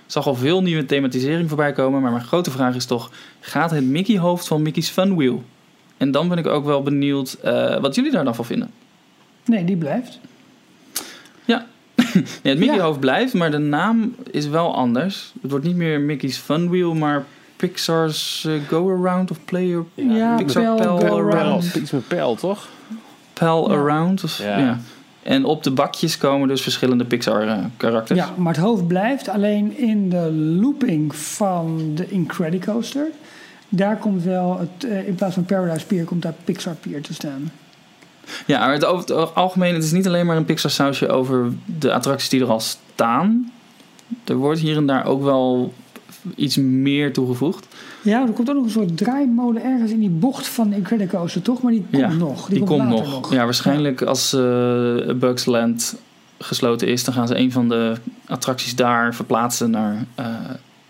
zag 0.06 0.26
al 0.26 0.34
veel 0.34 0.62
nieuwe 0.62 0.86
thematisering 0.86 1.48
voorbij 1.48 1.72
komen, 1.72 2.00
maar 2.00 2.12
mijn 2.12 2.24
grote 2.24 2.50
vraag 2.50 2.74
is 2.74 2.86
toch: 2.86 3.10
gaat 3.40 3.70
het 3.70 3.84
Mickey 3.84 4.18
hoofd 4.18 4.46
van 4.46 4.62
Mickey's 4.62 4.88
Fun 4.88 5.16
Wheel? 5.16 5.44
En 5.96 6.10
dan 6.10 6.28
ben 6.28 6.38
ik 6.38 6.46
ook 6.46 6.64
wel 6.64 6.82
benieuwd 6.82 7.32
eh, 7.42 7.80
wat 7.80 7.94
jullie 7.94 8.10
daar 8.10 8.24
dan 8.24 8.34
van 8.34 8.44
vinden. 8.44 8.70
Nee, 9.44 9.64
die 9.64 9.76
blijft. 9.76 10.18
Nee, 12.42 12.52
het 12.52 12.58
Mickey 12.58 12.76
Ja. 12.76 12.82
hoofd 12.82 13.00
blijft, 13.00 13.34
maar 13.34 13.50
de 13.50 13.58
naam 13.58 14.14
is 14.30 14.48
wel 14.48 14.74
anders. 14.74 15.32
Het 15.42 15.50
wordt 15.50 15.66
niet 15.66 15.76
meer 15.76 16.00
Mickey's 16.00 16.36
Fun 16.36 16.70
Wheel, 16.70 16.94
maar 16.94 17.24
Pixar's 17.56 18.44
eh, 18.48 18.52
Go 18.68 18.90
Around 18.90 19.30
of 19.30 19.38
Play 19.44 19.76
Ja, 19.94 20.36
Pixar 20.36 20.62
Pel 20.76 20.98
Around. 20.98 21.34
Around. 21.34 21.74
Iets 21.74 21.90
met 21.90 22.38
toch? 22.38 22.68
Pal 23.32 23.70
Ja. 23.70 23.76
Around. 23.76 24.24
Of, 24.24 24.38
ja. 24.38 24.58
Ja. 24.58 24.80
En 25.22 25.44
op 25.44 25.62
de 25.62 25.70
bakjes 25.70 26.18
komen 26.18 26.48
dus 26.48 26.62
verschillende 26.62 27.04
Pixar-karakters. 27.04 28.18
Ja, 28.18 28.30
maar 28.36 28.52
het 28.54 28.62
hoofd 28.62 28.86
blijft. 28.86 29.28
Alleen 29.28 29.78
in 29.78 30.08
de 30.08 30.32
looping 30.32 31.14
van 31.16 31.90
de 31.94 32.08
Incredicoaster... 32.08 33.06
daar 33.68 33.96
komt 33.96 34.22
wel, 34.22 34.58
het, 34.58 34.90
eh, 34.90 35.08
in 35.08 35.14
plaats 35.14 35.34
van 35.34 35.44
Paradise 35.44 35.86
Pier... 35.86 36.04
komt 36.04 36.22
daar 36.22 36.34
Pixar 36.44 36.74
Pier 36.74 37.02
te 37.02 37.14
staan. 37.14 37.50
Ja, 38.46 38.58
maar 38.58 38.72
het, 38.72 38.84
over 38.84 39.16
het 39.16 39.34
algemeen, 39.34 39.74
het 39.74 39.84
is 39.84 39.92
niet 39.92 40.06
alleen 40.06 40.26
maar 40.26 40.36
een 40.36 40.44
Pixar-sausje 40.44 41.08
over 41.08 41.52
de 41.64 41.92
attracties 41.92 42.28
die 42.28 42.40
er 42.40 42.50
al 42.50 42.60
staan. 42.60 43.52
Er 44.24 44.36
wordt 44.36 44.60
hier 44.60 44.76
en 44.76 44.86
daar 44.86 45.06
ook 45.06 45.22
wel 45.22 45.72
iets 46.34 46.56
meer 46.56 47.12
toegevoegd. 47.12 47.66
Ja, 48.02 48.26
er 48.26 48.32
komt 48.32 48.48
ook 48.48 48.54
nog 48.54 48.64
een 48.64 48.70
soort 48.70 48.96
draaimolen 48.96 49.62
ergens 49.62 49.90
in 49.90 50.00
die 50.00 50.10
bocht 50.10 50.46
van 50.46 50.72
Incredicoaster, 50.72 51.42
toch? 51.42 51.62
Maar 51.62 51.72
die 51.72 51.84
komt 51.90 52.02
Ja, 52.02 52.12
nog. 52.12 52.48
Die, 52.48 52.64
komt 52.64 52.88
nog. 52.88 53.32
Ja, 53.32 53.44
waarschijnlijk 53.44 54.02
als 54.02 54.32
eh 54.32 55.14
Bugs 55.14 55.44
Land 55.44 55.96
gesloten 56.38 56.88
is, 56.88 57.04
dan 57.04 57.14
gaan 57.14 57.28
ze 57.28 57.38
een 57.38 57.52
van 57.52 57.68
de 57.68 57.94
attracties 58.26 58.74
daar 58.74 59.14
verplaatsen 59.14 59.70
naar, 59.70 60.06
eh, 60.14 60.26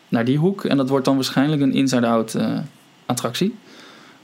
naar 0.08 0.24
die 0.24 0.38
hoek. 0.38 0.64
En 0.64 0.76
dat 0.76 0.88
wordt 0.88 1.04
dan 1.04 1.14
waarschijnlijk 1.14 1.62
een 1.62 1.72
inside-out 1.72 2.34
eh, 2.34 2.58
attractie. 3.06 3.54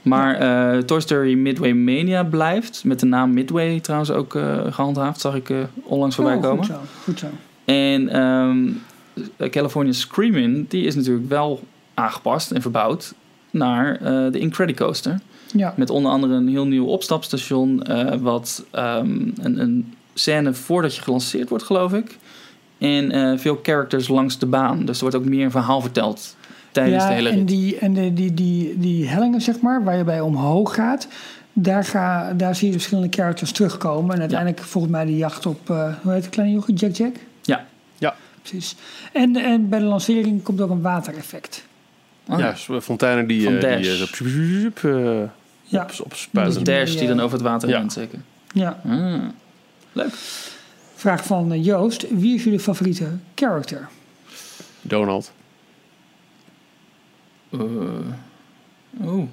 Maar 0.03 0.35
eh, 0.35 0.77
Toy 0.83 0.99
Story 0.99 1.33
Midway 1.33 1.71
Mania 1.73 2.23
blijft. 2.23 2.83
Met 2.83 2.99
de 2.99 3.05
naam 3.05 3.33
Midway 3.33 3.79
trouwens 3.79 4.11
ook 4.11 4.35
eh, 4.35 4.59
gehandhaafd. 4.69 5.21
Zag 5.21 5.35
ik 5.35 5.49
eh, 5.49 5.57
onlangs 5.83 6.15
voorbij 6.15 6.35
Oh, 6.35 6.41
komen. 6.41 6.65
Goed 6.65 6.73
zo, 6.75 6.79
goed 7.03 7.19
zo. 7.19 7.27
En 7.65 8.09
ehm, 8.09 8.67
California 9.49 9.91
Screamin' 9.93 10.65
die 10.69 10.85
is 10.85 10.95
natuurlijk 10.95 11.29
wel 11.29 11.63
aangepast 11.93 12.51
en 12.51 12.61
verbouwd 12.61 13.13
naar 13.51 13.99
de 14.31 14.39
Incredicoaster. 14.39 15.19
Ja, 15.53 15.73
Met 15.77 15.89
onder 15.89 16.11
andere 16.11 16.33
een 16.33 16.47
heel 16.47 16.65
nieuw 16.65 16.85
opstapstation. 16.85 17.83
wat 18.21 18.65
ehm, 18.71 19.29
een, 19.41 19.59
een 19.61 19.93
scène 20.13 20.53
voordat 20.53 20.95
je 20.95 21.01
gelanceerd 21.01 21.49
wordt, 21.49 21.63
geloof 21.63 21.93
ik. 21.93 22.17
En 22.77 23.39
veel 23.39 23.59
characters 23.63 24.07
langs 24.07 24.39
de 24.39 24.45
baan. 24.45 24.85
Dus 24.85 24.95
er 24.95 25.01
wordt 25.01 25.15
ook 25.15 25.25
meer 25.25 25.45
een 25.45 25.51
verhaal 25.51 25.81
verteld 25.81 26.35
tijdens 26.73 27.03
ja 27.03 27.09
de 27.09 27.15
hele 27.15 27.29
en, 27.29 27.45
die, 27.45 27.77
en 27.77 27.93
de, 27.93 28.13
die, 28.13 28.33
die, 28.33 28.79
die 28.79 29.07
hellingen, 29.07 29.41
zeg 29.41 29.59
maar, 29.59 29.83
waar 29.83 29.97
je 29.97 30.03
bij 30.03 30.21
omhoog 30.21 30.75
gaat... 30.75 31.07
Daar, 31.55 31.83
ga, 31.83 32.33
daar 32.33 32.55
zie 32.55 32.67
je 32.67 32.73
verschillende 32.73 33.09
characters 33.11 33.51
terugkomen. 33.51 34.13
En 34.15 34.19
uiteindelijk 34.19 34.59
volgens 34.61 34.93
mij 34.93 35.05
de 35.05 35.15
jacht 35.17 35.45
op, 35.45 35.69
eh, 35.69 35.93
hoe 36.01 36.11
heet 36.13 36.23
de 36.23 36.29
kleine 36.29 36.53
jongen? 36.55 36.73
Jack 36.73 36.95
Jack? 36.95 37.15
Ja. 37.41 37.65
Ja. 37.97 38.15
Precies. 38.41 38.75
En, 39.11 39.35
en 39.35 39.69
bij 39.69 39.79
de 39.79 39.85
lancering 39.85 40.43
komt 40.43 40.61
ook 40.61 40.69
een 40.69 40.81
watereffect. 40.81 41.65
Oh, 42.29 42.39
ja, 42.39 42.55
fonteinen 42.81 43.27
die, 43.27 43.43
Van 43.43 43.53
eh, 43.53 43.59
die 43.59 43.69
Dash. 43.69 43.85
eh, 44.83 45.21
eh, 45.21 45.29
Ja. 45.63 45.87
op, 46.03 46.13
op 46.57 46.65
Dash 46.65 46.95
die 46.95 47.07
dan 47.07 47.19
over 47.19 47.37
het 47.37 47.47
water 47.47 47.69
Ja. 47.69 47.77
rent, 47.77 47.93
zeker. 47.93 48.19
Ja. 48.53 48.79
Ah. 48.87 49.21
Leuk. 49.91 50.13
Vraag 50.95 51.25
van 51.25 51.61
Joost. 51.61 52.05
Wie 52.09 52.35
is 52.35 52.43
jullie 52.43 52.59
favoriete 52.59 53.07
character? 53.35 53.87
Donald. 54.81 55.31
Eh, 57.53 57.59
Oeh, 59.07 59.23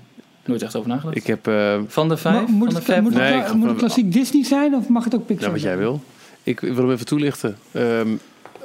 nooit 0.45 0.63
echt 0.63 0.77
over 0.77 0.89
nagedacht. 0.89 1.17
Ik 1.17 1.27
heb, 1.27 1.47
eh, 1.47 1.79
Van 1.87 2.09
de 2.09 2.17
vijf? 2.17 2.35
Maar 2.35 2.49
moet 2.51 2.59
van 2.59 2.69
de 2.69 2.75
het, 2.75 2.85
vijf? 2.85 3.01
moet, 3.03 3.13
het, 3.13 3.23
Nee, 3.23 3.33
kla- 3.33 3.41
ik 3.41 3.47
ga 3.47 3.55
moet 3.55 3.69
het 3.69 3.79
klassiek 3.79 4.13
Disney 4.13 4.45
zijn 4.45 4.75
of 4.75 4.89
mag 4.89 5.05
het 5.05 5.15
ook 5.15 5.27
Pixar 5.27 5.49
nou, 5.51 5.53
wat 5.53 5.63
jij 5.63 5.71
zijn? 5.77 5.85
wil. 5.85 6.03
Ik 6.43 6.61
wil 6.61 6.75
hem 6.77 6.91
even 6.91 7.07
toelichten. 7.07 7.57
Ehm, 7.73 8.09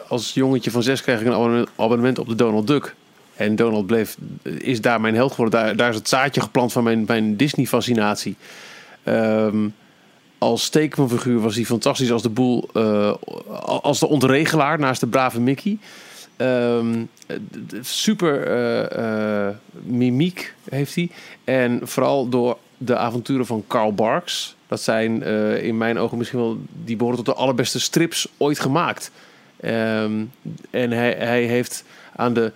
als 0.08 0.34
jongetje 0.34 0.72
van 0.72 0.84
zes 0.84 1.02
kreeg 1.02 1.20
ik 1.20 1.26
een 1.26 1.34
abonnement- 1.34 1.70
abonnement 1.76 2.20
op 2.20 2.28
de 2.28 2.36
Donald 2.36 2.68
Duck. 2.68 2.96
En 3.36 3.56
Donald 3.56 3.86
bleef, 3.86 4.18
is 4.44 4.82
daar 4.82 5.02
mijn 5.02 5.16
held 5.16 5.32
geworden. 5.32 5.60
Daar, 5.60 5.76
daar 5.76 5.90
is 5.90 5.96
het 5.96 6.10
zaadje 6.10 6.42
geplant 6.42 6.72
van 6.72 6.84
mijn, 6.84 7.04
mijn 7.08 7.36
Disney-fascinatie. 7.36 8.36
Ehm, 9.04 9.68
als 10.38 10.70
tekenfiguur 10.70 11.40
was 11.40 11.56
hij 11.56 11.66
fantastisch 11.66 12.12
als 12.12 12.22
de 12.22 12.30
boel, 12.30 12.70
eh, 12.74 13.14
als 13.62 14.00
de 14.00 14.08
ontregelaar 14.08 14.80
naast 14.80 15.00
de 15.00 15.08
brave 15.08 15.40
Mickey. 15.40 15.78
Ehm, 16.38 17.04
super 17.82 18.48
eh, 18.48 19.48
eh, 19.48 19.56
mimiek 19.84 20.54
heeft 20.70 20.96
hij. 20.96 21.10
En 21.44 21.80
vooral 21.84 22.30
door 22.30 22.58
de 22.78 22.98
avonturen 22.98 23.46
van 23.46 23.64
Carl 23.68 23.94
Barks. 23.94 24.56
Dat 24.68 24.82
zijn 24.82 25.24
eh, 25.24 25.64
in 25.64 25.78
mijn 25.78 25.98
ogen 25.98 26.18
misschien 26.18 26.40
wel... 26.40 26.58
die 26.84 26.96
behoren 26.96 27.24
tot 27.24 27.36
de 27.36 27.42
allerbeste 27.42 27.80
strips 27.80 28.28
ooit 28.38 28.60
gemaakt. 28.60 29.12
Ehm, 29.60 30.24
en 30.70 30.92
hij, 30.92 31.16
hij 31.18 31.44
heeft 31.44 31.84
aan 32.16 32.34
de... 32.34 32.52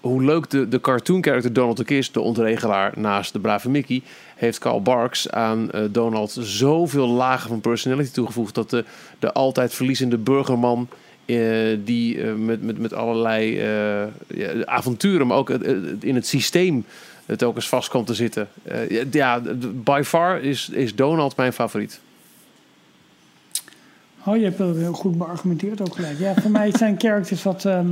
Hoe 0.00 0.22
leuk 0.22 0.50
de, 0.50 0.68
de 0.68 0.80
cartoon 0.80 1.22
character 1.22 1.52
Donald 1.52 1.80
ook 1.80 1.90
is, 1.90 2.12
de 2.12 2.20
ontregelaar 2.20 2.92
naast 2.96 3.32
de 3.32 3.38
brave 3.38 3.70
Mickey, 3.70 4.02
heeft 4.34 4.58
Carl 4.58 4.82
Barks 4.82 5.30
aan 5.30 5.70
Donald 5.90 6.36
zoveel 6.40 7.08
lagen 7.08 7.48
van 7.48 7.60
personality 7.60 8.10
toegevoegd 8.10 8.54
dat 8.54 8.70
de, 8.70 8.84
de 9.18 9.32
altijd 9.32 9.74
verliezende 9.74 10.18
burgerman 10.18 10.88
die 11.84 12.22
eh, 12.22 12.34
met, 12.34 12.62
met, 12.62 12.78
met 12.78 12.92
allerlei 12.92 13.58
eh, 13.58 14.60
avonturen, 14.64 15.26
maar 15.26 15.36
ook 15.36 15.50
in 16.00 16.14
het 16.14 16.26
systeem 16.26 16.84
het 17.26 17.42
ook 17.42 17.56
eens 17.56 17.68
vast 17.68 17.88
komt 17.88 18.06
te 18.06 18.14
zitten. 18.14 18.48
Eh, 18.62 19.12
ja, 19.12 19.42
by 19.72 20.02
far 20.04 20.40
is, 20.40 20.68
is 20.68 20.94
Donald 20.94 21.36
mijn 21.36 21.52
favoriet. 21.52 22.00
Oh, 24.24 24.36
je 24.36 24.44
hebt 24.44 24.58
heel 24.58 24.92
goed 24.92 25.18
beargumenteerd 25.18 25.80
ook 25.80 25.94
gelijk. 25.94 26.18
Ja, 26.18 26.34
voor 26.34 26.50
mij 26.50 26.70
zijn 26.76 26.94
characters 26.98 27.42
wat... 27.42 27.64
ehm, 27.64 27.88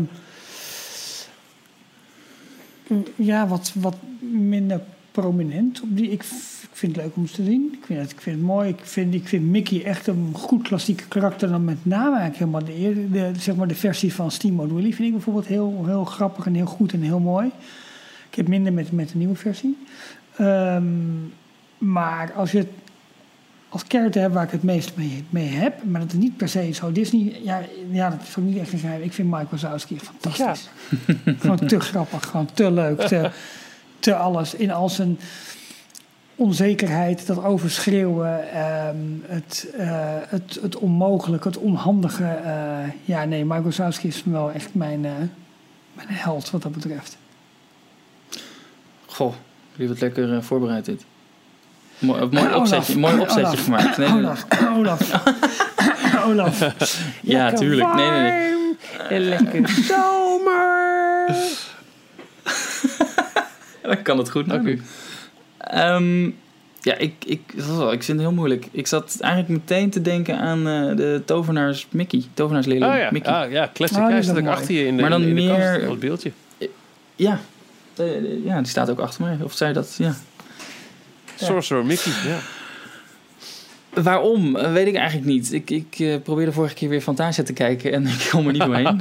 ja, 3.16 3.46
wat, 3.46 3.72
wat 3.74 3.96
minder 4.30 4.80
prominent. 5.20 5.80
Op 5.80 5.96
die, 5.96 6.10
ik, 6.10 6.22
ik 6.62 6.68
vind 6.72 6.96
het 6.96 7.04
leuk 7.04 7.16
om 7.16 7.26
ze 7.26 7.34
te 7.34 7.44
zien. 7.44 7.70
Ik 7.72 7.86
vind 7.86 8.00
het, 8.00 8.10
ik 8.10 8.20
vind 8.20 8.36
het 8.36 8.44
mooi. 8.44 8.68
Ik 8.68 8.80
vind, 8.82 9.14
ik 9.14 9.28
vind 9.28 9.44
Mickey 9.44 9.84
echt 9.84 10.06
een 10.06 10.30
goed 10.32 10.62
klassieke 10.62 11.08
karakter. 11.08 11.48
Dan 11.48 11.64
met 11.64 11.78
name 11.82 12.18
eigenlijk 12.18 12.36
helemaal 12.36 12.64
de, 12.64 13.10
de, 13.10 13.40
zeg 13.40 13.54
maar 13.56 13.68
de 13.68 13.74
versie 13.74 14.14
van 14.14 14.30
Steamboat 14.30 14.72
Willie. 14.72 14.94
Vind 14.94 15.08
ik 15.08 15.14
bijvoorbeeld 15.14 15.46
heel, 15.46 15.82
heel 15.86 16.04
grappig 16.04 16.46
en 16.46 16.54
heel 16.54 16.66
goed 16.66 16.92
en 16.92 17.02
heel 17.02 17.18
mooi. 17.18 17.50
Ik 18.30 18.34
heb 18.34 18.48
minder 18.48 18.72
met, 18.72 18.92
met 18.92 19.08
de 19.08 19.18
nieuwe 19.18 19.34
versie. 19.34 19.76
Ehm, 20.36 20.84
maar 21.78 22.32
als 22.32 22.52
je 22.52 22.58
het 22.58 22.68
als 23.68 23.84
character 23.88 24.22
heb 24.22 24.32
waar 24.32 24.44
ik 24.44 24.50
het 24.50 24.62
meest 24.62 24.92
mee, 24.96 25.24
mee 25.30 25.48
heb. 25.48 25.84
Maar 25.84 26.00
dat 26.00 26.12
is 26.12 26.18
niet 26.18 26.36
per 26.36 26.48
se 26.48 26.72
zo 26.72 26.92
Disney. 26.92 27.40
Ja, 27.42 27.62
ja 27.90 28.10
dat 28.10 28.22
is 28.22 28.36
ook 28.38 28.44
niet 28.44 28.58
echt 28.58 28.72
een 28.72 28.78
geheim. 28.78 29.02
Ik 29.02 29.12
vind 29.12 29.28
Michael 29.28 29.48
Wazowski 29.50 29.98
fantastisch. 29.98 30.68
gewoon 31.38 31.66
te 31.66 31.80
grappig, 31.80 32.26
gewoon 32.26 32.48
te 32.54 32.70
leuk, 32.70 33.00
te, 33.00 33.30
te 34.04 34.14
alles. 34.14 34.54
In 34.54 34.70
al 34.70 34.88
zijn 34.88 35.18
onzekerheid, 36.34 37.26
dat 37.26 37.44
overschreeuwen, 37.44 38.52
ehm, 38.52 38.96
het, 39.22 39.66
uh, 39.78 39.86
het, 40.28 40.58
het 40.62 40.76
onmogelijke, 40.76 41.48
het 41.48 41.56
onhandige. 41.56 42.38
Uh, 42.44 42.90
ja, 43.04 43.24
nee, 43.24 43.44
Michael 43.44 43.62
Wazowski 43.62 44.08
is 44.08 44.22
wel 44.24 44.52
echt 44.52 44.74
mijn, 44.74 45.04
uh, 45.04 45.12
mijn 45.92 46.08
held 46.08 46.50
wat 46.50 46.62
dat 46.62 46.72
betreft. 46.72 47.16
Goh, 49.06 49.34
wie 49.76 49.88
wat 49.88 50.00
lekker 50.00 50.42
voorbereid 50.42 50.84
dit. 50.84 51.04
Mooi, 51.98 52.26
mooi 52.30 52.54
opzetje, 52.54 52.98
mooi 52.98 53.18
opzetje 53.18 53.46
Olaf. 53.46 53.64
gemaakt. 53.64 53.96
Nee, 53.96 54.08
Olaf, 54.08 54.46
Olaf. 54.76 55.22
Olaf. 56.28 56.58
ja, 57.20 57.44
lekker 57.44 57.58
tuurlijk. 57.58 57.94
Nee, 57.94 58.10
nee, 58.10 58.20
nee. 58.20 58.54
En 59.08 59.20
lekker 59.20 59.68
zomer. 59.68 61.34
Dan 63.88 64.02
kan 64.02 64.18
het 64.18 64.30
goed, 64.30 64.48
dank 64.48 64.66
u. 64.66 64.80
Um, 65.74 66.36
ja, 66.80 66.96
ik, 66.96 67.14
ik, 67.26 67.40
ik 67.90 68.02
vind 68.02 68.06
het 68.06 68.20
heel 68.20 68.32
moeilijk. 68.32 68.66
Ik 68.70 68.86
zat 68.86 69.16
eigenlijk 69.20 69.52
meteen 69.52 69.90
te 69.90 70.02
denken 70.02 70.38
aan 70.38 70.58
uh, 70.58 70.96
de 70.96 71.22
tovenaars 71.24 71.86
Mickey. 71.90 72.24
Tovenaarsleerling 72.34 72.92
oh, 72.92 72.98
ja. 72.98 73.08
Mickey. 73.12 73.32
Ah, 73.32 73.50
ja, 73.50 73.70
classic. 73.74 73.98
Oh, 73.98 74.26
dat 74.26 74.36
ik 74.36 74.46
achter 74.46 74.74
je 74.74 74.86
in 74.86 74.96
de, 74.96 75.00
maar 75.00 75.10
dan 75.10 75.22
in 75.22 75.28
de 75.28 75.34
meer, 75.34 75.58
kast, 75.58 75.86
dat 75.86 75.98
beeldje. 75.98 76.32
Ja, 77.16 77.40
uh, 78.00 78.44
ja, 78.44 78.58
die 78.58 78.66
staat 78.66 78.90
ook 78.90 78.98
achter 78.98 79.24
mij. 79.24 79.38
Of 79.42 79.52
zei 79.52 79.72
dat, 79.72 79.94
ja. 79.98 80.14
Sorcerer 81.34 81.86
Mickey, 81.86 82.12
ja. 82.26 82.38
Waarom? 84.02 84.52
Weet 84.52 84.86
ik 84.86 84.94
eigenlijk 84.94 85.26
niet. 85.26 85.52
Ik, 85.52 85.70
ik 85.70 85.98
uh, 85.98 86.16
probeerde 86.22 86.52
vorige 86.52 86.74
keer 86.74 86.88
weer 86.88 87.00
Fantasia 87.00 87.44
te 87.44 87.52
kijken 87.52 87.92
en 87.92 88.06
ik 88.18 88.28
kom 88.30 88.46
er 88.46 88.52
niet 88.52 88.62
doorheen. 88.62 89.00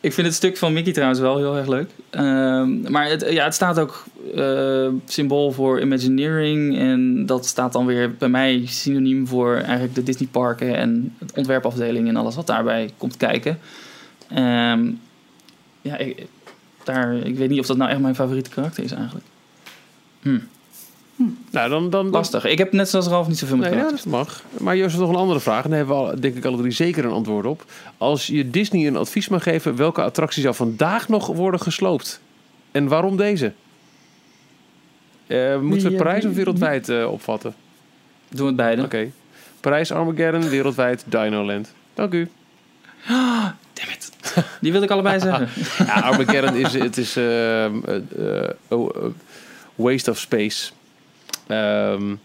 ik 0.00 0.12
vind 0.12 0.26
het 0.26 0.34
stuk 0.34 0.56
van 0.56 0.72
Mickey 0.72 0.92
trouwens 0.92 1.20
wel 1.20 1.36
heel 1.36 1.56
erg 1.56 1.66
leuk. 1.66 1.90
Uh, 2.10 2.88
maar 2.88 3.08
het, 3.08 3.26
ja, 3.30 3.44
het 3.44 3.54
staat 3.54 3.78
ook 3.78 4.04
uh, 4.34 4.88
symbool 5.06 5.52
voor 5.52 5.80
Imagineering. 5.80 6.78
En 6.78 7.26
dat 7.26 7.46
staat 7.46 7.72
dan 7.72 7.86
weer 7.86 8.14
bij 8.14 8.28
mij 8.28 8.62
synoniem 8.66 9.26
voor 9.26 9.56
eigenlijk 9.56 9.94
de 9.94 10.02
Disney 10.02 10.28
parken 10.30 10.76
en 10.76 11.14
de 11.18 11.32
ontwerpafdeling 11.34 12.08
en 12.08 12.16
alles 12.16 12.34
wat 12.34 12.46
daarbij 12.46 12.90
komt 12.96 13.16
kijken. 13.16 13.58
Um, 14.36 15.00
ja, 15.80 15.96
ik, 15.96 16.26
daar, 16.84 17.14
ik 17.14 17.36
weet 17.36 17.48
niet 17.48 17.60
of 17.60 17.66
dat 17.66 17.76
nou 17.76 17.90
echt 17.90 18.00
mijn 18.00 18.14
favoriete 18.14 18.50
karakter 18.50 18.84
is 18.84 18.92
eigenlijk. 18.92 19.24
Hm. 21.22 21.54
Nou, 21.56 21.68
dan, 21.68 21.90
dan, 21.90 22.10
Lastig. 22.10 22.44
Ik 22.44 22.58
heb 22.58 22.72
net 22.72 22.88
zoals 22.88 23.06
Ralf 23.06 23.28
niet 23.28 23.38
zoveel 23.38 23.56
met 23.56 23.70
nee, 23.70 23.78
ja, 23.78 23.90
dat 23.90 24.04
mag. 24.04 24.42
Maar 24.58 24.76
Joost, 24.76 24.98
nog 24.98 25.08
een 25.08 25.14
andere 25.14 25.40
vraag. 25.40 25.64
En 25.64 25.70
daar 25.70 25.78
hebben 25.78 25.96
we 25.96 26.02
al, 26.02 26.20
denk 26.20 26.36
ik 26.36 26.44
alle 26.44 26.56
drie 26.56 26.70
zeker 26.70 27.04
een 27.04 27.10
antwoord 27.10 27.46
op. 27.46 27.64
Als 27.98 28.26
je 28.26 28.50
Disney 28.50 28.86
een 28.86 28.96
advies 28.96 29.28
mag 29.28 29.42
geven, 29.42 29.76
welke 29.76 30.02
attractie 30.02 30.42
zou 30.42 30.54
vandaag 30.54 31.08
nog 31.08 31.26
worden 31.26 31.60
gesloopt? 31.60 32.20
En 32.70 32.88
waarom 32.88 33.16
deze? 33.16 33.52
Uh, 35.26 35.58
moeten 35.58 35.90
we 35.90 35.96
Parijs 35.96 36.24
of 36.24 36.34
wereldwijd 36.34 36.88
uh, 36.88 37.12
opvatten? 37.12 37.54
Doen 38.28 38.46
het 38.46 38.56
beide. 38.56 38.82
Oké. 38.82 38.96
Okay. 38.96 39.12
Parijs, 39.60 39.92
Armageddon, 39.92 40.48
wereldwijd, 40.48 41.04
Dinoland. 41.06 41.74
Dank 41.94 42.12
u. 42.12 42.28
Oh, 43.10 43.44
damn 43.72 43.90
it. 43.90 44.12
Die 44.60 44.72
wil 44.72 44.82
ik 44.82 44.90
allebei 44.90 45.20
zeggen. 45.28 45.48
ja, 45.86 46.00
Armageddon 46.00 46.56
is, 46.56 46.72
het 46.72 46.96
is 46.96 47.16
uh, 47.16 47.66
oh, 48.68 48.90
waste 49.74 50.10
of 50.10 50.18
space. 50.18 50.70
Um, 51.52 52.20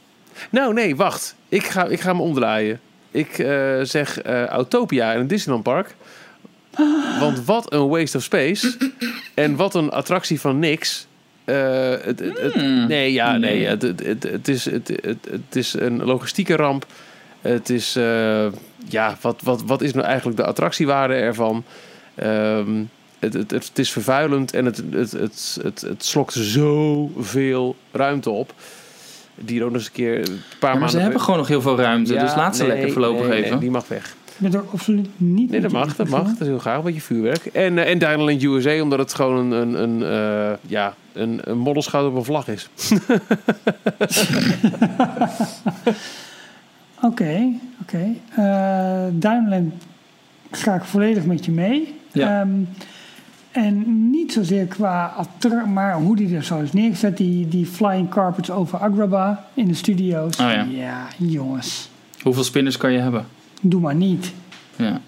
nou, 0.49 0.73
nee, 0.73 0.95
wacht. 0.95 1.36
Ik 1.49 1.63
ga, 1.63 1.86
ik 1.86 1.99
ga 1.99 2.13
me 2.13 2.21
omdraaien. 2.21 2.80
Ik 3.11 3.38
uh, 3.38 3.80
zeg 3.82 4.25
uh, 4.25 4.45
Autopia 4.45 5.13
in 5.13 5.19
een 5.19 5.28
Disneyland 5.28 5.63
Park. 5.63 5.95
Want 7.19 7.45
wat 7.45 7.73
een 7.73 7.88
waste 7.88 8.17
of 8.17 8.23
space. 8.23 8.78
en 9.34 9.55
wat 9.55 9.75
een 9.75 9.89
attractie 9.89 10.39
van 10.39 10.59
niks. 10.59 11.07
Uh, 11.45 11.89
het, 11.89 12.19
het, 12.19 12.38
het, 12.39 12.55
nee, 12.88 13.13
ja, 13.13 13.38
nee. 13.38 13.65
Het, 13.65 13.82
het, 13.82 14.23
het, 14.23 14.47
is, 14.47 14.65
het, 14.65 14.88
het, 15.30 15.55
is 15.55 15.73
een 15.73 16.03
logistieke 16.03 16.55
ramp. 16.55 16.86
Het 17.41 17.69
is, 17.69 17.93
ja, 18.88 19.17
wat, 19.21 19.41
wat, 19.43 19.63
wat 19.65 19.82
is 19.82 19.93
nou 19.93 20.05
eigenlijk 20.05 20.38
de 20.38 20.45
attractiewaarde 20.45 21.13
ervan? 21.13 21.63
Um, 22.23 22.89
het, 23.19 23.34
het, 23.34 23.51
het, 23.51 23.80
is 23.80 23.91
vervuilend 23.91 24.53
en 24.53 24.65
het, 24.65 24.84
het, 24.91 25.11
het, 25.11 25.57
het, 25.61 25.82
het 25.82 26.05
slokt 26.05 26.34
zoveel 26.34 27.75
ruimte 27.91 28.30
op. 28.30 28.53
Die 29.40 29.64
ook 29.64 29.72
nog 29.72 29.78
eens 29.78 29.88
een 29.88 29.94
keer 29.94 30.30
een 30.30 30.42
paar 30.60 30.74
ja, 30.74 30.80
maar 30.80 30.90
ze 30.90 31.00
hebben 31.00 31.22
gewoon 31.22 31.38
nog 31.38 31.48
heel 31.48 31.62
veel 31.62 31.78
ruimte, 31.78 32.14
ja, 32.14 32.24
dus 32.24 32.36
laat 32.36 32.56
ze 32.56 32.64
nee, 32.64 32.72
lekker 32.72 32.92
voorlopig 32.92 33.28
nee, 33.28 33.38
even. 33.38 33.50
Nee, 33.52 33.60
die 33.60 33.72
mag 33.72 33.88
weg. 33.88 34.16
Ben 34.38 34.54
er 34.54 34.64
absoluut 34.74 35.10
niet 35.18 35.50
Nee, 35.50 35.62
dat 35.62 35.72
mag, 35.72 35.96
dat 35.96 36.08
mag. 36.08 36.24
Dat 36.24 36.42
is 36.42 36.48
heel 36.48 36.60
graag, 36.60 36.82
wat 36.82 36.94
je 36.94 37.02
vuurwerk. 37.02 37.46
En, 37.46 37.78
uh, 37.78 37.90
en 37.90 38.00
USA, 38.48 38.82
omdat 38.82 39.00
het 39.00 39.14
gewoon 39.14 39.52
een, 39.52 39.74
een, 39.74 39.84
een 39.84 40.02
uh, 40.02 40.52
ja, 40.62 40.94
een, 41.14 41.40
een 41.44 41.66
op 42.06 42.16
een 42.16 42.24
vlag 42.24 42.48
is. 42.48 42.70
Oké, 47.02 47.52
oké. 47.82 48.16
Uh, 48.40 49.06
Dinoland 49.12 49.74
ga 50.52 50.76
ik 50.76 50.84
volledig 50.84 51.26
met 51.26 51.46
je 51.46 51.52
mee. 51.52 51.96
Ja. 52.12 52.42
Um, 52.42 52.70
en 53.58 54.10
niet 54.10 54.34
zozeer 54.34 54.66
qua 54.66 55.14
maar 55.68 55.95
hoe 55.95 56.16
die 56.16 56.36
er 56.36 56.43
zo 56.43 56.60
is 56.60 56.74
neergezet. 56.74 57.18
Die, 57.18 57.47
die 57.47 57.66
flying 57.66 58.10
carpets 58.10 58.51
over 58.51 58.80
Agrabah 58.80 59.38
in 59.53 59.68
de 59.68 59.74
studio's. 59.74 60.39
Oh 60.39 60.45
ja. 60.51 60.66
ja, 60.70 61.08
jongens. 61.18 61.89
Hoeveel 62.22 62.43
spinners 62.43 62.78
kan 62.78 62.91
je 62.91 62.99
hebben? 62.99 63.26
Doe 63.62 63.82
maar 63.82 63.95
niet. 63.95 64.34
Ja. 64.76 65.01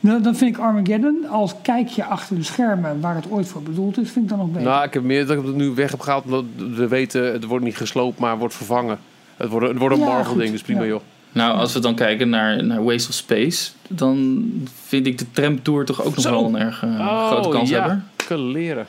Dan, 0.00 0.22
dan 0.22 0.34
vind 0.36 0.56
ik 0.56 0.62
Armageddon, 0.62 1.26
als 1.30 1.54
kijk 1.62 1.88
je 1.88 2.04
achter 2.04 2.36
de 2.36 2.42
schermen 2.42 3.00
waar 3.00 3.14
het 3.14 3.30
ooit 3.30 3.48
voor 3.48 3.62
bedoeld 3.62 3.98
is, 3.98 4.10
vind 4.10 4.24
ik 4.24 4.30
dan 4.30 4.38
nog 4.38 4.48
beter. 4.48 4.62
Nou, 4.68 4.84
ik 4.84 4.94
heb 4.94 5.02
meer 5.02 5.26
dat 5.26 5.38
ik 5.38 5.44
het 5.46 5.54
nu 5.54 5.70
weg 5.70 5.90
heb 5.90 6.00
gehaald. 6.00 6.24
Omdat 6.24 6.44
we 6.56 6.88
weten, 6.88 7.32
het 7.32 7.44
wordt 7.44 7.64
niet 7.64 7.76
gesloopt, 7.76 8.18
maar 8.18 8.38
wordt 8.38 8.54
vervangen. 8.54 8.98
Het 9.36 9.48
wordt, 9.48 9.68
het 9.68 9.78
wordt 9.78 9.94
een 9.94 10.00
Ja, 10.00 10.06
Marvel-ding, 10.08 10.42
goed. 10.42 10.52
dus 10.52 10.62
prima 10.62 10.80
Ja. 10.82 10.86
joh. 10.86 11.00
Nou, 11.32 11.58
als 11.58 11.72
we 11.72 11.80
dan 11.80 11.94
kijken 11.94 12.28
naar, 12.28 12.64
naar 12.64 12.84
Waste 12.84 13.08
of 13.08 13.14
Space, 13.14 13.70
dan 13.88 14.42
vind 14.86 15.06
ik 15.06 15.18
de 15.18 15.30
tramtour 15.30 15.84
toch 15.84 16.02
ook 16.04 16.14
nog 16.14 16.24
Zo. 16.24 16.30
wel 16.30 16.44
een 16.44 16.56
erg 16.56 16.82
eh, 16.82 17.26
grote 17.26 17.48
kans 17.48 17.68
ja. 17.70 18.02
hebben. 18.28 18.50
leren. 18.50 18.86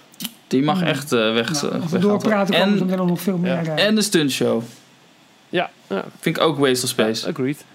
Die 0.47 0.63
mag 0.63 0.81
echt 0.81 1.11
eh, 1.11 1.33
weg. 1.33 1.33
Nou, 1.33 1.47
als 1.49 1.61
we 1.61 1.69
weggehaald 1.69 2.01
doorpraten 2.01 2.55
worden. 2.55 2.73
komen 2.77 2.93
en, 2.93 2.99
er 2.99 3.05
nog 3.05 3.21
veel 3.21 3.37
meer. 3.37 3.63
ja. 3.63 3.75
eh, 3.75 3.85
en 3.85 3.95
de 3.95 4.01
stuntshow. 4.01 4.61
Ja, 5.49 5.69
ja, 5.87 6.05
Vind 6.19 6.37
ik 6.37 6.43
ook 6.43 6.57
Waste 6.57 6.83
of 6.83 6.89
Space. 6.89 7.27
agreed. 7.27 7.65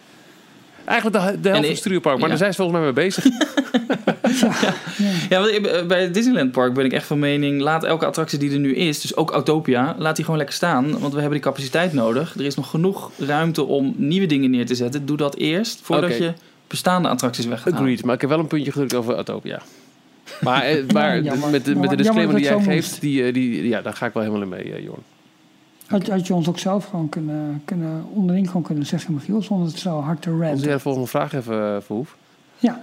Eigenlijk 0.85 1.25
de, 1.25 1.41
de 1.41 1.49
helft 1.49 1.83
van 1.83 1.93
het 1.93 2.05
maar 2.05 2.19
ja. 2.19 2.27
daar 2.27 2.37
zijn 2.37 2.53
ze 2.55 2.63
volgens 2.63 2.79
mij 2.79 2.93
mee 2.93 2.93
bezig. 2.93 3.25
Ja, 5.29 5.41
want 5.41 5.53
ik- 5.53 5.85
bij 5.89 6.03
het 6.03 6.15
Disneyland 6.15 6.53
Park 6.53 6.75
ben 6.75 6.85
ik 6.85 6.93
echt 6.93 7.07
van 7.07 7.19
mening... 7.19 7.61
laat 7.61 7.85
elke 7.85 8.07
attractie 8.07 8.39
die 8.39 8.53
er 8.53 8.59
nu 8.59 8.75
is, 8.75 9.01
dus 9.01 9.17
ook 9.17 9.31
Autopia... 9.31 9.95
laat 9.99 10.15
die 10.17 10.25
gewoon 10.25 10.39
lekker 10.39 10.57
staan, 10.57 10.99
want 10.99 11.13
we 11.13 11.21
hebben 11.21 11.31
die 11.31 11.49
capaciteit 11.49 11.93
nodig. 11.93 12.35
Er 12.35 12.45
is 12.45 12.55
nog 12.55 12.71
genoeg 12.71 13.11
ruimte 13.19 13.65
om 13.65 13.95
nieuwe 13.97 14.27
dingen 14.27 14.51
neer 14.51 14.67
te 14.67 14.75
zetten. 14.75 15.07
Doe 15.07 15.17
dat 15.17 15.37
eerst, 15.37 15.81
voordat 15.83 16.17
je 16.17 16.33
bestaande 16.67 17.09
attracties 17.09 17.47
weg 17.47 17.63
gaat. 17.63 17.73
Agreed, 17.73 18.05
maar 18.05 18.15
ik 18.15 18.21
heb 18.21 18.31
wel 18.31 18.39
een 18.39 18.47
puntje 18.47 18.73
gedrukt 18.73 18.95
over 18.95 19.15
Autopia. 19.15 19.63
Maar, 20.41 20.63
eh, 20.63 20.85
maar 20.95 21.23
Ja, 21.23 21.35
met, 21.51 21.65
de, 21.65 21.77
met 21.77 21.91
de 21.91 21.97
disclaimer 21.97 22.35
die 22.37 22.45
jij 22.45 22.63
geeft, 22.63 23.01
die, 23.01 23.25
eh, 23.25 23.33
die, 23.33 23.69
ja, 23.69 23.83
daar 23.83 23.95
ga 23.95 24.07
ik 24.07 24.13
wel 24.13 24.23
helemaal 24.23 24.43
in 24.43 24.49
mee, 24.49 24.75
eh, 24.75 24.85
Jorn. 24.85 25.03
Had, 25.87 26.09
had 26.09 26.27
je 26.27 26.35
ons 26.35 26.49
ook 26.49 26.59
zelf 26.59 26.85
gewoon 26.85 27.09
kunnen, 27.09 27.63
kunnen 27.65 28.05
onderling 28.13 28.47
gewoon 28.47 28.63
kunnen 28.63 28.87
zeggen, 28.87 29.15
Michiel, 29.15 29.43
zonder 29.43 29.67
het 29.67 29.79
zo 29.79 30.01
hard 30.01 30.23
te 30.23 30.31
Als 30.31 30.41
ranten. 30.41 30.65
jij 30.65 30.73
de 30.73 30.79
volgende 30.81 31.07
vraag 31.09 31.33
even 31.33 31.55
uh, 31.75 31.77
verhoef. 31.81 32.17
Ja. 32.59 32.81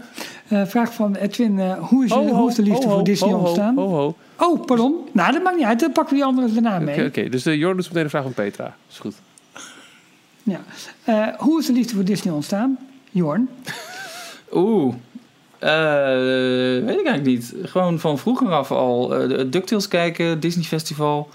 Eh, 0.48 0.66
vraag 0.66 0.94
van 0.94 1.16
Edwin, 1.16 1.60
eh, 1.60 1.74
hoe, 1.90 2.06
is, 2.06 2.12
hoe 2.12 2.50
is 2.50 2.56
de 2.56 2.62
liefde 2.62 2.90
voor 2.90 3.04
Disney 3.04 3.34
ontstaan? 3.34 3.78
Oh, 3.78 4.66
pardon. 4.66 4.96
Nou, 5.12 5.34
dat 5.34 5.44
maakt 5.44 5.56
niet 5.58 5.66
uit. 5.66 5.80
Dan 5.80 5.92
pakken 5.92 6.14
we 6.14 6.20
die 6.20 6.30
andere 6.30 6.54
daarna 6.54 6.80
mee. 6.80 6.96
Oké, 6.96 7.06
oké. 7.06 7.30
dus 7.30 7.44
de 7.44 7.58
Jorn 7.58 7.76
doet 7.78 7.88
meteen 7.88 8.04
de 8.04 8.10
vraag 8.10 8.24
van 8.24 8.34
Petra. 8.34 8.76
Is 8.90 9.00
goed. 9.00 9.16
Ja. 10.44 10.62
Eh, 11.04 11.28
hoe 11.38 11.60
is 11.60 11.66
de 11.66 11.74
liefde 11.74 11.96
voor 11.96 12.04
Disney 12.04 12.34
ontstaan? 12.34 12.78
Jorn? 13.12 13.50
Oeh. 14.54 14.94
Eh, 15.60 15.70
weet 16.86 17.00
ik 17.00 17.06
eigenlijk 17.06 17.26
niet. 17.26 17.54
Gewoon 17.64 18.00
van 18.00 18.18
vroeger 18.18 18.52
af 18.52 18.72
al. 18.72 19.16
eh, 19.16 19.28
de 19.30 19.50
DuckTales 19.50 19.88
kijken, 19.88 20.40
Disney 20.40 20.64
Festival. 20.66 21.30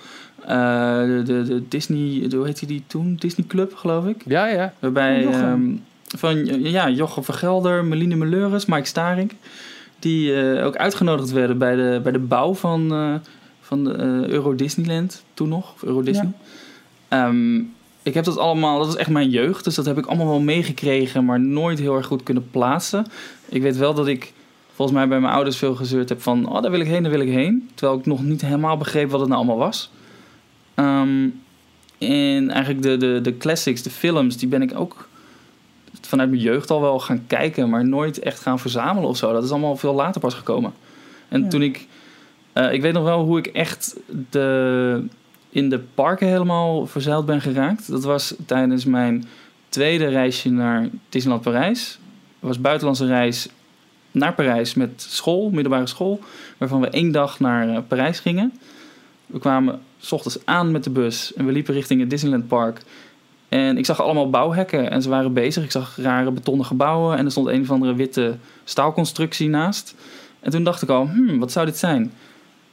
Eh, 0.46 1.00
de, 1.00 1.22
de, 1.24 1.42
de 1.42 1.68
Disney, 1.68 2.26
hoe 2.30 2.44
heette 2.44 2.66
die 2.66 2.82
toen? 2.86 3.16
Disney 3.18 3.46
Club, 3.46 3.74
geloof 3.74 4.06
ik. 4.06 4.22
Ja, 4.26 4.46
ja. 4.46 4.72
Waarbij 4.78 5.22
Jochem. 5.22 5.42
ehm, 5.42 6.18
van 6.18 6.44
ja, 6.62 6.90
Jochem 6.90 7.24
van 7.24 7.34
Gelder, 7.34 7.84
Meline 7.84 8.16
Meleuris, 8.16 8.66
Mike 8.66 8.86
Staring. 8.86 9.32
Die 9.98 10.34
eh, 10.34 10.66
ook 10.66 10.76
uitgenodigd 10.76 11.30
werden 11.30 11.58
bij 11.58 11.74
de, 11.76 12.00
bij 12.02 12.12
de 12.12 12.18
bouw 12.18 12.54
van, 12.54 12.92
eh, 12.92 13.14
van 13.60 13.84
de 13.84 14.24
Euro 14.28 14.54
Disneyland 14.54 15.24
toen 15.34 15.48
nog. 15.48 15.72
Of 15.74 15.82
Euro 15.82 16.02
Disney. 16.02 16.32
Ehm, 17.08 17.56
ik 18.02 18.14
heb 18.14 18.24
dat 18.24 18.38
allemaal, 18.38 18.78
dat 18.78 18.88
is 18.88 18.96
echt 18.96 19.10
mijn 19.10 19.30
jeugd. 19.30 19.64
Dus 19.64 19.74
dat 19.74 19.86
heb 19.86 19.98
ik 19.98 20.06
allemaal 20.06 20.26
wel 20.26 20.40
meegekregen, 20.40 21.24
maar 21.24 21.40
nooit 21.40 21.78
heel 21.78 21.96
erg 21.96 22.06
goed 22.06 22.22
kunnen 22.22 22.50
plaatsen. 22.50 23.06
Ik 23.48 23.62
weet 23.62 23.76
wel 23.76 23.94
dat 23.94 24.06
ik 24.06 24.32
volgens 24.74 24.98
mij 24.98 25.08
bij 25.08 25.20
mijn 25.20 25.32
ouders 25.32 25.56
veel 25.56 25.74
gezeurd 25.74 26.08
heb 26.08 26.22
van... 26.22 26.48
oh, 26.48 26.62
daar 26.62 26.70
wil 26.70 26.80
ik 26.80 26.86
heen, 26.86 27.02
daar 27.02 27.12
wil 27.12 27.20
ik 27.20 27.28
heen. 27.32 27.70
Terwijl 27.74 27.98
ik 27.98 28.06
nog 28.06 28.22
niet 28.22 28.40
helemaal 28.40 28.76
begreep 28.76 29.10
wat 29.10 29.20
het 29.20 29.28
nou 29.28 29.40
allemaal 29.40 29.66
was. 29.66 29.90
Ehm, 30.76 31.28
En 31.98 32.50
eigenlijk 32.50 32.82
de, 32.82 32.96
de, 32.96 33.20
de 33.22 33.36
classics, 33.36 33.82
de 33.82 33.90
films, 33.90 34.36
die 34.36 34.48
ben 34.48 34.62
ik 34.62 34.78
ook 34.78 35.08
vanuit 36.00 36.30
mijn 36.30 36.42
jeugd 36.42 36.70
al 36.70 36.80
wel 36.80 36.98
gaan 37.00 37.24
kijken, 37.26 37.68
maar 37.70 37.86
nooit 37.86 38.18
echt 38.18 38.40
gaan 38.40 38.58
verzamelen 38.58 39.08
of 39.08 39.16
zo. 39.16 39.32
Dat 39.32 39.44
is 39.44 39.50
allemaal 39.50 39.76
veel 39.76 39.94
later 39.94 40.20
pas 40.20 40.34
gekomen. 40.34 40.72
En 41.28 41.42
Ja. 41.42 41.48
toen 41.48 41.62
ik, 41.62 41.86
eh, 42.52 42.72
ik 42.72 42.80
weet 42.82 42.92
nog 42.92 43.04
wel 43.04 43.24
hoe 43.24 43.38
ik 43.38 43.46
echt 43.46 43.96
de, 44.30 45.04
in 45.50 45.68
de 45.70 45.78
parken 45.94 46.26
helemaal 46.28 46.86
verzeild 46.86 47.26
ben 47.26 47.40
geraakt. 47.40 47.90
Dat 47.90 48.04
was 48.04 48.34
tijdens 48.46 48.84
mijn 48.84 49.24
tweede 49.68 50.06
reisje 50.06 50.50
naar 50.50 50.88
Disneyland 51.08 51.44
Parijs. 51.44 51.98
Dat 52.40 52.48
was 52.48 52.60
buitenlandse 52.60 53.06
reis 53.06 53.48
naar 54.10 54.34
Parijs 54.34 54.74
met 54.74 54.90
school, 55.08 55.50
middelbare 55.50 55.86
school, 55.86 56.20
waarvan 56.58 56.80
we 56.80 56.88
één 56.88 57.12
dag 57.12 57.40
naar 57.40 57.68
eh, 57.68 57.78
Parijs 57.88 58.18
gingen. 58.20 58.52
We 59.26 59.38
kwamen 59.38 59.80
s 60.06 60.12
ochtends 60.12 60.38
aan 60.44 60.70
met 60.70 60.84
de 60.84 60.90
bus 60.90 61.34
en 61.34 61.46
we 61.46 61.52
liepen 61.52 61.74
richting 61.74 62.00
het 62.00 62.10
Disneyland 62.10 62.48
Park. 62.48 62.80
En 63.48 63.78
ik 63.78 63.84
zag 63.84 64.02
allemaal 64.02 64.30
bouwhekken 64.30 64.90
en 64.90 65.02
ze 65.02 65.08
waren 65.08 65.32
bezig. 65.32 65.64
Ik 65.64 65.70
zag 65.70 65.96
rare 65.96 66.30
betonnen 66.30 66.66
gebouwen 66.66 67.16
en 67.18 67.24
er 67.24 67.30
stond 67.30 67.46
een 67.46 67.60
of 67.60 67.70
andere 67.70 67.94
witte 67.94 68.36
staalconstructie 68.64 69.48
naast. 69.48 69.94
En 70.40 70.50
toen 70.50 70.64
dacht 70.64 70.82
ik 70.82 70.88
al, 70.88 71.08
hmm, 71.08 71.38
wat 71.38 71.52
zou 71.52 71.66
dit 71.66 71.76
zijn? 71.76 72.12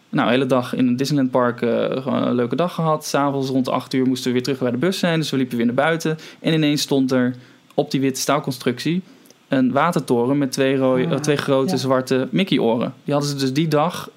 Nou, 0.09 0.27
de 0.27 0.33
hele 0.33 0.45
dag 0.45 0.75
in 0.75 0.87
een 0.87 0.95
Disneyland 0.95 1.31
Park 1.31 1.61
eh, 1.61 2.01
gewoon 2.01 2.23
een 2.23 2.35
leuke 2.35 2.55
dag 2.55 2.73
gehad. 2.73 3.05
S'avonds 3.05 3.49
rond 3.49 3.69
8 3.69 3.93
uur 3.93 4.07
moesten 4.07 4.27
we 4.27 4.33
weer 4.33 4.43
terug 4.43 4.59
bij 4.59 4.71
de 4.71 4.77
bus 4.77 4.99
zijn. 4.99 5.19
Dus 5.19 5.29
we 5.29 5.37
liepen 5.37 5.57
weer 5.57 5.65
naar 5.65 5.75
buiten. 5.75 6.17
En 6.39 6.53
ineens 6.53 6.81
stond 6.81 7.11
er 7.11 7.35
op 7.73 7.91
die 7.91 7.99
witte 7.99 8.21
staalconstructie 8.21 9.01
een 9.47 9.71
watertoren 9.71 10.37
met 10.37 10.51
twee, 10.51 10.75
rode, 10.77 11.05
Ah, 11.05 11.11
eh, 11.11 11.19
twee 11.19 11.35
grote 11.35 11.71
ja. 11.71 11.77
zwarte 11.77 12.27
Mickey-oren. 12.31 12.93
Die 13.03 13.13
hadden 13.13 13.31
ze 13.31 13.37
dus 13.37 13.53
die 13.53 13.67
dag 13.67 14.09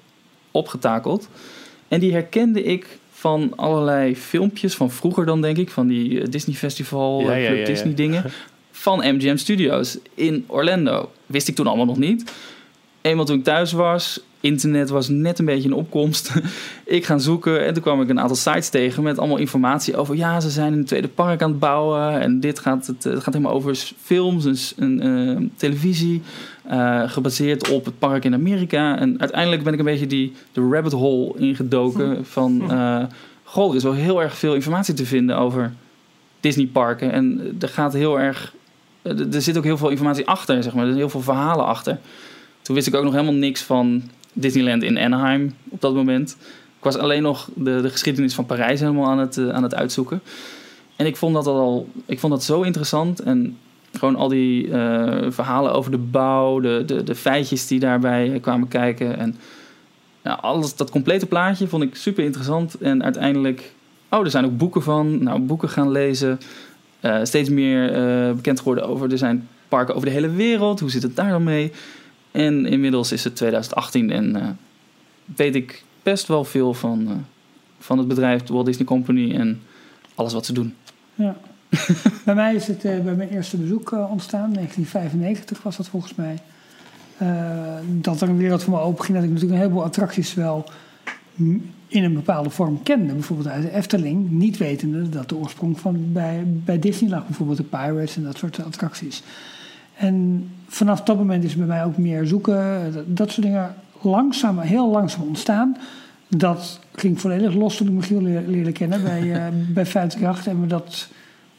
opgetakeld. 0.51 1.29
En 1.87 1.99
die 1.99 2.11
herkende 2.11 2.63
ik 2.63 2.99
van 3.19 3.53
allerlei 3.55 4.15
filmpjes 4.15 4.75
van 4.75 4.91
vroeger 4.91 5.25
dan, 5.25 5.41
denk 5.41 5.57
ik. 5.57 5.69
Van 5.69 5.87
die 5.87 6.21
eh, 6.21 6.27
Disney 6.29 6.55
Festival, 6.55 7.21
Ja, 7.21 7.37
eh, 7.37 7.47
Club. 7.47 7.65
Disney 7.65 7.93
dingen. 7.93 8.23
Van 8.71 9.15
MGM 9.15 9.35
Studios 9.35 9.97
in 10.13 10.43
Orlando. 10.47 11.11
Wist 11.25 11.47
ik 11.47 11.55
toen 11.55 11.67
allemaal 11.67 11.85
nog 11.85 11.97
niet. 11.97 12.31
Eenmaal 13.01 13.25
toen 13.25 13.37
ik 13.37 13.43
thuis 13.43 13.71
was, 13.71 14.21
internet 14.39 14.89
was 14.89 15.09
net 15.09 15.39
een 15.39 15.45
beetje 15.45 15.69
in 15.69 15.73
opkomst. 15.73 16.31
ik 16.85 17.05
ga 17.05 17.17
zoeken 17.17 17.65
en 17.65 17.73
toen 17.73 17.83
kwam 17.83 18.01
ik 18.01 18.09
een 18.09 18.19
aantal 18.19 18.35
sites 18.35 18.69
tegen 18.69 19.03
met 19.03 19.17
allemaal 19.17 19.37
informatie 19.37 19.95
over... 19.95 20.15
ja, 20.15 20.39
ze 20.39 20.49
zijn 20.49 20.73
een 20.73 20.85
tweede 20.85 21.07
park 21.07 21.41
aan 21.41 21.49
het 21.49 21.59
bouwen 21.59 22.21
en 22.21 22.39
dit 22.39 22.59
gaat, 22.59 22.87
het, 22.87 23.03
het 23.03 23.23
gaat 23.23 23.33
helemaal 23.33 23.55
over 23.55 23.93
films 24.01 24.75
en, 24.75 25.01
eh, 25.01 25.45
televisie... 25.55 26.21
eh, 26.67 27.09
gebaseerd 27.09 27.69
op 27.69 27.85
het 27.85 27.99
park 27.99 28.25
in 28.25 28.33
Amerika. 28.33 28.97
En 28.97 29.19
uiteindelijk 29.19 29.63
ben 29.63 29.73
ik 29.73 29.79
een 29.79 29.85
beetje 29.85 30.07
die, 30.07 30.33
de 30.51 30.69
rabbit 30.71 30.91
hole 30.91 31.33
ingedoken 31.37 32.25
van... 32.25 32.71
eh, 32.71 33.03
goh, 33.43 33.69
er 33.69 33.75
is 33.75 33.83
wel 33.83 33.93
heel 33.93 34.21
erg 34.21 34.37
veel 34.37 34.53
informatie 34.53 34.93
te 34.93 35.05
vinden 35.05 35.37
over 35.37 35.73
Disneyparken. 36.39 37.11
En 37.11 37.55
er 37.59 37.69
gaat 37.69 37.93
heel 37.93 38.19
erg... 38.19 38.53
Er 39.01 39.33
er 39.33 39.41
zit 39.41 39.57
ook 39.57 39.63
heel 39.63 39.77
veel 39.77 39.89
informatie 39.89 40.27
achter, 40.27 40.63
zeg 40.63 40.73
maar. 40.73 40.81
Er 40.81 40.87
zijn 40.87 41.01
heel 41.01 41.09
veel 41.09 41.21
verhalen 41.21 41.65
achter. 41.65 41.99
Toen 42.61 42.75
wist 42.75 42.87
ik 42.87 42.95
ook 42.95 43.03
nog 43.03 43.13
helemaal 43.13 43.33
niks 43.33 43.61
van 43.61 44.03
Disneyland 44.33 44.83
in 44.83 44.97
Anaheim 44.97 45.53
op 45.69 45.81
dat 45.81 45.93
moment. 45.93 46.37
Ik 46.77 46.83
was 46.83 46.97
alleen 46.97 47.21
nog 47.21 47.49
de, 47.55 47.81
de 47.81 47.89
geschiedenis 47.89 48.33
van 48.33 48.45
Parijs 48.45 48.79
helemaal 48.79 49.07
aan 49.07 49.19
het, 49.19 49.37
eh, 49.37 49.49
aan 49.49 49.63
het 49.63 49.75
uitzoeken. 49.75 50.21
En 50.95 51.05
ik 51.05 51.15
vond 51.15 51.33
dat 51.33 51.47
al, 51.47 51.87
ik 52.05 52.19
vond 52.19 52.33
dat 52.33 52.43
zo 52.43 52.61
interessant. 52.61 53.19
En 53.19 53.57
gewoon 53.97 54.15
al 54.15 54.27
die 54.27 54.71
eh, 54.71 55.31
verhalen 55.31 55.73
over 55.73 55.91
de 55.91 55.97
bouw, 55.97 56.59
de, 56.59 56.83
de, 56.85 57.03
de 57.03 57.15
feitjes 57.15 57.67
die 57.67 57.79
daarbij 57.79 58.33
eh, 58.33 58.41
kwamen 58.41 58.67
kijken. 58.67 59.17
En 59.17 59.35
alles, 60.35 60.75
dat 60.75 60.89
complete 60.89 61.25
plaatje 61.25 61.67
vond 61.67 61.83
ik 61.83 61.95
super 61.95 62.23
interessant. 62.23 62.75
En 62.75 63.03
uiteindelijk, 63.03 63.73
oh, 64.09 64.23
er 64.23 64.29
zijn 64.29 64.45
ook 64.45 64.57
boeken 64.57 64.83
van. 64.83 65.23
Nou, 65.23 65.39
boeken 65.39 65.69
gaan 65.69 65.91
lezen. 65.91 66.39
Eh, 66.99 67.19
steeds 67.23 67.49
meer 67.49 67.93
eh, 67.93 68.33
bekend 68.33 68.57
geworden 68.59 68.87
over, 68.87 69.11
er 69.11 69.17
zijn 69.17 69.47
parken 69.67 69.95
over 69.95 70.07
de 70.07 70.13
hele 70.13 70.29
wereld. 70.29 70.79
Hoe 70.79 70.89
zit 70.89 71.03
het 71.03 71.15
daar 71.15 71.29
dan 71.29 71.43
mee? 71.43 71.71
En 72.31 72.65
inmiddels 72.65 73.11
is 73.11 73.23
het 73.23 73.35
2018 73.35 74.11
en 74.11 74.57
weet 75.35 75.55
ik 75.55 75.83
best 76.03 76.27
wel 76.27 76.43
veel 76.43 76.73
van, 76.73 77.25
van 77.79 77.97
het 77.97 78.07
bedrijf, 78.07 78.43
de 78.43 78.53
Walt 78.53 78.65
Disney 78.65 78.85
Company 78.85 79.35
en 79.35 79.61
alles 80.15 80.33
wat 80.33 80.45
ze 80.45 80.53
doen. 80.53 80.75
Ja. 81.15 81.37
bij 82.25 82.35
mij 82.35 82.55
is 82.55 82.67
het 82.67 82.85
eh, 82.85 82.99
bij 82.99 83.15
mijn 83.15 83.29
eerste 83.29 83.57
bezoek 83.57 83.91
eh, 83.91 84.11
ontstaan, 84.11 84.53
1995 84.53 85.63
was 85.63 85.77
dat 85.77 85.87
volgens 85.87 86.15
mij. 86.15 86.37
Eh, 87.17 87.77
dat 87.91 88.21
er 88.21 88.29
een 88.29 88.37
wereld 88.37 88.63
voor 88.63 88.73
me 88.73 88.79
open 88.79 89.05
ging, 89.05 89.17
dat 89.17 89.25
ik 89.25 89.31
natuurlijk 89.33 89.59
een 89.59 89.65
heleboel 89.65 89.87
attracties 89.87 90.33
wel 90.33 90.69
in 91.87 92.03
een 92.03 92.13
bepaalde 92.13 92.49
vorm 92.49 92.83
kende. 92.83 93.13
Bijvoorbeeld 93.13 93.47
uit 93.47 93.63
de 93.63 93.73
Efteling, 93.73 94.29
niet 94.31 94.57
wetende 94.57 95.09
dat 95.09 95.29
de 95.29 95.35
oorsprong 95.35 95.79
van 95.79 96.11
bij, 96.11 96.43
bij 96.45 96.79
Disney 96.79 97.09
lag. 97.09 97.25
Bijvoorbeeld 97.25 97.57
de 97.57 97.63
Pirates 97.63 98.15
en 98.15 98.23
dat 98.23 98.37
soort 98.37 98.63
attracties. 98.63 99.23
En 99.97 100.47
vanaf 100.67 101.01
dat 101.01 101.17
moment 101.17 101.43
is 101.43 101.55
bij 101.55 101.65
mij 101.65 101.83
ook 101.83 101.97
meer 101.97 102.25
zoeken, 102.25 102.93
dat, 102.93 103.03
dat 103.07 103.31
soort 103.31 103.45
dingen 103.45 103.75
langzaam, 104.01 104.59
heel 104.59 104.89
langzaam 104.91 105.21
ontstaan. 105.21 105.77
Dat 106.27 106.79
ging 106.95 107.21
volledig 107.21 107.53
los 107.53 107.77
toen 107.77 107.87
ik 107.87 107.93
Michiel 107.93 108.21
leer- 108.21 108.47
leerde 108.47 108.71
kennen 108.71 109.03
bij, 109.03 109.33
eh 109.33 109.45
bij 109.73 109.83
58 109.83 110.47
en 110.47 110.61
we 110.61 110.67
dat 110.67 111.09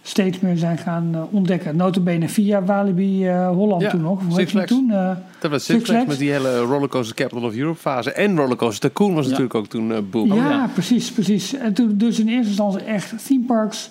steeds 0.02 0.40
meer 0.40 0.56
zijn 0.56 0.78
gaan 0.78 1.08
eh, 1.14 1.22
ontdekken. 1.30 1.76
Notabene 1.76 2.28
via 2.28 2.62
Walibi 2.64 3.26
eh, 3.28 3.48
Holland 3.48 3.82
Ja, 3.82 3.90
toen 3.90 4.00
nog. 4.00 4.22
Hoe 4.22 4.32
Six 4.38 4.50
Flags. 4.50 4.68
toen? 4.68 4.90
Eh, 4.90 5.10
Dat 5.40 5.50
was 5.50 5.64
Six 5.64 5.78
Six 5.78 5.84
Flags 5.84 5.90
Flags. 5.90 6.06
met 6.06 6.18
die 6.18 6.30
hele 6.30 6.58
Rollercoaster 6.60 7.14
Capital 7.16 7.42
of 7.44 7.54
Europe 7.56 7.78
fase. 7.78 8.12
En 8.12 8.36
Rollercoaster 8.36 8.88
Tycoon 8.88 9.14
was 9.14 9.24
Ja. 9.24 9.30
natuurlijk 9.30 9.54
ook 9.54 9.66
toen 9.66 10.08
boom. 10.10 10.34
ja, 10.34 10.50
ja. 10.50 10.70
precies, 10.72 11.12
precies. 11.12 11.54
En 11.54 11.72
toen 11.74 11.96
dus 11.96 12.18
in 12.18 12.28
eerste 12.28 12.46
instantie 12.48 12.80
echt 12.80 13.26
theme 13.26 13.44
parks. 13.46 13.90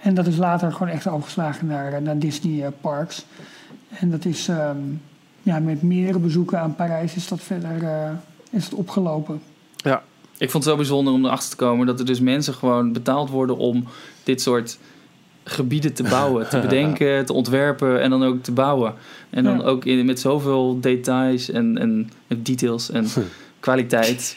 En 0.00 0.14
dat 0.14 0.26
is 0.26 0.36
later 0.36 0.72
gewoon 0.72 0.88
echt 0.92 1.08
overgeslagen 1.08 1.66
naar, 1.66 2.02
naar 2.02 2.18
Disney 2.18 2.70
parks. 2.80 3.24
En 3.88 4.10
dat 4.10 4.24
is 4.24 4.48
ehm, 4.48 4.76
ja, 5.42 5.58
met 5.58 5.82
meerdere 5.82 6.18
bezoeken 6.18 6.60
aan 6.60 6.74
Parijs 6.74 7.14
is 7.14 7.28
dat 7.28 7.40
verder 7.40 7.82
eh, 7.82 8.10
is 8.50 8.64
het 8.64 8.74
opgelopen. 8.74 9.40
Ja, 9.76 10.02
Ik 10.38 10.50
vond 10.50 10.64
het 10.64 10.72
zo 10.72 10.78
bijzonder 10.78 11.12
om 11.12 11.24
erachter 11.24 11.50
te 11.50 11.56
komen 11.56 11.86
dat 11.86 11.98
er 11.98 12.06
dus 12.06 12.20
mensen 12.20 12.54
gewoon 12.54 12.92
betaald 12.92 13.30
worden 13.30 13.56
om 13.56 13.84
dit 14.24 14.40
soort 14.42 14.78
gebieden 15.48 15.92
te 15.92 16.02
bouwen, 16.02 16.48
te 16.48 16.60
bedenken, 16.68 17.24
te 17.26 17.32
ontwerpen 17.32 18.00
en 18.00 18.10
dan 18.10 18.24
ook 18.24 18.42
te 18.42 18.52
bouwen. 18.52 18.94
En 19.30 19.44
dan 19.44 19.58
Ja. 19.58 19.64
ook 19.64 19.84
in, 19.84 20.06
met 20.06 20.20
zoveel 20.20 20.78
details 20.80 21.50
en, 21.50 21.78
en 21.78 22.10
details 22.42 22.90
en 22.90 23.06
kwaliteit. 23.60 24.36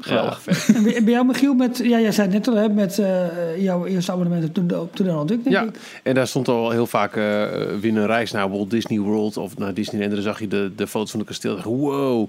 Geweldig. 0.00 0.40
vet. 0.42 0.76
En 0.76 0.82
bij 0.82 1.04
bij 1.04 1.12
jou, 1.12 1.26
Michiel, 1.26 1.54
met, 1.54 1.78
ja, 1.82 2.00
jij 2.00 2.12
zei 2.12 2.26
het 2.28 2.36
net 2.36 2.48
al, 2.48 2.54
hè, 2.62 2.68
met 2.68 2.98
eh, 2.98 3.62
jouw 3.62 3.84
eerste 3.86 4.12
abonnement 4.12 4.58
op 4.58 4.68
de, 4.68 4.80
op 4.80 4.96
de 4.96 5.04
Donald 5.04 5.28
Duck, 5.28 5.42
denk 5.44 5.56
Ja. 5.56 5.62
ik. 5.62 5.78
En 6.02 6.14
daar 6.14 6.26
stond 6.26 6.48
al 6.48 6.70
heel 6.70 6.86
vaak 6.86 7.16
eh 7.16 7.44
win 7.80 7.96
een 7.96 8.06
reis 8.06 8.32
naar 8.32 8.50
Walt 8.50 8.70
Disney 8.70 8.98
World 8.98 9.36
of 9.36 9.58
naar 9.58 9.74
Disneyland. 9.74 10.10
En 10.10 10.16
dan 10.16 10.24
zag 10.24 10.40
je 10.40 10.48
de, 10.48 10.72
de 10.76 10.86
foto's 10.86 11.10
van 11.10 11.18
het 11.20 11.28
kasteel. 11.28 11.60
Wow. 11.62 12.28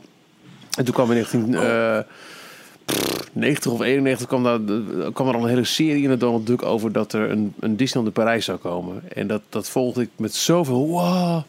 En 0.77 0.85
toen 0.85 0.93
kwam 0.93 1.11
in 1.11 1.25
1990 2.85 3.71
of 3.71 3.81
91 3.81 4.27
kwam, 4.27 4.43
daar, 4.43 4.59
kwam 5.11 5.27
er 5.27 5.35
al 5.35 5.43
een 5.43 5.49
hele 5.49 5.63
serie 5.63 6.03
in 6.03 6.09
de 6.09 6.17
Donald 6.17 6.47
Duck 6.47 6.63
over 6.63 6.91
dat 6.91 7.13
er 7.13 7.31
een, 7.31 7.53
een 7.59 7.77
Disneyland 7.77 8.15
in 8.15 8.23
Parijs 8.23 8.45
zou 8.45 8.57
komen. 8.57 9.03
En 9.13 9.27
dat, 9.27 9.41
dat 9.49 9.69
volgde 9.69 10.01
ik 10.01 10.09
met 10.15 10.35
zoveel 10.35 10.87
wow. 10.87 11.43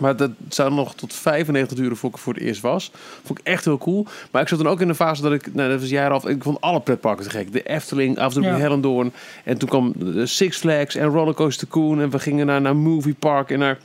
Maar 0.00 0.16
dat 0.16 0.30
zou 0.48 0.74
nog 0.74 0.94
tot 0.94 1.14
95 1.14 1.76
duren 1.76 1.96
voor 1.96 2.10
ik 2.10 2.18
voor 2.18 2.34
het 2.34 2.42
eerst 2.42 2.60
was. 2.60 2.90
Vond 3.24 3.38
ik 3.38 3.46
echt 3.46 3.64
heel 3.64 3.78
cool. 3.78 4.06
Maar 4.30 4.42
ik 4.42 4.48
zat 4.48 4.58
dan 4.58 4.68
ook 4.68 4.80
in 4.80 4.88
de 4.88 4.94
fase 4.94 5.22
dat 5.22 5.32
ik, 5.32 5.54
nou, 5.54 5.70
dat 5.70 5.80
was 5.80 5.88
jaren 5.88 6.12
af, 6.12 6.26
ik 6.26 6.42
vond 6.42 6.60
alle 6.60 6.80
pretparken 6.80 7.24
te 7.24 7.30
gek. 7.30 7.52
De 7.52 7.62
Efteling, 7.62 8.18
af 8.18 8.34
en 8.34 8.42
toe 8.42 8.50
Ja. 8.50 8.58
Hellendoorn. 8.58 9.12
En 9.44 9.58
toen 9.58 9.68
kwam 9.68 9.94
Six 10.24 10.56
Flags 10.56 10.94
en 10.94 11.06
Rollercoaster 11.06 11.66
Tycoon. 11.66 12.00
En 12.00 12.10
we 12.10 12.18
gingen 12.18 12.46
naar, 12.46 12.60
naar 12.60 12.76
Movie 12.76 13.14
Park 13.14 13.50
en 13.50 13.58
naar 13.58 13.78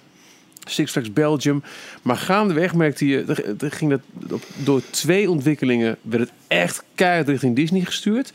Six 0.65 0.91
Flags 0.91 1.13
Belgium. 1.13 1.63
Maar 2.01 2.17
gaandeweg 2.17 2.75
merkte 2.75 3.07
je, 3.07 3.23
ging 3.59 3.89
dat, 3.89 3.99
door 4.55 4.81
twee 4.89 5.29
ontwikkelingen 5.29 5.97
werd 6.01 6.23
het 6.23 6.31
echt 6.47 6.83
keihard 6.95 7.27
richting 7.27 7.55
Disney 7.55 7.81
gestuurd. 7.81 8.33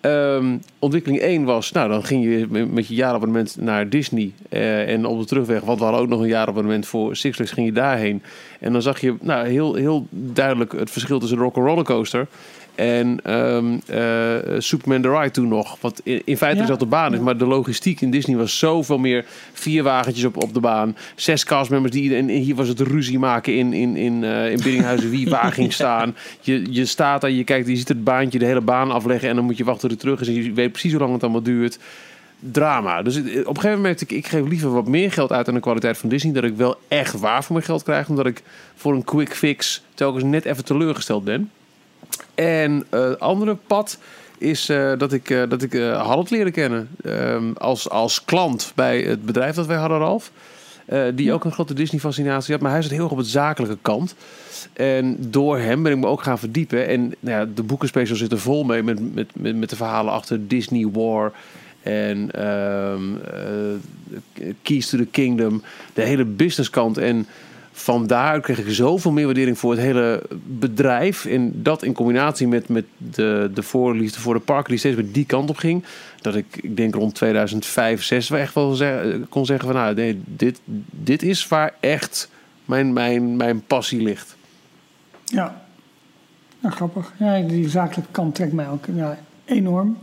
Ehm, 0.00 0.56
ontwikkeling 0.78 1.22
1 1.22 1.44
was, 1.44 1.72
nou 1.72 1.88
dan 1.88 2.04
ging 2.04 2.24
je 2.24 2.46
met- 2.66 2.88
je 2.88 2.94
jaarabonnement 2.94 3.56
naar 3.60 3.88
Disney. 3.88 4.32
eh, 4.48 4.88
en 4.92 5.06
op 5.06 5.18
de 5.20 5.24
terugweg, 5.26 5.60
want 5.60 5.78
we 5.78 5.84
hadden 5.84 6.02
ook 6.02 6.08
nog 6.08 6.20
een 6.20 6.26
jaarabonnement 6.28 6.86
voor 6.86 7.16
Six 7.16 7.36
Flags, 7.36 7.50
ging 7.52 7.66
je 7.66 7.72
daarheen. 7.72 8.22
En 8.60 8.72
dan 8.72 8.82
zag 8.82 9.00
je 9.00 9.14
nou, 9.20 9.46
heel, 9.48 9.74
heel 9.74 10.06
duidelijk 10.10 10.72
het 10.72 10.90
verschil 10.90 11.18
tussen 11.18 11.38
Rock 11.38 11.54
Roller 11.56 11.84
Coaster 11.84 12.26
en 12.74 13.20
ehm, 13.22 13.78
eh, 13.86 14.58
Superman 14.58 15.02
the 15.02 15.10
Ride 15.18 15.30
toen 15.30 15.48
nog. 15.48 15.76
Wat 15.80 16.00
in, 16.04 16.22
in 16.24 16.36
feite 16.36 16.56
Ja. 16.56 16.60
dezelfde 16.60 16.86
baan 16.86 17.14
is, 17.14 17.20
maar 17.20 17.36
de 17.36 17.46
logistiek 17.46 18.00
in 18.00 18.10
Disney 18.10 18.36
was 18.36 18.58
zoveel 18.58 18.98
meer. 18.98 19.24
Vier 19.52 19.82
wagentjes 19.82 20.24
op, 20.24 20.42
op 20.42 20.54
de 20.54 20.60
baan, 20.60 20.96
zes 21.14 21.44
castmembers 21.44 21.92
die 21.94 22.16
en, 22.16 22.28
hier 22.28 22.54
was 22.54 22.68
het 22.68 22.80
ruzie 22.80 23.18
maken 23.18 23.56
in, 23.56 23.72
in, 23.72 23.96
in, 23.96 24.24
eh, 24.24 24.50
in 24.50 24.56
Biddinghuizen 24.62 25.10
wie 25.10 25.28
waar 25.30 25.52
ging 25.62 25.72
staan. 25.72 26.16
Je, 26.40 26.72
je 26.72 26.84
staat 26.86 27.20
daar, 27.20 27.30
je 27.30 27.44
kijkt, 27.44 27.68
je 27.68 27.76
ziet 27.76 27.88
het 27.88 28.04
baantje 28.04 28.38
de 28.38 28.44
hele 28.44 28.60
baan 28.60 28.90
afleggen 28.90 29.28
en 29.28 29.36
dan 29.36 29.44
moet 29.44 29.56
je 29.56 29.64
wachten 29.64 29.90
het 29.90 29.98
terug 30.00 30.20
is. 30.20 30.28
En 30.28 30.34
je 30.34 30.52
weet 30.52 30.72
precies 30.72 30.90
hoe 30.92 31.00
lang 31.00 31.12
het 31.12 31.22
allemaal 31.22 31.42
duurt. 31.42 31.78
Drama. 32.50 33.02
Dus 33.02 33.16
op 33.18 33.24
een 33.24 33.32
gegeven 33.34 33.62
moment 33.62 33.82
merkte 33.82 34.04
ik, 34.04 34.10
ik 34.10 34.26
geef 34.26 34.48
liever 34.48 34.72
wat 34.72 34.86
meer 34.86 35.12
geld 35.12 35.32
uit 35.32 35.48
aan 35.48 35.54
de 35.54 35.60
kwaliteit 35.60 35.98
van 35.98 36.08
Disney. 36.08 36.32
Dat 36.32 36.44
ik 36.44 36.56
wel 36.56 36.76
echt 36.88 37.20
waar 37.20 37.44
voor 37.44 37.54
mijn 37.54 37.66
geld 37.66 37.82
krijg. 37.82 38.08
Omdat 38.08 38.26
ik 38.26 38.42
voor 38.74 38.94
een 38.94 39.04
quick 39.04 39.34
fix 39.34 39.82
telkens 39.94 40.24
net 40.24 40.44
even 40.44 40.64
teleurgesteld 40.64 41.24
ben. 41.24 41.50
En 42.34 42.84
eh, 42.90 43.08
het 43.08 43.20
andere 43.20 43.56
pad 43.66 43.98
is 44.38 44.68
eh, 44.68 44.92
dat 44.98 45.12
ik, 45.12 45.30
eh 45.30 45.42
dat 45.48 45.62
ik 45.62 45.74
eh 45.74 46.06
Harold 46.06 46.30
leerde 46.30 46.50
kennen. 46.50 46.88
Ehm, 47.04 47.52
als, 47.52 47.88
als 47.90 48.24
klant 48.24 48.72
bij 48.74 49.00
het 49.00 49.26
bedrijf 49.26 49.54
dat 49.54 49.66
wij 49.66 49.76
hadden, 49.76 49.98
Ralf. 49.98 50.30
Eh, 50.84 51.02
die 51.14 51.32
ook 51.32 51.44
een 51.44 51.52
grote 51.52 51.74
Disney-fascinatie 51.74 52.52
had. 52.52 52.62
Maar 52.62 52.72
hij 52.72 52.82
zat 52.82 52.90
heel 52.90 53.02
erg 53.02 53.10
op 53.10 53.18
het 53.18 53.26
zakelijke 53.26 53.78
kant. 53.82 54.14
En 54.72 55.16
door 55.18 55.58
hem 55.58 55.82
ben 55.82 55.92
ik 55.92 55.98
me 55.98 56.06
ook 56.06 56.22
gaan 56.22 56.38
verdiepen. 56.38 56.86
En 56.88 57.14
nou 57.20 57.38
ja, 57.38 57.52
de 57.54 57.62
boekenspecial 57.62 58.16
zit 58.16 58.32
er 58.32 58.38
vol 58.38 58.64
mee 58.64 58.82
met, 58.82 59.14
met, 59.14 59.30
met, 59.34 59.56
met 59.56 59.70
de 59.70 59.76
verhalen 59.76 60.12
achter 60.12 60.48
Disney 60.48 60.88
War. 60.92 61.32
En 61.82 62.30
ehm, 62.30 63.16
eh, 63.16 64.52
Keys 64.62 64.88
to 64.88 64.98
the 64.98 65.06
Kingdom. 65.06 65.62
De 65.94 66.02
hele 66.02 66.24
businesskant. 66.24 66.98
En 66.98 67.26
vandaar 67.72 68.40
kreeg 68.40 68.58
ik 68.58 68.74
zoveel 68.74 69.12
meer 69.12 69.24
waardering 69.24 69.58
voor 69.58 69.70
het 69.70 69.80
hele 69.80 70.22
bedrijf. 70.46 71.24
En 71.24 71.62
dat 71.62 71.82
in 71.82 71.92
combinatie 71.92 72.48
met, 72.48 72.68
met 72.68 72.84
de, 72.96 73.50
de 73.54 73.62
voorliefde 73.62 74.20
voor 74.20 74.34
de 74.34 74.40
parken 74.40 74.70
die 74.70 74.78
steeds 74.78 74.96
met 74.96 75.14
die 75.14 75.26
kant 75.26 75.50
op 75.50 75.56
ging. 75.56 75.84
Dat 76.20 76.34
ik, 76.34 76.46
ik 76.60 76.76
denk 76.76 76.94
rond 76.94 77.14
2005, 77.14 78.04
2006 78.04 78.28
wel 78.28 78.40
echt 78.40 78.54
wel 78.54 79.26
kon 79.28 79.46
zeggen 79.46 79.66
van 79.66 79.76
nou, 79.76 79.94
nee, 79.94 80.20
dit, 80.24 80.60
dit 80.90 81.22
is 81.22 81.48
waar 81.48 81.74
echt 81.80 82.30
mijn, 82.64 82.92
mijn, 82.92 83.36
mijn 83.36 83.62
passie 83.66 84.02
ligt. 84.02 84.36
Ja. 85.24 85.64
Nou, 86.58 86.74
grappig. 86.74 87.12
Ja, 87.18 87.40
die 87.40 87.68
zakelijke 87.68 88.10
kant 88.10 88.34
trekt 88.34 88.52
mij 88.52 88.68
ook 88.68 88.84
ja, 88.94 89.18
enorm. 89.44 89.98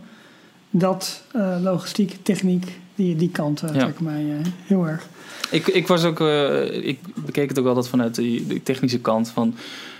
Dat, 0.69 1.23
eh, 1.33 1.57
logistiek, 1.61 2.17
techniek, 2.21 2.79
die, 2.99 3.15
die 3.15 3.29
kant 3.29 3.59
Ja. 3.59 3.67
trekt 3.67 3.99
mij 3.99 4.25
eh, 4.29 4.45
heel 4.65 4.87
erg. 4.87 5.07
Ik, 5.51 5.67
ik 5.67 5.87
was 5.87 6.03
ook, 6.03 6.19
eh, 6.19 6.87
ik 6.87 6.99
bekeek 7.25 7.49
het 7.49 7.59
ook 7.59 7.65
altijd 7.67 7.87
vanuit 7.87 8.15
die, 8.15 8.47
die 8.47 8.63
technische 8.63 8.99
kant 8.99 9.29
van 9.29 9.47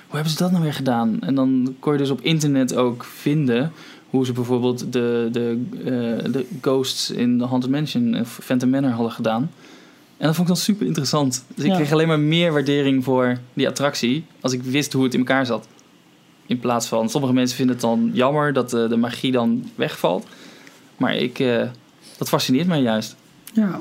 hoe 0.07 0.15
hebben 0.15 0.29
ze 0.31 0.37
dat 0.37 0.51
nou 0.51 0.63
weer 0.63 0.73
gedaan? 0.73 1.21
En 1.21 1.35
dan 1.35 1.75
kon 1.79 1.91
je 1.93 1.97
dus 1.99 2.09
op 2.09 2.21
internet 2.21 2.75
ook 2.75 3.03
vinden 3.03 3.71
hoe 4.09 4.25
ze 4.25 4.33
bijvoorbeeld 4.33 4.93
de, 4.93 5.29
de, 5.31 5.59
de 6.31 6.45
ghosts 6.61 7.09
in 7.09 7.37
de 7.37 7.45
Haunted 7.45 7.71
Mansion 7.71 8.19
of 8.19 8.39
Phantom 8.43 8.69
Manor 8.69 8.91
hadden 8.91 9.11
gedaan. 9.11 9.51
En 10.17 10.25
dat 10.25 10.35
vond 10.35 10.47
ik 10.49 10.53
dan 10.55 10.63
super 10.63 10.85
interessant. 10.85 11.45
Dus 11.55 11.63
ik 11.65 11.69
Ja. 11.71 11.75
kreeg 11.77 11.91
alleen 11.91 12.07
maar 12.07 12.19
meer 12.19 12.51
waardering 12.51 13.03
voor 13.03 13.37
die 13.53 13.67
attractie 13.67 14.25
als 14.41 14.53
ik 14.53 14.63
wist 14.63 14.93
hoe 14.93 15.03
het 15.03 15.13
in 15.13 15.19
elkaar 15.19 15.45
zat. 15.45 15.67
In 16.45 16.59
plaats 16.59 16.87
van, 16.87 17.09
sommige 17.09 17.33
mensen 17.33 17.55
vinden 17.57 17.75
het 17.75 17.83
dan 17.85 18.09
jammer 18.13 18.53
dat 18.53 18.69
de, 18.69 18.87
de 18.87 18.97
magie 18.97 19.31
dan 19.31 19.69
wegvalt. 19.75 20.27
Maar 20.97 21.15
ik, 21.15 21.39
dat 22.19 22.29
fascineert 22.29 22.67
mij 22.67 22.81
juist. 22.81 23.15
Ja. 23.53 23.79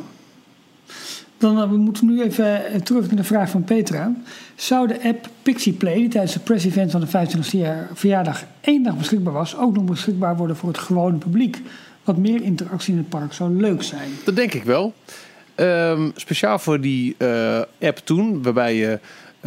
Dan 1.38 1.60
eh, 1.62 1.70
we 1.70 1.76
moeten 1.76 2.06
nu 2.06 2.22
even 2.22 2.66
eh, 2.66 2.80
terug 2.80 3.06
naar 3.06 3.16
de 3.16 3.24
vraag 3.24 3.50
van 3.50 3.64
Petra. 3.64 4.12
Zou 4.54 4.86
de 4.86 5.02
app 5.02 5.28
Pixie 5.42 5.72
Play, 5.72 5.94
die 5.94 6.08
tijdens 6.08 6.32
de 6.32 6.40
press 6.40 6.64
event 6.64 6.90
van 6.90 7.00
de 7.00 7.06
25e 7.06 7.50
jaar- 7.50 7.88
verjaardag 7.94 8.44
één 8.60 8.82
dag 8.82 8.96
beschikbaar 8.96 9.32
was, 9.32 9.56
ook 9.56 9.74
nog 9.74 9.84
beschikbaar 9.84 10.36
worden 10.36 10.56
voor 10.56 10.68
het 10.68 10.78
gewone 10.78 11.16
publiek? 11.16 11.60
Wat 12.04 12.16
meer 12.16 12.42
interactie 12.42 12.92
in 12.92 12.98
het 12.98 13.08
park 13.08 13.32
zou 13.32 13.56
leuk 13.56 13.82
zijn. 13.82 14.10
Dat 14.24 14.36
denk 14.36 14.54
ik 14.54 14.64
wel. 14.64 14.94
Ehm, 15.54 16.10
speciaal 16.14 16.58
voor 16.58 16.80
die 16.80 17.14
eh, 17.18 17.60
app 17.80 17.98
toen, 18.04 18.42
waarbij 18.42 18.74
je 18.74 18.92
eh, 18.92 18.98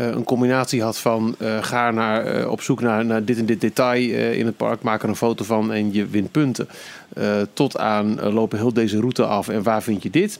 een 0.08 0.24
combinatie 0.24 0.82
had 0.82 0.98
van 1.00 1.36
eh, 1.40 1.64
ga 1.64 1.92
naar, 1.92 2.26
eh, 2.26 2.50
op 2.52 2.62
zoek 2.62 2.82
naar, 2.82 3.06
naar 3.06 3.26
dit 3.26 3.38
en 3.38 3.46
dit 3.46 3.62
detail 3.62 4.10
eh, 4.14 4.38
in 4.38 4.46
het 4.46 4.58
park, 4.58 4.82
maak 4.82 5.04
er 5.04 5.10
een 5.10 5.16
foto 5.16 5.44
van 5.44 5.72
en 5.74 5.94
je 5.94 6.06
wint 6.06 6.32
punten. 6.32 6.68
Eh, 7.14 7.42
tot 7.54 7.78
aan 7.78 8.20
eh, 8.20 8.34
lopen 8.34 8.58
heel 8.58 8.74
deze 8.74 9.00
route 9.00 9.26
af 9.26 9.48
en 9.48 9.64
waar 9.64 9.84
vind 9.84 10.04
je 10.04 10.10
dit? 10.10 10.40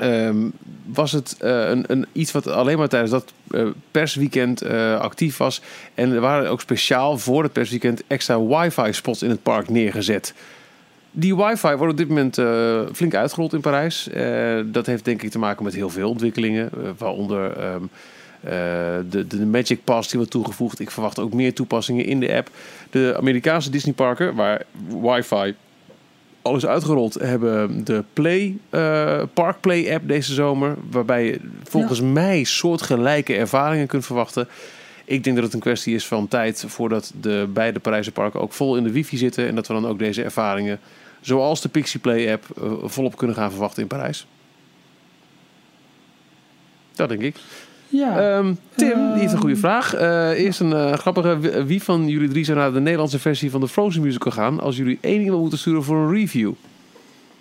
Ehm, 0.00 0.48
was 0.86 1.12
het 1.12 1.36
eh, 1.38 1.68
een, 1.68 1.84
een, 1.86 2.06
iets 2.12 2.32
wat 2.32 2.46
alleen 2.46 2.78
maar 2.78 2.88
tijdens 2.88 3.10
dat 3.10 3.32
eh, 3.50 3.66
persweekend 3.90 4.62
eh, 4.62 4.98
actief 4.98 5.36
was. 5.36 5.62
En 5.94 6.12
er 6.12 6.20
waren 6.20 6.50
ook 6.50 6.60
speciaal 6.60 7.18
voor 7.18 7.42
het 7.42 7.52
persweekend 7.52 8.02
extra 8.06 8.46
wifi-spots 8.46 9.22
in 9.22 9.30
het 9.30 9.42
park 9.42 9.68
neergezet. 9.68 10.34
Die 11.12 11.36
wifi 11.36 11.74
wordt 11.74 11.92
op 11.92 11.96
dit 11.98 12.08
moment 12.08 12.38
eh, 12.38 12.80
flink 12.92 13.14
uitgerold 13.14 13.52
in 13.52 13.60
Parijs. 13.60 14.08
Eh, 14.08 14.58
dat 14.66 14.86
heeft 14.86 15.04
denk 15.04 15.22
ik 15.22 15.30
te 15.30 15.38
maken 15.38 15.64
met 15.64 15.74
heel 15.74 15.90
veel 15.90 16.08
ontwikkelingen. 16.08 16.70
eh, 16.72 16.90
waaronder 16.98 17.56
ehm, 17.56 17.82
eh, 18.40 18.50
de, 19.10 19.26
de 19.26 19.46
Magic 19.46 19.84
Pass 19.84 20.08
die 20.08 20.16
wordt 20.16 20.32
toegevoegd. 20.32 20.80
Ik 20.80 20.90
verwacht 20.90 21.18
ook 21.18 21.32
meer 21.32 21.54
toepassingen 21.54 22.04
in 22.04 22.20
de 22.20 22.34
app. 22.34 22.50
De 22.90 23.14
Amerikaanse 23.16 23.70
Disneyparken, 23.70 24.34
waar 24.34 24.62
wifi 25.02 25.54
al 26.42 26.56
is 26.56 26.66
uitgerold, 26.66 27.14
hebben 27.14 27.84
de 27.84 28.04
Play, 28.12 28.56
eh, 28.70 29.22
Park 29.34 29.60
Play 29.60 29.94
app 29.94 30.08
deze 30.08 30.34
zomer. 30.34 30.76
Waarbij 30.90 31.24
je 31.24 31.40
volgens 31.64 32.00
mij 32.00 32.44
soortgelijke 32.44 33.34
ervaringen 33.34 33.86
kunt 33.86 34.06
verwachten. 34.06 34.48
Ik 35.04 35.24
denk 35.24 35.36
dat 35.36 35.44
het 35.44 35.54
een 35.54 35.60
kwestie 35.60 35.94
is 35.94 36.06
van 36.06 36.28
tijd 36.28 36.64
voordat 36.66 37.12
de 37.20 37.48
beide 37.52 37.80
Parijse 37.80 38.12
parken 38.12 38.40
ook 38.40 38.52
vol 38.52 38.76
in 38.76 38.84
de 38.84 38.92
wifi 38.92 39.16
zitten. 39.16 39.46
En 39.46 39.54
dat 39.54 39.66
we 39.66 39.74
dan 39.74 39.86
ook 39.86 39.98
deze 39.98 40.22
ervaringen, 40.22 40.80
zoals 41.20 41.60
de 41.60 41.68
Pixie 41.68 42.00
Play 42.00 42.32
app, 42.32 42.44
eh, 42.56 42.72
volop 42.82 43.16
kunnen 43.16 43.36
gaan 43.36 43.50
verwachten 43.50 43.82
in 43.82 43.88
Parijs. 43.88 44.26
Dat 46.94 47.08
denk 47.08 47.22
ik. 47.22 47.36
Ja, 47.92 48.36
Ehm, 48.36 48.54
Tim, 48.74 48.90
Ehm. 48.90 49.12
die 49.12 49.20
heeft 49.20 49.32
een 49.32 49.38
goede 49.38 49.56
vraag. 49.56 49.94
Eh, 49.94 50.28
eerst 50.30 50.60
een 50.60 50.72
eh, 50.72 50.92
grappige. 50.92 51.38
Wie- 51.38 51.50
Wie 51.64 51.82
van 51.82 52.08
jullie 52.08 52.28
drie 52.28 52.44
zou 52.44 52.58
naar 52.58 52.72
de 52.72 52.80
Nederlandse 52.80 53.18
versie 53.18 53.50
van 53.50 53.60
de 53.60 53.68
Frozen 53.68 54.02
musical 54.02 54.32
gaan 54.32 54.60
als 54.60 54.76
jullie 54.76 54.98
één 55.00 55.20
iemand 55.20 55.40
moeten 55.40 55.58
sturen 55.58 55.82
voor 55.82 55.96
een 55.96 56.12
review? 56.14 56.52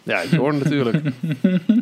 Ja, 0.03 0.21
Jorn 0.31 0.57
natuurlijk. 0.63 1.01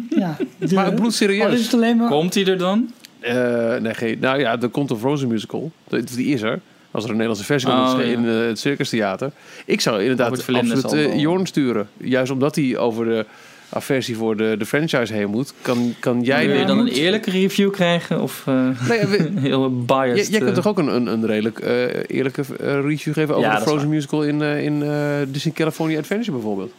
ja. 0.09 0.37
De- 0.57 0.73
maar 0.75 1.05
is 1.05 1.17
serieus. 1.17 1.71
maar... 1.75 2.09
Komt 2.09 2.33
hij 2.33 2.45
er 2.45 2.57
dan? 2.57 2.91
Eh, 3.19 3.75
nee, 3.75 3.93
geen, 3.93 4.17
nou 4.19 4.39
ja, 4.39 4.61
er 4.61 4.69
komt 4.69 4.89
een 4.89 4.97
Frozen 4.97 5.27
musical. 5.27 5.71
Dat- 5.87 6.07
Die 6.07 6.27
is 6.33 6.41
er. 6.41 6.59
Als 6.91 7.03
er 7.03 7.09
een 7.11 7.17
Nederlandse 7.17 7.51
versie 7.53 7.69
komt, 7.69 7.93
Oh, 7.93 7.99
ja. 7.99 8.05
in 8.05 8.25
eh, 8.27 8.47
het 8.47 8.59
Circus 8.59 8.89
Theater. 8.89 9.31
Ik 9.65 9.81
zou 9.81 10.01
inderdaad 10.01 10.31
absoluut 10.31 11.19
Jorn 11.21 11.45
sturen. 11.45 11.87
Juist 11.97 12.31
omdat 12.31 12.55
hij 12.55 12.77
over 12.77 13.05
de 13.05 13.25
aversie 13.69 14.15
voor 14.15 14.37
de, 14.37 14.55
de 14.57 14.65
franchise 14.65 15.13
heen 15.13 15.29
moet. 15.29 15.53
Kan, 15.61 15.93
kan 15.99 16.21
jij... 16.21 16.47
Wil 16.47 16.59
je 16.59 16.65
dan 16.65 16.79
een 16.79 16.87
eerlijke 16.87 17.29
review 17.31 17.71
krijgen? 17.71 18.21
Of 18.21 18.43
eh, 18.45 18.69
Nee, 18.89 19.05
we- 19.05 19.31
heel 19.39 19.83
biased? 19.85 20.15
Jij, 20.15 20.25
jij 20.29 20.39
kunt 20.39 20.49
eh? 20.49 20.55
toch 20.55 20.67
ook 20.67 20.77
een, 20.77 20.95
een, 20.95 21.07
een 21.07 21.25
redelijk 21.25 21.59
eh, 21.59 22.03
eerlijke 22.07 22.43
review 22.81 23.13
geven 23.13 23.35
over 23.35 23.49
Ja, 23.49 23.55
de 23.55 23.61
Frozen 23.61 23.89
musical 23.89 24.23
in, 24.23 24.41
in 24.41 24.83
eh, 24.83 24.99
Disney 25.27 25.53
California 25.53 25.99
Adventure 25.99 26.31
bijvoorbeeld? 26.31 26.71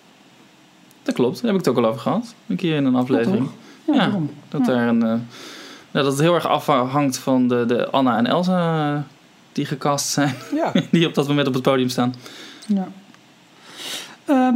Dat 1.02 1.14
klopt, 1.14 1.34
daar 1.42 1.50
heb 1.52 1.60
ik 1.60 1.66
het 1.66 1.76
ook 1.76 1.84
al 1.84 1.90
over 1.90 2.00
gehad. 2.00 2.34
Een 2.46 2.56
keer 2.56 2.76
in 2.76 2.84
een 2.84 2.94
aflevering. 2.94 3.48
Ja. 3.92 4.18
Dat, 4.48 4.64
daar 4.64 4.88
een, 4.88 4.98
nou, 4.98 5.20
dat 5.92 6.06
het 6.06 6.20
heel 6.20 6.34
erg 6.34 6.46
afhangt 6.46 7.18
van 7.18 7.48
de, 7.48 7.64
de 7.66 7.90
Anna 7.90 8.16
en 8.16 8.26
Elsa 8.26 9.06
die 9.52 9.66
gecast 9.66 10.08
zijn. 10.08 10.34
Ja. 10.54 10.72
Die 10.90 11.06
op 11.06 11.14
dat 11.14 11.28
moment 11.28 11.46
op 11.46 11.54
het 11.54 11.62
podium 11.62 11.88
staan. 11.88 12.14
Ja. 12.66 12.88
Ehm, 14.24 14.54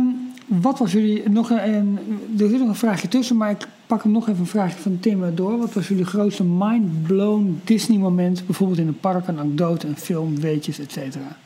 wat 0.61 0.79
was 0.79 0.93
jullie 0.93 1.29
nog 1.29 1.51
een, 1.51 1.69
een- 1.75 1.99
Er 2.39 2.49
zit 2.49 2.59
nog 2.59 2.69
een 2.69 2.75
vraagje 2.75 3.09
tussen, 3.09 3.37
maar 3.37 3.51
ik 3.51 3.67
pak 3.87 4.03
hem 4.03 4.13
nog 4.13 4.29
even 4.29 4.41
een 4.41 4.47
vraagje 4.47 4.79
van 4.79 4.99
Tim 5.01 5.35
door. 5.35 5.59
Wat 5.59 5.73
was 5.73 5.89
jullie 5.89 6.05
grootste 6.05 6.45
mind-blown 6.45 7.61
Disney-moment, 7.65 8.47
bijvoorbeeld 8.47 8.79
in 8.79 8.87
een 8.87 9.01
park, 9.01 9.29
een 9.29 9.39
anekdote, 9.39 9.87
een 9.87 9.97
film, 9.97 10.41
weetjes, 10.41 10.79
et 10.79 10.93
cetera? 10.93 11.37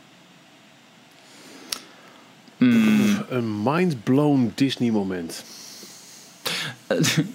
Mm. 2.56 3.16
Een 3.28 3.62
mind-blown 3.62 4.52
Disney 4.54 4.90
moment. 4.90 5.44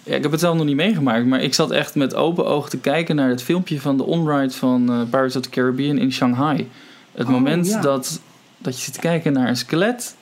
ja, 0.03 0.15
ik 0.15 0.22
heb 0.22 0.31
het 0.31 0.39
zelf 0.39 0.56
nog 0.57 0.65
niet 0.65 0.76
meegemaakt, 0.76 1.26
maar 1.26 1.41
ik 1.41 1.53
zat 1.53 1.72
echt 1.72 1.95
met 1.95 2.15
open 2.15 2.45
ogen 2.45 2.69
te 2.69 2.77
kijken 2.77 3.15
naar 3.15 3.30
het 3.30 3.43
filmpje 3.43 3.81
van 3.81 3.98
de 3.98 4.03
onride 4.03 4.53
van 4.53 4.89
eh, 4.91 5.02
Pirates 5.10 5.35
of 5.35 5.41
the 5.41 5.49
Caribbean 5.49 5.98
in 5.98 6.11
Shanghai. 6.11 6.69
Het 7.11 7.26
Oh, 7.27 7.31
moment 7.34 7.68
ja. 7.68 7.81
dat, 7.81 8.22
dat 8.57 8.76
je 8.77 8.81
zit 8.84 8.93
te 8.93 8.99
kijken 8.99 9.34
naar 9.34 9.48
een 9.48 9.56
skelet 9.57 10.15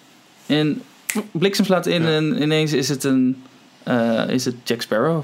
en 0.46 0.82
bliksem 1.32 1.66
slaat 1.66 1.86
in 1.86 2.02
Ja. 2.02 2.08
en 2.10 2.42
ineens 2.42 2.74
is 2.74 2.90
het, 2.90 3.04
een, 3.04 3.44
eh, 3.84 4.24
is 4.30 4.46
het 4.46 4.56
Jack 4.64 4.82
Sparrow. 4.82 5.24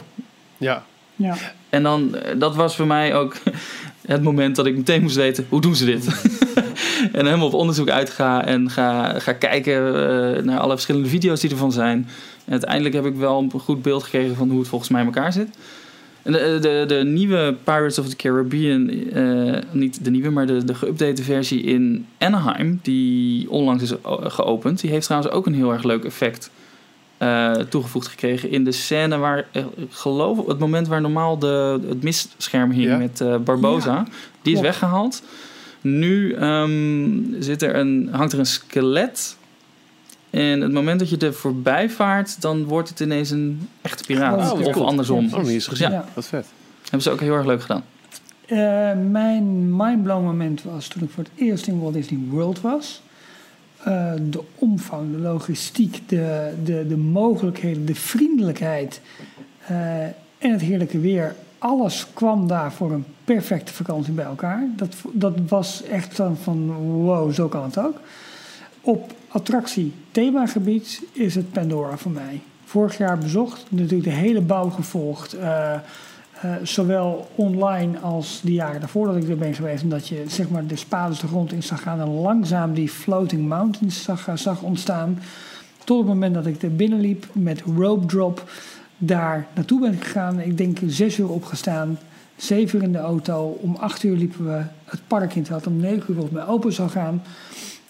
Ja. 0.57 0.83
Ja, 1.17 1.35
En 1.69 1.83
dan, 1.83 2.15
eh, 2.15 2.39
dat 2.39 2.55
was 2.55 2.75
voor 2.75 2.87
mij 2.87 3.15
ook 3.15 3.35
het 4.05 4.23
moment 4.23 4.55
dat 4.55 4.65
ik 4.65 4.75
meteen 4.75 5.01
moest 5.01 5.15
weten, 5.15 5.45
hoe 5.49 5.61
doen 5.61 5.75
ze 5.75 5.85
dit? 5.85 6.07
en 7.11 7.25
helemaal 7.25 7.47
op 7.47 7.53
onderzoek 7.53 7.89
uitga 7.89 8.45
en 8.45 8.69
ga, 8.69 9.19
ga 9.19 9.33
kijken 9.33 9.75
eh, 9.75 10.43
naar 10.43 10.59
alle 10.59 10.73
verschillende 10.73 11.09
video's 11.09 11.39
die 11.39 11.49
ervan 11.49 11.71
zijn. 11.71 12.07
En 12.45 12.51
uiteindelijk 12.51 12.95
heb 12.95 13.05
ik 13.05 13.15
wel 13.15 13.39
een 13.39 13.59
goed 13.59 13.81
beeld 13.81 14.03
gekregen 14.03 14.35
van 14.35 14.49
hoe 14.49 14.59
het 14.59 14.67
volgens 14.67 14.89
mij 14.89 15.01
in 15.01 15.07
elkaar 15.07 15.33
zit. 15.33 15.47
En 16.25 16.31
de, 16.31 16.57
de, 16.61 16.83
de 16.87 17.03
nieuwe 17.03 17.55
Pirates 17.63 17.99
of 17.99 18.09
the 18.09 18.15
Caribbean, 18.15 18.89
eh, 18.89 19.61
niet 19.71 20.03
de 20.03 20.11
nieuwe, 20.11 20.29
maar 20.29 20.47
de, 20.47 20.63
de 20.65 20.75
geüpdate 20.75 21.23
versie 21.23 21.61
in 21.63 22.05
Anaheim, 22.17 22.79
die 22.81 23.49
onlangs 23.49 23.83
is 23.83 23.93
geopend, 24.23 24.81
die 24.81 24.89
heeft 24.91 25.05
trouwens 25.05 25.33
ook 25.33 25.45
een 25.45 25.53
heel 25.53 25.71
erg 25.73 25.83
leuk 25.83 26.05
effect 26.05 26.49
eh, 27.17 27.51
toegevoegd 27.51 28.07
gekregen 28.07 28.51
in 28.51 28.63
de 28.63 28.71
scène 28.71 29.17
waar, 29.17 29.47
eh, 29.51 29.63
ik 29.75 29.91
geloof 29.91 30.47
het 30.47 30.59
moment 30.59 30.87
waar 30.87 31.01
normaal 31.01 31.39
de, 31.39 31.79
het 31.87 32.03
mistscherm 32.03 32.71
hing 32.71 32.87
Ja. 32.87 32.97
met 32.97 33.21
eh, 33.21 33.37
Barbosa, 33.37 34.05
die 34.41 34.53
is 34.55 34.59
weggehaald. 34.61 35.23
Nu 35.81 36.33
ehm, 36.33 37.19
zit 37.39 37.61
er 37.61 37.75
een, 37.75 38.09
hangt 38.11 38.33
er 38.33 38.39
een 38.39 38.45
skelet. 38.45 39.37
En 40.35 40.61
het 40.61 40.71
moment 40.71 40.99
dat 40.99 41.09
je 41.09 41.17
er 41.17 41.33
voorbij 41.33 41.89
vaart, 41.89 42.41
dan 42.41 42.63
wordt 42.63 42.89
het 42.89 42.99
ineens 42.99 43.29
een 43.29 43.67
echte 43.81 44.03
piraat. 44.03 44.51
Oh, 44.51 44.59
of 44.59 44.69
cool. 44.69 44.85
andersom. 44.87 45.33
Oh, 45.33 45.39
niet 45.41 45.49
eens 45.49 45.67
gezien. 45.67 45.91
Ja. 45.91 46.05
Wat 46.13 46.27
vet. 46.27 46.45
Hebben 46.81 47.01
ze 47.01 47.09
ook 47.11 47.19
heel 47.19 47.33
erg 47.33 47.45
leuk 47.45 47.61
gedaan. 47.61 47.83
Eh, 48.45 48.57
mijn 49.09 49.75
mindblown 49.75 50.23
moment 50.23 50.63
was 50.63 50.87
toen 50.87 51.03
ik 51.03 51.09
voor 51.09 51.23
het 51.23 51.31
eerst 51.35 51.67
in 51.67 51.79
Walt 51.79 51.93
Disney 51.93 52.19
World 52.29 52.61
was. 52.61 53.01
eh, 53.83 54.13
de 54.29 54.43
omvang, 54.55 55.11
de 55.11 55.17
logistiek, 55.17 56.09
de, 56.09 56.53
de, 56.63 56.85
de 56.87 56.97
mogelijkheden, 56.97 57.85
de 57.85 57.95
vriendelijkheid 57.95 59.01
eh, 59.67 60.03
en 60.37 60.51
het 60.51 60.61
heerlijke 60.61 60.99
weer. 60.99 61.35
Alles 61.57 62.07
kwam 62.13 62.47
daar 62.47 62.73
voor 62.73 62.91
een 62.91 63.05
perfecte 63.23 63.73
vakantie 63.73 64.13
bij 64.13 64.25
elkaar. 64.25 64.67
Dat, 64.75 64.95
dat 65.11 65.33
was 65.47 65.83
echt 65.83 66.17
dan 66.17 66.37
van 66.37 66.71
wow, 66.73 67.33
zo 67.33 67.47
kan 67.47 67.63
het 67.63 67.77
ook. 67.77 67.99
Op 68.81 69.13
attractie 69.35 69.93
themagebied 70.11 71.01
is 71.11 71.35
het 71.35 71.51
Pandora 71.51 71.97
voor 71.97 72.11
mij. 72.11 72.41
Vorig 72.65 72.97
jaar 72.97 73.17
bezocht, 73.17 73.65
natuurlijk 73.69 74.03
de 74.09 74.15
hele 74.15 74.41
bouw 74.41 74.69
gevolgd. 74.69 75.33
eh, 75.33 75.73
eh, 75.73 75.81
zowel 76.63 77.27
online 77.35 77.99
als 77.99 78.41
de 78.43 78.53
jaren 78.53 78.79
daarvoor 78.79 79.07
dat 79.07 79.15
ik 79.15 79.29
er 79.29 79.37
ben 79.37 79.53
geweest. 79.53 79.83
Omdat 79.83 80.07
je 80.07 80.23
zeg 80.27 80.49
maar, 80.49 80.65
de 80.65 80.75
spades 80.75 81.19
de 81.19 81.27
grond 81.27 81.51
in 81.51 81.63
zag 81.63 81.81
gaan 81.81 81.99
en 81.99 82.09
langzaam 82.09 82.73
die 82.73 82.89
floating 82.89 83.47
mountains 83.47 84.03
zag, 84.03 84.29
zag 84.33 84.61
ontstaan. 84.61 85.19
Tot 85.83 85.97
het 85.97 86.07
moment 86.07 86.33
dat 86.33 86.45
ik 86.45 86.61
er 86.61 86.75
binnenliep 86.75 87.27
met 87.31 87.61
rope 87.61 88.05
drop 88.05 88.51
daar 88.97 89.47
naartoe 89.55 89.79
ben 89.79 89.97
gegaan. 90.01 90.39
Ik 90.39 90.57
denk 90.57 90.77
zes 90.87 91.17
uur 91.17 91.29
opgestaan, 91.29 91.99
zeven 92.35 92.77
uur 92.77 92.83
in 92.83 92.91
de 92.91 92.97
auto. 92.97 93.57
Om 93.61 93.75
acht 93.75 94.03
uur 94.03 94.17
liepen 94.17 94.45
we 94.45 94.63
het 94.85 95.01
park 95.07 95.35
in 95.35 95.43
terwijl 95.43 95.65
om 95.67 95.77
negen 95.77 96.03
uur 96.07 96.15
volgens 96.15 96.31
mij 96.31 96.47
open 96.47 96.73
zou 96.73 96.89
gaan. 96.89 97.21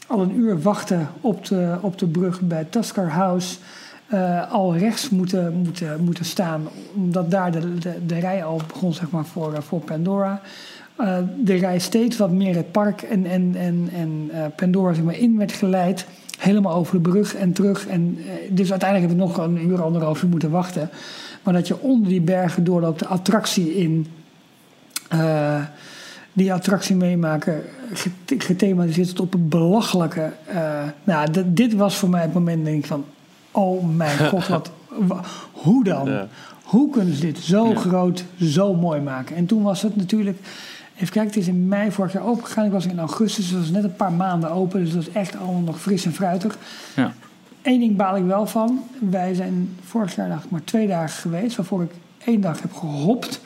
Al 0.08 0.22
een 0.22 0.38
uur 0.38 0.62
wachten 0.62 1.10
op 1.22 1.46
de, 1.46 1.76
op 1.82 2.00
de 2.00 2.08
brug 2.08 2.42
bij 2.42 2.64
Tusker 2.64 3.10
House. 3.10 3.58
Eh, 4.08 4.52
al 4.52 4.76
rechts 4.76 5.10
moeten, 5.10 5.54
moeten, 5.54 6.04
moeten 6.04 6.26
staan, 6.26 6.68
omdat 6.96 7.32
daar 7.32 7.52
de, 7.52 7.78
de, 7.78 8.06
de 8.06 8.20
rij 8.20 8.44
al 8.44 8.62
begon 8.68 8.94
zeg 8.94 9.10
maar, 9.10 9.26
voor, 9.26 9.54
eh, 9.54 9.62
voor 9.62 9.80
Pandora. 9.80 10.42
Eh, 10.96 11.18
de 11.44 11.56
rij 11.56 11.80
steeds 11.80 12.18
wat 12.18 12.32
meer 12.32 12.56
het 12.56 12.72
park 12.72 13.02
en, 13.02 13.26
en, 13.26 13.56
en, 13.56 13.90
en 13.94 14.32
Pandora 14.56 14.94
zeg 14.94 15.04
maar, 15.04 15.18
in 15.18 15.38
werd 15.38 15.52
geleid. 15.52 16.06
Helemaal 16.40 16.74
over 16.74 16.94
de 16.94 17.10
brug 17.10 17.36
en 17.36 17.54
terug. 17.54 17.88
En, 17.88 18.18
dus 18.50 18.72
uiteindelijk 18.72 19.12
hebben 19.12 19.28
we 19.28 19.38
nog 19.38 19.48
een 19.48 19.68
uur, 19.68 19.84
anderhalf 19.84 20.24
uur 20.24 20.30
moeten 20.30 20.52
wachten. 20.52 20.90
Maar 21.44 21.54
dat 21.54 21.68
je 21.68 21.80
onder 21.80 22.10
die 22.10 22.22
bergen 22.22 22.64
doorloopt, 22.64 23.00
de 23.00 23.08
attractie 23.08 23.76
in. 23.76 24.08
Die 26.36 26.54
attractie 26.54 26.96
meemaken, 26.96 27.62
get- 27.94 28.44
gethematiseerd 28.44 29.10
tot 29.16 29.20
op 29.26 29.32
het 29.32 29.50
belachelijke. 29.50 30.32
eh, 30.46 30.84
nou, 31.04 31.28
dit 31.46 31.74
was 31.74 31.96
voor 31.98 32.10
mij 32.10 32.22
het 32.22 32.34
moment 32.34 32.66
denk 32.66 32.78
ik 32.78 32.86
van... 32.86 33.06
Oh 33.52 33.96
mijn 33.96 34.18
god, 34.30 34.48
wat, 34.48 34.72
wa- 34.88 35.22
hoe 35.52 35.84
dan? 35.84 36.10
Ja. 36.10 36.28
Hoe 36.64 36.90
kunnen 36.90 37.16
ze 37.16 37.22
dit 37.22 37.38
zo 37.38 37.68
Ja. 37.70 37.76
groot, 37.76 38.24
zo 38.42 38.74
mooi 38.74 39.02
maken? 39.02 39.36
En 39.36 39.46
toen 39.46 39.64
was 39.64 39.82
het 39.82 39.96
natuurlijk... 39.96 40.38
Even 40.96 41.10
kijken, 41.14 41.32
het 41.32 41.40
is 41.42 41.48
in 41.48 41.68
mei 41.68 41.92
vorig 41.92 42.14
jaar 42.14 42.24
opengegaan. 42.26 42.66
Ik 42.66 42.72
was 42.72 42.86
in 42.86 43.00
augustus, 43.00 43.44
dus 43.44 43.52
dat 43.54 43.60
was 43.62 43.70
net 43.70 43.84
een 43.84 43.96
paar 43.96 44.12
maanden 44.14 44.52
open. 44.52 44.80
Dus 44.84 44.94
dat 44.94 45.02
is 45.02 45.10
echt 45.10 45.38
allemaal 45.38 45.62
nog 45.62 45.82
fris 45.82 46.06
en 46.06 46.14
fruitig. 46.14 46.58
Ja. 46.96 47.14
Eén 47.62 47.80
ding 47.80 47.96
baal 47.96 48.16
ik 48.18 48.24
wel 48.26 48.46
van. 48.48 48.80
Wij 49.10 49.34
zijn 49.34 49.76
vorig 49.84 50.16
jaar 50.16 50.30
dacht 50.30 50.44
ik 50.44 50.50
maar 50.52 50.64
twee 50.64 50.88
dagen 50.88 51.10
geweest. 51.22 51.56
Waarvoor 51.56 51.84
ik 51.84 51.92
één 52.26 52.42
dag 52.42 52.62
heb 52.62 52.74
gehopt. 52.74 53.40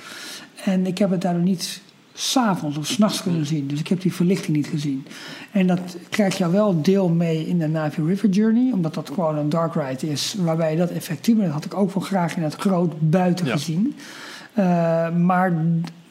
En 0.64 0.88
ik 0.88 0.98
heb 0.98 1.10
het 1.12 1.22
daardoor 1.22 1.44
niet 1.44 1.82
s'avonds 2.20 2.78
of 2.78 2.86
s'nachts 2.88 3.24
kunnen 3.24 3.46
zien. 3.46 3.68
Dus 3.68 3.80
ik 3.80 3.88
heb 3.88 4.02
die 4.02 4.14
verlichting 4.14 4.58
niet 4.58 4.68
gezien. 4.68 5.06
En 5.52 5.68
dat 5.68 5.98
krijg 6.10 6.38
je 6.38 6.50
wel 6.50 6.82
deel 6.82 7.10
mee 7.10 7.48
in 7.48 7.60
de 7.60 7.68
Navi 7.68 8.04
River 8.04 8.30
Journey. 8.30 8.72
Omdat 8.74 8.94
dat 8.94 9.10
gewoon 9.14 9.38
een 9.38 9.50
dark 9.50 9.74
ride 9.74 10.10
is. 10.12 10.36
Waarbij 10.40 10.76
dat 10.76 10.90
effectief... 10.90 11.38
Dat 11.38 11.50
had 11.52 11.66
ik 11.66 11.74
ook 11.74 11.94
wel 11.94 12.04
graag 12.04 12.36
in 12.36 12.44
het 12.44 12.56
groot 12.56 12.94
buiten 13.10 13.46
Ja. 13.46 13.52
gezien. 13.52 13.96
Eh, 14.54 14.64
maar 15.16 15.54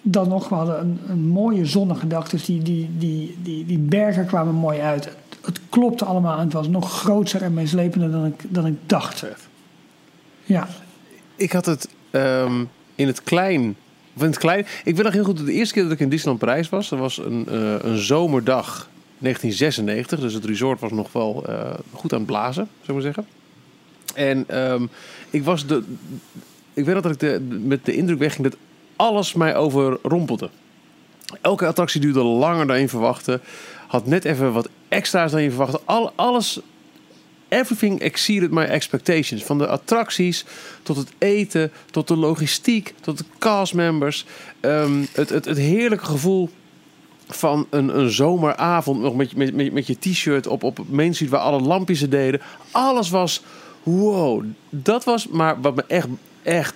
dan 0.02 0.28
nog, 0.28 0.48
we 0.48 0.54
hadden 0.54 0.80
een, 0.80 0.98
een 1.08 1.26
mooie 1.28 1.66
zonnige 1.66 2.06
dag. 2.06 2.28
Dus 2.28 2.44
die, 2.44 2.62
die, 2.62 2.90
die, 2.98 3.36
die, 3.42 3.66
die 3.66 3.78
bergen 3.78 4.26
kwamen 4.26 4.54
mooi 4.54 4.80
uit. 4.80 5.04
Het, 5.04 5.16
het 5.44 5.60
klopte 5.68 6.04
allemaal 6.04 6.38
en 6.38 6.44
het 6.44 6.52
was 6.52 6.68
nog 6.68 6.92
groter 7.00 7.42
en 7.42 7.54
meeslepender 7.54 8.10
dan 8.10 8.26
ik, 8.26 8.44
dan 8.48 8.66
ik 8.66 8.76
dacht. 8.86 9.24
Ja, 10.44 10.68
Ik 11.36 11.52
had 11.52 11.66
het 11.66 11.88
ehm, 12.10 12.64
in 12.94 13.06
het 13.06 13.22
klein. 13.22 13.76
In 14.20 14.26
het 14.26 14.38
klein. 14.38 14.66
Ik 14.84 14.96
weet 14.96 15.04
nog 15.04 15.12
heel 15.12 15.24
goed, 15.24 15.46
de 15.46 15.52
eerste 15.52 15.74
keer 15.74 15.82
dat 15.82 15.92
ik 15.92 16.00
in 16.00 16.08
Disneyland 16.08 16.38
Parijs 16.38 16.68
was, 16.68 16.88
dat 16.88 16.98
was 16.98 17.18
een, 17.18 17.46
eh, 17.48 17.74
een 17.78 17.98
zomerdag 17.98 18.88
1996. 19.18 20.20
Dus 20.20 20.34
het 20.34 20.44
resort 20.44 20.80
was 20.80 20.90
nog 20.90 21.12
wel 21.12 21.44
eh, 21.46 21.74
goed 21.92 22.12
aan 22.12 22.18
het 22.18 22.26
blazen, 22.26 22.68
zou 22.82 22.98
ik 22.98 23.04
maar 23.04 23.14
zeggen. 23.14 23.26
En 24.14 24.44
ehm, 24.46 24.86
ik 25.30 25.44
was 25.44 25.66
de. 25.66 25.82
Ik 26.74 26.84
weet 26.84 27.02
dat 27.02 27.12
ik 27.12 27.20
de, 27.20 27.40
met 27.62 27.84
de 27.84 27.94
indruk 27.94 28.18
wegging 28.18 28.48
dat 28.48 28.56
alles 28.96 29.34
mij 29.34 29.56
overrompelde. 29.56 30.50
Elke 31.40 31.66
attractie 31.66 32.00
duurde 32.00 32.22
langer 32.22 32.66
dan 32.66 32.80
je 32.80 32.88
verwachtte. 32.88 33.40
Had 33.86 34.06
net 34.06 34.24
even 34.24 34.52
wat 34.52 34.68
extra's 34.88 35.30
dan 35.30 35.42
je 35.42 35.48
verwachtte. 35.48 35.80
Al, 35.84 36.12
alles 36.14 36.60
everything 37.48 38.00
exceeded 38.00 38.50
my 38.50 38.64
expectations. 38.64 39.44
Van 39.44 39.58
de 39.58 39.66
attracties 39.66 40.44
tot 40.82 40.96
het 40.96 41.12
eten, 41.18 41.72
tot 41.90 42.08
de 42.08 42.16
logistiek, 42.16 42.94
tot 43.00 43.18
de 43.18 43.24
castmembers. 43.38 44.24
Ehm, 44.60 45.04
het, 45.12 45.28
het, 45.28 45.44
het 45.44 45.56
heerlijke 45.56 46.04
gevoel 46.04 46.50
van 47.28 47.66
een, 47.70 47.98
een 47.98 48.10
zomeravond 48.10 49.00
nog 49.00 49.14
met, 49.14 49.36
met, 49.36 49.54
met, 49.54 49.72
met 49.72 49.86
je 49.86 49.98
t-shirt 49.98 50.46
op, 50.46 50.62
op 50.62 50.78
Main 50.88 51.14
Street 51.14 51.30
waar 51.30 51.40
alle 51.40 51.60
lampjes 51.60 52.00
het 52.00 52.10
deden. 52.10 52.40
Alles 52.70 53.10
was 53.10 53.42
wow. 53.82 54.44
Dat 54.70 55.04
was 55.04 55.28
maar 55.28 55.60
wat 55.60 55.74
me 55.74 55.84
echt, 55.86 56.08
echt 56.42 56.74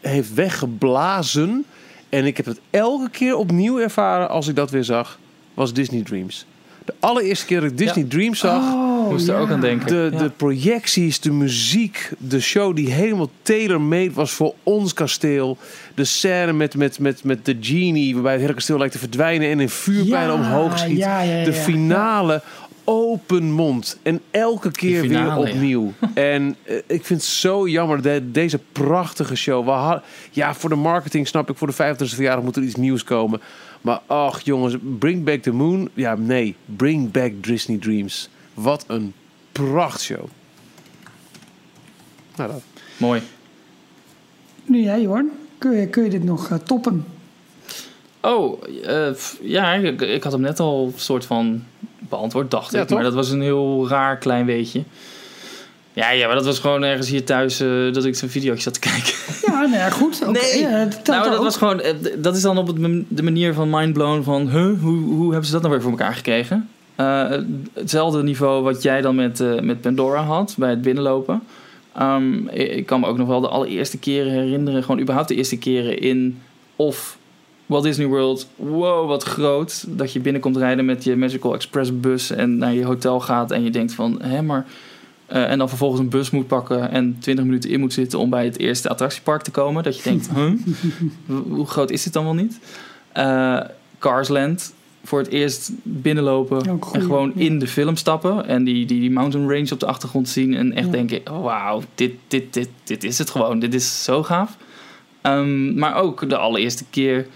heeft 0.00 0.34
weggeblazen. 0.34 1.64
En 2.08 2.26
ik 2.26 2.36
heb 2.36 2.46
het 2.46 2.60
elke 2.70 3.10
keer 3.10 3.36
opnieuw 3.36 3.78
ervaren 3.78 4.28
als 4.28 4.48
ik 4.48 4.56
dat 4.56 4.70
weer 4.70 4.84
zag, 4.84 5.18
was 5.54 5.72
Disney 5.72 6.02
Dreams. 6.02 6.46
De 6.90 7.06
allereerste 7.06 7.46
keer 7.46 7.60
dat 7.60 7.70
ik 7.70 7.78
Disney 7.78 8.04
Dreams 8.04 8.38
zag, 8.38 8.62
Oh, 8.62 9.10
Moest 9.10 9.28
er 9.28 9.36
ook 9.36 9.50
aan 9.50 9.60
denken. 9.60 9.86
de, 9.86 10.08
Ja. 10.12 10.18
de 10.18 10.30
projecties, 10.30 11.20
de 11.20 11.30
muziek, 11.32 12.10
de 12.18 12.40
show 12.40 12.76
die 12.76 12.90
helemaal 12.90 13.30
tailor-made 13.42 14.12
was 14.12 14.30
voor 14.32 14.54
ons 14.62 14.92
kasteel. 14.92 15.58
De 15.94 16.04
scène 16.04 16.52
met, 16.52 16.74
met, 16.76 16.98
met, 16.98 17.24
met 17.24 17.44
de 17.44 17.56
genie, 17.60 18.14
waarbij 18.14 18.32
het 18.32 18.40
hele 18.40 18.54
kasteel 18.54 18.78
lijkt 18.78 18.92
te 18.92 18.98
verdwijnen 18.98 19.50
en 19.50 19.60
in 19.60 19.68
vuurpijlen 19.68 20.34
Ja, 20.40 20.42
omhoog 20.42 20.78
schiet. 20.78 20.96
ja, 20.96 21.22
ja, 21.22 21.34
ja, 21.38 21.44
de 21.44 21.52
ja. 21.52 21.56
finale, 21.56 22.42
open 22.84 23.50
mond. 23.52 23.98
En 24.02 24.20
elke 24.30 24.70
keer 24.70 25.00
finale, 25.00 25.42
weer 25.44 25.46
ja. 25.48 25.54
opnieuw. 25.54 25.92
en 26.14 26.56
eh, 26.62 26.76
ik 26.76 27.04
vind 27.04 27.20
het 27.20 27.22
zo 27.30 27.68
jammer 27.68 28.02
dat 28.02 28.22
deze 28.34 28.58
prachtige 28.72 29.36
show. 29.36 29.64
We 29.64 29.70
had, 29.70 30.02
ja, 30.30 30.54
voor 30.54 30.68
de 30.70 30.76
marketing 30.76 31.28
snap 31.28 31.50
ik, 31.50 31.56
voor 31.56 31.66
de 31.66 31.74
50ste 31.94 32.14
verjaardag 32.14 32.44
moet 32.44 32.56
er 32.56 32.62
iets 32.62 32.74
nieuws 32.74 33.04
komen. 33.04 33.40
Maar 33.80 34.00
ach 34.06 34.40
jongens, 34.40 34.76
bring 34.98 35.24
back 35.24 35.42
the 35.42 35.52
moon. 35.52 35.88
Ja, 35.94 36.14
nee, 36.16 36.56
bring 36.76 37.10
back 37.10 37.32
Disney 37.40 37.78
Dreams. 37.78 38.28
Wat 38.54 38.84
een 38.86 39.12
prachtshow. 39.52 40.24
Nou, 42.36 42.50
dat. 42.50 42.62
Mooi. 42.96 43.22
Nu 44.64 44.80
jij, 44.82 45.00
Jorn. 45.00 45.30
Kun 45.58 45.70
je, 45.70 45.86
kun 45.88 46.04
je 46.04 46.10
dit 46.10 46.24
nog 46.24 46.50
eh, 46.50 46.58
toppen? 46.58 47.04
Oh, 48.20 48.62
eh, 48.84 49.12
f- 49.14 49.38
ja, 49.42 49.72
ik, 49.74 50.00
ik 50.00 50.22
had 50.22 50.32
hem 50.32 50.40
net 50.40 50.60
al 50.60 50.86
een 50.86 50.98
soort 51.00 51.24
van 51.24 51.64
beantwoord, 51.98 52.50
dacht 52.50 52.72
Ja, 52.72 52.80
ik. 52.80 52.86
toch? 52.86 52.94
Maar 52.96 53.06
dat 53.06 53.14
was 53.14 53.30
een 53.30 53.40
heel 53.42 53.88
raar 53.88 54.18
klein 54.18 54.46
weetje. 54.46 54.82
Ja, 56.00 56.10
ja, 56.10 56.26
maar 56.26 56.36
dat 56.36 56.44
was 56.44 56.58
gewoon 56.58 56.82
ergens 56.82 57.08
hier 57.08 57.24
thuis 57.24 57.60
eh, 57.60 57.92
dat 57.92 58.04
ik 58.04 58.14
zo'n 58.14 58.28
videootje 58.28 58.62
zat 58.62 58.74
te 58.74 58.80
kijken. 58.80 59.12
Ja, 59.46 59.60
nou 59.60 59.72
ja, 59.72 59.90
goed. 59.90 60.20
Oké, 60.22 60.30
Nee. 60.30 60.60
ja, 60.60 60.68
het 60.68 61.04
telt 61.04 61.18
nou, 61.18 61.30
dat 61.30 61.38
ook. 61.38 61.44
was 61.44 61.56
gewoon, 61.56 61.80
eh, 61.80 61.94
dat 62.18 62.36
is 62.36 62.42
dan 62.42 62.58
op 62.58 62.78
de 63.08 63.22
manier 63.22 63.54
van 63.54 63.70
mindblown 63.70 64.22
van, 64.22 64.48
huh, 64.48 64.80
hoe, 64.80 64.98
hoe 65.02 65.30
hebben 65.30 65.46
ze 65.46 65.52
dat 65.52 65.60
nou 65.62 65.72
weer 65.72 65.82
voor 65.82 65.90
elkaar 65.90 66.14
gekregen? 66.14 66.68
Eh, 66.94 67.30
hetzelfde 67.74 68.22
niveau 68.22 68.62
wat 68.62 68.82
jij 68.82 69.00
dan 69.00 69.14
met, 69.14 69.40
eh, 69.40 69.60
met 69.60 69.80
Pandora 69.80 70.22
had 70.22 70.54
bij 70.58 70.70
het 70.70 70.82
binnenlopen. 70.82 71.42
Ehm, 71.94 72.48
ik, 72.48 72.86
kan 72.86 73.00
me 73.00 73.06
ook 73.06 73.16
nog 73.16 73.28
wel 73.28 73.40
de 73.40 73.48
allereerste 73.48 73.98
keren 73.98 74.32
herinneren, 74.32 74.82
gewoon 74.82 75.00
überhaupt 75.00 75.28
de 75.28 75.34
eerste 75.34 75.58
keren 75.58 75.98
in 76.00 76.42
of 76.76 77.18
Walt 77.66 77.84
Disney 77.84 78.06
World. 78.06 78.48
Wow, 78.56 79.08
wat 79.08 79.22
groot. 79.22 79.84
Dat 79.88 80.12
je 80.12 80.20
binnenkomt 80.20 80.56
rijden 80.56 80.84
met 80.84 81.04
je 81.04 81.16
Magical 81.16 81.54
Express 81.54 82.00
bus 82.00 82.30
en 82.30 82.58
naar 82.58 82.74
je 82.74 82.84
hotel 82.84 83.20
gaat 83.20 83.50
en 83.50 83.64
je 83.64 83.70
denkt 83.70 83.92
van, 83.92 84.22
hè, 84.22 84.42
maar... 84.42 84.66
eh, 85.30 85.50
en 85.50 85.58
dan 85.58 85.68
vervolgens 85.68 86.00
een 86.00 86.08
bus 86.08 86.30
moet 86.30 86.46
pakken 86.46 86.90
en 86.90 87.16
20 87.18 87.44
minuten 87.44 87.70
in 87.70 87.80
moet 87.80 87.92
zitten 87.92 88.18
om 88.18 88.30
bij 88.30 88.44
het 88.44 88.58
eerste 88.58 88.88
attractiepark 88.88 89.42
te 89.42 89.50
komen. 89.50 89.82
Dat 89.82 89.96
je 89.96 90.02
denkt, 90.02 90.30
huh? 90.34 90.52
hoe 91.26 91.66
groot 91.66 91.90
is 91.90 92.02
dit 92.02 92.12
dan 92.12 92.24
wel 92.24 92.34
niet? 92.34 92.58
Eh 93.12 93.60
Carsland, 93.98 94.74
voor 95.04 95.18
het 95.18 95.28
eerst 95.28 95.70
binnenlopen 95.82 96.64
en 96.64 96.80
gewoon 97.02 97.32
in 97.34 97.58
de 97.58 97.66
film 97.66 97.96
stappen. 97.96 98.46
En 98.46 98.64
die, 98.64 98.86
die, 98.86 99.00
die 99.00 99.10
mountain 99.10 99.50
range 99.50 99.72
op 99.72 99.80
de 99.80 99.86
achtergrond 99.86 100.28
zien. 100.28 100.54
En 100.54 100.72
echt 100.72 100.86
Ja. 100.86 100.92
denken, 100.92 101.20
oh, 101.30 101.42
wauw, 101.44 101.82
dit, 101.94 102.12
dit, 102.28 102.52
dit, 102.52 102.68
dit 102.84 103.04
is 103.04 103.18
het 103.18 103.30
gewoon. 103.30 103.58
Dit 103.58 103.74
is 103.74 104.04
zo 104.04 104.22
gaaf. 104.22 104.56
Ehm, 105.20 105.78
maar 105.78 105.94
ook 105.94 106.28
de 106.28 106.36
allereerste 106.36 106.84
keer 106.90 107.26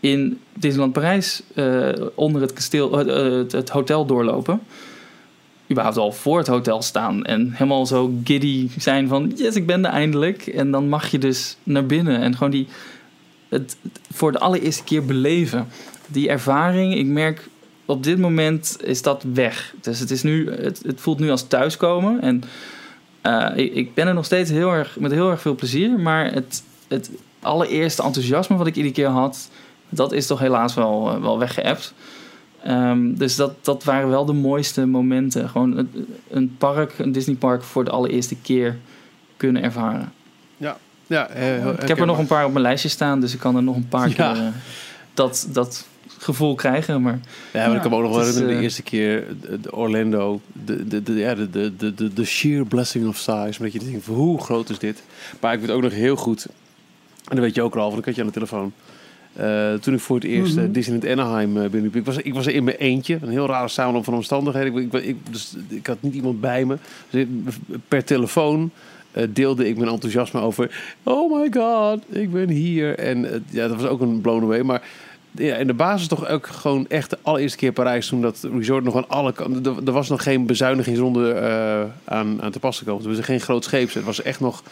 in 0.00 0.38
Disneyland 0.54 0.92
Parijs 0.92 1.42
eh, 1.54 1.88
onder 2.14 2.42
het 2.42 2.52
kasteel, 2.52 2.96
het 3.50 3.68
hotel 3.68 4.06
doorlopen. 4.06 4.60
Überhaupt 5.70 5.98
al 5.98 6.12
voor 6.12 6.38
het 6.38 6.46
hotel 6.46 6.82
staan 6.82 7.24
en 7.24 7.52
helemaal 7.52 7.86
zo 7.86 8.12
giddy 8.24 8.68
zijn 8.78 9.08
van 9.08 9.32
yes, 9.36 9.54
ik 9.54 9.66
ben 9.66 9.84
er 9.84 9.90
eindelijk. 9.90 10.46
En 10.46 10.70
dan 10.70 10.88
mag 10.88 11.10
je 11.10 11.18
dus 11.18 11.56
naar 11.62 11.86
binnen 11.86 12.20
en 12.20 12.36
gewoon 12.36 12.50
die, 12.50 12.66
het, 13.48 13.76
voor 14.12 14.32
de 14.32 14.38
allereerste 14.38 14.84
keer 14.84 15.04
beleven. 15.04 15.68
Die 16.06 16.28
ervaring, 16.28 16.94
ik 16.94 17.06
merk 17.06 17.48
op 17.88 18.02
dit 18.02 18.18
moment 18.18 18.76
is 18.84 19.02
dat 19.02 19.24
weg. 19.32 19.74
Dus 19.80 19.98
het, 19.98 20.10
is 20.10 20.22
nu, 20.22 20.50
het, 20.50 20.82
het 20.86 21.00
voelt 21.00 21.18
nu 21.18 21.30
als 21.30 21.48
thuiskomen. 21.48 22.20
En 22.20 22.42
eh, 23.20 23.50
ik, 23.54 23.74
ik 23.74 23.94
ben 23.94 24.06
er 24.06 24.14
nog 24.14 24.24
steeds 24.24 24.50
heel 24.50 24.70
erg, 24.70 24.96
met 24.98 25.10
heel 25.10 25.30
erg 25.30 25.40
veel 25.40 25.54
plezier. 25.54 25.98
Maar 25.98 26.32
het, 26.32 26.62
het 26.88 27.10
allereerste 27.40 28.02
enthousiasme 28.02 28.56
wat 28.56 28.66
ik 28.66 28.76
iedere 28.76 28.94
keer 28.94 29.08
had, 29.08 29.50
dat 29.88 30.12
is 30.12 30.26
toch 30.26 30.38
helaas 30.38 30.74
wel, 30.74 31.14
uh, 31.14 31.20
wel 31.22 31.38
weggeëpt. 31.38 31.94
Ehm, 32.62 33.14
dus 33.14 33.36
dat, 33.36 33.64
dat 33.64 33.84
waren 33.84 34.08
wel 34.08 34.24
de 34.24 34.32
mooiste 34.32 34.86
momenten. 34.86 35.48
Gewoon 35.48 35.76
een, 35.76 36.06
een 36.30 36.56
park, 36.58 36.98
een 36.98 37.12
Disneypark 37.12 37.62
voor 37.62 37.84
de 37.84 37.90
allereerste 37.90 38.36
keer 38.42 38.76
kunnen 39.36 39.62
ervaren. 39.62 40.12
Ja, 41.08 41.28
eh, 41.28 41.66
ik 41.66 41.88
heb 41.88 41.98
er 41.98 42.06
nog 42.06 42.18
een 42.18 42.26
paar 42.26 42.44
op 42.44 42.52
mijn 42.52 42.62
lijstje 42.62 42.88
staan, 42.88 43.20
dus 43.20 43.32
ik 43.34 43.38
kan 43.40 43.56
er 43.56 43.62
nog 43.62 43.76
een 43.76 43.88
paar 43.88 44.08
Ja. 44.08 44.14
keer 44.14 44.42
eh, 44.42 44.48
dat, 45.14 45.48
dat 45.52 45.86
gevoel 46.18 46.54
krijgen. 46.54 47.02
Maar 47.02 47.20
Ja, 47.52 47.66
maar 47.66 47.76
ik 47.76 47.80
kan 47.82 47.90
me 47.90 47.96
ook 47.96 48.02
nog 48.02 48.16
wel 48.16 48.26
is, 48.28 48.34
de 48.34 48.46
eh, 48.46 48.60
eerste 48.62 48.82
keer 48.82 49.24
de, 49.60 49.72
Orlando, 49.76 50.40
de, 50.64 50.86
de, 50.86 51.02
de, 51.02 51.12
ja, 51.12 51.34
de, 51.34 51.50
de, 51.50 51.76
de, 51.76 51.94
de, 51.94 52.12
de 52.12 52.24
sheer 52.24 52.64
blessing 52.64 53.06
of 53.08 53.16
size. 53.16 53.32
Maar 53.32 53.70
dat 53.70 53.72
je 53.72 53.78
denkt, 53.78 54.06
hoe 54.06 54.40
groot 54.42 54.70
is 54.70 54.78
dit? 54.78 55.02
Maar 55.40 55.52
ik 55.54 55.60
weet 55.60 55.70
ook 55.70 55.82
nog 55.82 55.92
heel 55.92 56.16
goed, 56.16 56.46
en 57.28 57.36
dat 57.36 57.38
weet 57.38 57.54
je 57.54 57.62
ook 57.62 57.76
al, 57.76 57.86
want 57.86 57.98
ik 57.98 58.04
had 58.04 58.14
je 58.14 58.20
aan 58.20 58.26
de 58.26 58.32
telefoon. 58.32 58.72
Eh, 59.38 59.74
toen 59.74 59.94
ik 59.94 60.00
voor 60.00 60.16
het 60.16 60.24
eerst 60.24 60.56
eh, 60.56 60.62
Mhm. 60.62 60.72
Disneyland 60.72 61.18
Anaheim 61.18 61.56
uh, 61.56 61.62
binnenliep. 61.62 61.96
Ik 61.96 62.04
was, 62.04 62.16
ik 62.16 62.34
was 62.34 62.46
er 62.46 62.54
in 62.54 62.64
mijn 62.64 62.76
eentje. 62.76 63.18
Een 63.22 63.28
heel 63.28 63.46
rare 63.46 63.68
samenloop 63.68 64.04
van 64.04 64.14
omstandigheden. 64.14 64.76
Ik, 64.76 64.92
ik, 64.92 65.02
ik, 65.02 65.16
dus, 65.30 65.56
ik 65.68 65.86
had 65.86 65.96
niet 66.00 66.14
iemand 66.14 66.40
bij 66.40 66.64
me. 66.64 66.76
Dus 67.10 67.26
per 67.88 68.04
telefoon 68.04 68.70
eh, 69.12 69.24
deelde 69.30 69.68
ik 69.68 69.76
mijn 69.76 69.90
enthousiasme 69.90 70.40
over... 70.40 70.94
Oh 71.02 71.40
my 71.40 71.50
god, 71.52 72.02
ik 72.08 72.32
ben 72.32 72.48
hier. 72.48 72.98
En 72.98 73.32
eh, 73.32 73.40
ja, 73.50 73.68
dat 73.68 73.80
was 73.80 73.90
ook 73.90 74.00
een 74.00 74.20
blown 74.20 74.42
away. 74.42 74.60
Maar 74.60 74.82
ja, 75.30 75.56
in 75.56 75.66
de 75.66 75.74
basis 75.74 76.08
toch 76.08 76.28
ook 76.28 76.46
gewoon 76.46 76.88
echt 76.88 77.10
de 77.10 77.18
allereerste 77.22 77.58
keer 77.58 77.72
Parijs... 77.72 78.06
toen 78.06 78.22
dat 78.22 78.48
resort 78.52 78.84
nog 78.84 78.96
aan 78.96 79.08
alle 79.08 79.32
kanten... 79.32 79.86
Er, 79.86 79.92
was 79.92 80.08
nog 80.08 80.22
geen 80.22 80.46
bezuinigingsronde 80.46 81.32
eh, 81.32 82.14
aan, 82.14 82.42
aan 82.42 82.50
te 82.50 82.58
pas 82.58 82.78
gekomen. 82.78 83.04
Er 83.04 83.16
was 83.16 83.24
geen 83.24 83.40
groot 83.40 83.64
scheeps. 83.64 83.94
Het 83.94 84.04
was 84.04 84.22
echt 84.22 84.40
nog... 84.40 84.62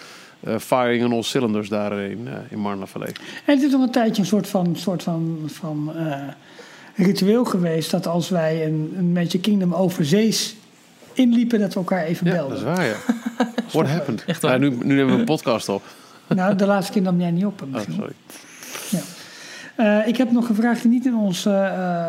eh, 0.41 0.59
firing 0.59 1.05
on 1.05 1.13
all 1.13 1.23
cylinders 1.23 1.69
daar 1.69 1.93
in, 2.01 2.29
eh 2.29 2.33
in 2.49 2.59
Marne-la-Vallée. 2.59 3.13
En 3.45 3.55
het 3.55 3.63
is 3.63 3.73
nog 3.73 3.83
een 3.83 3.91
tijdje 3.91 4.23
een 4.23 4.29
soort 4.29 4.49
van, 4.49 4.77
soort 4.77 5.03
van, 5.03 5.39
van 5.47 5.93
eh, 5.97 6.19
ritueel 6.95 7.45
geweest 7.45 7.91
dat 7.91 8.07
als 8.07 8.29
wij 8.29 8.67
een, 8.67 8.95
een 8.99 9.13
Magic 9.13 9.43
Kingdom 9.43 9.75
overzees 9.75 10.57
inliepen, 11.13 11.61
dat 11.61 11.73
we 11.75 11.79
elkaar 11.81 12.05
even 12.05 12.27
Ja, 12.27 12.33
belden. 12.33 12.65
dat 12.65 12.69
is 12.69 12.77
waar, 12.77 12.87
ja. 12.87 12.97
What 13.73 13.87
happened? 13.87 14.25
Echt 14.27 14.43
waar? 14.43 14.53
Ja, 14.53 14.59
nu, 14.59 14.69
nu 14.83 14.95
nemen 14.95 15.13
we 15.15 15.19
een 15.19 15.25
podcast 15.25 15.69
op. 15.69 15.83
Nou, 16.29 16.57
de 16.57 16.67
laatste 16.67 16.93
keer 16.93 17.03
nam 17.03 17.21
jij 17.21 17.31
niet 17.31 17.45
op. 17.45 17.63
Oh, 17.63 17.69
Misschien. 17.73 17.95
sorry. 17.95 18.13
Eh, 19.77 20.07
ik 20.07 20.17
heb 20.17 20.31
nog 20.33 20.49
een 20.49 20.55
vraag 20.55 20.81
die 20.81 20.91
niet 20.91 21.07
in 21.07 21.15
ons 21.15 21.47
eh, 21.47 21.67
eh, 21.67 22.09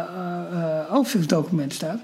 eh, 0.52 0.96
overzichtsdocument 0.96 1.74
staat. 1.74 2.00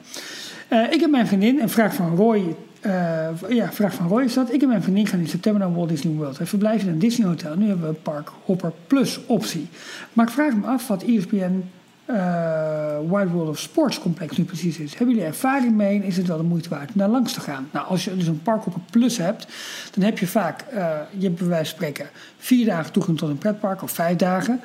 Eh, 0.67 0.91
ik 0.91 0.99
heb 0.99 1.09
mijn 1.11 1.27
vriendin, 1.27 1.59
een 1.61 1.69
vraag 1.69 1.93
van 1.93 2.15
Roy. 2.15 2.55
Eh, 2.83 3.29
ja, 3.49 3.71
vraag 3.71 3.93
van 3.93 4.07
Roy 4.07 4.23
is 4.23 4.33
dat. 4.33 4.53
Ik 4.53 4.61
en 4.61 4.67
mijn 4.67 4.83
vriendin 4.83 5.07
gaan 5.07 5.19
in 5.19 5.27
september 5.27 5.61
naar 5.61 5.75
Walt 5.75 5.89
Disney 5.89 6.13
World. 6.13 6.37
We 6.37 6.45
verblijven 6.45 6.87
in 6.87 6.93
een 6.93 6.99
Disney 6.99 7.27
Hotel. 7.27 7.55
Nu 7.55 7.67
hebben 7.67 7.83
we 7.83 7.95
een 7.95 8.01
Park 8.01 8.29
Hopper 8.45 8.71
Plus 8.87 9.25
optie. 9.25 9.67
Maar 10.13 10.25
ik 10.25 10.31
vraag 10.31 10.55
me 10.55 10.67
af 10.67 10.87
wat 10.87 11.03
ESPN 11.03 11.63
eh 12.05 12.99
Wide 12.99 13.27
World 13.27 13.49
of 13.49 13.59
Sports 13.59 13.99
complex 13.99 14.37
nu 14.37 14.43
precies 14.43 14.77
is. 14.77 14.95
Hebben 14.95 15.15
jullie 15.15 15.29
ervaring 15.29 15.75
mee 15.75 16.03
is 16.03 16.17
het 16.17 16.27
wel 16.27 16.37
de 16.37 16.43
moeite 16.43 16.69
waard 16.69 16.89
om 16.93 16.99
daar 16.99 17.09
langs 17.09 17.33
te 17.33 17.39
gaan? 17.39 17.69
Nou, 17.71 17.87
als 17.87 18.03
je 18.03 18.17
dus 18.17 18.27
een 18.27 18.41
Park 18.41 18.63
Hopper 18.63 18.81
Plus 18.91 19.17
hebt, 19.17 19.47
dan 19.93 20.03
heb 20.03 20.19
je 20.19 20.27
vaak, 20.27 20.61
eh, 20.61 20.97
je 21.17 21.25
hebt 21.25 21.39
bij 21.39 21.47
wijze 21.47 21.69
van 21.69 21.75
spreken 21.75 22.09
vier 22.37 22.65
dagen 22.65 22.91
toegang 22.91 23.17
tot 23.17 23.29
een 23.29 23.37
pretpark 23.37 23.83
of 23.83 23.91
vijf 23.91 24.17
dagen. 24.17 24.61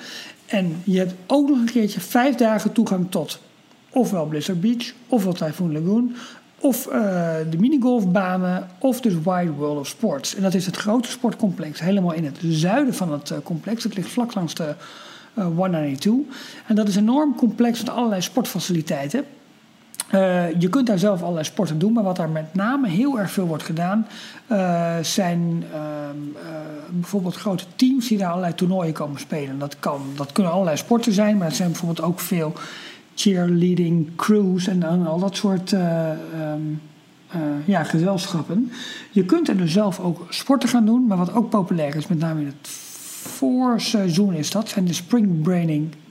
En 0.47 0.83
je 0.85 0.99
hebt 0.99 1.15
ook 1.27 1.49
nog 1.49 1.59
een 1.59 1.71
keertje 1.71 2.01
vijf 2.01 2.35
dagen 2.35 2.73
toegang 2.73 3.11
tot 3.11 3.41
ofwel 3.91 4.27
Blizzard 4.27 4.61
Beach, 4.61 4.93
ofwel 5.07 5.33
Typhoon 5.33 5.73
Lagoon, 5.73 6.15
of 6.61 6.87
eh, 6.87 7.01
de 7.51 7.59
minigolfbanen, 7.59 8.69
of 8.79 9.01
dus 9.01 9.15
Wide 9.15 9.53
World 9.53 9.79
of 9.79 9.87
Sports. 9.87 10.35
En 10.35 10.43
dat 10.43 10.55
is 10.55 10.67
het 10.67 10.77
grote 10.77 11.11
sportcomplex, 11.11 11.81
helemaal 11.81 12.13
in 12.13 12.25
het 12.25 12.37
zuiden 12.41 12.95
van 12.95 13.13
het 13.13 13.31
eh, 13.31 13.39
complex. 13.43 13.85
Het 13.85 13.95
ligt 13.95 14.09
vlak 14.11 14.35
langs 14.35 14.55
de 14.55 14.75
eh 15.35 15.45
192. 15.45 16.37
En 16.67 16.75
dat 16.75 16.89
is 16.89 16.97
een 16.97 17.03
enorm 17.03 17.35
complex 17.35 17.79
met 17.79 17.91
allerlei 17.91 18.23
sportfaciliteiten. 18.23 19.25
Je 20.59 20.67
kunt 20.71 20.87
daar 20.87 20.99
zelf 20.99 21.21
allerlei 21.21 21.45
sporten 21.45 21.79
doen, 21.79 21.93
maar 21.93 22.03
wat 22.03 22.17
daar 22.17 22.31
met 22.31 22.55
name 22.55 22.89
heel 22.89 23.19
erg 23.19 23.31
veel 23.31 23.47
wordt 23.47 23.63
gedaan, 23.63 24.07
zijn 25.03 25.65
ehm, 25.73 26.17
eh, 26.47 26.51
bijvoorbeeld 26.91 27.37
grote 27.37 27.65
teams 27.77 28.09
die 28.09 28.19
daar 28.19 28.29
allerlei 28.29 28.55
toernooien 28.55 28.93
komen 28.93 29.21
spelen. 29.21 29.59
Dat, 29.59 29.77
kan, 29.79 30.03
dat 30.17 30.33
kunnen 30.33 30.53
allerlei 30.53 30.77
sporten 30.77 31.13
zijn, 31.13 31.37
maar 31.37 31.47
het 31.47 31.57
zijn 31.57 31.71
bijvoorbeeld 31.71 32.07
ook 32.07 32.21
veel 32.21 32.53
cheerleading 33.19 34.17
crews 34.17 34.67
en, 34.67 35.07
al 35.07 35.19
dat 35.19 35.37
soort 35.37 35.73
eh, 35.73 36.11
ehm, 36.11 36.61
eh, 37.29 37.41
ja, 37.65 37.85
gezelschappen. 37.85 38.71
Je 39.11 39.25
kunt 39.25 39.49
er 39.49 39.57
dus 39.57 39.73
zelf 39.73 40.01
ook 40.01 40.27
sporten 40.29 40.69
gaan 40.69 40.87
doen, 40.87 41.07
maar 41.07 41.17
wat 41.17 41.35
ook 41.35 41.51
populair 41.51 41.97
is, 41.97 42.07
met 42.07 42.19
name 42.19 42.41
in 42.41 42.47
het 42.47 42.69
voorseizoen 43.23 44.35
is 44.35 44.51
dat, 44.51 44.69
zijn 44.69 44.85
de 44.85 44.93
spring 44.93 45.43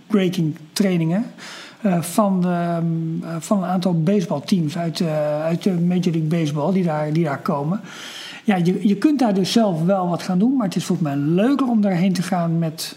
breaking, 0.07 0.55
trainingen. 0.73 1.25
eh, 1.81 2.01
van, 2.01 2.45
ehm, 2.45 2.85
eh, 3.23 3.35
van 3.39 3.57
een 3.57 3.69
aantal 3.69 4.01
baseballteams 4.01 4.77
uit, 4.77 5.01
uit 5.43 5.63
de 5.63 5.71
Major 5.71 6.11
League 6.11 6.21
Baseball 6.21 6.73
die 6.73 6.83
daar, 6.83 7.13
die 7.13 7.23
daar 7.23 7.41
komen. 7.41 7.81
Ja, 8.43 8.55
je, 8.55 8.87
je 8.87 8.95
kunt 8.95 9.19
daar 9.19 9.33
dus 9.33 9.51
zelf 9.51 9.83
wel 9.83 10.09
wat 10.09 10.21
gaan 10.21 10.39
doen, 10.39 10.55
maar 10.55 10.67
het 10.67 10.75
is 10.75 10.85
volgens 10.85 11.07
mij 11.07 11.17
leuker 11.17 11.67
om 11.67 11.81
daarheen 11.81 12.13
te 12.13 12.21
gaan 12.21 12.59
met, 12.59 12.95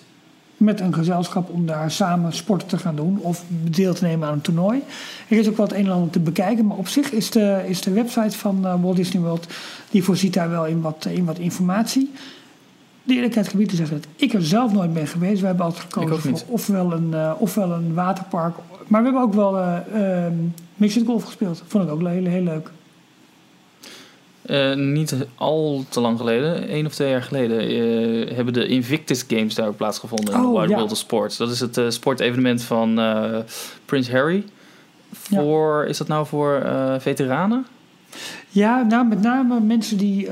met 0.61 0.81
een 0.81 0.95
gezelschap 0.95 1.51
om 1.51 1.67
daar 1.67 1.91
samen 1.91 2.33
sporten 2.33 2.69
te 2.69 2.79
gaan 2.79 2.97
doen 2.97 3.19
of 3.21 3.45
deel 3.49 3.95
te 3.95 4.05
nemen 4.05 4.29
aan 4.29 4.35
een 4.35 4.41
toernooi. 4.41 4.83
Er 5.29 5.39
is 5.39 5.49
ook 5.49 5.57
wat 5.57 5.73
een 5.73 5.85
en 5.85 5.93
ander 5.93 6.11
te 6.11 6.21
bekijken, 6.21 6.67
maar 6.67 6.77
op 6.77 6.89
zich 6.89 7.11
is 7.11 7.31
de, 7.31 7.65
is 7.67 7.81
de 7.81 7.91
website 7.91 8.39
van 8.39 8.67
eh, 8.67 8.83
Walt 8.83 8.97
Disney 8.97 9.23
World, 9.23 9.47
die 9.91 10.05
voorziet 10.05 10.35
daar 10.35 10.51
wel 10.51 10.67
in 10.67 10.81
wat, 10.81 11.07
in 11.11 11.25
wat 11.25 11.39
informatie. 11.39 12.11
De 13.03 13.15
eerlijkheid 13.15 13.49
gebied 13.49 13.69
te 13.69 13.77
zeggen 13.77 13.97
dat 13.97 14.07
ik 14.17 14.33
er 14.33 14.45
zelf 14.45 14.73
nooit 14.73 14.93
ben 14.93 15.07
geweest. 15.07 15.41
We 15.41 15.47
hebben 15.47 15.65
altijd 15.65 15.83
gekozen 15.83 16.21
voor 16.21 16.41
ofwel 16.47 16.93
een, 16.93 17.15
eh, 17.15 17.33
ofwel 17.39 17.73
een 17.73 17.95
waterpark. 17.95 18.55
Maar 18.87 19.01
we 19.01 19.07
hebben 19.07 19.23
ook 19.23 19.35
wel 19.35 19.83
mixed 20.75 21.07
golf 21.07 21.25
gespeeld. 21.25 21.63
Vond 21.67 21.85
ik 21.85 21.91
ook 21.91 22.01
heel, 22.01 22.25
heel 22.25 22.43
leuk. 22.43 22.71
Eh, 24.51 24.75
niet 24.75 25.15
al 25.35 25.85
te 25.89 26.01
lang 26.01 26.19
geleden, 26.19 26.69
één 26.69 26.87
of 26.87 26.95
twee 26.95 27.11
jaar 27.11 27.23
geleden, 27.23 27.59
eh, 27.59 28.37
hebben 28.37 28.55
de 28.55 28.67
Invictus 28.67 29.25
Games 29.29 29.55
daar 29.55 29.73
plaatsgevonden 29.73 30.35
in 30.35 30.41
Oh, 30.41 30.53
de 30.53 30.61
Wide 30.61 30.69
ja. 30.69 30.77
World 30.77 30.91
of 30.91 30.99
Sports. 30.99 31.37
Dat 31.37 31.51
is 31.51 31.61
het 31.61 31.77
eh, 31.77 31.85
sportevenement 31.89 32.63
van 32.63 33.01
Prins 33.85 34.11
Harry. 34.11 34.45
Voor, 35.13 35.85
Is 35.89 35.99
dat 35.99 36.09
nou 36.09 36.27
voor 36.27 36.63
veteranen? 36.99 37.67
Ja, 38.49 38.83
nou 38.83 39.07
met 39.07 39.23
name 39.23 39.61
mensen 39.61 39.97
die 39.97 40.29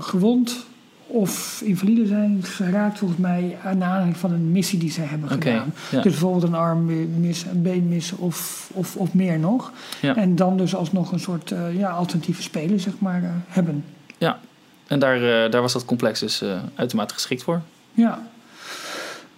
gewond 0.00 0.66
of 1.10 1.62
invalide 1.64 2.06
zijn 2.06 2.38
geraakt, 2.42 2.98
volgens 2.98 3.20
mij, 3.20 3.56
aan 3.64 3.82
aanleiding 3.82 4.16
van 4.16 4.32
een 4.32 4.52
missie 4.52 4.78
die 4.78 4.90
zij 4.92 5.04
hebben 5.04 5.28
gedaan. 5.28 5.72
ja. 5.90 6.00
Dus 6.00 6.12
bijvoorbeeld 6.12 6.42
een 6.42 6.54
arm 6.54 6.90
missen, 7.20 7.50
een 7.50 7.62
been 7.62 7.88
missen 7.88 8.18
of, 8.18 8.70
of, 8.72 8.96
of 8.96 9.14
meer 9.14 9.38
nog. 9.38 9.72
Ja. 10.00 10.16
En 10.16 10.36
dan 10.36 10.56
dus 10.56 10.74
alsnog 10.74 11.12
een 11.12 11.20
soort 11.20 11.50
eh, 11.50 11.78
ja, 11.78 11.90
alternatieve 11.90 12.42
spelen, 12.42 12.80
zeg 12.80 12.92
maar, 12.98 13.22
eh, 13.22 13.30
hebben. 13.48 13.84
En 14.88 14.98
daar, 14.98 15.16
eh, 15.16 15.50
daar 15.50 15.60
was 15.60 15.72
dat 15.72 15.84
complex 15.84 16.20
dus 16.20 16.42
eh, 16.42 16.60
uitermate 16.74 17.14
geschikt 17.14 17.42
voor. 17.42 17.60
Ja. 17.92 18.22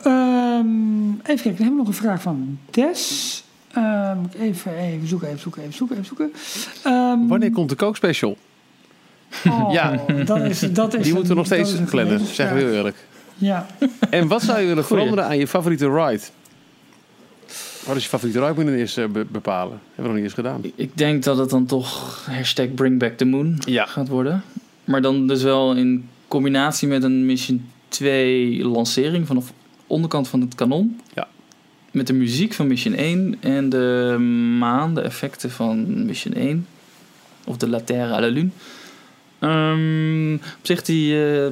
Ehm, 0.02 1.10
even 1.10 1.24
kijken, 1.24 1.42
dan 1.42 1.56
hebben 1.56 1.70
we 1.70 1.76
nog 1.76 1.86
een 1.86 1.94
vraag 1.94 2.22
van 2.22 2.58
Des. 2.70 3.44
Ehm, 3.72 4.18
even, 4.38 4.76
even 4.76 5.08
zoeken, 5.08 5.28
even 5.28 5.40
zoeken, 5.40 5.62
even 5.62 5.74
zoeken, 5.74 5.96
even 5.96 6.06
zoeken. 6.06 6.32
Ehm, 6.84 7.26
Wanneer 7.26 7.50
komt 7.50 7.68
de 7.68 7.74
kookspecial? 7.74 8.36
Oh, 9.48 9.72
Ja. 9.72 10.04
dat 10.24 10.40
is, 10.40 10.60
dat 10.72 10.94
is 10.94 11.02
Die 11.02 11.12
moeten 11.12 11.30
we 11.30 11.36
nog 11.36 11.46
steeds 11.46 11.74
plannen, 11.90 12.20
zeggen 12.26 12.56
we 12.56 12.62
heel 12.62 12.72
eerlijk. 12.72 12.96
Ja. 13.38 13.66
En 14.10 14.28
wat 14.28 14.42
zou 14.42 14.60
je 14.60 14.66
willen 14.66 14.84
Goeie. 14.84 15.02
veranderen 15.02 15.30
aan 15.30 15.38
je 15.38 15.46
favoriete 15.46 15.88
ride? 15.90 16.22
Wat 17.86 17.96
is 17.96 18.02
je 18.02 18.08
favoriete 18.08 18.38
ride? 18.40 18.52
Moet 18.54 18.64
je 18.64 18.70
dan 18.70 18.78
eerst 18.80 18.98
eh, 18.98 19.06
be- 19.06 19.26
bepalen. 19.30 19.78
Hebben 19.86 19.94
we 19.96 20.02
nog 20.02 20.14
niet 20.14 20.24
eens 20.24 20.32
gedaan. 20.34 20.60
Ik- 20.76 20.96
denk 20.96 21.22
dat 21.24 21.36
het 21.38 21.50
dan 21.50 21.66
toch 21.66 22.22
hashtag 22.30 22.74
Bring 22.74 22.98
Back 22.98 23.16
the 23.16 23.24
Moon 23.24 23.58
Ja. 23.64 23.86
gaat 23.86 24.08
worden. 24.08 24.42
Maar 24.84 25.02
dan 25.02 25.26
dus 25.26 25.42
wel 25.42 25.74
in 25.74 26.08
combinatie 26.28 26.88
met 26.88 27.02
een 27.02 27.26
Mission 27.26 27.68
2 27.88 28.64
lancering 28.64 29.26
vanaf 29.26 29.46
de 29.46 29.52
onderkant 29.86 30.28
van 30.28 30.40
het 30.40 30.54
kanon. 30.54 31.00
Ja. 31.14 31.28
Met 31.90 32.06
de 32.06 32.12
muziek 32.12 32.52
van 32.52 32.66
Mission 32.66 32.94
1 32.94 33.36
en 33.40 33.68
de 33.68 34.16
maan, 34.58 34.94
de 34.94 35.00
effecten 35.00 35.50
van 35.50 36.04
Mission 36.06 36.34
1. 36.34 36.66
Of 37.44 37.56
de 37.56 37.68
La 37.68 37.80
Terre 37.80 38.12
à 38.14 38.20
la 38.20 38.26
Lune. 38.28 38.48
Ehm, 39.40 40.34
op 40.34 40.40
zich 40.62 40.82
die, 40.82 41.24
eh, 41.44 41.46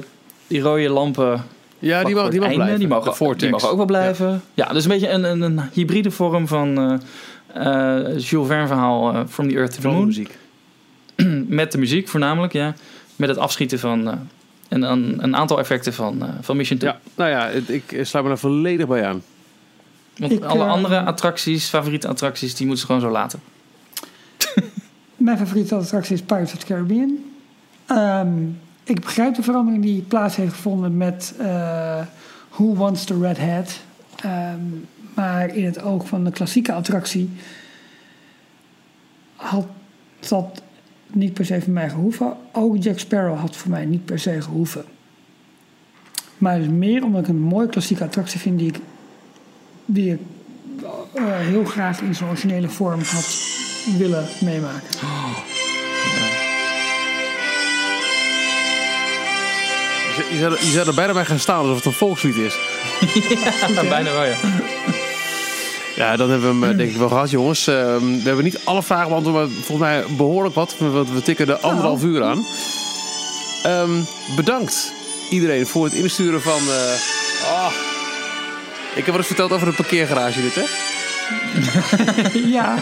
die 0.47 0.61
rode 0.61 0.89
lampen 0.89 1.43
Ja, 1.79 2.03
die 2.03 2.15
mag, 2.15 2.29
die 2.29 2.39
mag 2.39 2.53
blijven. 2.53 2.79
Die 2.79 2.87
mogen, 2.87 3.15
vortex. 3.15 3.41
die 3.41 3.49
mogen 3.51 3.69
ook 3.69 3.77
wel 3.77 3.85
blijven. 3.85 4.41
Ja, 4.53 4.65
dus 4.73 4.83
een 4.83 4.89
beetje 4.89 5.09
een, 5.09 5.23
een, 5.23 5.41
een 5.41 5.59
hybride 5.73 6.11
vorm 6.11 6.47
van 6.47 6.77
eh 6.77 6.93
eh, 7.53 8.17
Jules 8.19 8.47
Verne 8.47 8.67
verhaal 8.67 9.13
eh, 9.13 9.21
From 9.29 9.49
the 9.49 9.55
Earth 9.55 9.73
to 9.73 9.81
the 9.81 9.87
Moon. 9.87 10.05
muziek. 10.05 10.37
Met 11.47 11.71
de 11.71 11.77
muziek 11.77 12.07
voornamelijk, 12.07 12.53
ja. 12.53 12.73
Met 13.15 13.29
het 13.29 13.37
afschieten 13.37 13.79
van 13.79 14.07
eh, 14.07 14.13
en 14.67 14.81
een, 14.83 15.17
een 15.23 15.35
aantal 15.35 15.59
effecten 15.59 15.93
van, 15.93 16.21
eh, 16.23 16.29
van 16.41 16.57
Mission 16.57 16.79
2. 16.79 16.91
Ja, 16.91 16.99
nou 17.15 17.29
ja, 17.29 17.47
het- 17.49 17.69
ik 17.69 17.83
sluit 18.01 18.25
me 18.25 18.31
daar 18.31 18.39
volledig 18.39 18.87
bij 18.87 19.05
aan. 19.05 19.21
Want 20.17 20.31
Ik, 20.31 20.43
alle 20.43 20.63
andere 20.65 20.99
attracties, 21.01 21.67
favoriete 21.69 22.07
attracties, 22.07 22.55
die 22.55 22.65
moeten 22.67 22.85
ze 22.87 22.91
gewoon 22.93 23.01
zo 23.07 23.09
laten. 23.17 23.39
Mijn 25.15 25.37
favoriete 25.37 25.75
attractie 25.75 26.13
is 26.15 26.21
Pirates 26.21 26.53
of 26.53 26.59
the 26.59 26.65
Caribbean. 26.65 27.17
Ehm, 27.89 28.47
ik 28.83 28.99
begrijp 28.99 29.35
de 29.35 29.43
verandering 29.43 29.83
die 29.83 30.01
plaats 30.01 30.35
heeft 30.35 30.53
gevonden 30.53 30.97
met 30.97 31.33
eh, 31.39 32.01
Who 32.49 32.75
Wants 32.75 33.03
the 33.03 33.19
Red 33.19 33.37
Hat. 33.37 33.79
Ehm, 34.15 34.59
maar 35.15 35.55
in 35.55 35.65
het 35.65 35.81
oog 35.81 36.07
van 36.07 36.23
de 36.23 36.31
klassieke 36.31 36.73
attractie 36.73 37.29
had 39.35 39.65
dat 40.27 40.61
niet 41.07 41.33
per 41.33 41.45
se 41.45 41.61
voor 41.61 41.73
mij 41.73 41.89
gehoeven. 41.89 42.33
Ook 42.51 42.83
Jack 42.83 42.99
Sparrow 42.99 43.39
had 43.39 43.55
voor 43.55 43.71
mij 43.71 43.85
niet 43.85 44.05
per 44.05 44.19
se 44.19 44.41
gehoeven. 44.41 44.85
Maar 46.37 46.53
het 46.53 46.61
is 46.61 46.69
meer 46.69 47.03
omdat 47.03 47.21
ik 47.21 47.27
een 47.27 47.39
mooie 47.39 47.67
klassieke 47.67 48.03
attractie 48.03 48.39
vind 48.39 48.59
die 48.59 48.67
ik, 48.67 48.79
die 49.85 50.17
eh, 51.13 51.37
heel 51.37 51.63
graag 51.63 52.01
in 52.01 52.15
zijn 52.15 52.29
originele 52.29 52.69
vorm 52.69 52.99
had 52.99 53.37
willen 53.97 54.27
meemaken. 54.41 54.87
Je, 54.99 55.48
je, 60.31 60.37
zou, 60.39 60.53
er- 60.53 60.65
je 60.65 60.71
zou 60.71 60.87
er 60.87 60.93
bijna 60.93 61.13
bij 61.13 61.25
gaan 61.25 61.39
staan 61.39 61.59
alsof 61.59 61.75
het 61.75 61.85
een 61.85 61.91
volkslied 61.93 62.35
is. 62.35 62.55
Bijna 63.89 64.11
wel, 64.11 64.23
ja. 64.23 64.35
Ja, 65.95 66.15
dan 66.15 66.29
hebben 66.29 66.47
we 66.59 66.65
hem 66.65 66.71
eh, 66.71 66.77
denk 66.77 66.89
ik 66.91 66.97
wel 66.97 67.07
gehad, 67.07 67.29
jongens. 67.29 67.67
Ehm, 67.67 68.05
we 68.05 68.21
hebben 68.23 68.43
niet 68.43 68.59
alle 68.63 68.83
vragen 68.83 69.09
beantwoord, 69.09 69.35
maar 69.35 69.47
volgens 69.55 69.79
mij 69.79 70.03
behoorlijk 70.17 70.55
wat. 70.55 70.75
Want 70.77 71.09
we 71.11 71.21
tikken 71.21 71.45
de 71.45 71.59
anderhalf 71.59 72.03
uur 72.03 72.23
aan. 72.23 72.45
Ehm, 73.63 73.89
bedankt 74.35 74.93
iedereen 75.29 75.67
voor 75.67 75.83
het 75.83 75.93
insturen 75.93 76.41
van... 76.41 76.59
eh, 76.69 77.51
ah. 77.51 77.71
Ik 78.89 78.95
heb 78.95 79.05
wel 79.05 79.17
eens 79.17 79.27
verteld 79.27 79.51
over 79.51 79.67
de 79.67 79.73
parkeergarage 79.73 80.41
dit, 80.41 80.55
hè? 80.55 80.61
Ja, 82.57 82.75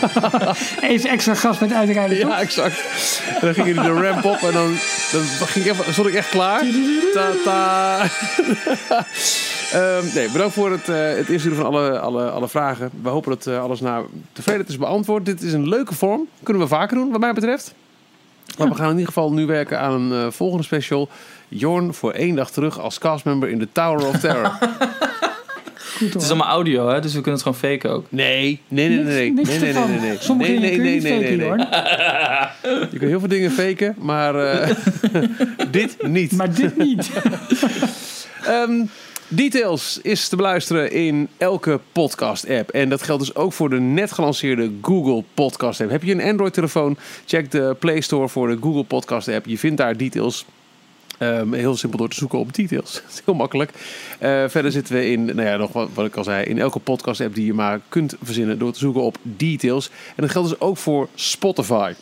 eens 0.81 1.03
extra 1.03 1.33
gas 1.33 1.59
met 1.59 1.73
uitrijden, 1.73 2.19
toch? 2.19 2.29
Ja, 2.29 2.39
exact. 2.39 3.21
En 3.39 3.39
dan 3.41 3.53
ging 3.53 3.67
je 3.67 3.73
de 3.73 4.01
ramp 4.01 4.25
op 4.25 4.37
en 4.41 4.53
dan, 4.53 4.75
dan 5.11 5.47
ging 5.47 5.65
ik 5.65 5.71
even, 5.71 5.93
stond 5.93 6.07
ik 6.07 6.13
echt 6.13 6.29
klaar. 6.29 6.63
Ta 7.13 7.31
ta. 7.43 7.99
Ehm, 9.71 10.03
nee, 10.13 10.31
bedankt 10.31 10.53
voor 10.53 10.71
het, 10.71 10.89
eh, 10.89 11.15
het 11.15 11.29
insturen 11.29 11.57
van 11.57 11.65
alle, 11.65 11.99
alle, 11.99 12.29
alle 12.29 12.47
vragen. 12.47 12.89
We 13.01 13.09
hopen 13.09 13.31
dat 13.31 13.47
eh, 13.47 13.61
alles 13.61 13.79
naar 13.79 14.03
tevreden 14.33 14.67
is 14.67 14.77
beantwoord. 14.77 15.25
Dit 15.25 15.41
is 15.41 15.53
een 15.53 15.69
leuke 15.69 15.93
vorm. 15.93 16.27
Kunnen 16.43 16.63
we 16.63 16.69
vaker 16.69 16.97
doen, 16.97 17.11
wat 17.11 17.19
mij 17.19 17.33
betreft. 17.33 17.73
Maar 18.57 18.69
we 18.69 18.75
gaan 18.75 18.85
in 18.85 18.91
ieder 18.91 19.07
geval 19.07 19.31
nu 19.31 19.45
werken 19.45 19.79
aan 19.79 20.01
een 20.01 20.25
eh, 20.25 20.31
volgende 20.31 20.63
special. 20.63 21.09
Jorn 21.47 21.93
voor 21.93 22.11
één 22.11 22.35
dag 22.35 22.51
terug 22.51 22.79
als 22.79 22.99
castmember 22.99 23.49
in 23.49 23.59
de 23.59 23.67
Tower 23.71 24.07
of 24.07 24.19
Terror. 24.19 24.57
Goed 25.97 26.13
Het 26.13 26.21
is 26.21 26.27
allemaal 26.27 26.47
audio, 26.47 26.87
hè, 26.87 27.01
dus 27.01 27.13
we 27.13 27.21
kunnen 27.21 27.41
het 27.41 27.41
gewoon 27.41 27.71
faken 27.71 27.91
ook. 27.91 28.05
Nee, 28.09 28.61
nee, 28.67 28.89
nee, 28.89 28.97
nee. 28.97 29.03
nee. 29.03 29.33
Niks 29.33 29.49
nee, 29.49 29.73
nee, 29.73 29.87
nee, 29.87 29.99
nee. 29.99 30.17
Sommige 30.19 30.51
nee, 30.51 30.59
dingen 30.59 30.75
kun 30.75 30.85
je 30.85 30.91
nee, 30.91 30.93
niet 30.93 31.03
nee, 31.03 31.21
faken, 31.21 31.37
nee, 31.37 31.47
hoor. 31.47 31.57
Je 32.91 32.97
kunt 32.97 33.09
heel 33.09 33.19
veel 33.19 33.27
dingen 33.27 33.51
faken, 33.51 33.95
maar 33.99 34.35
eh, 34.35 34.75
dit 35.71 36.07
niet. 36.07 36.31
Maar 36.31 36.53
dit 36.53 36.77
niet. 36.77 37.09
Ehm, 38.43 38.85
Details 39.27 39.99
is 40.01 40.27
te 40.27 40.35
beluisteren 40.35 40.91
in 40.91 41.29
elke 41.37 41.79
podcast-app. 41.91 42.69
En 42.69 42.89
dat 42.89 43.03
geldt 43.03 43.25
dus 43.25 43.35
ook 43.35 43.53
voor 43.53 43.69
de 43.69 43.79
net 43.79 44.11
gelanceerde 44.11 44.71
Google 44.81 45.23
Podcast-app. 45.33 45.91
Heb 45.91 46.03
je 46.03 46.11
een 46.11 46.29
Android-telefoon? 46.29 46.97
Check 47.25 47.51
de 47.51 47.75
Play 47.79 48.01
Store 48.01 48.29
voor 48.29 48.47
de 48.47 48.57
Google 48.61 48.83
Podcast-app. 48.83 49.45
Je 49.45 49.57
vindt 49.57 49.77
daar 49.77 49.97
Details. 49.97 50.45
Ehm, 51.17 51.53
heel 51.53 51.77
simpel 51.77 51.99
door 51.99 52.09
te 52.09 52.15
zoeken 52.15 52.39
op 52.39 52.53
details. 52.53 52.93
Dat 53.03 53.11
is 53.13 53.21
heel 53.25 53.33
makkelijk. 53.33 53.71
Eh, 54.19 54.43
verder 54.47 54.71
zitten 54.71 54.95
we 54.95 55.11
in, 55.11 55.25
nou 55.25 55.41
ja, 55.41 55.57
nog 55.57 55.73
wat, 55.73 55.89
wat 55.93 56.05
ik 56.05 56.15
al 56.15 56.23
zei, 56.23 56.45
in 56.45 56.59
elke 56.59 56.79
podcast-app 56.79 57.35
die 57.35 57.45
je 57.45 57.53
maar 57.53 57.79
kunt 57.89 58.15
verzinnen 58.23 58.59
door 58.59 58.71
te 58.71 58.79
zoeken 58.79 59.01
op 59.01 59.17
details. 59.21 59.89
En 59.89 60.23
dat 60.23 60.31
geldt 60.31 60.49
dus 60.49 60.59
ook 60.59 60.77
voor 60.77 61.07
Spotify. 61.15 61.93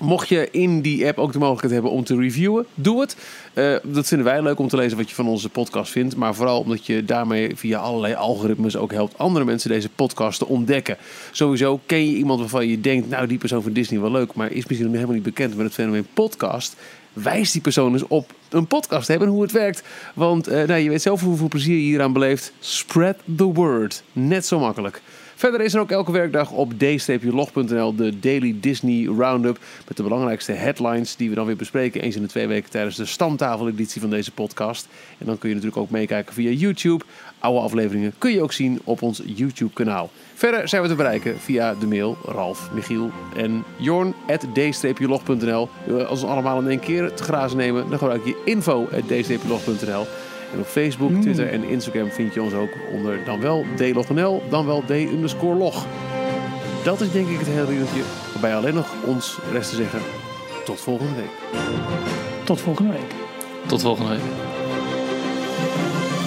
Mocht 0.00 0.28
je 0.28 0.48
in 0.50 0.80
die 0.80 1.06
app 1.06 1.18
ook 1.18 1.32
de 1.32 1.38
mogelijkheid 1.38 1.72
hebben 1.72 1.90
om 1.90 2.04
te 2.04 2.16
reviewen, 2.16 2.66
doe 2.74 3.00
het. 3.00 3.16
Eh, 3.54 3.74
dat 3.82 4.08
vinden 4.08 4.26
wij 4.26 4.42
leuk 4.42 4.58
om 4.58 4.68
te 4.68 4.76
lezen 4.76 4.98
wat 4.98 5.08
je 5.08 5.14
van 5.14 5.28
onze 5.28 5.48
podcast 5.48 5.92
vindt. 5.92 6.16
Maar 6.16 6.34
vooral 6.34 6.60
omdat 6.60 6.86
je 6.86 7.04
daarmee 7.04 7.56
via 7.56 7.78
allerlei 7.78 8.14
algoritmes 8.14 8.76
ook 8.76 8.92
helpt 8.92 9.18
andere 9.18 9.44
mensen 9.44 9.70
deze 9.70 9.88
podcast 9.88 10.38
te 10.38 10.46
ontdekken. 10.46 10.96
Sowieso 11.30 11.80
ken 11.86 12.06
je 12.06 12.16
iemand 12.16 12.40
waarvan 12.40 12.68
je 12.68 12.80
denkt, 12.80 13.08
nou 13.08 13.26
die 13.26 13.38
persoon 13.38 13.62
van 13.62 13.72
Disney 13.72 14.00
wel 14.00 14.10
leuk, 14.10 14.34
maar 14.34 14.50
is 14.52 14.66
misschien 14.66 14.84
nog 14.84 14.94
helemaal 14.94 15.14
niet 15.14 15.24
bekend 15.24 15.56
met 15.56 15.64
het 15.66 15.74
fenomeen 15.74 16.06
podcast. 16.14 16.76
Wijs 17.12 17.52
die 17.52 17.60
persoon 17.60 17.92
eens 17.92 18.06
op 18.06 18.32
een 18.48 18.66
podcast 18.66 19.08
hebben 19.08 19.28
en 19.28 19.32
hoe 19.32 19.42
het 19.42 19.52
werkt. 19.52 19.82
Want 20.14 20.46
eh, 20.46 20.66
nou, 20.66 20.80
je 20.80 20.88
weet 20.88 21.02
zelf 21.02 21.20
hoeveel 21.20 21.48
plezier 21.48 21.76
je 21.76 21.82
hieraan 21.82 22.12
beleeft. 22.12 22.52
Spread 22.58 23.16
the 23.36 23.44
word. 23.44 24.02
Net 24.12 24.46
zo 24.46 24.58
makkelijk. 24.58 25.02
Verder 25.42 25.60
is 25.60 25.74
er 25.74 25.80
ook 25.80 25.90
elke 25.90 26.12
werkdag 26.12 26.50
op 26.50 26.72
d-log.nl 26.78 27.94
de 27.94 28.18
Daily 28.18 28.56
Disney 28.60 29.04
Roundup. 29.04 29.58
Met 29.88 29.96
de 29.96 30.02
belangrijkste 30.02 30.52
headlines 30.52 31.16
die 31.16 31.28
we 31.28 31.34
dan 31.34 31.46
weer 31.46 31.56
bespreken. 31.56 32.00
Eens 32.00 32.16
in 32.16 32.22
de 32.22 32.28
twee 32.28 32.46
weken 32.46 32.70
tijdens 32.70 32.96
de 32.96 33.06
stamtafeleditie 33.06 34.00
van 34.00 34.10
deze 34.10 34.32
podcast. 34.32 34.88
En 35.18 35.26
dan 35.26 35.38
kun 35.38 35.48
je 35.48 35.54
natuurlijk 35.54 35.82
ook 35.82 35.90
meekijken 35.90 36.34
via 36.34 36.50
YouTube. 36.50 37.04
Oude 37.42 37.60
afleveringen 37.60 38.14
kun 38.18 38.32
je 38.32 38.42
ook 38.42 38.52
zien 38.52 38.80
op 38.84 39.02
ons 39.02 39.22
YouTube 39.24 39.72
kanaal. 39.72 40.10
Verder 40.34 40.68
zijn 40.68 40.82
we 40.82 40.88
te 40.88 40.94
bereiken 40.94 41.38
via 41.38 41.74
de 41.74 41.86
mail 41.86 42.16
Ralf, 42.24 42.70
Michiel 42.74 43.10
en 43.36 43.64
Jorn 43.76 44.14
at 44.26 44.46
d-log.nl. 44.54 45.68
Wil 45.86 45.98
je 45.98 46.10
ons 46.10 46.24
allemaal 46.24 46.60
in 46.60 46.68
één 46.68 46.80
keer 46.80 47.14
te 47.14 47.22
grazen 47.22 47.56
nemen, 47.56 47.88
dan 47.88 47.98
gebruik 47.98 48.24
je 48.24 48.42
info 48.44 48.88
at 48.92 49.08
d-log.nl. 49.08 50.06
En 50.52 50.58
op 50.58 50.66
Facebook, 50.66 51.20
Twitter 51.20 51.48
en 51.48 51.64
Instagram 51.64 52.10
vind 52.10 52.34
je 52.34 52.42
ons 52.42 52.52
ook 52.52 52.70
onder 52.92 53.24
dan 53.24 53.40
wel 53.40 53.64
dlog.nl, 53.76 54.42
dan 54.50 54.66
wel 54.66 54.82
d-log. 54.86 55.86
Dat 56.84 57.00
is 57.00 57.12
denk 57.12 57.28
ik 57.28 57.38
het 57.38 57.46
hele 57.46 57.64
riedeltje. 57.64 58.02
Waarbij 58.32 58.56
alleen 58.56 58.74
nog 58.74 58.88
ons 59.06 59.38
rest 59.52 59.70
te 59.70 59.76
zeggen. 59.76 60.00
Tot 60.64 60.80
volgende 60.80 61.14
week. 61.14 61.60
Tot 62.44 62.60
volgende 62.60 62.92
week. 62.92 63.14
Tot 63.66 63.80
volgende 63.80 64.10
week. 64.10 64.51